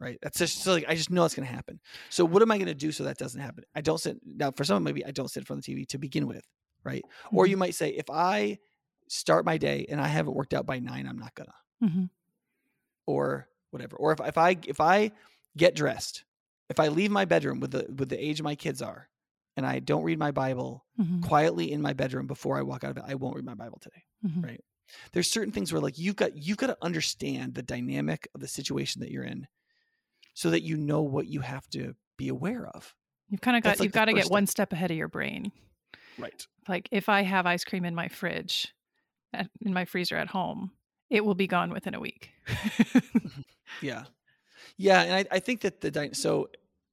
Right. 0.00 0.18
That's 0.22 0.38
just 0.38 0.58
so 0.62 0.72
like 0.72 0.84
I 0.88 0.94
just 0.96 1.10
know 1.10 1.24
it's 1.24 1.34
going 1.34 1.46
to 1.48 1.54
happen. 1.54 1.80
So 2.10 2.24
what 2.24 2.42
am 2.42 2.50
I 2.50 2.56
going 2.58 2.66
to 2.66 2.74
do 2.74 2.92
so 2.92 3.04
that 3.04 3.16
doesn't 3.16 3.40
happen? 3.40 3.64
I 3.74 3.80
don't 3.80 3.98
sit 3.98 4.18
now. 4.26 4.50
For 4.50 4.64
some, 4.64 4.78
of 4.78 4.82
maybe 4.82 5.04
I 5.06 5.12
don't 5.12 5.28
sit 5.30 5.40
in 5.40 5.44
front 5.46 5.60
of 5.60 5.64
the 5.64 5.74
TV 5.74 5.86
to 5.88 5.98
begin 5.98 6.26
with, 6.26 6.44
right? 6.82 7.02
Or 7.32 7.46
you 7.46 7.56
might 7.56 7.74
say, 7.74 7.90
if 7.90 8.10
I 8.10 8.58
start 9.08 9.44
my 9.46 9.56
day 9.56 9.86
and 9.88 10.00
I 10.00 10.08
haven't 10.08 10.34
worked 10.34 10.52
out 10.52 10.66
by 10.66 10.78
nine, 10.80 11.06
I'm 11.06 11.18
not 11.18 11.34
gonna 11.34 11.54
Mhm. 11.82 12.10
or 13.06 13.48
whatever. 13.70 13.96
Or 13.96 14.12
if, 14.12 14.20
if 14.20 14.38
I 14.38 14.56
if 14.66 14.80
I 14.80 15.12
get 15.56 15.74
dressed, 15.74 16.24
if 16.68 16.80
I 16.80 16.88
leave 16.88 17.10
my 17.10 17.24
bedroom 17.24 17.60
with 17.60 17.70
the 17.72 17.86
with 17.96 18.08
the 18.08 18.22
age 18.22 18.42
my 18.42 18.54
kids 18.54 18.82
are, 18.82 19.08
and 19.56 19.64
I 19.66 19.78
don't 19.78 20.02
read 20.02 20.18
my 20.18 20.30
Bible 20.30 20.84
Mhm. 21.00 21.22
quietly 21.22 21.70
in 21.72 21.80
my 21.82 21.92
bedroom 21.92 22.26
before 22.26 22.58
I 22.58 22.62
walk 22.62 22.84
out 22.84 22.90
of 22.92 22.96
it, 22.98 23.04
I 23.06 23.14
won't 23.14 23.36
read 23.36 23.44
my 23.44 23.54
Bible 23.54 23.78
today. 23.80 24.02
Mhm. 24.24 24.44
Right. 24.44 24.64
There's 25.12 25.30
certain 25.30 25.52
things 25.52 25.72
where 25.72 25.80
like 25.82 25.98
you've 25.98 26.16
got 26.16 26.36
you've 26.36 26.58
got 26.58 26.68
to 26.68 26.78
understand 26.82 27.54
the 27.54 27.62
dynamic 27.62 28.28
of 28.34 28.40
the 28.40 28.48
situation 28.48 29.00
that 29.00 29.10
you're 29.10 29.24
in, 29.24 29.46
so 30.34 30.50
that 30.50 30.62
you 30.62 30.76
know 30.76 31.02
what 31.02 31.26
you 31.26 31.40
have 31.40 31.68
to 31.70 31.94
be 32.16 32.28
aware 32.28 32.66
of. 32.66 32.94
You've 33.28 33.40
kind 33.40 33.56
of 33.56 33.62
got 33.62 33.78
like, 33.78 33.84
you've 33.84 33.92
got 33.92 34.04
to 34.04 34.12
get 34.12 34.24
step. 34.24 34.32
one 34.32 34.46
step 34.46 34.72
ahead 34.72 34.90
of 34.90 34.96
your 34.96 35.08
brain. 35.08 35.50
Right. 36.18 36.46
Like 36.68 36.88
if 36.92 37.08
I 37.08 37.22
have 37.22 37.46
ice 37.46 37.64
cream 37.64 37.84
in 37.84 37.94
my 37.94 38.08
fridge, 38.08 38.74
at, 39.32 39.48
in 39.62 39.72
my 39.72 39.84
freezer 39.84 40.16
at 40.16 40.28
home, 40.28 40.70
it 41.10 41.24
will 41.24 41.34
be 41.34 41.46
gone 41.46 41.70
within 41.70 41.94
a 41.94 42.00
week. 42.00 42.30
Mm-hmm. 42.46 43.40
Yeah. 43.80 44.04
Yeah, 44.76 45.02
and 45.02 45.12
I, 45.14 45.36
I 45.36 45.38
think 45.40 45.60
that 45.60 45.80
the 45.80 45.90
dy- 45.90 46.12
so 46.12 46.48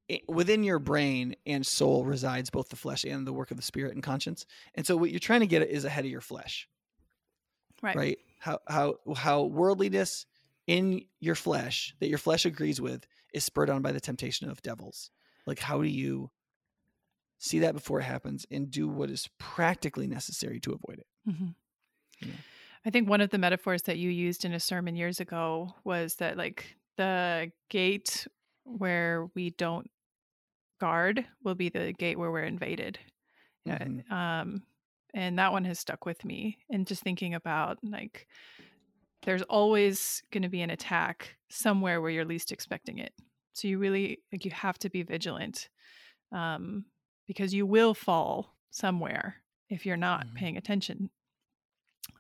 i- 0.09 0.21
within 0.27 0.63
your 0.63 0.79
brain 0.79 1.35
and 1.45 1.65
soul 1.65 2.05
resides 2.05 2.49
both 2.49 2.69
the 2.69 2.75
flesh 2.75 3.03
and 3.03 3.25
the 3.25 3.33
work 3.33 3.51
of 3.51 3.57
the 3.57 3.63
spirit 3.63 3.93
and 3.93 4.03
conscience. 4.03 4.45
And 4.75 4.85
so 4.85 4.95
what 4.95 5.09
you're 5.09 5.19
trying 5.19 5.39
to 5.39 5.47
get 5.47 5.67
is 5.67 5.85
ahead 5.85 6.05
of 6.05 6.11
your 6.11 6.21
flesh, 6.21 6.67
right. 7.81 7.95
right? 7.95 8.17
How 8.39 8.59
how 8.67 8.95
how 9.15 9.43
worldliness 9.43 10.25
in 10.67 11.05
your 11.19 11.35
flesh 11.35 11.95
that 11.99 12.09
your 12.09 12.17
flesh 12.17 12.45
agrees 12.45 12.79
with 12.79 13.05
is 13.33 13.43
spurred 13.43 13.69
on 13.69 13.81
by 13.81 13.91
the 13.91 14.01
temptation 14.01 14.49
of 14.49 14.61
devils. 14.61 15.11
Like 15.45 15.59
how 15.59 15.81
do 15.81 15.87
you 15.87 16.31
see 17.39 17.59
that 17.59 17.73
before 17.73 17.99
it 17.99 18.03
happens 18.03 18.45
and 18.51 18.69
do 18.69 18.87
what 18.87 19.09
is 19.09 19.29
practically 19.39 20.07
necessary 20.07 20.59
to 20.61 20.71
avoid 20.73 20.99
it? 20.99 21.07
hmm 21.25 21.47
Yeah. 22.21 22.33
I 22.85 22.89
think 22.89 23.07
one 23.07 23.21
of 23.21 23.29
the 23.29 23.37
metaphors 23.37 23.83
that 23.83 23.97
you 23.97 24.09
used 24.09 24.43
in 24.43 24.53
a 24.53 24.59
sermon 24.59 24.95
years 24.95 25.19
ago 25.19 25.75
was 25.83 26.15
that 26.15 26.37
like 26.37 26.75
the 26.97 27.51
gate 27.69 28.27
where 28.63 29.27
we 29.35 29.51
don't 29.51 29.89
guard 30.79 31.25
will 31.43 31.55
be 31.55 31.69
the 31.69 31.93
gate 31.93 32.17
where 32.17 32.31
we're 32.31 32.43
invaded. 32.43 32.99
Mhm. 33.67 34.11
Um, 34.11 34.63
and 35.13 35.37
that 35.37 35.51
one 35.51 35.65
has 35.65 35.79
stuck 35.79 36.05
with 36.05 36.23
me. 36.25 36.59
And 36.69 36.87
just 36.87 37.03
thinking 37.03 37.33
about 37.35 37.77
like, 37.83 38.27
there's 39.23 39.41
always 39.43 40.23
going 40.31 40.43
to 40.43 40.49
be 40.49 40.61
an 40.61 40.69
attack 40.69 41.35
somewhere 41.49 42.01
where 42.01 42.11
you're 42.11 42.25
least 42.25 42.51
expecting 42.51 42.97
it. 42.99 43.13
So 43.53 43.67
you 43.67 43.77
really 43.79 44.19
like 44.31 44.45
you 44.45 44.51
have 44.51 44.77
to 44.79 44.89
be 44.89 45.03
vigilant, 45.03 45.69
um, 46.31 46.85
because 47.27 47.53
you 47.53 47.65
will 47.65 47.93
fall 47.93 48.55
somewhere 48.71 49.35
if 49.69 49.85
you're 49.85 49.97
not 49.97 50.25
Mhm. 50.27 50.35
paying 50.35 50.57
attention. 50.57 51.09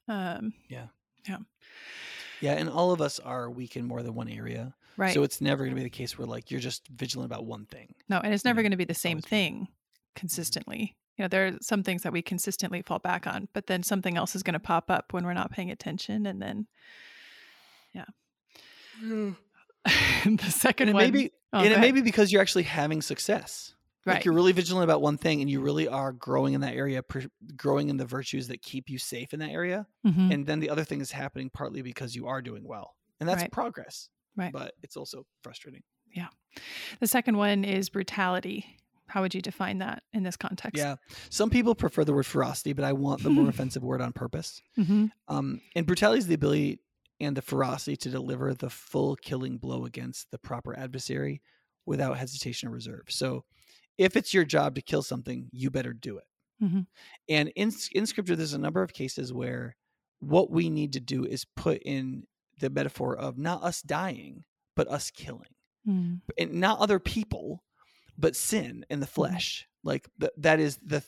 Um, 0.07 0.53
Yeah, 0.69 0.87
Yeah. 1.27 1.39
Yeah, 2.41 2.53
and 2.53 2.69
all 2.69 2.91
of 2.91 3.01
us 3.01 3.19
are 3.19 3.49
weak 3.51 3.77
in 3.77 3.85
more 3.85 4.01
than 4.03 4.15
one 4.15 4.27
area. 4.29 4.75
right. 4.97 5.13
So 5.13 5.23
it's 5.23 5.41
never 5.41 5.63
going 5.63 5.75
to 5.75 5.79
be 5.79 5.83
the 5.83 5.89
case 5.89 6.17
where 6.17 6.27
like 6.27 6.49
you're 6.51 6.59
just 6.59 6.87
vigilant 6.89 7.31
about 7.31 7.45
one 7.45 7.65
thing. 7.65 7.93
no, 8.09 8.19
and 8.19 8.33
it's 8.33 8.43
never 8.45 8.61
going 8.61 8.71
to 8.71 8.77
be 8.77 8.83
the 8.85 8.93
same 8.93 9.21
thing 9.21 9.67
consistently. 10.15 10.95
You 11.17 11.23
know, 11.25 11.27
there 11.27 11.47
are 11.47 11.51
some 11.61 11.83
things 11.83 12.03
that 12.03 12.13
we 12.13 12.21
consistently 12.21 12.81
fall 12.81 12.99
back 12.99 13.27
on, 13.27 13.47
but 13.53 13.67
then 13.67 13.83
something 13.83 14.17
else 14.17 14.35
is 14.35 14.43
going 14.43 14.53
to 14.53 14.59
pop 14.59 14.89
up 14.89 15.13
when 15.13 15.25
we're 15.25 15.33
not 15.33 15.51
paying 15.51 15.69
attention, 15.71 16.25
and 16.25 16.41
then 16.41 16.67
yeah. 17.93 18.05
the 19.01 20.51
second 20.51 20.89
And 20.89 20.89
it 20.89 20.93
one, 20.93 21.03
may 21.03 21.11
be, 21.11 21.31
oh, 21.53 21.59
and 21.59 21.73
it 21.73 21.79
may 21.79 21.91
be 21.91 22.01
because 22.01 22.31
you're 22.31 22.41
actually 22.41 22.63
having 22.63 23.01
success. 23.01 23.73
right. 24.05 24.15
Like 24.15 24.25
you're 24.25 24.33
really 24.33 24.51
vigilant 24.51 24.83
about 24.83 25.01
one 25.01 25.17
thing, 25.17 25.41
and 25.41 25.49
you 25.49 25.59
really 25.61 25.87
are 25.87 26.11
growing 26.11 26.53
in 26.53 26.61
that 26.61 26.75
area, 26.75 27.03
pr- 27.03 27.27
growing 27.55 27.89
in 27.89 27.97
the 27.97 28.05
virtues 28.05 28.47
that 28.47 28.61
keep 28.61 28.89
you 28.89 28.97
safe 28.97 29.33
in 29.33 29.39
that 29.39 29.49
area. 29.51 29.87
Mhm. 30.05 30.33
And 30.33 30.45
then 30.45 30.59
the 30.59 30.69
other 30.69 30.83
thing 30.83 31.01
is 31.01 31.11
happening 31.11 31.49
partly 31.49 31.81
because 31.81 32.15
you 32.15 32.27
are 32.27 32.41
doing 32.41 32.63
well, 32.63 32.95
and 33.19 33.27
that's 33.27 33.41
Right. 33.41 33.51
progress. 33.51 34.09
Right. 34.35 34.53
But 34.53 34.75
it's 34.81 34.95
also 34.95 35.25
frustrating. 35.43 35.83
Yeah. 36.13 36.27
The 36.99 37.07
second 37.07 37.37
one 37.37 37.63
is 37.65 37.89
brutality. 37.89 38.77
How 39.11 39.21
would 39.21 39.33
you 39.35 39.41
define 39.41 39.79
that 39.79 40.03
in 40.13 40.23
this 40.23 40.37
context? 40.37 40.77
Yeah. 40.77 40.95
Some 41.29 41.49
people 41.49 41.75
prefer 41.75 42.03
the 42.05 42.13
word 42.13 42.25
ferocity, 42.25 42.73
but 42.73 42.85
I 42.85 42.93
want 42.93 43.23
the 43.23 43.29
more 43.29 43.49
offensive 43.53 43.83
word 43.83 44.01
on 44.01 44.13
purpose. 44.13 44.61
hmm 44.75 45.07
Um, 45.27 45.61
and 45.75 45.85
brutality 45.85 46.19
is 46.19 46.27
the 46.27 46.35
ability 46.35 46.79
and 47.19 47.35
the 47.37 47.41
ferocity 47.41 47.95
to 47.97 48.09
deliver 48.09 48.53
the 48.53 48.69
full 48.69 49.15
killing 49.15 49.57
blow 49.57 49.85
against 49.85 50.31
the 50.31 50.37
proper 50.39 50.77
adversary 50.77 51.41
without 51.85 52.17
hesitation 52.17 52.69
or 52.69 52.71
reserve. 52.71 53.03
So, 53.09 53.43
if 53.97 54.15
it's 54.15 54.33
your 54.33 54.45
job 54.45 54.75
to 54.75 54.81
kill 54.81 55.01
something, 55.03 55.49
you 55.51 55.69
better 55.69 55.93
do 55.93 56.17
it. 56.17 56.23
Mhm. 56.63 56.87
And 57.29 57.49
in 57.55 57.71
in 57.91 58.05
scripture, 58.05 58.35
there's 58.35 58.53
a 58.53 58.57
number 58.67 58.81
of 58.81 58.93
cases 58.93 59.33
where 59.33 59.75
what 60.19 60.49
we 60.51 60.69
need 60.69 60.93
to 60.93 60.99
do 60.99 61.25
is 61.25 61.45
put 61.55 61.81
in 61.83 62.25
the 62.59 62.69
metaphor 62.69 63.15
of 63.17 63.37
not 63.37 63.61
us 63.63 63.81
dying, 63.81 64.43
but 64.75 64.87
us 64.87 65.11
killing, 65.11 65.53
Mm. 65.87 66.21
and 66.37 66.53
not 66.53 66.79
other 66.79 66.99
people, 66.99 67.63
but 68.21 68.35
sin 68.37 68.85
in 68.89 69.01
the 69.01 69.07
flesh. 69.07 69.67
Like 69.83 70.09
the, 70.19 70.31
that 70.37 70.59
is 70.61 70.77
the 70.77 71.03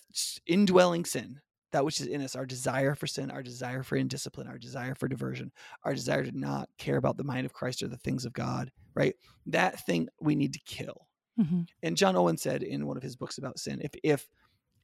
indwelling 0.47 1.05
sin, 1.05 1.41
that 1.71 1.85
which 1.85 2.01
is 2.01 2.07
in 2.07 2.21
us, 2.21 2.35
our 2.35 2.45
desire 2.47 2.95
for 2.95 3.07
sin, 3.07 3.31
our 3.31 3.43
desire 3.43 3.83
for 3.83 3.97
indiscipline, 3.97 4.47
our 4.47 4.59
desire 4.59 4.95
for 4.95 5.07
diversion, 5.07 5.51
our 5.85 5.93
desire 5.95 6.25
to 6.25 6.37
not 6.37 6.69
care 6.79 6.97
about 6.97 7.17
the 7.17 7.23
mind 7.25 7.45
of 7.45 7.53
Christ 7.53 7.83
or 7.83 7.89
the 7.89 7.97
things 7.97 8.25
of 8.25 8.33
God. 8.33 8.71
Right, 8.95 9.15
that 9.47 9.85
thing 9.85 10.09
we 10.21 10.35
need 10.35 10.53
to 10.53 10.61
kill 10.65 11.07
Mhm. 11.37 11.65
and 11.83 11.97
John 11.97 12.15
Owen 12.15 12.37
said 12.37 12.63
in 12.63 12.87
one 12.87 12.97
of 12.97 13.03
his 13.03 13.15
books 13.15 13.37
about 13.37 13.59
sin, 13.59 13.81
if 13.83 13.91
if 14.03 14.29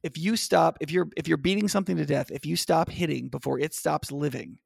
if 0.02 0.18
you 0.18 0.36
stop, 0.36 0.78
if 0.80 0.90
you're 0.92 1.08
if 1.16 1.28
you're 1.28 1.38
beating 1.38 1.68
something 1.68 1.96
to 1.98 2.06
death, 2.06 2.30
if 2.32 2.46
you 2.46 2.56
stop 2.56 2.90
hitting 2.90 3.28
before 3.30 3.60
it 3.60 3.74
stops 3.74 4.12
living, 4.12 4.58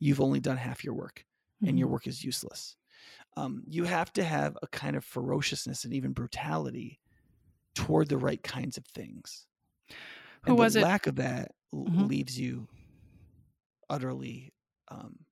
you've 0.00 0.22
only 0.22 0.40
done 0.40 0.58
half 0.58 0.84
your 0.84 0.94
work, 0.94 1.26
and 1.66 1.78
your 1.78 1.88
Mhm. 1.88 1.90
work 1.90 2.08
is 2.08 2.24
useless. 2.24 2.77
Um, 3.36 3.62
you 3.66 3.84
have 3.84 4.12
to 4.14 4.24
have 4.24 4.56
a 4.62 4.66
kind 4.68 4.96
of 4.96 5.04
ferociousness 5.04 5.84
and 5.84 5.92
even 5.94 6.12
brutality 6.12 6.98
toward 7.74 8.08
the 8.08 8.16
right 8.18 8.42
kinds 8.42 8.76
of 8.76 8.84
things. 8.86 9.46
Who 10.42 10.52
and 10.52 10.58
was 10.58 10.74
the 10.74 10.80
it? 10.80 10.82
lack 10.84 11.06
of 11.06 11.16
that 11.16 11.52
Mhm. 11.74 12.08
leaves 12.08 12.38
you 12.38 12.68
utterly, 13.90 14.52
um, 14.88 15.24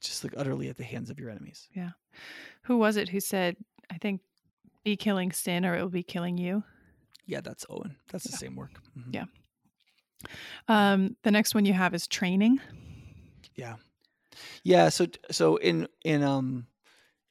just 0.00 0.24
like 0.24 0.34
utterly 0.36 0.68
at 0.68 0.76
the 0.76 0.84
hands 0.84 1.10
of 1.10 1.18
your 1.18 1.30
enemies. 1.30 1.68
Yeah. 1.74 1.90
Who 2.62 2.78
was 2.78 2.96
it 2.96 3.08
who 3.10 3.20
said, 3.20 3.56
I 3.90 3.98
think, 3.98 4.20
be 4.84 4.96
killing 4.96 5.30
sin 5.32 5.64
or 5.66 5.76
it 5.76 5.82
will 5.82 5.90
be 5.90 6.02
killing 6.02 6.38
you? 6.38 6.64
Yeah, 7.26 7.40
that's 7.40 7.66
Owen. 7.68 7.96
That's 8.10 8.24
the 8.24 8.36
same 8.36 8.56
work. 8.56 8.80
Mhm. 8.96 9.14
Yeah. 9.14 9.24
Um, 10.68 11.16
the 11.22 11.30
next 11.30 11.54
one 11.54 11.64
you 11.64 11.72
have 11.72 11.94
is 11.94 12.06
training. 12.06 12.60
Yeah. 13.54 13.76
Yeah, 14.64 14.88
so 14.88 15.06
so 15.30 15.56
in 15.56 15.88
in 16.04 16.22
um 16.22 16.66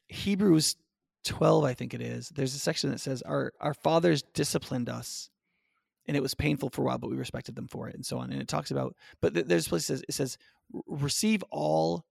Hebrews 0.08 0.76
12 1.24 1.64
I 1.64 1.74
think 1.74 1.94
it 1.94 2.00
is. 2.00 2.28
There's 2.30 2.54
a 2.54 2.58
section 2.58 2.90
that 2.90 3.00
says 3.00 3.22
our 3.22 3.52
our 3.60 3.74
fathers 3.74 4.22
disciplined 4.34 4.88
us 4.88 5.30
and 6.06 6.16
it 6.16 6.22
was 6.22 6.34
painful 6.34 6.70
for 6.70 6.82
a 6.82 6.84
while 6.86 6.98
but 6.98 7.10
we 7.10 7.16
respected 7.16 7.54
them 7.54 7.68
for 7.68 7.88
it 7.88 7.94
and 7.94 8.04
so 8.04 8.18
on 8.18 8.32
and 8.32 8.40
it 8.40 8.48
talks 8.48 8.70
about 8.70 8.96
but 9.20 9.34
th- 9.34 9.46
there's 9.46 9.66
a 9.66 9.68
place 9.70 9.86
that 9.86 9.96
says 9.96 10.04
it 10.08 10.14
says 10.14 10.38
receive 10.86 11.44
all 11.50 12.04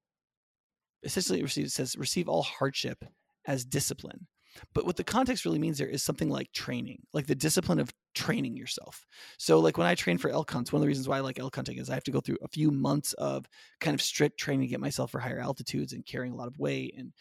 essentially 1.04 1.40
it 1.40 1.44
receive 1.44 1.66
it 1.66 1.72
says 1.72 1.96
receive 1.98 2.30
all 2.30 2.44
hardship 2.44 3.04
as 3.46 3.66
discipline. 3.66 4.28
But 4.74 4.86
what 4.86 4.98
the 4.98 5.04
context 5.04 5.46
really 5.46 5.60
means 5.60 5.78
there 5.78 5.88
is 5.88 6.04
something 6.04 6.30
like 6.30 6.52
training, 6.52 7.04
like 7.14 7.28
the 7.28 7.36
discipline 7.36 7.80
of 7.80 7.92
training 8.16 8.58
yourself. 8.58 9.06
So, 9.38 9.60
like 9.60 9.78
when 9.78 9.88
I 9.88 9.96
train 9.96 10.18
for 10.18 10.30
elk 10.30 10.52
hunts, 10.52 10.72
one 10.72 10.80
of 10.80 10.82
the 10.82 10.88
reasons 10.88 11.08
why 11.08 11.18
I 11.18 11.22
like 11.22 11.40
elk 11.40 11.56
hunting 11.56 11.78
is 11.78 11.90
I 11.90 11.94
have 11.94 12.04
to 12.06 12.12
go 12.12 12.22
through 12.22 12.38
a 12.42 12.48
few 12.48 12.72
months 12.72 13.14
of 13.14 13.46
kind 13.80 13.94
of 13.94 14.02
strict 14.02 14.40
training 14.40 14.62
to 14.62 14.68
get 14.68 14.80
myself 14.80 15.12
for 15.12 15.20
higher 15.20 15.40
altitudes 15.40 15.94
and 15.94 16.06
carrying 16.06 16.34
a 16.34 16.36
lot 16.36 16.48
of 16.48 16.60
weight 16.60 16.96
and 16.98 17.14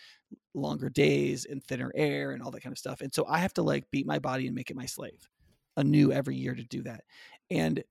longer 0.54 0.88
days 0.90 1.44
and 1.44 1.62
thinner 1.64 1.92
air 1.94 2.32
and 2.32 2.42
all 2.42 2.50
that 2.50 2.62
kind 2.62 2.72
of 2.72 2.78
stuff. 2.78 3.00
And 3.00 3.12
so 3.12 3.26
I 3.26 3.38
have 3.38 3.54
to 3.54 3.62
like 3.62 3.90
beat 3.90 4.06
my 4.06 4.18
body 4.18 4.46
and 4.46 4.54
make 4.54 4.70
it 4.70 4.76
my 4.76 4.86
slave 4.86 5.28
anew 5.76 6.12
every 6.12 6.36
year 6.36 6.54
to 6.54 6.64
do 6.64 6.82
that. 6.82 7.04
And 7.50 7.82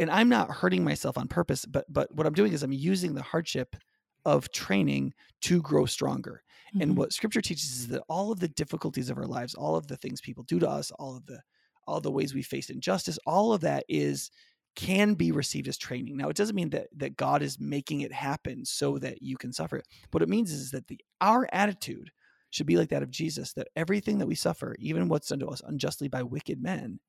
and 0.00 0.10
I'm 0.10 0.28
not 0.28 0.50
hurting 0.50 0.82
myself 0.84 1.16
on 1.16 1.28
purpose, 1.28 1.64
but 1.66 1.86
but 1.88 2.12
what 2.14 2.26
I'm 2.26 2.32
doing 2.34 2.52
is 2.52 2.62
I'm 2.62 2.72
using 2.72 3.14
the 3.14 3.22
hardship 3.22 3.76
of 4.24 4.50
training 4.50 5.14
to 5.42 5.60
grow 5.62 5.86
stronger. 5.86 6.42
Mhm. 6.74 6.82
And 6.82 6.96
what 6.96 7.12
scripture 7.12 7.40
teaches 7.42 7.70
is 7.72 7.88
that 7.88 8.02
all 8.08 8.32
of 8.32 8.40
the 8.40 8.48
difficulties 8.48 9.10
of 9.10 9.18
our 9.18 9.26
lives, 9.26 9.54
all 9.54 9.76
of 9.76 9.86
the 9.86 9.96
things 9.96 10.20
people 10.20 10.44
do 10.44 10.58
to 10.58 10.68
us, 10.68 10.90
all 10.92 11.16
of 11.16 11.26
the 11.26 11.40
all 11.86 12.00
the 12.00 12.10
ways 12.10 12.34
we 12.34 12.42
face 12.42 12.70
injustice, 12.70 13.18
all 13.26 13.52
of 13.52 13.60
that 13.62 13.84
is 13.88 14.30
can 14.76 15.14
be 15.14 15.30
received 15.30 15.68
as 15.68 15.78
training. 15.78 16.16
Now, 16.16 16.28
it 16.28 16.36
doesn't 16.36 16.56
mean 16.56 16.70
that 16.70 16.88
that 16.96 17.16
God 17.16 17.42
is 17.42 17.60
making 17.60 18.00
it 18.00 18.12
happen 18.12 18.64
so 18.64 18.98
that 18.98 19.22
you 19.22 19.36
can 19.36 19.52
suffer. 19.52 19.82
What 20.10 20.22
it 20.22 20.28
means 20.28 20.50
is 20.50 20.70
that 20.72 20.88
the 20.88 20.98
our 21.20 21.48
attitude 21.52 22.10
should 22.50 22.66
be 22.66 22.76
like 22.76 22.88
that 22.90 23.02
of 23.02 23.10
Jesus, 23.10 23.52
that 23.52 23.68
everything 23.76 24.18
that 24.18 24.26
we 24.26 24.34
suffer, 24.34 24.76
even 24.78 25.08
what's 25.08 25.28
done 25.28 25.40
to 25.40 25.46
us 25.48 25.62
unjustly 25.64 26.08
by 26.08 26.22
wicked 26.22 26.62
men, 26.62 27.00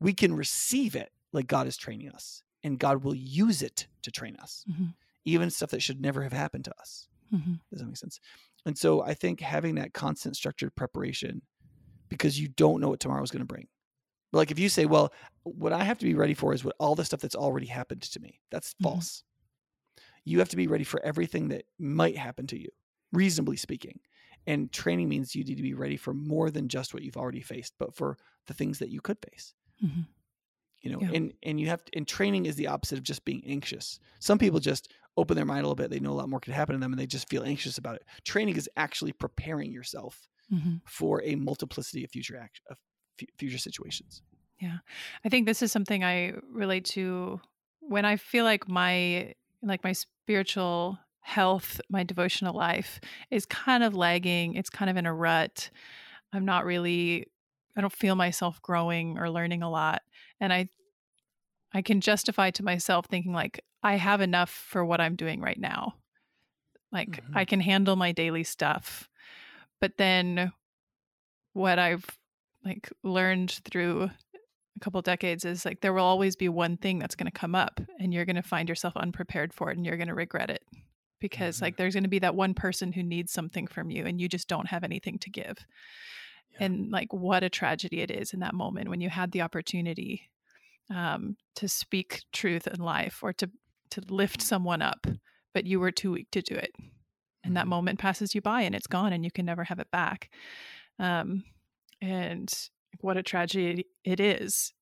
we 0.00 0.12
can 0.12 0.34
receive 0.34 0.94
it 0.94 1.10
like 1.32 1.46
God 1.46 1.66
is 1.66 1.76
training 1.76 2.10
us, 2.10 2.42
and 2.62 2.78
God 2.78 3.02
will 3.02 3.14
use 3.14 3.62
it 3.62 3.86
to 4.02 4.10
train 4.10 4.36
us, 4.36 4.64
Mhm. 4.68 4.94
even 5.24 5.50
stuff 5.50 5.70
that 5.70 5.82
should 5.82 6.00
never 6.00 6.22
have 6.22 6.32
happened 6.32 6.64
to 6.66 6.80
us. 6.80 7.08
Mhm. 7.32 7.60
Does 7.70 7.80
that 7.80 7.86
make 7.86 7.96
sense? 7.96 8.20
And 8.66 8.78
so 8.78 9.02
I 9.02 9.14
think 9.14 9.40
having 9.40 9.74
that 9.76 9.92
constant 9.92 10.36
structured 10.36 10.74
preparation 10.74 11.42
because 12.14 12.38
you 12.40 12.48
don't 12.48 12.80
know 12.80 12.88
what 12.88 13.00
tomorrow 13.00 13.22
is 13.22 13.30
going 13.30 13.40
to 13.40 13.46
bring. 13.46 13.68
But 14.32 14.38
Like 14.38 14.50
if 14.50 14.58
you 14.58 14.68
say, 14.68 14.86
well, 14.86 15.12
what 15.44 15.72
I 15.72 15.84
have 15.84 15.98
to 15.98 16.06
be 16.06 16.14
ready 16.14 16.34
for 16.34 16.54
is 16.54 16.64
what 16.64 16.76
all 16.80 16.94
the 16.94 17.04
stuff 17.04 17.20
that's 17.20 17.34
already 17.36 17.66
happened 17.66 18.02
to 18.02 18.20
me. 18.20 18.40
That's 18.50 18.74
Mhm. 18.74 18.82
false. 18.84 19.22
You 20.24 20.38
have 20.38 20.48
to 20.50 20.56
be 20.56 20.66
ready 20.66 20.84
for 20.84 21.00
everything 21.04 21.48
that 21.48 21.66
might 21.78 22.16
happen 22.16 22.46
to 22.48 22.58
you, 22.58 22.68
reasonably 23.12 23.56
speaking. 23.56 24.00
And 24.46 24.72
training 24.72 25.08
means 25.08 25.34
you 25.34 25.44
need 25.44 25.56
to 25.56 25.62
be 25.62 25.74
ready 25.74 25.96
for 25.96 26.12
more 26.14 26.50
than 26.50 26.68
just 26.68 26.92
what 26.94 27.02
you've 27.02 27.16
already 27.16 27.40
faced, 27.40 27.74
but 27.78 27.94
for 27.94 28.18
the 28.46 28.54
things 28.54 28.78
that 28.78 28.90
you 28.90 29.00
could 29.00 29.18
face 29.18 29.54
Mhm. 29.82 30.06
you 30.82 30.90
know 30.92 31.00
Yeah. 31.00 31.10
and 31.12 31.32
and 31.42 31.58
you 31.60 31.68
have 31.68 31.84
to, 31.84 31.96
and 31.96 32.06
training 32.06 32.46
is 32.46 32.56
the 32.56 32.66
opposite 32.66 32.98
of 32.98 33.04
just 33.04 33.24
being 33.24 33.42
anxious 33.46 33.98
some 34.20 34.38
people 34.38 34.60
just 34.60 34.92
open 35.16 35.34
their 35.36 35.44
mind 35.46 35.60
a 35.60 35.68
little 35.68 35.74
bit 35.74 35.90
they 35.90 35.98
know 36.00 36.12
a 36.12 36.14
lot 36.20 36.28
more 36.28 36.40
could 36.40 36.52
happen 36.54 36.74
to 36.74 36.78
them 36.80 36.92
and 36.92 37.00
they 37.00 37.06
just 37.06 37.28
feel 37.28 37.42
anxious 37.44 37.78
about 37.78 37.96
it 37.96 38.04
training 38.24 38.56
is 38.56 38.68
actually 38.76 39.12
preparing 39.12 39.72
yourself 39.72 40.28
Mhm. 40.50 40.80
for 40.86 41.22
a 41.24 41.34
multiplicity 41.36 42.04
of 42.04 42.10
future 42.10 42.48
of 42.70 42.78
fu- 43.18 43.26
future 43.38 43.58
situations 43.58 44.22
Yeah. 44.60 44.78
I 45.24 45.28
think 45.28 45.46
this 45.46 45.62
is 45.62 45.72
something 45.72 46.04
I 46.04 46.34
relate 46.50 46.84
to 46.86 47.40
when 47.80 48.04
I 48.04 48.16
feel 48.16 48.44
like 48.44 48.68
my 48.68 49.34
like 49.62 49.82
my 49.84 49.92
spiritual 49.92 50.98
health, 51.20 51.80
my 51.88 52.02
devotional 52.04 52.54
life 52.54 53.00
is 53.30 53.46
kind 53.46 53.82
of 53.82 53.94
lagging. 53.94 54.54
It's 54.54 54.70
kind 54.70 54.90
of 54.90 54.96
in 54.96 55.06
a 55.06 55.14
rut. 55.14 55.70
I'm 56.32 56.44
not 56.44 56.64
really 56.64 57.26
I 57.76 57.80
don't 57.82 57.92
feel 57.92 58.16
myself 58.16 58.62
growing 58.62 59.18
or 59.18 59.30
learning 59.30 59.62
a 59.62 59.70
lot. 59.70 60.02
And 60.40 60.52
I 60.52 60.68
I 61.72 61.82
can 61.82 62.00
justify 62.00 62.50
to 62.52 62.62
myself 62.64 63.06
thinking 63.06 63.32
like 63.32 63.60
I 63.82 63.96
have 63.96 64.20
enough 64.20 64.50
for 64.50 64.84
what 64.84 65.00
I'm 65.00 65.16
doing 65.16 65.40
right 65.40 65.58
now. 65.58 65.94
Like 66.92 67.22
Mhm. 67.22 67.34
I 67.34 67.44
can 67.44 67.60
handle 67.60 67.96
my 67.96 68.12
daily 68.12 68.44
stuff. 68.44 69.08
But 69.84 69.98
then 69.98 70.50
what 71.52 71.78
I've 71.78 72.06
like 72.64 72.90
learned 73.02 73.60
through 73.70 74.04
a 74.04 74.80
couple 74.80 75.02
decades 75.02 75.44
is 75.44 75.66
like 75.66 75.82
there 75.82 75.92
will 75.92 76.04
always 76.04 76.36
be 76.36 76.48
one 76.48 76.78
thing 76.78 76.98
that's 76.98 77.14
going 77.14 77.30
to 77.30 77.38
come 77.38 77.54
up 77.54 77.82
and 78.00 78.14
you're 78.14 78.24
going 78.24 78.36
to 78.36 78.42
find 78.42 78.66
yourself 78.66 78.96
unprepared 78.96 79.52
for 79.52 79.70
it 79.70 79.76
and 79.76 79.84
you're 79.84 79.98
going 79.98 80.08
to 80.08 80.14
regret 80.14 80.48
it 80.48 80.62
because 81.20 81.58
Mhm. 81.58 81.60
like 81.60 81.76
there's 81.76 81.92
going 81.92 82.04
to 82.04 82.08
be 82.08 82.18
that 82.20 82.34
one 82.34 82.54
person 82.54 82.94
who 82.94 83.02
needs 83.02 83.30
something 83.30 83.66
from 83.66 83.90
you 83.90 84.06
and 84.06 84.22
you 84.22 84.26
just 84.26 84.48
don't 84.48 84.68
have 84.68 84.84
anything 84.84 85.18
to 85.18 85.28
give 85.28 85.58
Yeah. 86.52 86.64
and 86.64 86.90
like 86.90 87.12
what 87.12 87.42
a 87.44 87.50
tragedy 87.50 88.00
it 88.00 88.10
is 88.10 88.32
in 88.32 88.40
that 88.40 88.54
moment 88.54 88.88
when 88.88 89.02
you 89.02 89.10
had 89.10 89.32
the 89.32 89.42
opportunity 89.42 90.30
um, 90.88 91.36
to 91.56 91.68
speak 91.68 92.22
truth 92.32 92.66
in 92.66 92.80
life 92.80 93.22
or 93.22 93.34
to 93.34 93.50
to 93.90 94.00
lift 94.08 94.40
someone 94.40 94.80
up 94.80 95.06
but 95.52 95.66
you 95.66 95.78
were 95.78 95.92
too 95.92 96.12
weak 96.12 96.30
to 96.30 96.40
do 96.40 96.54
it 96.54 96.72
and 97.44 97.56
that 97.56 97.66
moment 97.66 97.98
passes 97.98 98.34
you 98.34 98.40
by 98.40 98.62
and 98.62 98.74
it's 98.74 98.86
gone 98.86 99.12
and 99.12 99.24
you 99.24 99.30
can 99.30 99.46
never 99.46 99.64
have 99.64 99.78
it 99.78 99.90
back. 99.90 100.30
Um, 100.98 101.44
and 102.00 102.52
what 103.00 103.16
a 103.16 103.22
tragedy 103.22 103.86
it 104.04 104.20
is 104.20 104.72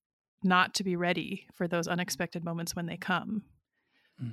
not 0.42 0.74
to 0.74 0.84
be 0.84 0.96
ready 0.96 1.46
for 1.54 1.68
those 1.68 1.88
unexpected 1.88 2.44
moments 2.44 2.74
when 2.74 2.86
they 2.86 2.96
come. 2.96 3.44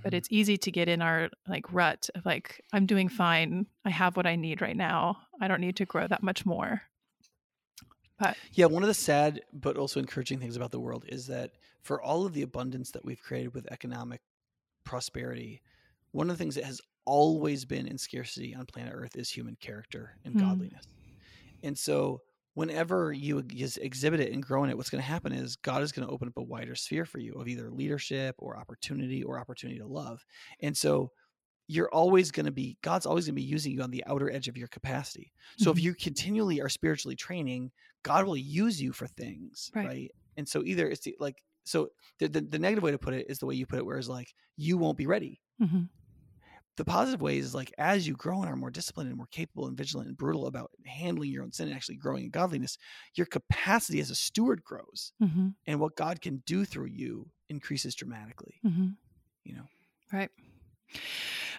But 0.03 0.13
Mhm. 0.13 0.17
it's 0.17 0.27
easy 0.31 0.57
to 0.57 0.71
get 0.71 0.87
in 0.89 1.01
our 1.01 1.29
like 1.47 1.71
rut 1.73 2.09
of 2.15 2.25
like 2.25 2.61
i'm 2.73 2.85
doing 2.85 3.09
fine. 3.09 3.65
I 3.85 3.89
have 3.89 4.15
what 4.17 4.27
i 4.27 4.35
need 4.35 4.61
right 4.61 4.77
now. 4.77 5.17
I 5.41 5.47
don't 5.47 5.61
need 5.61 5.75
to 5.77 5.85
grow 5.85 6.07
that 6.07 6.23
much 6.23 6.45
more. 6.45 6.83
But 8.17 8.37
yeah 8.53 8.65
one 8.65 8.83
of 8.83 8.87
the 8.87 8.93
sad 8.93 9.41
but 9.53 9.77
also 9.77 9.99
encouraging 9.99 10.39
things 10.39 10.55
about 10.57 10.71
the 10.71 10.79
world 10.79 11.05
is 11.07 11.27
that 11.27 11.53
for 11.81 12.01
all 12.01 12.25
of 12.25 12.33
the 12.33 12.41
abundance 12.41 12.91
that 12.91 13.05
we've 13.05 13.21
created 13.21 13.53
with 13.53 13.71
economic 13.71 14.21
prosperity 14.83 15.61
one 16.11 16.29
of 16.29 16.37
the 16.37 16.41
things 16.43 16.55
that 16.55 16.63
has 16.65 16.81
always 17.05 17.65
been 17.65 17.87
in 17.87 17.97
scarcity 17.97 18.55
on 18.55 18.65
planet 18.65 18.93
earth 18.95 19.15
is 19.15 19.29
human 19.29 19.55
character 19.57 20.17
and 20.25 20.35
Hmm. 20.35 20.39
godliness 20.39 20.83
and 21.63 21.77
so 21.77 22.21
whenever 22.53 23.11
you 23.13 23.39
ex- 23.39 23.77
exhibit 23.77 24.19
it 24.19 24.33
and 24.33 24.43
grow 24.43 24.63
in 24.63 24.69
it 24.69 24.77
what's 24.77 24.89
going 24.89 25.01
to 25.01 25.07
happen 25.07 25.31
is 25.31 25.55
god 25.55 25.81
is 25.81 25.91
going 25.91 26.07
to 26.07 26.13
open 26.13 26.27
up 26.27 26.37
a 26.37 26.43
wider 26.43 26.75
sphere 26.75 27.05
for 27.05 27.19
you 27.19 27.33
of 27.33 27.47
either 27.47 27.69
leadership 27.71 28.35
or 28.39 28.57
opportunity 28.57 29.23
or 29.23 29.39
opportunity 29.39 29.79
to 29.79 29.87
love 29.87 30.25
and 30.61 30.75
so 30.75 31.11
you're 31.67 31.89
always 31.93 32.31
going 32.31 32.45
to 32.45 32.51
be 32.51 32.77
god's 32.81 33.05
always 33.05 33.25
going 33.25 33.35
to 33.35 33.41
be 33.41 33.43
using 33.43 33.71
you 33.71 33.81
on 33.81 33.91
the 33.91 34.03
outer 34.07 34.29
edge 34.31 34.47
of 34.47 34.57
your 34.57 34.67
capacity 34.67 35.33
so 35.57 35.71
Mhm. 35.71 35.77
if 35.77 35.81
you 35.83 35.93
continually 35.95 36.61
are 36.61 36.69
spiritually 36.69 37.15
training 37.15 37.71
god 38.03 38.25
will 38.25 38.37
use 38.37 38.81
you 38.81 38.91
for 38.91 39.07
things 39.07 39.71
Right. 39.73 39.85
right, 39.85 40.11
and 40.37 40.47
so 40.47 40.63
either 40.63 40.89
it's 40.89 41.01
the, 41.01 41.15
like 41.19 41.43
so 41.65 41.89
the, 42.19 42.27
the, 42.27 42.41
the 42.41 42.59
negative 42.59 42.83
way 42.83 42.91
to 42.91 42.97
put 42.99 43.13
it 43.13 43.27
is 43.29 43.39
the 43.39 43.45
way 43.45 43.55
you 43.55 43.65
put 43.67 43.79
it 43.79 43.85
where 43.85 43.97
it's 43.97 44.07
like 44.09 44.33
you 44.57 44.77
won't 44.77 44.97
be 44.97 45.07
ready 45.07 45.41
Mhm. 45.59 45.89
The 46.79 46.85
positive 46.85 47.21
way 47.21 47.37
is 47.37 47.53
like 47.53 47.73
as 47.77 48.07
you 48.07 48.15
grow 48.15 48.41
and 48.41 48.49
are 48.49 48.55
more 48.55 48.71
disciplined 48.71 49.09
and 49.09 49.17
more 49.17 49.27
capable 49.27 49.67
and 49.67 49.77
vigilant 49.77 50.07
and 50.07 50.17
brutal 50.17 50.47
about 50.47 50.71
handling 50.85 51.29
your 51.29 51.43
own 51.43 51.51
sin 51.51 51.67
and 51.67 51.75
actually 51.75 51.97
growing 51.97 52.23
in 52.23 52.29
godliness 52.29 52.77
your 53.15 53.25
capacity 53.25 53.99
as 53.99 54.09
a 54.09 54.15
steward 54.15 54.63
grows 54.63 55.11
Mhm. 55.21 55.55
and 55.67 55.79
what 55.81 55.97
god 55.97 56.21
can 56.21 56.41
do 56.45 56.63
through 56.63 56.87
you 56.87 57.29
increases 57.49 57.93
dramatically 57.95 58.61
Mhm. 58.65 58.95
you 59.43 59.55
know? 59.55 59.65
Right. 60.13 60.31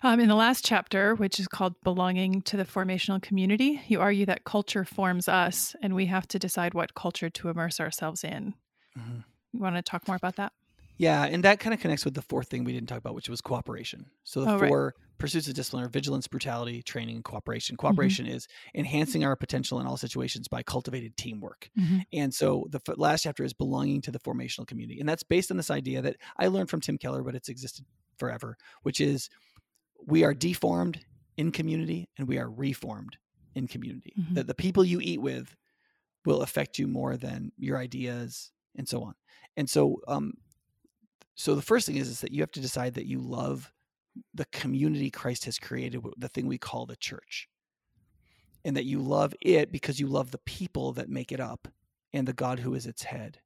Um, 0.02 0.20
in 0.20 0.28
the 0.28 0.34
last 0.34 0.64
chapter 0.64 1.14
which 1.14 1.38
is 1.38 1.47
called 1.47 1.74
belonging 1.82 2.40
to 2.42 2.56
the 2.56 2.64
formational 2.64 3.20
community 3.20 3.82
you 3.88 4.01
argue 4.01 4.24
that 4.24 4.44
culture 4.44 4.86
forms 4.86 5.28
us 5.28 5.76
and 5.82 5.94
we 5.94 6.06
have 6.06 6.26
to 6.28 6.38
decide 6.38 6.72
what 6.72 6.94
culture 6.94 7.28
to 7.28 7.48
immerse 7.51 7.78
ourselves 7.78 8.24
in. 8.24 8.55
You 9.52 9.60
want 9.60 9.76
to 9.76 9.82
talk 9.82 10.09
more 10.09 10.16
about 10.16 10.36
that 10.36 10.52
Yeah, 11.01 11.24
and 11.24 11.43
that 11.44 11.60
kind 11.60 11.72
of 11.72 11.81
connects 11.81 12.05
with 12.05 12.12
the 12.12 12.20
fourth 12.20 12.48
thing 12.48 12.62
we 12.62 12.74
didn't 12.74 12.90
talk 12.90 12.98
about, 12.98 13.14
which 13.14 13.31
was 13.31 13.40
cooperation. 13.40 14.05
So 14.24 14.44
the 14.44 14.51
Oh, 14.51 14.59
right. 14.59 14.68
four 14.68 14.94
pursuits 15.16 15.48
of 15.48 15.55
discipline 15.55 15.82
are 15.85 15.89
vigilance, 15.89 16.27
brutality, 16.28 16.82
training, 16.82 17.16
and 17.16 17.24
cooperation. 17.24 17.74
Mm-hmm. 17.74 17.81
Cooperation 17.86 18.27
is 18.27 18.47
enhancing 18.74 19.24
our 19.24 19.35
potential 19.35 19.81
in 19.81 19.86
all 19.86 19.97
situations 19.97 20.47
by 20.47 20.62
cultivated 20.62 21.16
teamwork. 21.16 21.70
Mhm. 21.78 22.02
And 22.12 22.35
so 22.35 22.66
the 22.68 22.81
f- 22.86 22.98
last 22.98 23.22
chapter 23.22 23.44
is 23.44 23.55
belonging 23.55 24.02
to 24.02 24.10
the 24.10 24.18
formational 24.18 24.66
community, 24.66 25.01
and 25.01 25.09
that's 25.09 25.22
based 25.22 25.51
on 25.51 25.56
this 25.56 25.70
idea 25.70 26.02
that 26.02 26.16
I 26.36 26.48
learned 26.48 26.68
from 26.68 26.82
Tim 26.82 26.98
Keller, 26.98 27.22
but 27.22 27.35
it's 27.35 27.48
existed 27.48 27.86
forever, 28.18 28.59
which 28.82 29.01
is 29.01 29.31
we 30.06 30.22
are 30.22 30.35
deformed 30.35 31.01
in 31.39 31.51
community 31.51 32.10
and 32.18 32.28
we 32.28 32.36
are 32.39 32.51
reformed 32.51 33.16
in 33.55 33.68
community. 33.68 34.12
Mhm. 34.18 34.35
That 34.35 34.47
the 34.48 34.55
people 34.55 34.85
you 34.85 35.01
eat 35.01 35.22
with 35.22 35.56
will 36.27 36.43
affect 36.43 36.78
you 36.78 36.86
more 36.86 37.16
than 37.16 37.52
your 37.56 37.78
ideas 37.78 38.52
and 38.77 38.86
so 38.86 39.02
on. 39.02 39.14
And 39.56 39.68
so 39.70 40.02
um 40.06 40.35
so 41.40 41.54
the 41.54 41.62
first 41.62 41.86
thing 41.86 41.96
is 41.96 42.06
is 42.06 42.20
that 42.20 42.32
you 42.32 42.42
have 42.42 42.52
to 42.52 42.60
decide 42.60 42.92
that 42.94 43.06
you 43.06 43.18
love 43.18 43.72
the 44.34 44.44
community 44.46 45.10
Christ 45.10 45.46
has 45.46 45.58
created, 45.58 46.02
the 46.18 46.28
thing 46.28 46.46
we 46.46 46.58
call 46.58 46.84
the 46.84 46.96
church. 46.96 47.48
And 48.62 48.76
that 48.76 48.84
you 48.84 48.98
love 48.98 49.34
it 49.40 49.72
because 49.72 49.98
you 49.98 50.06
love 50.06 50.32
the 50.32 50.38
people 50.44 50.92
that 50.92 51.08
make 51.08 51.32
it 51.32 51.40
up 51.40 51.68
and 52.12 52.28
the 52.28 52.34
God 52.34 52.58
who 52.58 52.74
is 52.74 52.84
its 52.84 53.04
head. 53.04 53.38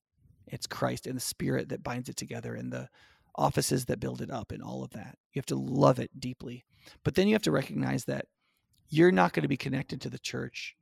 It's 0.49 0.67
Christ 0.67 1.07
and 1.07 1.15
the 1.17 1.21
spirit 1.21 1.69
that 1.69 1.85
binds 1.85 2.09
it 2.09 2.17
together 2.17 2.57
and 2.57 2.73
the 2.73 2.89
offices 3.37 3.85
that 3.85 4.01
build 4.01 4.21
it 4.21 4.31
up 4.31 4.51
and 4.51 4.61
all 4.61 4.83
of 4.83 4.91
that. 4.91 5.17
You 5.33 5.39
have 5.39 5.47
to 5.47 5.55
love 5.55 6.01
it 6.01 6.19
deeply. 6.19 6.65
But 7.05 7.15
then 7.15 7.29
you 7.29 7.35
have 7.35 7.43
to 7.43 7.53
recognize 7.53 8.07
that 8.07 8.27
you're 8.89 9.13
not 9.13 9.35
going 9.35 9.43
to 9.43 9.49
be 9.49 9.57
connected 9.57 10.01
to 10.01 10.11
the 10.11 10.19
church 10.19 10.75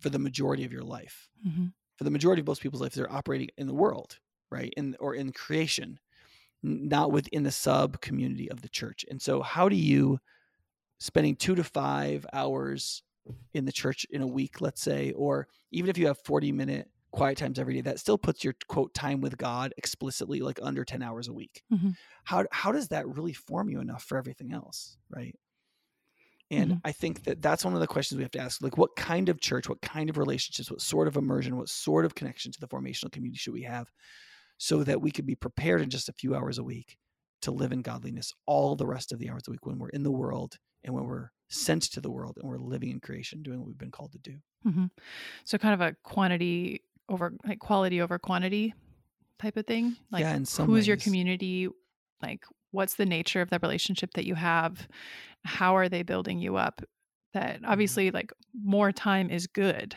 for 0.00 0.08
the 0.08 0.18
majority 0.18 0.64
of 0.64 0.72
your 0.72 0.84
life. 0.84 1.28
Mhm. 1.46 1.74
For 1.96 2.04
the 2.04 2.10
majority 2.10 2.40
of 2.40 2.46
most 2.46 2.62
people's 2.62 2.80
life, 2.80 2.94
they're 2.94 3.12
operating 3.12 3.50
in 3.58 3.66
the 3.66 3.74
world, 3.74 4.20
right? 4.48 4.72
In 4.74 4.96
or 5.00 5.14
in 5.14 5.32
creation, 5.32 5.98
not 6.62 7.12
within 7.12 7.42
the 7.44 7.52
sub 7.52 8.00
community 8.00 8.50
of 8.50 8.62
the 8.62 8.68
church. 8.68 9.04
And 9.10 9.20
so, 9.22 9.42
how 9.42 9.68
do 9.68 9.76
you 9.76 10.18
spending 10.98 11.36
two 11.36 11.54
to 11.54 11.64
five 11.64 12.26
hours 12.32 13.02
in 13.54 13.64
the 13.64 13.72
church 13.72 14.06
in 14.10 14.22
a 14.22 14.26
week, 14.26 14.60
let's 14.60 14.82
say, 14.82 15.12
or 15.12 15.48
even 15.72 15.90
if 15.90 15.98
you 15.98 16.06
have 16.06 16.18
40 16.18 16.52
minute 16.52 16.90
quiet 17.12 17.38
times 17.38 17.58
every 17.58 17.74
day, 17.74 17.80
that 17.82 18.00
still 18.00 18.18
puts 18.18 18.44
your 18.44 18.54
quote 18.68 18.94
time 18.94 19.20
with 19.20 19.36
God 19.38 19.74
explicitly 19.78 20.40
like 20.40 20.58
under 20.62 20.84
10 20.84 21.02
hours 21.02 21.28
a 21.28 21.32
week. 21.32 21.64
Mhm. 21.70 21.96
How 22.24 22.46
how 22.52 22.72
does 22.72 22.88
that 22.88 23.08
really 23.08 23.34
form 23.34 23.70
you 23.70 23.80
enough 23.80 24.04
for 24.04 24.18
everything 24.18 24.52
else, 24.52 24.98
right? 25.10 25.36
And 26.50 26.74
Mhm. 26.74 26.82
I 26.84 26.92
think 26.92 27.24
that 27.24 27.42
that's 27.42 27.64
one 27.64 27.74
of 27.74 27.80
the 27.80 27.88
questions 27.88 28.16
we 28.16 28.22
have 28.22 28.30
to 28.32 28.38
ask. 28.38 28.62
Like, 28.62 28.78
what 28.78 28.94
kind 28.94 29.28
of 29.28 29.40
church, 29.40 29.68
what 29.68 29.82
kind 29.82 30.08
of 30.08 30.16
relationships, 30.16 30.70
what 30.70 30.80
sort 30.80 31.08
of 31.08 31.16
immersion, 31.16 31.56
what 31.56 31.68
sort 31.68 32.04
of 32.04 32.14
connection 32.14 32.52
to 32.52 32.60
the 32.60 32.68
formational 32.68 33.10
community 33.10 33.38
should 33.38 33.52
we 33.52 33.62
have 33.62 33.90
so 34.58 34.84
that 34.84 35.00
we 35.00 35.10
could 35.10 35.26
be 35.26 35.34
prepared 35.34 35.80
in 35.82 35.90
just 35.90 36.08
a 36.08 36.12
few 36.12 36.34
hours 36.34 36.58
a 36.58 36.64
week 36.64 36.96
to 37.42 37.50
live 37.50 37.72
in 37.72 37.82
godliness 37.82 38.32
all 38.46 38.74
the 38.76 38.86
rest 38.86 39.12
of 39.12 39.18
the 39.18 39.28
hours 39.30 39.40
of 39.40 39.44
the 39.44 39.50
week 39.52 39.66
when 39.66 39.78
we're 39.78 39.90
in 39.90 40.02
the 40.02 40.10
world 40.10 40.56
and 40.84 40.94
when 40.94 41.04
we're 41.04 41.30
sent 41.48 41.82
to 41.82 42.00
the 42.00 42.10
world 42.10 42.38
and 42.40 42.48
we're 42.48 42.58
living 42.58 42.90
in 42.90 43.00
creation, 43.00 43.42
doing 43.42 43.58
what 43.58 43.68
we've 43.68 43.78
been 43.78 43.90
called 43.90 44.12
to 44.12 44.18
do. 44.18 44.38
Mhm. 44.66 44.90
So 45.44 45.58
kind 45.58 45.74
of 45.74 45.80
a 45.80 45.94
quantity 46.02 46.82
over 47.08 47.34
like 47.44 47.58
quality 47.60 48.00
over 48.00 48.18
quantity 48.18 48.74
type 49.38 49.56
of 49.56 49.66
thing. 49.66 49.96
Like 50.10 50.22
yeah, 50.22 50.34
in 50.36 50.44
some 50.44 50.66
who's 50.66 50.86
your 50.88 50.96
community? 50.96 51.68
Like 52.22 52.44
what's 52.72 52.96
the 52.96 53.06
nature 53.06 53.40
of 53.42 53.50
the 53.50 53.58
relationship 53.60 54.12
that 54.14 54.26
you 54.26 54.34
have? 54.34 54.88
How 55.44 55.76
are 55.76 55.88
they 55.88 56.02
building 56.02 56.40
you 56.40 56.56
up? 56.56 56.82
That 57.34 57.56
Mm-hmm. 57.56 57.66
obviously 57.66 58.10
like 58.10 58.32
more 58.54 58.92
time 58.92 59.30
is 59.30 59.46
good, 59.46 59.96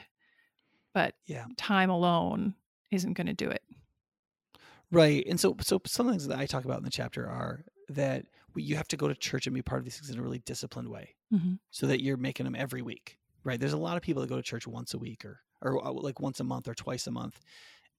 but 0.93 1.15
Yeah. 1.27 1.45
time 1.57 1.89
alone 1.89 2.55
isn't 2.91 3.13
going 3.13 3.27
to 3.27 3.33
do 3.33 3.49
it. 3.49 3.63
Right. 4.91 5.23
And 5.27 5.39
so 5.39 5.55
so 5.61 5.79
some 5.85 6.09
things 6.09 6.27
that 6.27 6.37
I 6.39 6.45
talk 6.45 6.65
about 6.65 6.79
in 6.79 6.83
the 6.83 6.89
chapter 6.89 7.29
are 7.29 7.63
that 7.89 8.25
we, 8.55 8.63
you 8.63 8.75
have 8.75 8.87
to 8.89 8.97
go 8.97 9.07
to 9.07 9.15
church 9.15 9.45
and 9.45 9.53
be 9.53 9.61
part 9.61 9.79
of 9.79 9.85
these 9.85 9.97
things 9.97 10.09
in 10.09 10.17
a 10.19 10.21
really 10.23 10.39
disciplined 10.39 10.89
way 10.89 11.15
Mhm. 11.31 11.59
so 11.69 11.87
that 11.87 12.01
you're 12.01 12.17
making 12.17 12.45
them 12.45 12.55
every 12.55 12.81
week. 12.81 13.17
Right. 13.43 13.59
There's 13.59 13.73
a 13.73 13.77
lot 13.77 13.97
of 13.97 14.03
people 14.03 14.21
that 14.21 14.27
go 14.29 14.35
to 14.35 14.41
church 14.43 14.67
once 14.67 14.93
a 14.93 14.97
week 14.99 15.25
or 15.25 15.41
or 15.61 15.85
uh, 15.85 15.91
like 15.91 16.19
once 16.19 16.39
a 16.39 16.43
month 16.43 16.67
or 16.67 16.73
twice 16.73 17.05
a 17.07 17.11
month. 17.11 17.39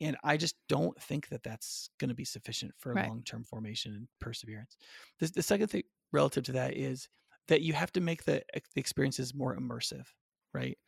And 0.01 0.17
I 0.25 0.37
just 0.39 0.57
don't 0.69 1.01
think 1.03 1.29
that 1.29 1.43
that's 1.43 1.91
going 1.99 2.09
to 2.11 2.15
be 2.15 2.25
sufficient 2.25 2.75
for 2.79 2.95
Right. 2.95 3.09
long-term 3.09 3.45
formation 3.45 3.95
and 3.95 4.09
perseverance. 4.21 4.77
The, 5.21 5.29
the 5.29 5.43
second 5.43 5.69
thing 5.69 5.85
relative 6.13 6.45
to 6.45 6.53
that 6.53 6.75
is 6.77 7.09
that 7.49 7.63
you 7.63 7.75
have 7.75 7.93
to 7.93 8.01
make 8.01 8.25
the, 8.25 8.43
the 8.55 8.81
experiences 8.81 9.35
more 9.35 9.57
immersive, 9.57 10.07
right? 10.55 10.79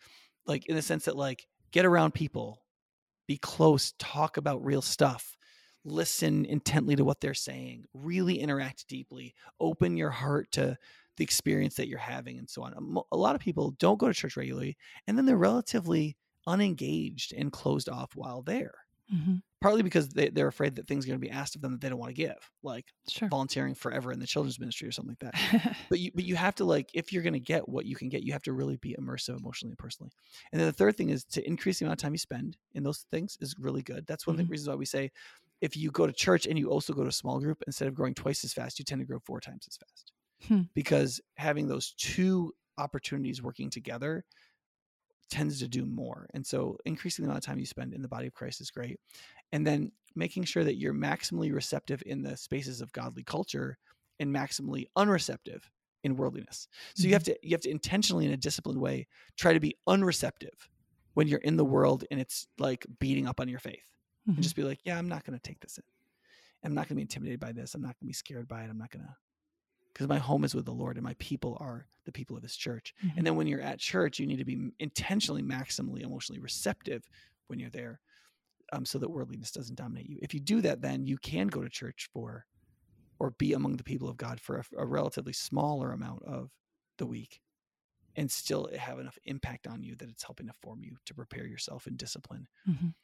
Like 0.46 0.66
in 0.66 0.76
the 0.76 0.82
sense 0.82 1.06
that 1.06 1.16
like 1.16 1.46
get 1.72 1.84
around 1.86 2.14
people, 2.14 2.64
be 3.28 3.38
close, 3.38 3.92
talk 3.98 4.36
about 4.36 4.64
real 4.64 4.82
stuff, 4.82 5.36
listen 5.84 6.44
intently 6.44 6.96
to 6.96 7.04
what 7.04 7.20
they're 7.20 7.34
saying, 7.34 7.86
really 7.94 8.38
interact 8.40 8.86
deeply, 8.88 9.34
open 9.60 9.96
your 9.96 10.10
heart 10.10 10.50
to 10.52 10.76
the 11.16 11.24
experience 11.24 11.74
that 11.76 11.88
you're 11.88 11.98
having, 11.98 12.38
and 12.38 12.48
so 12.48 12.62
on. 12.62 12.96
A 13.12 13.16
lot 13.16 13.34
of 13.34 13.40
people 13.40 13.72
don't 13.72 13.98
go 13.98 14.08
to 14.08 14.14
church 14.14 14.36
regularly, 14.36 14.76
and 15.06 15.18
then 15.18 15.26
they're 15.26 15.36
relatively 15.36 16.16
unengaged 16.46 17.32
and 17.34 17.52
closed 17.52 17.88
off 17.88 18.14
while 18.16 18.42
there. 18.42 18.74
Mhm. 19.08 19.42
Partly 19.60 19.82
because 19.84 20.08
they, 20.08 20.28
they're 20.28 20.48
afraid 20.48 20.74
that 20.74 20.88
things 20.88 21.04
are 21.04 21.08
going 21.08 21.20
to 21.20 21.24
be 21.26 21.30
asked 21.30 21.54
of 21.54 21.62
them 21.62 21.70
that 21.70 21.80
they 21.80 21.88
don't 21.88 21.98
want 22.00 22.10
to 22.10 22.14
give, 22.14 22.50
like 22.64 22.92
Sure. 23.08 23.32
volunteering 23.32 23.76
forever 23.76 24.10
in 24.10 24.18
the 24.18 24.26
children's 24.26 24.58
ministry 24.58 24.88
or 24.88 24.92
something 24.92 25.16
like 25.20 25.32
that 25.32 25.76
but 25.88 26.00
you 26.00 26.10
but 26.14 26.24
you 26.24 26.36
have 26.36 26.54
to 26.56 26.64
like 26.64 26.90
if 26.94 27.12
you're 27.12 27.22
going 27.22 27.32
to 27.32 27.40
get 27.40 27.68
what 27.68 27.86
you 27.86 27.96
can 27.96 28.08
get 28.10 28.22
you 28.24 28.32
have 28.32 28.42
to 28.42 28.52
really 28.52 28.76
be 28.76 28.94
immersive 28.98 29.38
emotionally 29.38 29.70
and 29.70 29.78
personally 29.78 30.10
and 30.52 30.60
then 30.60 30.66
the 30.66 30.72
third 30.72 30.96
thing 30.96 31.08
is 31.10 31.24
to 31.24 31.46
increase 31.46 31.78
the 31.78 31.84
amount 31.86 31.98
of 31.98 32.02
time 32.02 32.12
you 32.12 32.18
spend 32.18 32.58
in 32.74 32.82
those 32.82 33.06
things 33.10 33.38
is 33.40 33.54
really 33.58 33.82
good 33.82 34.06
that's 34.06 34.26
one 34.26 34.34
of 34.34 34.38
Mhm. 34.38 34.46
the 34.46 34.50
reasons 34.50 34.68
why 34.68 34.74
we 34.74 34.84
say 34.84 35.10
if 35.62 35.76
you 35.76 35.90
go 35.90 36.06
to 36.06 36.12
church 36.12 36.46
and 36.46 36.58
you 36.58 36.68
also 36.68 36.92
go 36.92 37.02
to 37.02 37.08
a 37.08 37.12
small 37.12 37.40
group 37.40 37.62
instead 37.66 37.88
of 37.88 37.94
growing 37.94 38.12
twice 38.12 38.44
as 38.44 38.52
fast 38.52 38.78
you 38.78 38.84
tend 38.84 39.00
to 39.00 39.06
grow 39.06 39.18
four 39.24 39.40
times 39.40 39.66
as 39.66 39.76
fast 39.76 40.12
Hmm. 40.48 40.62
because 40.74 41.20
having 41.36 41.68
those 41.68 41.92
two 41.92 42.52
opportunities 42.76 43.40
working 43.42 43.70
together 43.70 44.24
tends 45.30 45.60
to 45.60 45.68
do 45.68 45.86
more 45.86 46.28
and 46.34 46.46
so 46.46 46.76
increasing 46.84 47.24
the 47.24 47.30
amount 47.30 47.42
of 47.42 47.46
time 47.46 47.58
you 47.58 47.64
spend 47.64 47.94
in 47.94 48.02
the 48.02 48.08
body 48.08 48.26
of 48.26 48.34
christ 48.34 48.60
is 48.60 48.70
great 48.70 48.98
and 49.52 49.66
then 49.66 49.92
making 50.14 50.44
sure 50.44 50.64
that 50.64 50.76
you're 50.76 50.92
maximally 50.92 51.54
receptive 51.54 52.02
in 52.04 52.22
the 52.22 52.36
spaces 52.36 52.80
of 52.80 52.92
godly 52.92 53.22
culture 53.22 53.78
and 54.20 54.34
maximally 54.34 54.84
unreceptive 54.96 55.70
in 56.04 56.16
worldliness. 56.16 56.68
So 56.94 57.06
you 57.06 57.12
have 57.12 57.24
to 57.24 57.38
you 57.42 57.52
have 57.52 57.60
to 57.62 57.70
intentionally 57.70 58.26
in 58.26 58.32
a 58.32 58.36
disciplined 58.36 58.80
way 58.80 59.06
try 59.38 59.52
to 59.52 59.60
be 59.60 59.76
unreceptive 59.88 60.68
when 61.14 61.28
you're 61.28 61.38
in 61.40 61.56
the 61.56 61.64
world 61.64 62.04
and 62.10 62.20
it's 62.20 62.46
like 62.58 62.84
beating 62.98 63.26
up 63.26 63.40
on 63.40 63.48
your 63.48 63.60
faith. 63.60 63.84
Mhm. 64.28 64.34
And 64.34 64.42
just 64.42 64.56
be 64.56 64.62
like, 64.62 64.80
yeah, 64.84 64.98
I'm 64.98 65.08
not 65.08 65.24
going 65.24 65.38
to 65.38 65.42
take 65.42 65.60
this 65.60 65.78
in. 65.78 65.84
I'm 66.64 66.74
not 66.74 66.82
going 66.82 66.90
to 66.90 66.94
be 66.96 67.02
intimidated 67.02 67.40
by 67.40 67.52
this. 67.52 67.74
I'm 67.74 67.82
not 67.82 67.98
going 67.98 68.06
to 68.06 68.06
be 68.06 68.12
scared 68.12 68.46
by 68.48 68.62
it. 68.62 68.70
I'm 68.70 68.78
not 68.78 68.90
going 68.90 69.04
to 69.04 69.16
because 69.92 70.08
my 70.08 70.18
home 70.18 70.42
is 70.44 70.54
with 70.54 70.64
the 70.64 70.72
Lord 70.72 70.96
and 70.96 71.04
my 71.04 71.14
people 71.18 71.58
are 71.60 71.86
the 72.06 72.12
people 72.12 72.34
of 72.36 72.42
his 72.42 72.56
church. 72.56 72.94
Mhm. 73.04 73.16
And 73.18 73.26
then 73.26 73.36
when 73.36 73.46
you're 73.46 73.60
at 73.60 73.78
church, 73.78 74.18
you 74.18 74.26
need 74.26 74.38
to 74.38 74.44
be 74.44 74.70
intentionally 74.78 75.42
maximally 75.42 76.00
emotionally 76.02 76.40
receptive 76.40 77.04
when 77.48 77.58
you're 77.58 77.68
there 77.70 78.00
um, 78.72 78.86
so 78.86 78.98
that 78.98 79.10
worldliness 79.10 79.50
doesn't 79.50 79.74
dominate 79.74 80.08
you. 80.08 80.18
If 80.22 80.32
you 80.32 80.40
do 80.40 80.60
that, 80.62 80.80
then 80.80 81.04
you 81.04 81.18
can 81.18 81.48
go 81.48 81.62
to 81.62 81.68
church 81.68 82.08
for 82.12 82.46
or 83.18 83.32
be 83.32 83.52
among 83.52 83.76
the 83.76 83.84
people 83.84 84.08
of 84.08 84.16
God 84.16 84.40
for 84.40 84.58
a, 84.58 84.64
a 84.78 84.86
relatively 84.86 85.32
smaller 85.34 85.92
amount 85.92 86.22
of 86.22 86.50
the 86.96 87.06
week 87.06 87.40
and 88.16 88.30
still 88.30 88.68
have 88.78 88.98
enough 88.98 89.18
impact 89.24 89.66
on 89.66 89.82
you 89.82 89.94
that 89.96 90.08
it's 90.08 90.22
helping 90.24 90.46
to 90.46 90.54
form 90.62 90.82
you 90.82 90.96
to 91.06 91.14
prepare 91.14 91.46
yourself 91.46 91.86
in 91.86 91.96
discipline 91.96 92.48
Mhm. 92.68 92.94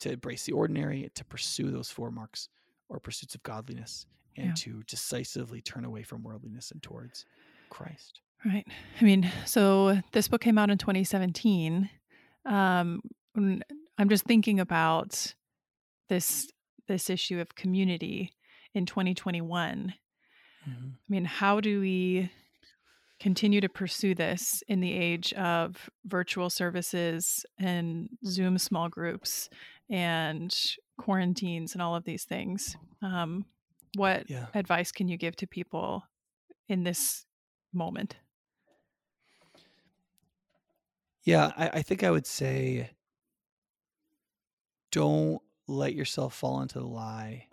To 0.00 0.12
embrace 0.12 0.44
the 0.44 0.52
ordinary, 0.52 1.10
to 1.14 1.24
pursue 1.24 1.70
those 1.70 1.90
four 1.90 2.10
marks 2.10 2.48
or 2.88 3.00
pursuits 3.00 3.34
of 3.34 3.42
godliness, 3.42 4.06
and 4.36 4.48
Yeah. 4.48 4.54
to 4.56 4.82
decisively 4.84 5.60
turn 5.62 5.84
away 5.84 6.02
from 6.02 6.22
worldliness 6.22 6.70
and 6.70 6.82
towards 6.82 7.24
Christ. 7.70 8.20
Right. 8.44 8.66
I 9.00 9.04
mean, 9.04 9.30
so 9.46 10.00
this 10.12 10.28
book 10.28 10.40
came 10.42 10.58
out 10.58 10.70
in 10.70 10.78
2017. 10.78 11.88
Um, 12.44 13.02
I'm 13.34 14.08
just 14.08 14.24
thinking 14.24 14.60
about 14.60 15.34
this 16.08 16.50
this 16.86 17.10
issue 17.10 17.40
of 17.40 17.54
community 17.56 18.32
in 18.72 18.86
2021. 18.86 19.94
I 20.66 20.70
mean, 21.08 21.24
how 21.24 21.60
do 21.60 21.80
we 21.80 22.30
continue 23.18 23.60
to 23.60 23.68
pursue 23.68 24.14
this 24.14 24.62
in 24.68 24.80
the 24.80 24.92
age 24.92 25.32
of 25.32 25.88
virtual 26.04 26.50
services 26.50 27.44
and 27.58 28.08
Zoom 28.24 28.58
small 28.58 28.88
groups 28.88 29.48
and 29.90 30.56
quarantines 30.98 31.72
and 31.74 31.82
all 31.82 31.94
of 31.94 32.04
these 32.04 32.24
things? 32.24 32.76
Um, 33.02 33.46
what 33.96 34.28
Yeah. 34.28 34.46
advice 34.54 34.92
can 34.92 35.08
you 35.08 35.16
give 35.16 35.36
to 35.36 35.46
people 35.46 36.04
in 36.68 36.84
this 36.84 37.26
moment? 37.72 38.16
Yeah, 41.24 41.52
I, 41.56 41.68
I 41.78 41.82
think 41.82 42.04
I 42.04 42.10
would 42.10 42.26
say 42.26 42.90
don't 44.92 45.42
let 45.66 45.94
yourself 45.94 46.34
fall 46.34 46.60
into 46.62 46.78
the 46.78 46.86
lie 46.86 47.48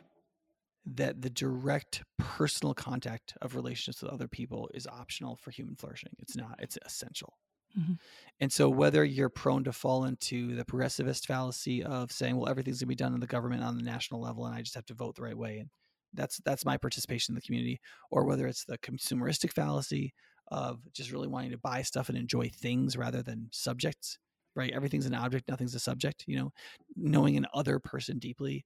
that 0.85 1.21
the 1.21 1.29
direct 1.29 2.03
personal 2.17 2.73
contact 2.73 3.35
of 3.41 3.55
relationships 3.55 4.01
with 4.01 4.11
other 4.11 4.27
people 4.27 4.69
is 4.73 4.85
optional 4.85 5.35
for 5.35 5.51
human 5.51 5.75
flourishing. 5.75 6.11
It's 6.19 6.35
not, 6.35 6.59
it's 6.59 6.77
essential. 6.85 7.37
Mhm. 7.77 7.97
And 8.39 8.51
so, 8.51 8.69
whether 8.69 9.03
you're 9.03 9.29
prone 9.29 9.63
to 9.63 9.73
fall 9.73 10.05
into 10.05 10.55
the 10.55 10.65
progressivist 10.65 11.25
fallacy 11.25 11.83
of 11.83 12.11
saying, 12.11 12.35
well, 12.37 12.49
everything's 12.49 12.77
going 12.79 12.87
to 12.87 12.89
be 12.89 12.95
done 12.95 13.13
in 13.13 13.19
the 13.19 13.27
government 13.27 13.63
on 13.63 13.77
the 13.77 13.83
national 13.83 14.21
level 14.21 14.45
and 14.45 14.55
I 14.55 14.61
just 14.61 14.75
have 14.75 14.85
to 14.87 14.93
vote 14.93 15.15
the 15.15 15.23
right 15.23 15.37
way. 15.37 15.59
And 15.59 15.69
that's 16.13 16.37
that's 16.45 16.65
my 16.65 16.77
participation 16.77 17.31
in 17.33 17.35
the 17.35 17.41
community, 17.41 17.79
or 18.11 18.25
whether 18.25 18.47
it's 18.47 18.65
the 18.65 18.77
consumeristic 18.77 19.53
fallacy 19.53 20.13
of 20.49 20.81
just 20.93 21.11
really 21.11 21.27
wanting 21.27 21.51
to 21.51 21.57
buy 21.57 21.81
stuff 21.81 22.09
and 22.09 22.17
enjoy 22.17 22.49
things 22.49 22.95
rather 22.97 23.23
than 23.23 23.49
subjects, 23.51 24.19
right? 24.55 24.71
Everything's 24.73 25.07
an 25.07 25.15
object, 25.15 25.47
nothing's 25.49 25.73
a 25.73 25.79
subject, 25.79 26.25
you 26.27 26.35
know, 26.37 26.51
knowing 26.95 27.37
an 27.37 27.47
other 27.53 27.79
person 27.79 28.19
deeply. 28.19 28.65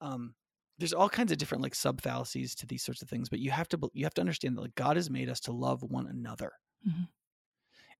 Um, 0.00 0.34
there's 0.78 0.94
all 0.94 1.08
kinds 1.10 1.32
of 1.32 1.38
different 1.38 1.62
like 1.62 1.74
sub 1.74 2.00
fallacies 2.02 2.54
to 2.56 2.66
these 2.66 2.84
sorts 2.84 3.02
of 3.02 3.08
things, 3.10 3.28
but 3.28 3.40
you 3.40 3.50
have 3.50 3.68
to 3.70 3.90
you 3.94 4.04
have 4.04 4.14
to 4.14 4.20
understand 4.22 4.56
that 4.56 4.62
like 4.62 4.74
God 4.76 4.96
has 4.96 5.10
made 5.10 5.28
us 5.28 5.40
to 5.40 5.52
love 5.52 5.82
one 5.82 6.06
another. 6.08 6.52
Mm-hmm. 6.88 7.04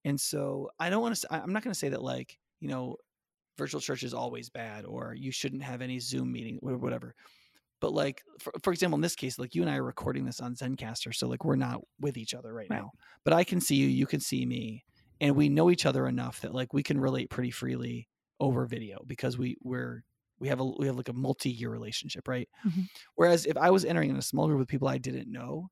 And 0.05 0.21
so 0.21 0.71
I 0.79 0.91
don't 0.91 1.03
want 1.03 1.17
to. 1.17 1.27
I'm 1.31 1.53
not 1.53 1.63
going 1.63 1.73
to 1.73 1.79
say 1.79 1.91
that 1.91 2.03
like 2.03 2.39
you 2.61 2.69
know, 2.69 2.97
virtual 3.57 3.81
church 3.81 4.03
is 4.03 4.15
always 4.15 4.51
bad 4.51 4.85
or 4.85 5.15
you 5.15 5.31
shouldn't 5.31 5.63
have 5.63 5.83
any 5.83 5.99
Zoom 5.99 6.33
meeting 6.33 6.59
or 6.63 6.77
whatever. 6.77 7.15
But 7.81 7.93
like 7.93 8.23
for, 8.41 8.53
for 8.63 8.73
example, 8.73 8.97
in 8.97 9.03
this 9.03 9.15
case, 9.15 9.39
like 9.39 9.55
you 9.55 9.63
and 9.63 9.71
I 9.71 9.77
are 9.77 9.85
recording 9.85 10.25
this 10.25 10.41
on 10.41 10.55
Zencastr, 10.55 11.15
so 11.15 11.29
like 11.29 11.45
we're 11.45 11.57
not 11.57 11.81
with 12.01 12.17
each 12.17 12.35
other 12.35 12.53
right, 12.53 12.67
right. 12.69 12.77
now. 12.77 12.91
But 13.25 13.35
I 13.35 13.45
can 13.45 13.61
see 13.61 13.77
you, 13.77 13.87
you 13.87 14.07
can 14.07 14.21
see 14.21 14.45
me, 14.45 14.85
and 15.21 15.37
we 15.37 15.49
know 15.49 15.71
each 15.71 15.87
other 15.87 16.07
enough 16.07 16.41
that 16.41 16.55
like 16.55 16.73
we 16.73 16.83
can 16.83 17.01
relate 17.01 17.31
pretty 17.31 17.51
freely 17.51 18.09
over 18.41 18.67
video 18.67 18.99
because 19.07 19.39
we 19.39 19.57
we're 19.63 20.03
we 20.41 20.49
have 20.49 20.61
a 20.61 20.65
we 20.65 20.87
have 20.87 20.97
like 20.97 21.09
a 21.09 21.13
multi-year 21.13 21.71
relationship 21.71 22.29
right 22.29 22.49
mm-hmm. 22.65 22.83
whereas 23.17 23.47
if 23.47 23.57
i 23.57 23.69
was 23.69 23.85
entering 23.85 24.11
in 24.11 24.17
a 24.17 24.23
small 24.23 24.47
group 24.47 24.61
with 24.61 24.69
people 24.69 24.87
i 24.87 24.97
didn't 24.97 25.31
know 25.31 25.69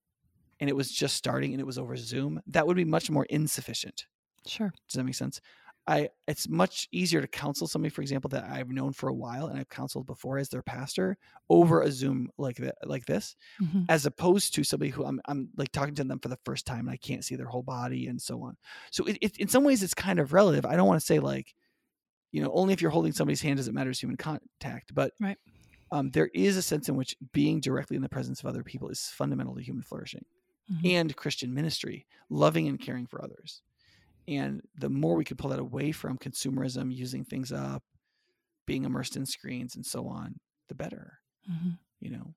and 0.59 0.69
it 0.69 0.74
was 0.74 0.90
just 0.90 1.15
starting 1.15 1.53
and 1.53 1.61
it 1.61 1.66
was 1.66 1.78
over 1.78 1.97
zoom 1.97 2.40
that 2.48 2.66
would 2.66 2.77
be 2.77 2.85
much 2.85 3.09
more 3.09 3.24
insufficient 3.31 4.07
Sure. 4.48 4.73
Does 4.89 4.97
that 4.97 5.05
make 5.05 5.14
sense? 5.14 5.40
I 5.89 6.10
it's 6.27 6.48
much 6.48 6.89
easier 6.90 7.20
to 7.20 7.28
counsel 7.28 7.68
somebody, 7.68 7.90
for 7.90 8.02
example, 8.02 8.28
that 8.31 8.44
I've 8.44 8.70
known 8.70 8.93
for 8.93 9.09
a 9.09 9.14
while 9.14 9.47
and 9.47 9.59
I've 9.59 9.68
counseled 9.68 10.06
before 10.06 10.39
as 10.39 10.48
their 10.48 10.62
pastor 10.62 11.16
over 11.48 11.82
a 11.82 11.93
Zoom 11.93 12.28
like 12.39 12.56
that, 12.56 12.74
like 12.85 13.06
this, 13.06 13.36
mm-hmm. 13.62 13.82
as 13.89 14.05
opposed 14.05 14.55
to 14.55 14.64
somebody 14.64 14.90
who 14.90 15.05
I'm 15.05 15.20
I'm 15.27 15.48
like 15.56 15.70
talking 15.70 15.94
to 15.94 16.05
them 16.05 16.18
for 16.18 16.28
the 16.28 16.39
first 16.44 16.66
time 16.66 16.81
and 16.81 16.90
I 16.90 16.97
can't 16.97 17.24
see 17.24 17.36
their 17.36 17.47
whole 17.47 17.62
body 17.62 18.09
and 18.09 18.20
so 18.20 18.43
on. 18.43 18.56
So 18.90 19.05
it, 19.05 19.18
it, 19.20 19.36
in 19.36 19.48
some 19.48 19.62
ways, 19.62 19.85
it's 19.85 19.94
kind 19.94 20.18
of 20.18 20.32
relative. 20.32 20.66
I 20.66 20.74
don't 20.74 20.89
want 20.89 21.01
to 21.01 21.06
say 21.06 21.20
like, 21.20 21.55
you 22.32 22.43
know, 22.43 22.51
only 22.52 22.73
if 22.73 22.82
you're 22.82 22.90
holding 22.90 23.12
somebody's 23.12 23.43
hand 23.43 23.59
does 23.59 23.68
it 23.68 23.74
matter 23.74 23.90
as 23.90 24.01
human 24.01 24.16
contact, 24.16 24.93
but 24.94 25.12
right. 25.20 25.39
Um, 25.93 26.10
there 26.10 26.31
is 26.35 26.56
a 26.56 26.62
sense 26.62 26.89
in 26.89 26.97
which 26.97 27.16
being 27.32 27.60
directly 27.60 27.94
in 27.94 28.02
the 28.02 28.09
presence 28.09 28.40
of 28.40 28.47
other 28.47 28.64
people 28.64 28.89
is 28.89 29.09
fundamental 29.14 29.55
to 29.55 29.62
human 29.62 29.85
flourishing 29.85 30.24
mm-hmm. 30.70 30.85
and 30.85 31.16
Christian 31.16 31.55
ministry, 31.55 32.06
loving 32.28 32.66
and 32.66 32.81
caring 32.81 33.06
for 33.06 33.23
others. 33.23 33.62
And 34.28 34.62
the 34.77 34.89
more 34.89 35.15
we 35.15 35.24
could 35.24 35.39
pull 35.39 35.51
that 35.51 35.59
away 35.59 35.93
from 35.93 36.19
consumerism, 36.19 36.94
using 36.94 37.24
things 37.24 37.53
up, 37.53 37.82
being 38.66 38.85
immersed 38.85 39.16
in 39.16 39.27
screens 39.27 39.77
and 39.77 39.86
so 39.86 40.09
on, 40.09 40.36
the 40.69 40.74
better. 40.74 41.19
Mm-hmm. 41.51 41.70
You 42.01 42.11
know? 42.11 42.35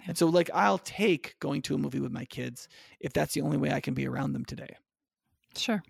Yeah. 0.00 0.04
And 0.08 0.18
so 0.18 0.26
like 0.26 0.50
I'll 0.54 0.78
take 0.78 1.36
going 1.40 1.62
to 1.62 1.74
a 1.74 1.78
movie 1.78 2.00
with 2.00 2.12
my 2.12 2.24
kids 2.24 2.68
if 3.00 3.12
that's 3.12 3.34
the 3.34 3.42
only 3.42 3.56
way 3.56 3.70
I 3.70 3.80
can 3.80 3.94
be 3.94 4.06
around 4.06 4.32
them 4.32 4.44
today. 4.44 4.76
Sure. 5.56 5.82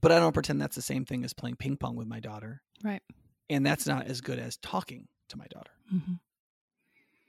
But 0.00 0.12
I 0.12 0.18
don't 0.18 0.32
pretend 0.32 0.60
that's 0.60 0.76
the 0.76 0.82
same 0.82 1.04
thing 1.04 1.24
as 1.24 1.32
playing 1.32 1.56
ping 1.56 1.76
pong 1.76 1.96
with 1.96 2.06
my 2.06 2.20
daughter. 2.20 2.62
Right. 2.82 3.02
And 3.50 3.66
that's 3.66 3.86
not 3.86 4.06
as 4.06 4.20
good 4.20 4.38
as 4.38 4.56
talking 4.58 5.08
to 5.28 5.36
my 5.36 5.46
daughter. 5.46 5.72
Mm-hmm 5.92 6.14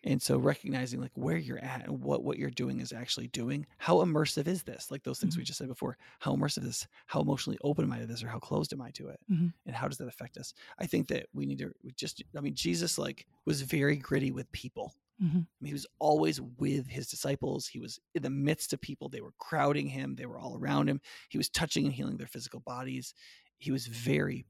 and 0.03 0.21
so 0.21 0.37
recognizing 0.37 0.99
like 0.99 1.11
where 1.15 1.37
you're 1.37 1.63
at 1.63 1.85
and 1.85 2.01
what 2.03 2.23
what 2.23 2.37
you're 2.37 2.49
doing 2.49 2.81
is 2.81 2.91
actually 2.91 3.27
doing 3.27 3.65
how 3.77 3.97
immersive 3.97 4.47
is 4.47 4.63
this? 4.63 4.91
Like 4.91 5.03
those 5.03 5.19
things 5.19 5.33
mm-hmm. 5.33 5.41
we 5.41 5.45
just 5.45 5.57
said 5.59 5.67
before 5.67 5.97
how 6.19 6.35
immersive 6.35 6.59
is 6.59 6.63
this, 6.65 6.87
how 7.05 7.21
emotionally 7.21 7.57
open 7.63 7.85
am 7.85 7.91
i 7.91 7.99
to 7.99 8.05
this 8.05 8.23
or 8.23 8.27
how 8.27 8.39
closed 8.39 8.73
am 8.73 8.81
i 8.81 8.91
to 8.91 9.09
it? 9.09 9.19
Mm-hmm. 9.31 9.47
and 9.65 9.75
how 9.75 9.87
does 9.87 9.97
that 9.97 10.07
affect 10.07 10.37
us? 10.37 10.53
I 10.79 10.85
think 10.85 11.07
that 11.07 11.27
we 11.33 11.45
need 11.45 11.59
to 11.59 11.73
just 11.95 12.23
i 12.37 12.41
mean 12.41 12.55
jesus 12.55 12.97
like 12.97 13.25
was 13.45 13.61
very 13.61 13.95
gritty 13.95 14.31
with 14.31 14.51
people. 14.51 14.93
Mm-hmm. 15.23 15.37
I 15.37 15.57
mean, 15.61 15.67
he 15.67 15.73
was 15.73 15.85
always 15.99 16.41
with 16.41 16.87
his 16.87 17.07
disciples. 17.07 17.67
He 17.67 17.79
was 17.79 17.99
in 18.15 18.23
the 18.23 18.29
midst 18.31 18.73
of 18.73 18.81
people. 18.81 19.09
They 19.09 19.21
were 19.21 19.33
crowding 19.37 19.87
him. 19.87 20.15
They 20.15 20.25
were 20.25 20.39
all 20.39 20.57
around 20.57 20.89
him. 20.89 20.99
He 21.29 21.37
was 21.37 21.49
touching 21.49 21.85
and 21.85 21.93
healing 21.93 22.17
their 22.17 22.27
physical 22.27 22.61
bodies. 22.61 23.13
He 23.59 23.71
was 23.71 23.85
very 23.85 24.45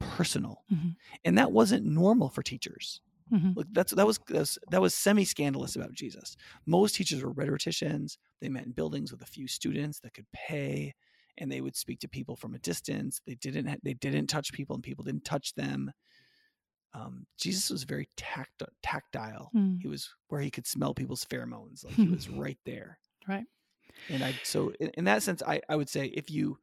personal. 0.00 0.64
Mm-hmm. 0.72 0.88
and 1.24 1.38
that 1.38 1.52
wasn't 1.52 1.84
normal 1.84 2.30
for 2.30 2.42
teachers 2.42 3.02
Mm-hmm. 3.32 3.52
Look, 3.56 3.66
that's 3.72 3.92
that 3.92 4.06
was 4.06 4.18
that 4.28 4.40
was, 4.40 4.58
that 4.70 4.80
was 4.80 4.94
semi 4.94 5.24
scandalous 5.24 5.76
about 5.76 5.92
Jesus. 5.92 6.36
Most 6.66 6.94
teachers 6.94 7.22
were 7.22 7.32
rhetoricians. 7.32 8.18
They 8.40 8.48
met 8.48 8.64
in 8.66 8.72
buildings 8.72 9.12
with 9.12 9.22
a 9.22 9.26
few 9.26 9.46
students 9.46 10.00
that 10.00 10.14
could 10.14 10.26
pay, 10.32 10.94
and 11.38 11.50
they 11.50 11.60
would 11.60 11.76
speak 11.76 12.00
to 12.00 12.08
people 12.08 12.36
from 12.36 12.54
a 12.54 12.58
distance. 12.58 13.20
They 13.26 13.34
didn't 13.34 13.80
they 13.84 13.94
didn't 13.94 14.26
touch 14.26 14.52
people, 14.52 14.74
and 14.74 14.82
people 14.82 15.04
didn't 15.04 15.24
touch 15.24 15.54
them. 15.54 15.92
Um, 16.92 17.26
Jesus 17.38 17.70
was 17.70 17.84
very 17.84 18.08
tact- 18.16 18.64
tactile. 18.82 19.50
Mm. 19.54 19.80
He 19.80 19.86
was 19.86 20.12
where 20.28 20.40
he 20.40 20.50
could 20.50 20.66
smell 20.66 20.92
people's 20.92 21.24
pheromones. 21.24 21.84
Like 21.84 21.94
he 21.94 22.08
was 22.08 22.28
right 22.30 22.58
there. 22.66 22.98
Right. 23.28 23.44
And 24.08 24.24
I 24.24 24.34
so 24.42 24.72
in, 24.80 24.90
in 24.94 25.04
that 25.04 25.22
sense, 25.22 25.42
I 25.46 25.60
I 25.68 25.76
would 25.76 25.88
say 25.88 26.06
if 26.06 26.30
you 26.30 26.58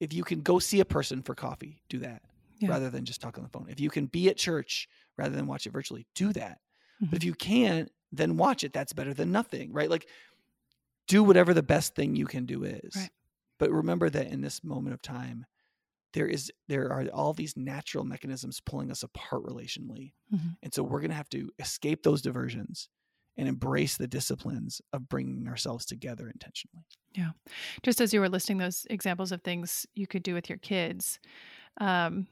if 0.00 0.12
you 0.12 0.24
can 0.24 0.42
go 0.42 0.58
see 0.58 0.80
a 0.80 0.84
person 0.84 1.22
for 1.22 1.34
coffee, 1.34 1.80
do 1.88 2.00
that 2.00 2.22
yeah. 2.62 2.70
rather 2.70 2.90
than 2.90 3.04
just 3.04 3.20
talk 3.20 3.36
on 3.36 3.44
the 3.44 3.50
phone. 3.50 3.66
If 3.68 3.80
you 3.80 3.90
can 3.90 4.06
be 4.06 4.28
at 4.28 4.36
church 4.36 4.88
rather 5.18 5.34
than 5.34 5.46
watch 5.46 5.66
it 5.66 5.72
virtually, 5.72 6.06
do 6.14 6.32
that. 6.32 6.58
Mm-hmm. 7.02 7.06
But 7.06 7.18
if 7.18 7.24
you 7.24 7.34
can't, 7.34 7.90
then 8.12 8.36
watch 8.36 8.64
it. 8.64 8.72
That's 8.72 8.92
better 8.92 9.14
than 9.14 9.32
nothing, 9.32 9.72
right? 9.72 9.90
Like 9.90 10.06
do 11.08 11.22
whatever 11.22 11.52
the 11.52 11.62
best 11.62 11.94
thing 11.94 12.16
you 12.16 12.26
can 12.26 12.46
do 12.46 12.64
is. 12.64 12.96
Right. 12.96 13.10
But 13.58 13.70
remember 13.70 14.10
that 14.10 14.28
in 14.28 14.40
this 14.40 14.64
moment 14.64 14.94
of 14.94 15.02
time, 15.02 15.44
there 16.12 16.26
is 16.26 16.50
there 16.68 16.92
are 16.92 17.06
all 17.12 17.32
these 17.32 17.56
natural 17.56 18.04
mechanisms 18.04 18.60
pulling 18.60 18.90
us 18.90 19.02
apart 19.02 19.44
relationally. 19.44 20.12
Mm-hmm. 20.32 20.48
And 20.62 20.74
so 20.74 20.82
we're 20.82 21.00
going 21.00 21.10
to 21.10 21.16
have 21.16 21.30
to 21.30 21.50
escape 21.58 22.02
those 22.02 22.22
diversions 22.22 22.88
and 23.36 23.48
embrace 23.48 23.96
the 23.96 24.06
disciplines 24.06 24.82
of 24.92 25.08
bringing 25.08 25.48
ourselves 25.48 25.86
together 25.86 26.28
intentionally. 26.28 26.84
Yeah. 27.14 27.30
Just 27.82 28.00
as 28.00 28.12
you 28.12 28.20
were 28.20 28.28
listing 28.28 28.58
those 28.58 28.86
examples 28.90 29.32
of 29.32 29.42
things 29.42 29.86
you 29.94 30.06
could 30.06 30.22
do 30.22 30.34
with 30.34 30.50
your 30.50 30.58
kids, 30.58 31.18
um, 31.80 32.26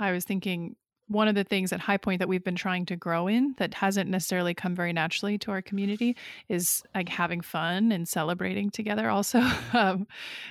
I 0.00 0.12
was 0.12 0.24
thinking 0.24 0.76
one 1.06 1.28
of 1.28 1.34
the 1.34 1.44
things 1.44 1.72
at 1.72 1.80
High 1.80 1.96
Point 1.96 2.20
that 2.20 2.28
we've 2.28 2.44
been 2.44 2.54
trying 2.54 2.86
to 2.86 2.96
grow 2.96 3.26
in 3.26 3.54
that 3.58 3.74
hasn't 3.74 4.08
necessarily 4.08 4.54
come 4.54 4.76
very 4.76 4.92
naturally 4.92 5.38
to 5.38 5.50
our 5.50 5.60
community 5.60 6.16
is 6.48 6.82
like 6.94 7.08
having 7.08 7.40
fun 7.40 7.90
and 7.90 8.08
celebrating 8.08 8.70
together 8.70 9.10
also. 9.10 9.40
um, 9.72 10.06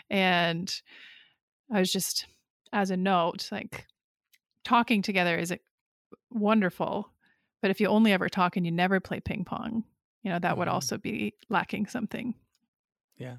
and 0.09 0.81
I 1.71 1.79
was 1.79 1.91
just, 1.91 2.27
as 2.73 2.91
a 2.91 2.97
note, 2.97 3.47
like 3.51 3.85
talking 4.65 5.01
together 5.01 5.37
is 5.37 5.53
wonderful, 6.29 7.09
but 7.61 7.71
if 7.71 7.79
you 7.79 7.87
only 7.87 8.11
ever 8.11 8.27
talk 8.27 8.57
and 8.57 8.65
you 8.65 8.71
never 8.71 8.99
play 8.99 9.21
ping 9.21 9.45
pong, 9.45 9.85
you 10.23 10.29
know, 10.29 10.39
that 10.39 10.51
mm-hmm. 10.51 10.59
would 10.59 10.67
also 10.67 10.97
be 10.97 11.33
lacking 11.49 11.85
something. 11.85 12.35
Yeah. 13.17 13.37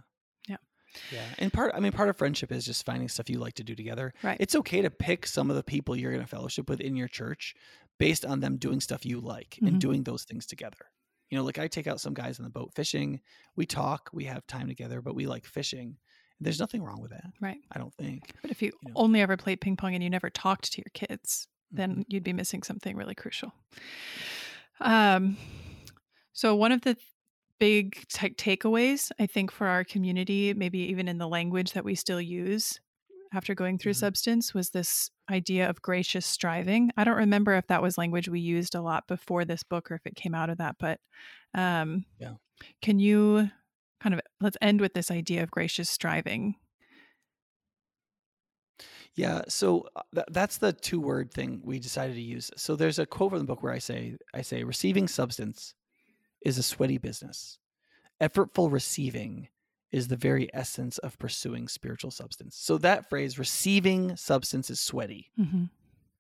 Yeah. 1.13 1.25
And 1.39 1.53
part, 1.53 1.73
I 1.75 1.81
mean, 1.81 1.93
part 1.93 2.09
of 2.09 2.17
friendship 2.17 2.53
is 2.53 2.65
just 2.65 2.85
finding 2.85 3.09
stuff 3.09 3.31
you 3.31 3.39
like 3.39 3.55
to 3.55 3.65
do 3.65 3.75
together. 3.75 4.13
Right. 4.23 4.37
It's 4.41 4.55
okay 4.57 4.83
to 4.83 4.91
pick 4.91 5.27
some 5.27 5.51
of 5.51 5.57
the 5.57 5.63
people 5.63 5.97
you're 5.97 6.13
going 6.13 6.25
to 6.25 6.29
fellowship 6.29 6.69
with 6.69 6.81
in 6.81 6.97
your 6.97 7.09
church 7.09 7.55
based 7.99 8.25
on 8.25 8.41
them 8.41 8.57
doing 8.57 8.81
stuff 8.81 9.05
you 9.05 9.21
like 9.21 9.51
mm-hmm. 9.57 9.67
and 9.67 9.81
doing 9.81 10.03
those 10.03 10.25
things 10.25 10.47
together. 10.47 10.79
You 11.29 11.39
know, 11.39 11.45
like 11.45 11.59
I 11.59 11.69
take 11.69 11.87
out 11.87 12.01
some 12.01 12.15
guys 12.15 12.41
on 12.41 12.45
the 12.45 12.51
boat 12.51 12.73
fishing. 12.75 13.21
We 13.55 13.67
talk, 13.67 14.11
we 14.13 14.25
have 14.25 14.47
time 14.47 14.67
together, 14.67 15.01
but 15.01 15.15
we 15.15 15.27
like 15.27 15.45
fishing. 15.45 15.97
There's 16.41 16.59
nothing 16.59 16.83
wrong 16.83 17.01
with 17.01 17.11
that. 17.11 17.31
Right. 17.41 17.61
I 17.71 17.79
don't 17.79 17.95
think. 17.95 18.33
But 18.43 18.51
if 18.51 18.63
you, 18.63 18.73
you 18.83 18.89
know. 18.89 18.95
only 18.97 19.21
ever 19.21 19.37
played 19.37 19.61
ping 19.61 19.77
pong 19.77 19.95
and 19.95 20.03
you 20.03 20.11
never 20.11 20.31
talked 20.31 20.73
to 20.73 20.79
your 20.79 20.91
kids, 20.93 21.47
then 21.71 21.91
mm-hmm. 21.91 22.03
you'd 22.09 22.25
be 22.25 22.33
missing 22.33 22.63
something 22.63 22.97
really 22.97 23.15
crucial. 23.15 23.53
Um, 24.81 25.37
so 26.33 26.57
one 26.57 26.73
of 26.73 26.81
the 26.81 26.97
big 27.61 28.05
t- 28.09 28.31
takeaways, 28.31 29.13
I 29.21 29.27
think, 29.27 29.53
for 29.53 29.69
our 29.69 29.85
community, 29.85 30.53
maybe 30.55 30.79
even 30.79 31.07
in 31.07 31.19
the 31.19 31.29
language 31.29 31.73
that 31.73 31.85
we 31.85 31.95
still 31.95 32.21
use 32.21 32.81
after 33.33 33.55
going 33.55 33.79
through 33.79 33.93
mm-hmm. 33.93 34.01
substance, 34.01 34.53
was 34.53 34.71
this 34.71 35.11
idea 35.31 35.71
of 35.71 35.81
gracious 35.81 36.27
striving. 36.27 36.91
I 36.97 37.05
don't 37.05 37.17
remember 37.17 37.55
if 37.55 37.69
that 37.69 37.83
was 37.83 37.97
language 37.97 38.29
we 38.29 38.41
used 38.41 38.75
a 38.75 38.83
lot 38.83 39.07
before 39.07 39.45
this 39.45 39.63
book 39.63 39.91
or 39.91 39.95
if 39.95 40.05
it 40.05 40.17
came 40.17 40.35
out 40.35 40.51
of 40.51 40.59
that, 40.59 40.77
but 40.81 40.99
um, 41.55 42.05
yeah. 42.19 42.33
can 42.83 42.99
you 42.99 43.51
kind 44.01 44.15
of 44.15 44.21
let's 44.41 44.57
end 44.61 44.81
with 44.81 44.95
this 44.95 45.11
idea 45.11 45.43
of 45.43 45.51
gracious 45.51 45.89
striving? 45.89 46.57
Yeah, 49.15 49.43
so 49.49 49.87
uh, 49.95 50.03
th- 50.15 50.27
that's 50.31 50.59
the 50.59 50.73
two 50.73 51.01
word 51.01 51.33
thing 51.33 51.61
we 51.63 51.79
decided 51.79 52.15
to 52.15 52.23
use. 52.23 52.51
So 52.57 52.75
there's 52.75 52.99
a 52.99 53.07
quote 53.07 53.31
from 53.31 53.41
the 53.41 53.45
book 53.45 53.63
where 53.63 53.73
I 53.73 53.79
say, 53.79 54.17
I 54.33 54.43
say, 54.43 54.65
receiving 54.65 55.09
substance 55.09 55.75
is 56.43 56.59
a 56.59 56.63
sweaty 56.63 56.99
business. 56.99 57.59
Effortful 58.21 58.71
receiving 58.71 59.49
is 59.93 60.09
the 60.09 60.17
very 60.17 60.49
essence 60.55 60.99
of 60.99 61.19
pursuing 61.19 61.67
spiritual 61.67 62.11
substance. 62.11 62.57
So 62.57 62.79
that 62.79 63.09
phrase, 63.09 63.39
receiving 63.39 64.17
substance, 64.17 64.71
is 64.71 64.79
sweaty 64.79 65.31
mm-hmm. 65.39 65.65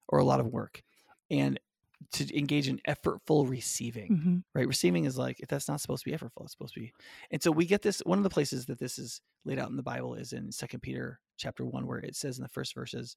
or 0.08 0.18
a 0.18 0.24
lot 0.24 0.40
of 0.40 0.46
work. 0.46 0.82
And 1.30 1.60
to 2.12 2.36
engage 2.36 2.66
in 2.66 2.80
effortful 2.88 3.48
receiving, 3.48 4.10
mm-hmm. 4.10 4.36
right? 4.54 4.66
Receiving 4.66 5.04
is 5.04 5.16
like, 5.18 5.38
if 5.38 5.48
that's 5.48 5.68
not 5.68 5.80
supposed 5.80 6.02
to 6.02 6.10
be 6.10 6.16
effortful, 6.16 6.42
it's 6.44 6.52
supposed 6.52 6.74
to 6.74 6.80
be. 6.80 6.92
And 7.30 7.40
so 7.42 7.52
we 7.52 7.66
get 7.66 7.82
this, 7.82 8.00
one 8.00 8.18
of 8.18 8.24
the 8.24 8.30
places 8.30 8.66
that 8.66 8.78
this 8.78 8.98
is 8.98 9.20
laid 9.44 9.58
out 9.58 9.70
in 9.70 9.76
the 9.76 9.82
Bible 9.82 10.14
is 10.14 10.32
in 10.32 10.50
Second 10.50 10.80
Peter 10.80 11.20
chapter 11.36 11.64
one, 11.64 11.86
where 11.86 11.98
it 11.98 12.16
says 12.16 12.38
in 12.38 12.42
the 12.42 12.48
first 12.48 12.74
verses, 12.74 13.16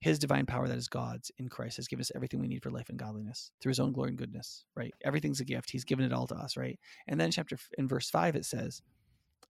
his 0.00 0.18
divine 0.18 0.46
power 0.46 0.68
that 0.68 0.76
is 0.76 0.88
God's 0.88 1.30
in 1.38 1.48
Christ 1.48 1.76
has 1.76 1.88
given 1.88 2.02
us 2.02 2.12
everything 2.14 2.40
we 2.40 2.48
need 2.48 2.62
for 2.62 2.70
life 2.70 2.88
and 2.90 2.98
godliness 2.98 3.50
through 3.60 3.70
his 3.70 3.80
own 3.80 3.92
glory 3.92 4.10
and 4.10 4.18
goodness, 4.18 4.64
right? 4.74 4.92
Everything's 5.04 5.40
a 5.40 5.44
gift. 5.44 5.70
He's 5.70 5.84
given 5.84 6.04
it 6.04 6.12
all 6.12 6.26
to 6.26 6.34
us, 6.34 6.56
right? 6.56 6.78
And 7.08 7.20
then 7.20 7.30
chapter 7.30 7.56
in 7.78 7.88
verse 7.88 8.10
5 8.10 8.36
it 8.36 8.44
says, 8.44 8.82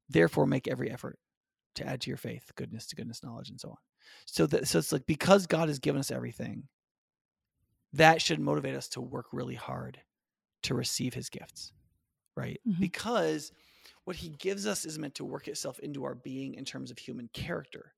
"Therefore 0.09 0.47
make 0.47 0.69
every 0.69 0.91
effort 0.91 1.19
to 1.75 1.87
add 1.87 2.01
to 2.03 2.11
your 2.11 2.17
faith 2.17 2.53
goodness 2.55 2.87
to 2.89 2.97
goodness 2.97 3.23
knowledge 3.23 3.51
and 3.51 3.61
so 3.61 3.71
on." 3.71 3.77
So 4.27 4.47
that 4.47 4.69
so 4.69 4.79
it's 4.79 4.93
like 4.93 5.07
because 5.07 5.47
God 5.47 5.69
has 5.69 5.79
given 5.81 5.99
us 6.01 6.11
everything, 6.11 6.69
that 7.93 8.23
should 8.23 8.41
motivate 8.41 8.77
us 8.77 8.89
to 8.91 9.01
work 9.01 9.27
really 9.33 9.55
hard 9.55 10.01
to 10.63 10.75
receive 10.75 11.15
his 11.15 11.29
gifts, 11.29 11.73
right? 12.37 12.61
Mhm. 12.67 12.81
Because 12.81 13.53
what 14.05 14.17
he 14.17 14.31
gives 14.31 14.67
us 14.67 14.85
is 14.85 14.99
meant 14.99 15.15
to 15.17 15.25
work 15.25 15.49
itself 15.49 15.79
into 15.81 16.05
our 16.05 16.15
being 16.15 16.55
in 16.55 16.65
terms 16.65 16.91
of 16.91 16.99
human 16.99 17.29
character. 17.29 17.95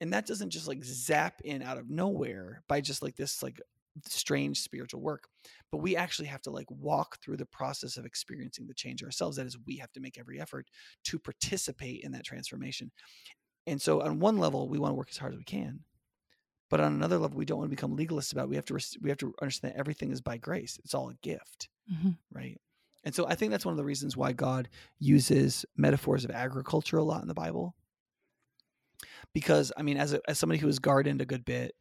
And 0.00 0.12
that 0.12 0.26
doesn't 0.26 0.50
just 0.50 0.68
like 0.68 0.84
zap 0.84 1.40
in 1.44 1.62
out 1.62 1.78
of 1.78 1.88
nowhere 1.88 2.62
by 2.68 2.80
just 2.80 3.02
like 3.02 3.16
this 3.16 3.42
like 3.42 3.60
strange 4.06 4.60
spiritual 4.60 5.00
work. 5.00 5.28
But 5.70 5.78
we 5.78 5.96
actually 5.96 6.26
have 6.28 6.42
to 6.42 6.50
like 6.50 6.70
walk 6.70 7.18
through 7.22 7.36
the 7.36 7.46
process 7.46 7.96
of 7.96 8.04
experiencing 8.04 8.66
the 8.66 8.74
change 8.74 9.02
ourselves. 9.04 9.36
That 9.36 9.46
is, 9.46 9.56
we 9.66 9.76
have 9.76 9.92
to 9.92 10.00
make 10.00 10.18
every 10.18 10.40
effort 10.40 10.68
to 11.04 11.18
participate 11.18 12.02
in 12.02 12.12
that 12.12 12.24
transformation. 12.24 12.90
And 13.66 13.80
so, 13.80 14.02
on 14.02 14.18
one 14.18 14.36
level, 14.38 14.68
we 14.68 14.78
want 14.78 14.90
to 14.90 14.96
work 14.96 15.08
as 15.10 15.16
hard 15.16 15.32
as 15.32 15.38
we 15.38 15.44
can, 15.44 15.80
but 16.68 16.80
on 16.80 16.92
another 16.92 17.18
level, 17.18 17.38
we 17.38 17.44
don't 17.46 17.58
want 17.58 17.70
to 17.70 17.74
become 17.76 17.96
legalists 17.96 18.32
about. 18.32 18.44
It. 18.44 18.50
We 18.50 18.56
have 18.56 18.66
to 18.66 18.78
we 19.00 19.08
have 19.10 19.18
to 19.18 19.32
understand 19.40 19.72
that 19.72 19.78
everything 19.78 20.10
is 20.10 20.20
by 20.20 20.36
grace. 20.38 20.78
It's 20.84 20.92
all 20.92 21.08
a 21.08 21.14
gift, 21.22 21.68
Mhm. 21.90 22.18
right? 22.32 22.60
And 23.04 23.14
so, 23.14 23.26
I 23.26 23.34
think 23.36 23.52
that's 23.52 23.64
one 23.64 23.72
of 23.72 23.78
the 23.78 23.84
reasons 23.84 24.16
why 24.16 24.32
God 24.32 24.68
uses 24.98 25.64
metaphors 25.76 26.24
of 26.24 26.30
agriculture 26.30 26.98
a 26.98 27.02
lot 27.04 27.22
in 27.22 27.28
the 27.28 27.32
Bible. 27.34 27.74
Because 29.32 29.72
I 29.76 29.82
mean, 29.82 29.96
as 29.96 30.12
a, 30.12 30.20
as 30.28 30.38
somebody 30.38 30.58
who 30.60 30.66
has 30.68 30.78
gardened 30.78 31.20
a 31.20 31.26
good 31.26 31.44
bit, 31.44 31.74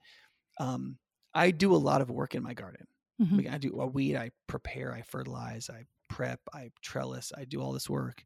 um, 0.60 1.00
I 1.34 1.52
do 1.52 1.76
a 1.76 1.78
lot 1.78 2.02
of 2.02 2.12
work 2.12 2.36
in 2.36 2.44
my 2.44 2.54
garden. 2.54 2.88
Mhm. 3.22 3.38
Like, 3.38 3.48
I 3.54 3.58
do 3.58 3.80
a 3.82 3.88
weed, 3.88 4.16
I 4.16 4.32
prepare, 4.48 4.94
I 4.94 5.02
fertilize, 5.02 5.70
I 5.70 5.86
prep, 6.10 6.42
I 6.54 6.72
trellis, 6.82 7.32
I 7.36 7.46
do 7.46 7.62
all 7.62 7.72
this 7.74 7.90
work. 7.90 8.26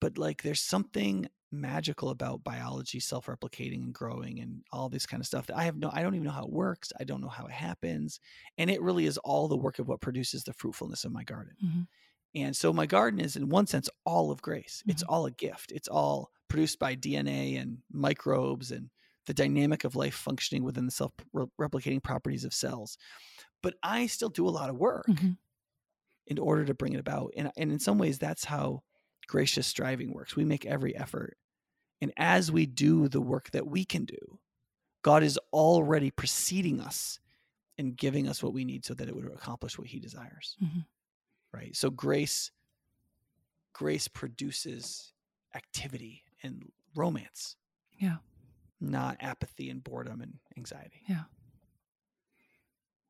But 0.00 0.18
like 0.18 0.42
there's 0.42 0.60
something 0.62 1.28
magical 1.52 2.10
about 2.10 2.44
biology 2.44 3.00
self-replicating 3.00 3.82
and 3.84 3.94
growing 3.94 4.40
and 4.40 4.64
all 4.72 4.88
this 4.88 5.06
kind 5.06 5.20
of 5.20 5.26
stuff 5.26 5.46
that 5.46 5.56
I 5.56 5.64
have 5.64 5.76
no 5.78 5.90
I 5.92 6.02
don't 6.02 6.14
even 6.14 6.24
know 6.26 6.32
how 6.32 6.44
it 6.44 6.50
works. 6.52 6.92
I 7.00 7.04
don't 7.04 7.20
know 7.20 7.28
how 7.28 7.46
it 7.46 7.52
happens. 7.52 8.20
And 8.58 8.70
it 8.70 8.82
really 8.82 9.06
is 9.06 9.18
all 9.18 9.48
the 9.48 9.56
work 9.56 9.78
of 9.78 9.88
what 9.88 10.00
produces 10.00 10.44
the 10.44 10.54
fruitfulness 10.54 11.04
of 11.04 11.12
my 11.12 11.24
garden. 11.24 11.56
Mhm. 11.62 11.88
And 12.34 12.56
so 12.56 12.72
my 12.72 12.86
garden 12.86 13.20
is 13.20 13.36
in 13.36 13.48
one 13.50 13.66
sense 13.66 13.88
all 14.04 14.30
of 14.30 14.42
grace. 14.42 14.82
It's 14.88 15.02
Mhm. 15.02 15.08
all 15.08 15.26
a 15.26 15.30
gift. 15.32 15.72
It's 15.72 15.88
all 15.88 16.30
produced 16.52 16.78
by 16.78 16.94
DNA 16.94 17.58
and 17.60 17.78
microbes 17.90 18.70
and 18.72 18.90
the 19.26 19.34
dynamic 19.34 19.84
of 19.84 19.96
life 19.96 20.14
functioning 20.14 20.62
within 20.64 20.84
the 20.84 20.92
self 20.92 21.12
replicating 21.58 22.02
properties 22.02 22.44
of 22.44 22.52
cells. 22.52 22.98
But 23.62 23.74
I 23.82 24.06
still 24.06 24.28
do 24.28 24.46
a 24.46 24.50
lot 24.50 24.68
of 24.68 24.76
work 24.76 25.06
Mhm. 25.08 25.38
in 26.26 26.38
order 26.38 26.64
to 26.64 26.74
bring 26.74 26.92
it 26.92 27.00
about. 27.00 27.32
And, 27.36 27.50
and 27.56 27.72
in 27.72 27.78
some 27.78 27.98
ways, 27.98 28.18
that's 28.18 28.44
how 28.44 28.82
gracious 29.28 29.66
striving 29.66 30.12
works. 30.12 30.36
We 30.36 30.44
make 30.44 30.66
every 30.66 30.94
effort. 30.96 31.38
And 32.00 32.12
as 32.16 32.50
we 32.52 32.66
do 32.66 33.08
the 33.08 33.20
work 33.20 33.50
that 33.52 33.66
we 33.66 33.84
can 33.84 34.04
do, 34.04 34.38
God 35.02 35.22
is 35.22 35.38
already 35.52 36.10
preceding 36.10 36.80
us 36.80 37.18
and 37.78 37.96
giving 37.96 38.28
us 38.28 38.42
what 38.42 38.52
we 38.52 38.64
need 38.64 38.84
so 38.84 38.92
that 38.94 39.08
it 39.08 39.14
would 39.14 39.26
accomplish 39.32 39.78
what 39.78 39.86
he 39.88 39.98
desires. 40.00 40.56
Mhm. 40.62 40.84
Right. 41.52 41.74
So 41.76 41.90
grace, 41.90 42.50
grace 43.72 44.08
produces 44.08 45.12
activity 45.54 46.24
and 46.42 46.70
romance. 46.94 47.56
Yeah. 47.98 48.16
Not 48.80 49.16
apathy 49.20 49.70
and 49.70 49.82
boredom 49.82 50.20
and 50.20 50.34
anxiety. 50.56 51.02
Yeah. 51.08 51.24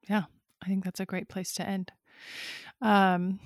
Yeah. 0.09 0.24
I 0.62 0.66
think 0.66 0.84
that's 0.84 1.00
a 1.00 1.06
great 1.06 1.28
place 1.28 1.52
to 1.54 1.66
end. 1.66 1.92
Um, 2.80 3.40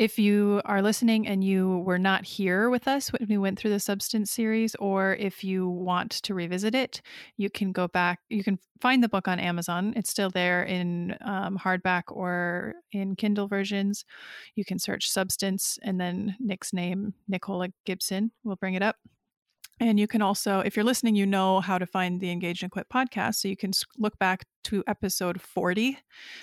if 0.00 0.18
you 0.18 0.62
are 0.64 0.80
listening 0.80 1.28
and 1.28 1.44
you 1.44 1.80
were 1.80 1.98
not 1.98 2.24
here 2.24 2.70
with 2.70 2.88
us 2.88 3.12
when 3.12 3.26
we 3.28 3.36
went 3.36 3.58
through 3.58 3.72
the 3.72 3.78
substance 3.78 4.30
series, 4.30 4.74
or 4.76 5.14
if 5.16 5.44
you 5.44 5.68
want 5.68 6.10
to 6.10 6.32
revisit 6.32 6.74
it, 6.74 7.02
you 7.36 7.50
can 7.50 7.70
go 7.70 7.86
back. 7.86 8.20
You 8.30 8.42
can 8.42 8.58
find 8.80 9.04
the 9.04 9.10
book 9.10 9.28
on 9.28 9.38
Amazon. 9.38 9.92
It's 9.94 10.08
still 10.08 10.30
there 10.30 10.62
in 10.62 11.18
um, 11.20 11.58
hardback 11.58 12.04
or 12.06 12.76
in 12.92 13.14
Kindle 13.14 13.46
versions. 13.46 14.06
You 14.54 14.64
can 14.64 14.78
search 14.78 15.10
substance 15.10 15.78
and 15.82 16.00
then 16.00 16.34
Nic's 16.40 16.72
name, 16.72 17.12
Nicola 17.28 17.68
Gibson, 17.84 18.32
will 18.42 18.56
bring 18.56 18.72
it 18.72 18.82
up. 18.82 18.96
And 19.80 20.00
you 20.00 20.06
can 20.06 20.22
also, 20.22 20.60
if 20.60 20.76
you're 20.76 20.84
listening, 20.84 21.14
you 21.14 21.26
know 21.26 21.60
how 21.60 21.76
to 21.76 21.86
find 21.86 22.20
the 22.20 22.30
Engage 22.30 22.62
and 22.62 22.70
Equip 22.70 22.88
podcast. 22.88 23.36
So 23.36 23.48
you 23.48 23.56
can 23.56 23.72
look 23.98 24.18
back 24.18 24.46
to 24.64 24.84
episode 24.86 25.40
40. 25.40 25.98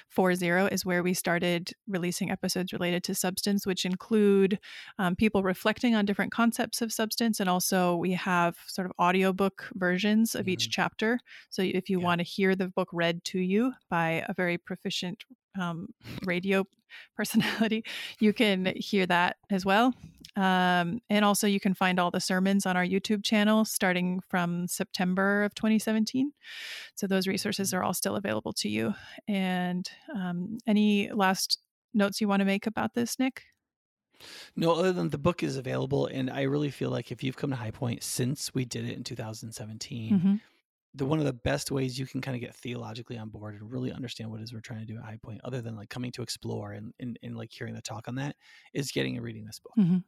40 0.10 0.48
is 0.74 0.86
where 0.86 1.04
we 1.04 1.14
started 1.14 1.72
releasing 1.88 2.32
episodes 2.32 2.74
related 2.74 3.04
to 3.06 3.16
substance, 3.16 3.66
which 3.66 3.86
include 3.86 4.60
um, 5.00 5.16
people 5.16 5.44
reflecting 5.44 5.96
on 5.96 6.06
different 6.06 6.32
concepts 6.32 6.82
of 6.82 6.92
substance. 6.94 7.40
And 7.40 7.50
also, 7.50 7.96
we 7.96 8.14
have 8.14 8.58
sort 8.68 8.86
of 8.88 8.94
audiobook 9.00 9.70
versions 9.76 10.36
of 10.36 10.48
each 10.48 10.68
Mhm. 10.68 10.72
chapter. 10.72 11.20
So 11.50 11.62
if 11.62 11.90
you 11.90 12.00
Yeah. 12.00 12.06
want 12.06 12.20
to 12.20 12.24
hear 12.24 12.56
the 12.56 12.70
book 12.70 12.90
read 12.94 13.24
to 13.26 13.40
you 13.40 13.74
by 13.90 14.24
a 14.28 14.34
very 14.34 14.58
proficient 14.58 15.24
um, 15.60 15.88
radio 16.26 16.66
personality, 17.16 17.84
you 18.20 18.32
can 18.34 18.74
hear 18.76 19.06
that 19.08 19.38
as 19.50 19.66
well. 19.66 19.94
Um, 20.36 21.02
and 21.10 21.26
also, 21.26 21.48
you 21.48 21.60
can 21.60 21.74
find 21.74 22.00
all 22.00 22.12
the 22.12 22.20
sermons 22.20 22.68
on 22.68 22.78
our 22.78 22.86
YouTube 22.86 23.24
channel 23.24 23.66
starting 23.66 24.20
from 24.30 24.68
September 24.68 25.44
of 25.44 25.56
2017. 25.56 26.32
So, 26.96 27.08
those 27.08 27.26
resources 27.28 27.74
are 27.74 27.82
all 27.84 27.94
still 27.96 28.07
available 28.16 28.54
to 28.54 28.70
you. 28.70 28.94
And 29.28 29.90
um, 30.14 30.58
any 30.68 31.10
last 31.12 31.60
notes 31.94 32.22
you 32.22 32.28
want 32.28 32.42
to 32.42 32.46
make 32.46 32.68
about 32.68 32.94
this, 32.94 33.20
Nic? 33.20 33.44
No, 34.56 34.74
other 34.74 34.92
than 34.92 35.10
the 35.10 35.18
book 35.18 35.44
is 35.44 35.58
available. 35.58 36.08
And 36.08 36.30
I 36.30 36.44
really 36.44 36.72
feel 36.72 36.90
like 36.90 37.12
if 37.12 37.24
you've 37.24 37.38
come 37.38 37.52
to 37.52 37.56
High 37.56 37.72
Point 37.72 38.04
since 38.04 38.54
we 38.54 38.66
did 38.66 38.86
it 38.86 38.98
in 38.98 39.04
2017, 39.04 40.20
Mhm. 40.20 40.42
the 40.94 41.06
one 41.06 41.20
of 41.20 41.26
the 41.26 41.34
best 41.34 41.70
ways 41.70 42.00
you 42.00 42.08
can 42.08 42.22
kind 42.22 42.36
of 42.36 42.42
get 42.42 42.56
theologically 42.56 43.18
on 43.18 43.30
board 43.30 43.54
and 43.56 43.72
really 43.72 43.92
understand 43.92 44.32
what 44.32 44.40
it 44.40 44.44
is 44.44 44.54
we're 44.54 44.60
trying 44.62 44.80
to 44.80 44.86
do 44.86 44.98
at 44.98 45.04
High 45.04 45.18
Point, 45.18 45.42
other 45.44 45.62
than 45.62 45.76
like 45.76 45.90
coming 45.90 46.12
to 46.14 46.24
explore 46.24 46.72
and, 46.74 46.94
and, 47.00 47.20
and 47.22 47.38
like 47.38 47.52
hearing 47.52 47.76
the 47.76 47.82
talk 47.82 48.08
on 48.08 48.16
that, 48.16 48.36
is 48.74 48.92
getting 48.92 49.16
and 49.16 49.24
reading 49.24 49.46
this 49.46 49.60
book. 49.60 49.74
Mhm. 49.78 50.04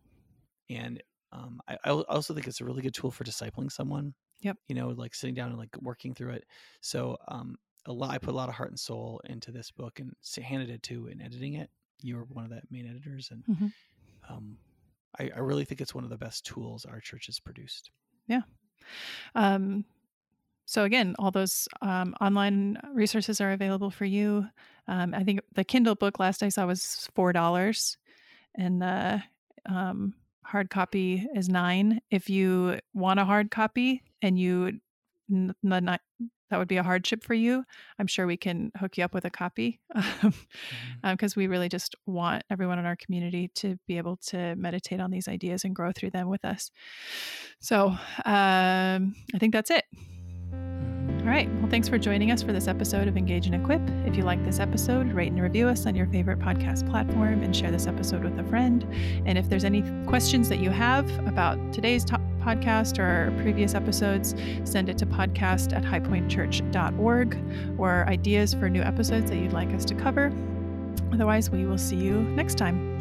And 0.69 1.03
um, 1.31 1.61
I, 1.67 1.75
I 1.85 1.91
I 1.91 2.01
also 2.15 2.33
think 2.33 2.47
it's 2.47 2.61
a 2.61 2.65
really 2.65 2.81
good 2.81 2.93
tool 2.95 3.11
for 3.11 3.23
discipling 3.23 3.71
someone. 3.71 4.15
Yep. 4.41 4.57
You 4.67 4.75
know, 4.75 4.89
like 4.89 5.13
sitting 5.13 5.35
down 5.35 5.49
and 5.49 5.57
like 5.59 5.75
working 5.81 6.13
through 6.15 6.31
it. 6.31 6.45
So 6.81 7.17
um, 7.27 7.57
a 7.89 7.93
lot, 7.93 8.11
I 8.11 8.17
put 8.17 8.29
a 8.33 8.37
lot 8.37 8.49
of 8.49 8.55
heart 8.55 8.69
and 8.69 8.79
soul 8.79 9.21
into 9.25 9.51
this 9.51 9.71
book 9.71 9.99
and 9.99 10.13
handed 10.41 10.69
it 10.69 10.83
to 10.83 11.07
and 11.07 11.21
editing 11.21 11.55
it. 11.55 11.69
You 12.01 12.15
were 12.17 12.23
one 12.25 12.45
of 12.45 12.51
the 12.51 12.61
main 12.71 12.87
editors, 12.87 13.29
and 13.31 13.43
Mhm. 13.45 13.73
um, 14.29 14.57
I, 15.19 15.31
I 15.35 15.39
really 15.39 15.65
think 15.65 15.81
it's 15.81 15.95
one 15.95 16.03
of 16.03 16.09
the 16.09 16.17
best 16.17 16.45
tools 16.45 16.85
our 16.85 16.99
church 17.01 17.25
has 17.25 17.39
produced. 17.39 17.91
Yeah. 18.27 18.41
Um, 19.35 19.85
so 20.65 20.83
again, 20.83 21.15
all 21.17 21.31
those 21.31 21.67
um, 21.81 22.15
online 22.21 22.77
resources 22.93 23.41
are 23.41 23.51
available 23.51 23.89
for 23.89 24.05
you. 24.05 24.47
Um, 24.87 25.13
I 25.15 25.23
think 25.23 25.41
the 25.53 25.63
Kindle 25.63 25.95
book 25.95 26.19
last 26.19 26.43
I 26.43 26.49
saw 26.49 26.67
was 26.67 27.09
four 27.15 27.33
dollars, 27.33 27.97
and 28.55 28.81
the 28.81 29.23
um, 29.65 30.13
hard 30.45 30.69
copy 30.69 31.27
is 31.35 31.49
nine. 31.49 32.01
If 32.11 32.29
you 32.29 32.79
want 32.93 33.19
a 33.19 33.25
hard 33.25 33.51
copy 33.51 34.03
and 34.21 34.39
you 34.39 34.79
not 35.27 36.01
that 36.49 36.57
would 36.57 36.67
be 36.67 36.77
a 36.77 36.83
hardship 36.83 37.23
for 37.23 37.33
you, 37.33 37.63
I'm 37.97 38.07
sure 38.07 38.25
we 38.25 38.37
can 38.37 38.71
hook 38.77 38.97
you 38.97 39.03
up 39.03 39.13
with 39.13 39.25
a 39.25 39.29
copy 39.29 39.79
um, 39.95 40.03
mm-hmm. 40.03 40.27
um, 41.03 41.15
because 41.15 41.35
we 41.35 41.47
really 41.47 41.69
just 41.69 41.95
want 42.05 42.43
everyone 42.49 42.79
in 42.79 42.85
our 42.85 42.95
community 42.95 43.49
to 43.55 43.77
be 43.87 43.97
able 43.97 44.17
to 44.27 44.55
meditate 44.55 44.99
on 44.99 45.11
these 45.11 45.27
ideas 45.27 45.63
and 45.63 45.75
grow 45.75 45.91
through 45.91 46.11
them 46.11 46.29
with 46.29 46.43
us. 46.45 46.71
So 47.59 47.89
um, 48.25 49.15
I 49.33 49.37
think 49.39 49.53
that's 49.53 49.71
it. 49.71 49.85
Mm-hmm. 50.53 51.19
All 51.19 51.25
right. 51.25 51.49
Well, 51.59 51.69
thanks 51.69 51.89
for 51.89 51.97
joining 51.97 52.31
us 52.31 52.41
for 52.41 52.53
this 52.53 52.67
episode 52.67 53.07
of 53.07 53.17
Engage 53.17 53.45
and 53.45 53.53
Equip. 53.53 53.81
If 54.05 54.15
you 54.15 54.23
like 54.23 54.43
this 54.45 54.59
episode, 54.59 55.11
rate 55.11 55.31
and 55.31 55.41
review 55.41 55.67
us 55.67 55.85
on 55.85 55.93
your 55.93 56.07
favorite 56.07 56.39
podcast 56.39 56.89
platform 56.89 57.43
and 57.43 57.55
share 57.55 57.71
this 57.71 57.87
episode 57.87 58.23
with 58.23 58.39
a 58.39 58.43
friend. 58.45 58.87
And 59.25 59.37
if 59.37 59.49
there's 59.49 59.65
any 59.65 59.83
questions 60.05 60.49
that 60.49 60.59
you 60.59 60.69
have 60.69 61.09
about 61.27 61.73
today's 61.73 62.05
to- 62.05 62.28
podcast 62.39 62.99
or 62.99 63.31
previous 63.41 63.73
episodes, 63.75 64.35
send 64.63 64.89
it 64.89 64.97
to 64.97 65.05
podcast 65.05 65.73
at 65.75 65.83
highpointchurch.org 65.83 67.37
or 67.77 68.05
ideas 68.07 68.53
for 68.53 68.69
new 68.69 68.81
episodes 68.81 69.29
that 69.29 69.37
you'd 69.37 69.53
like 69.53 69.69
us 69.69 69.85
to 69.85 69.95
cover. 69.95 70.31
Otherwise, 71.13 71.49
we 71.49 71.65
will 71.65 71.77
see 71.77 71.97
you 71.97 72.21
next 72.21 72.57
time. 72.57 72.98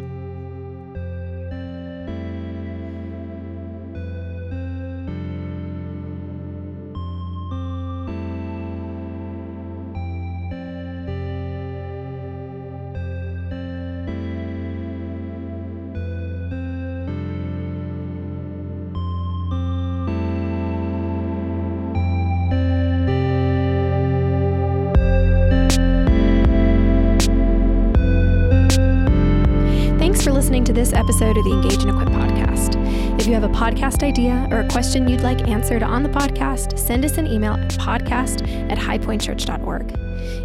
Podcast 33.68 34.02
idea 34.02 34.48
or 34.50 34.60
a 34.60 34.68
question 34.68 35.06
you'd 35.06 35.20
like 35.20 35.46
answered 35.46 35.82
on 35.82 36.02
the 36.02 36.08
podcast, 36.08 36.78
send 36.78 37.04
us 37.04 37.18
an 37.18 37.26
email 37.26 37.52
at 37.52 37.68
podcast 37.72 38.48
at 38.70 38.78
highpointchurch.org. 38.78 39.94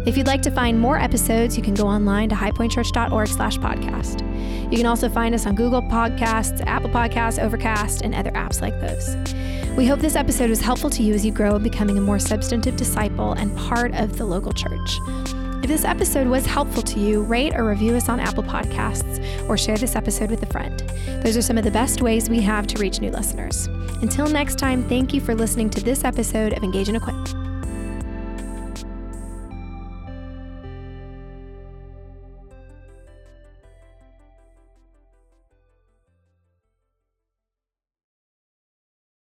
If 0.06 0.18
you'd 0.18 0.26
like 0.26 0.42
to 0.42 0.50
find 0.50 0.78
more 0.78 0.98
episodes, 0.98 1.56
you 1.56 1.62
can 1.62 1.72
go 1.72 1.86
online 1.86 2.28
to 2.28 2.34
highpointchurch.org 2.34 3.28
slash 3.28 3.56
podcast. 3.58 4.20
You 4.70 4.76
can 4.76 4.84
also 4.84 5.08
find 5.08 5.34
us 5.34 5.46
on 5.46 5.54
Google 5.54 5.80
Podcasts, 5.80 6.62
Apple 6.66 6.90
Podcasts, 6.90 7.42
Overcast, 7.42 8.02
and 8.02 8.14
other 8.14 8.30
apps 8.32 8.60
like 8.60 8.78
those. 8.80 9.16
We 9.74 9.86
hope 9.86 10.00
this 10.00 10.16
episode 10.16 10.50
was 10.50 10.60
helpful 10.60 10.90
to 10.90 11.02
you 11.02 11.14
as 11.14 11.24
you 11.24 11.32
grow 11.32 11.56
in 11.56 11.62
becoming 11.62 11.96
a 11.96 12.02
more 12.02 12.18
substantive 12.18 12.76
disciple 12.76 13.32
and 13.32 13.56
part 13.56 13.94
of 13.94 14.18
the 14.18 14.26
local 14.26 14.52
church. 14.52 14.98
If 15.64 15.70
this 15.70 15.86
episode 15.86 16.26
was 16.26 16.44
helpful 16.44 16.82
to 16.82 17.00
you, 17.00 17.22
rate 17.22 17.54
or 17.54 17.64
review 17.64 17.94
us 17.94 18.10
on 18.10 18.20
Apple 18.20 18.42
Podcasts 18.42 19.48
or 19.48 19.56
share 19.56 19.78
this 19.78 19.96
episode 19.96 20.30
with 20.30 20.42
a 20.42 20.46
friend. 20.52 20.78
Those 21.22 21.38
are 21.38 21.42
some 21.42 21.56
of 21.56 21.64
the 21.64 21.70
best 21.70 22.02
ways 22.02 22.28
we 22.28 22.42
have 22.42 22.66
to 22.66 22.78
reach 22.78 23.00
new 23.00 23.10
listeners. 23.10 23.64
Until 24.02 24.26
next 24.26 24.58
time, 24.58 24.86
thank 24.90 25.14
you 25.14 25.22
for 25.22 25.34
listening 25.34 25.70
to 25.70 25.80
this 25.80 26.04
episode 26.04 26.52
of 26.52 26.62
Engage 26.62 26.88
and 26.88 26.98
Equip. 26.98 27.43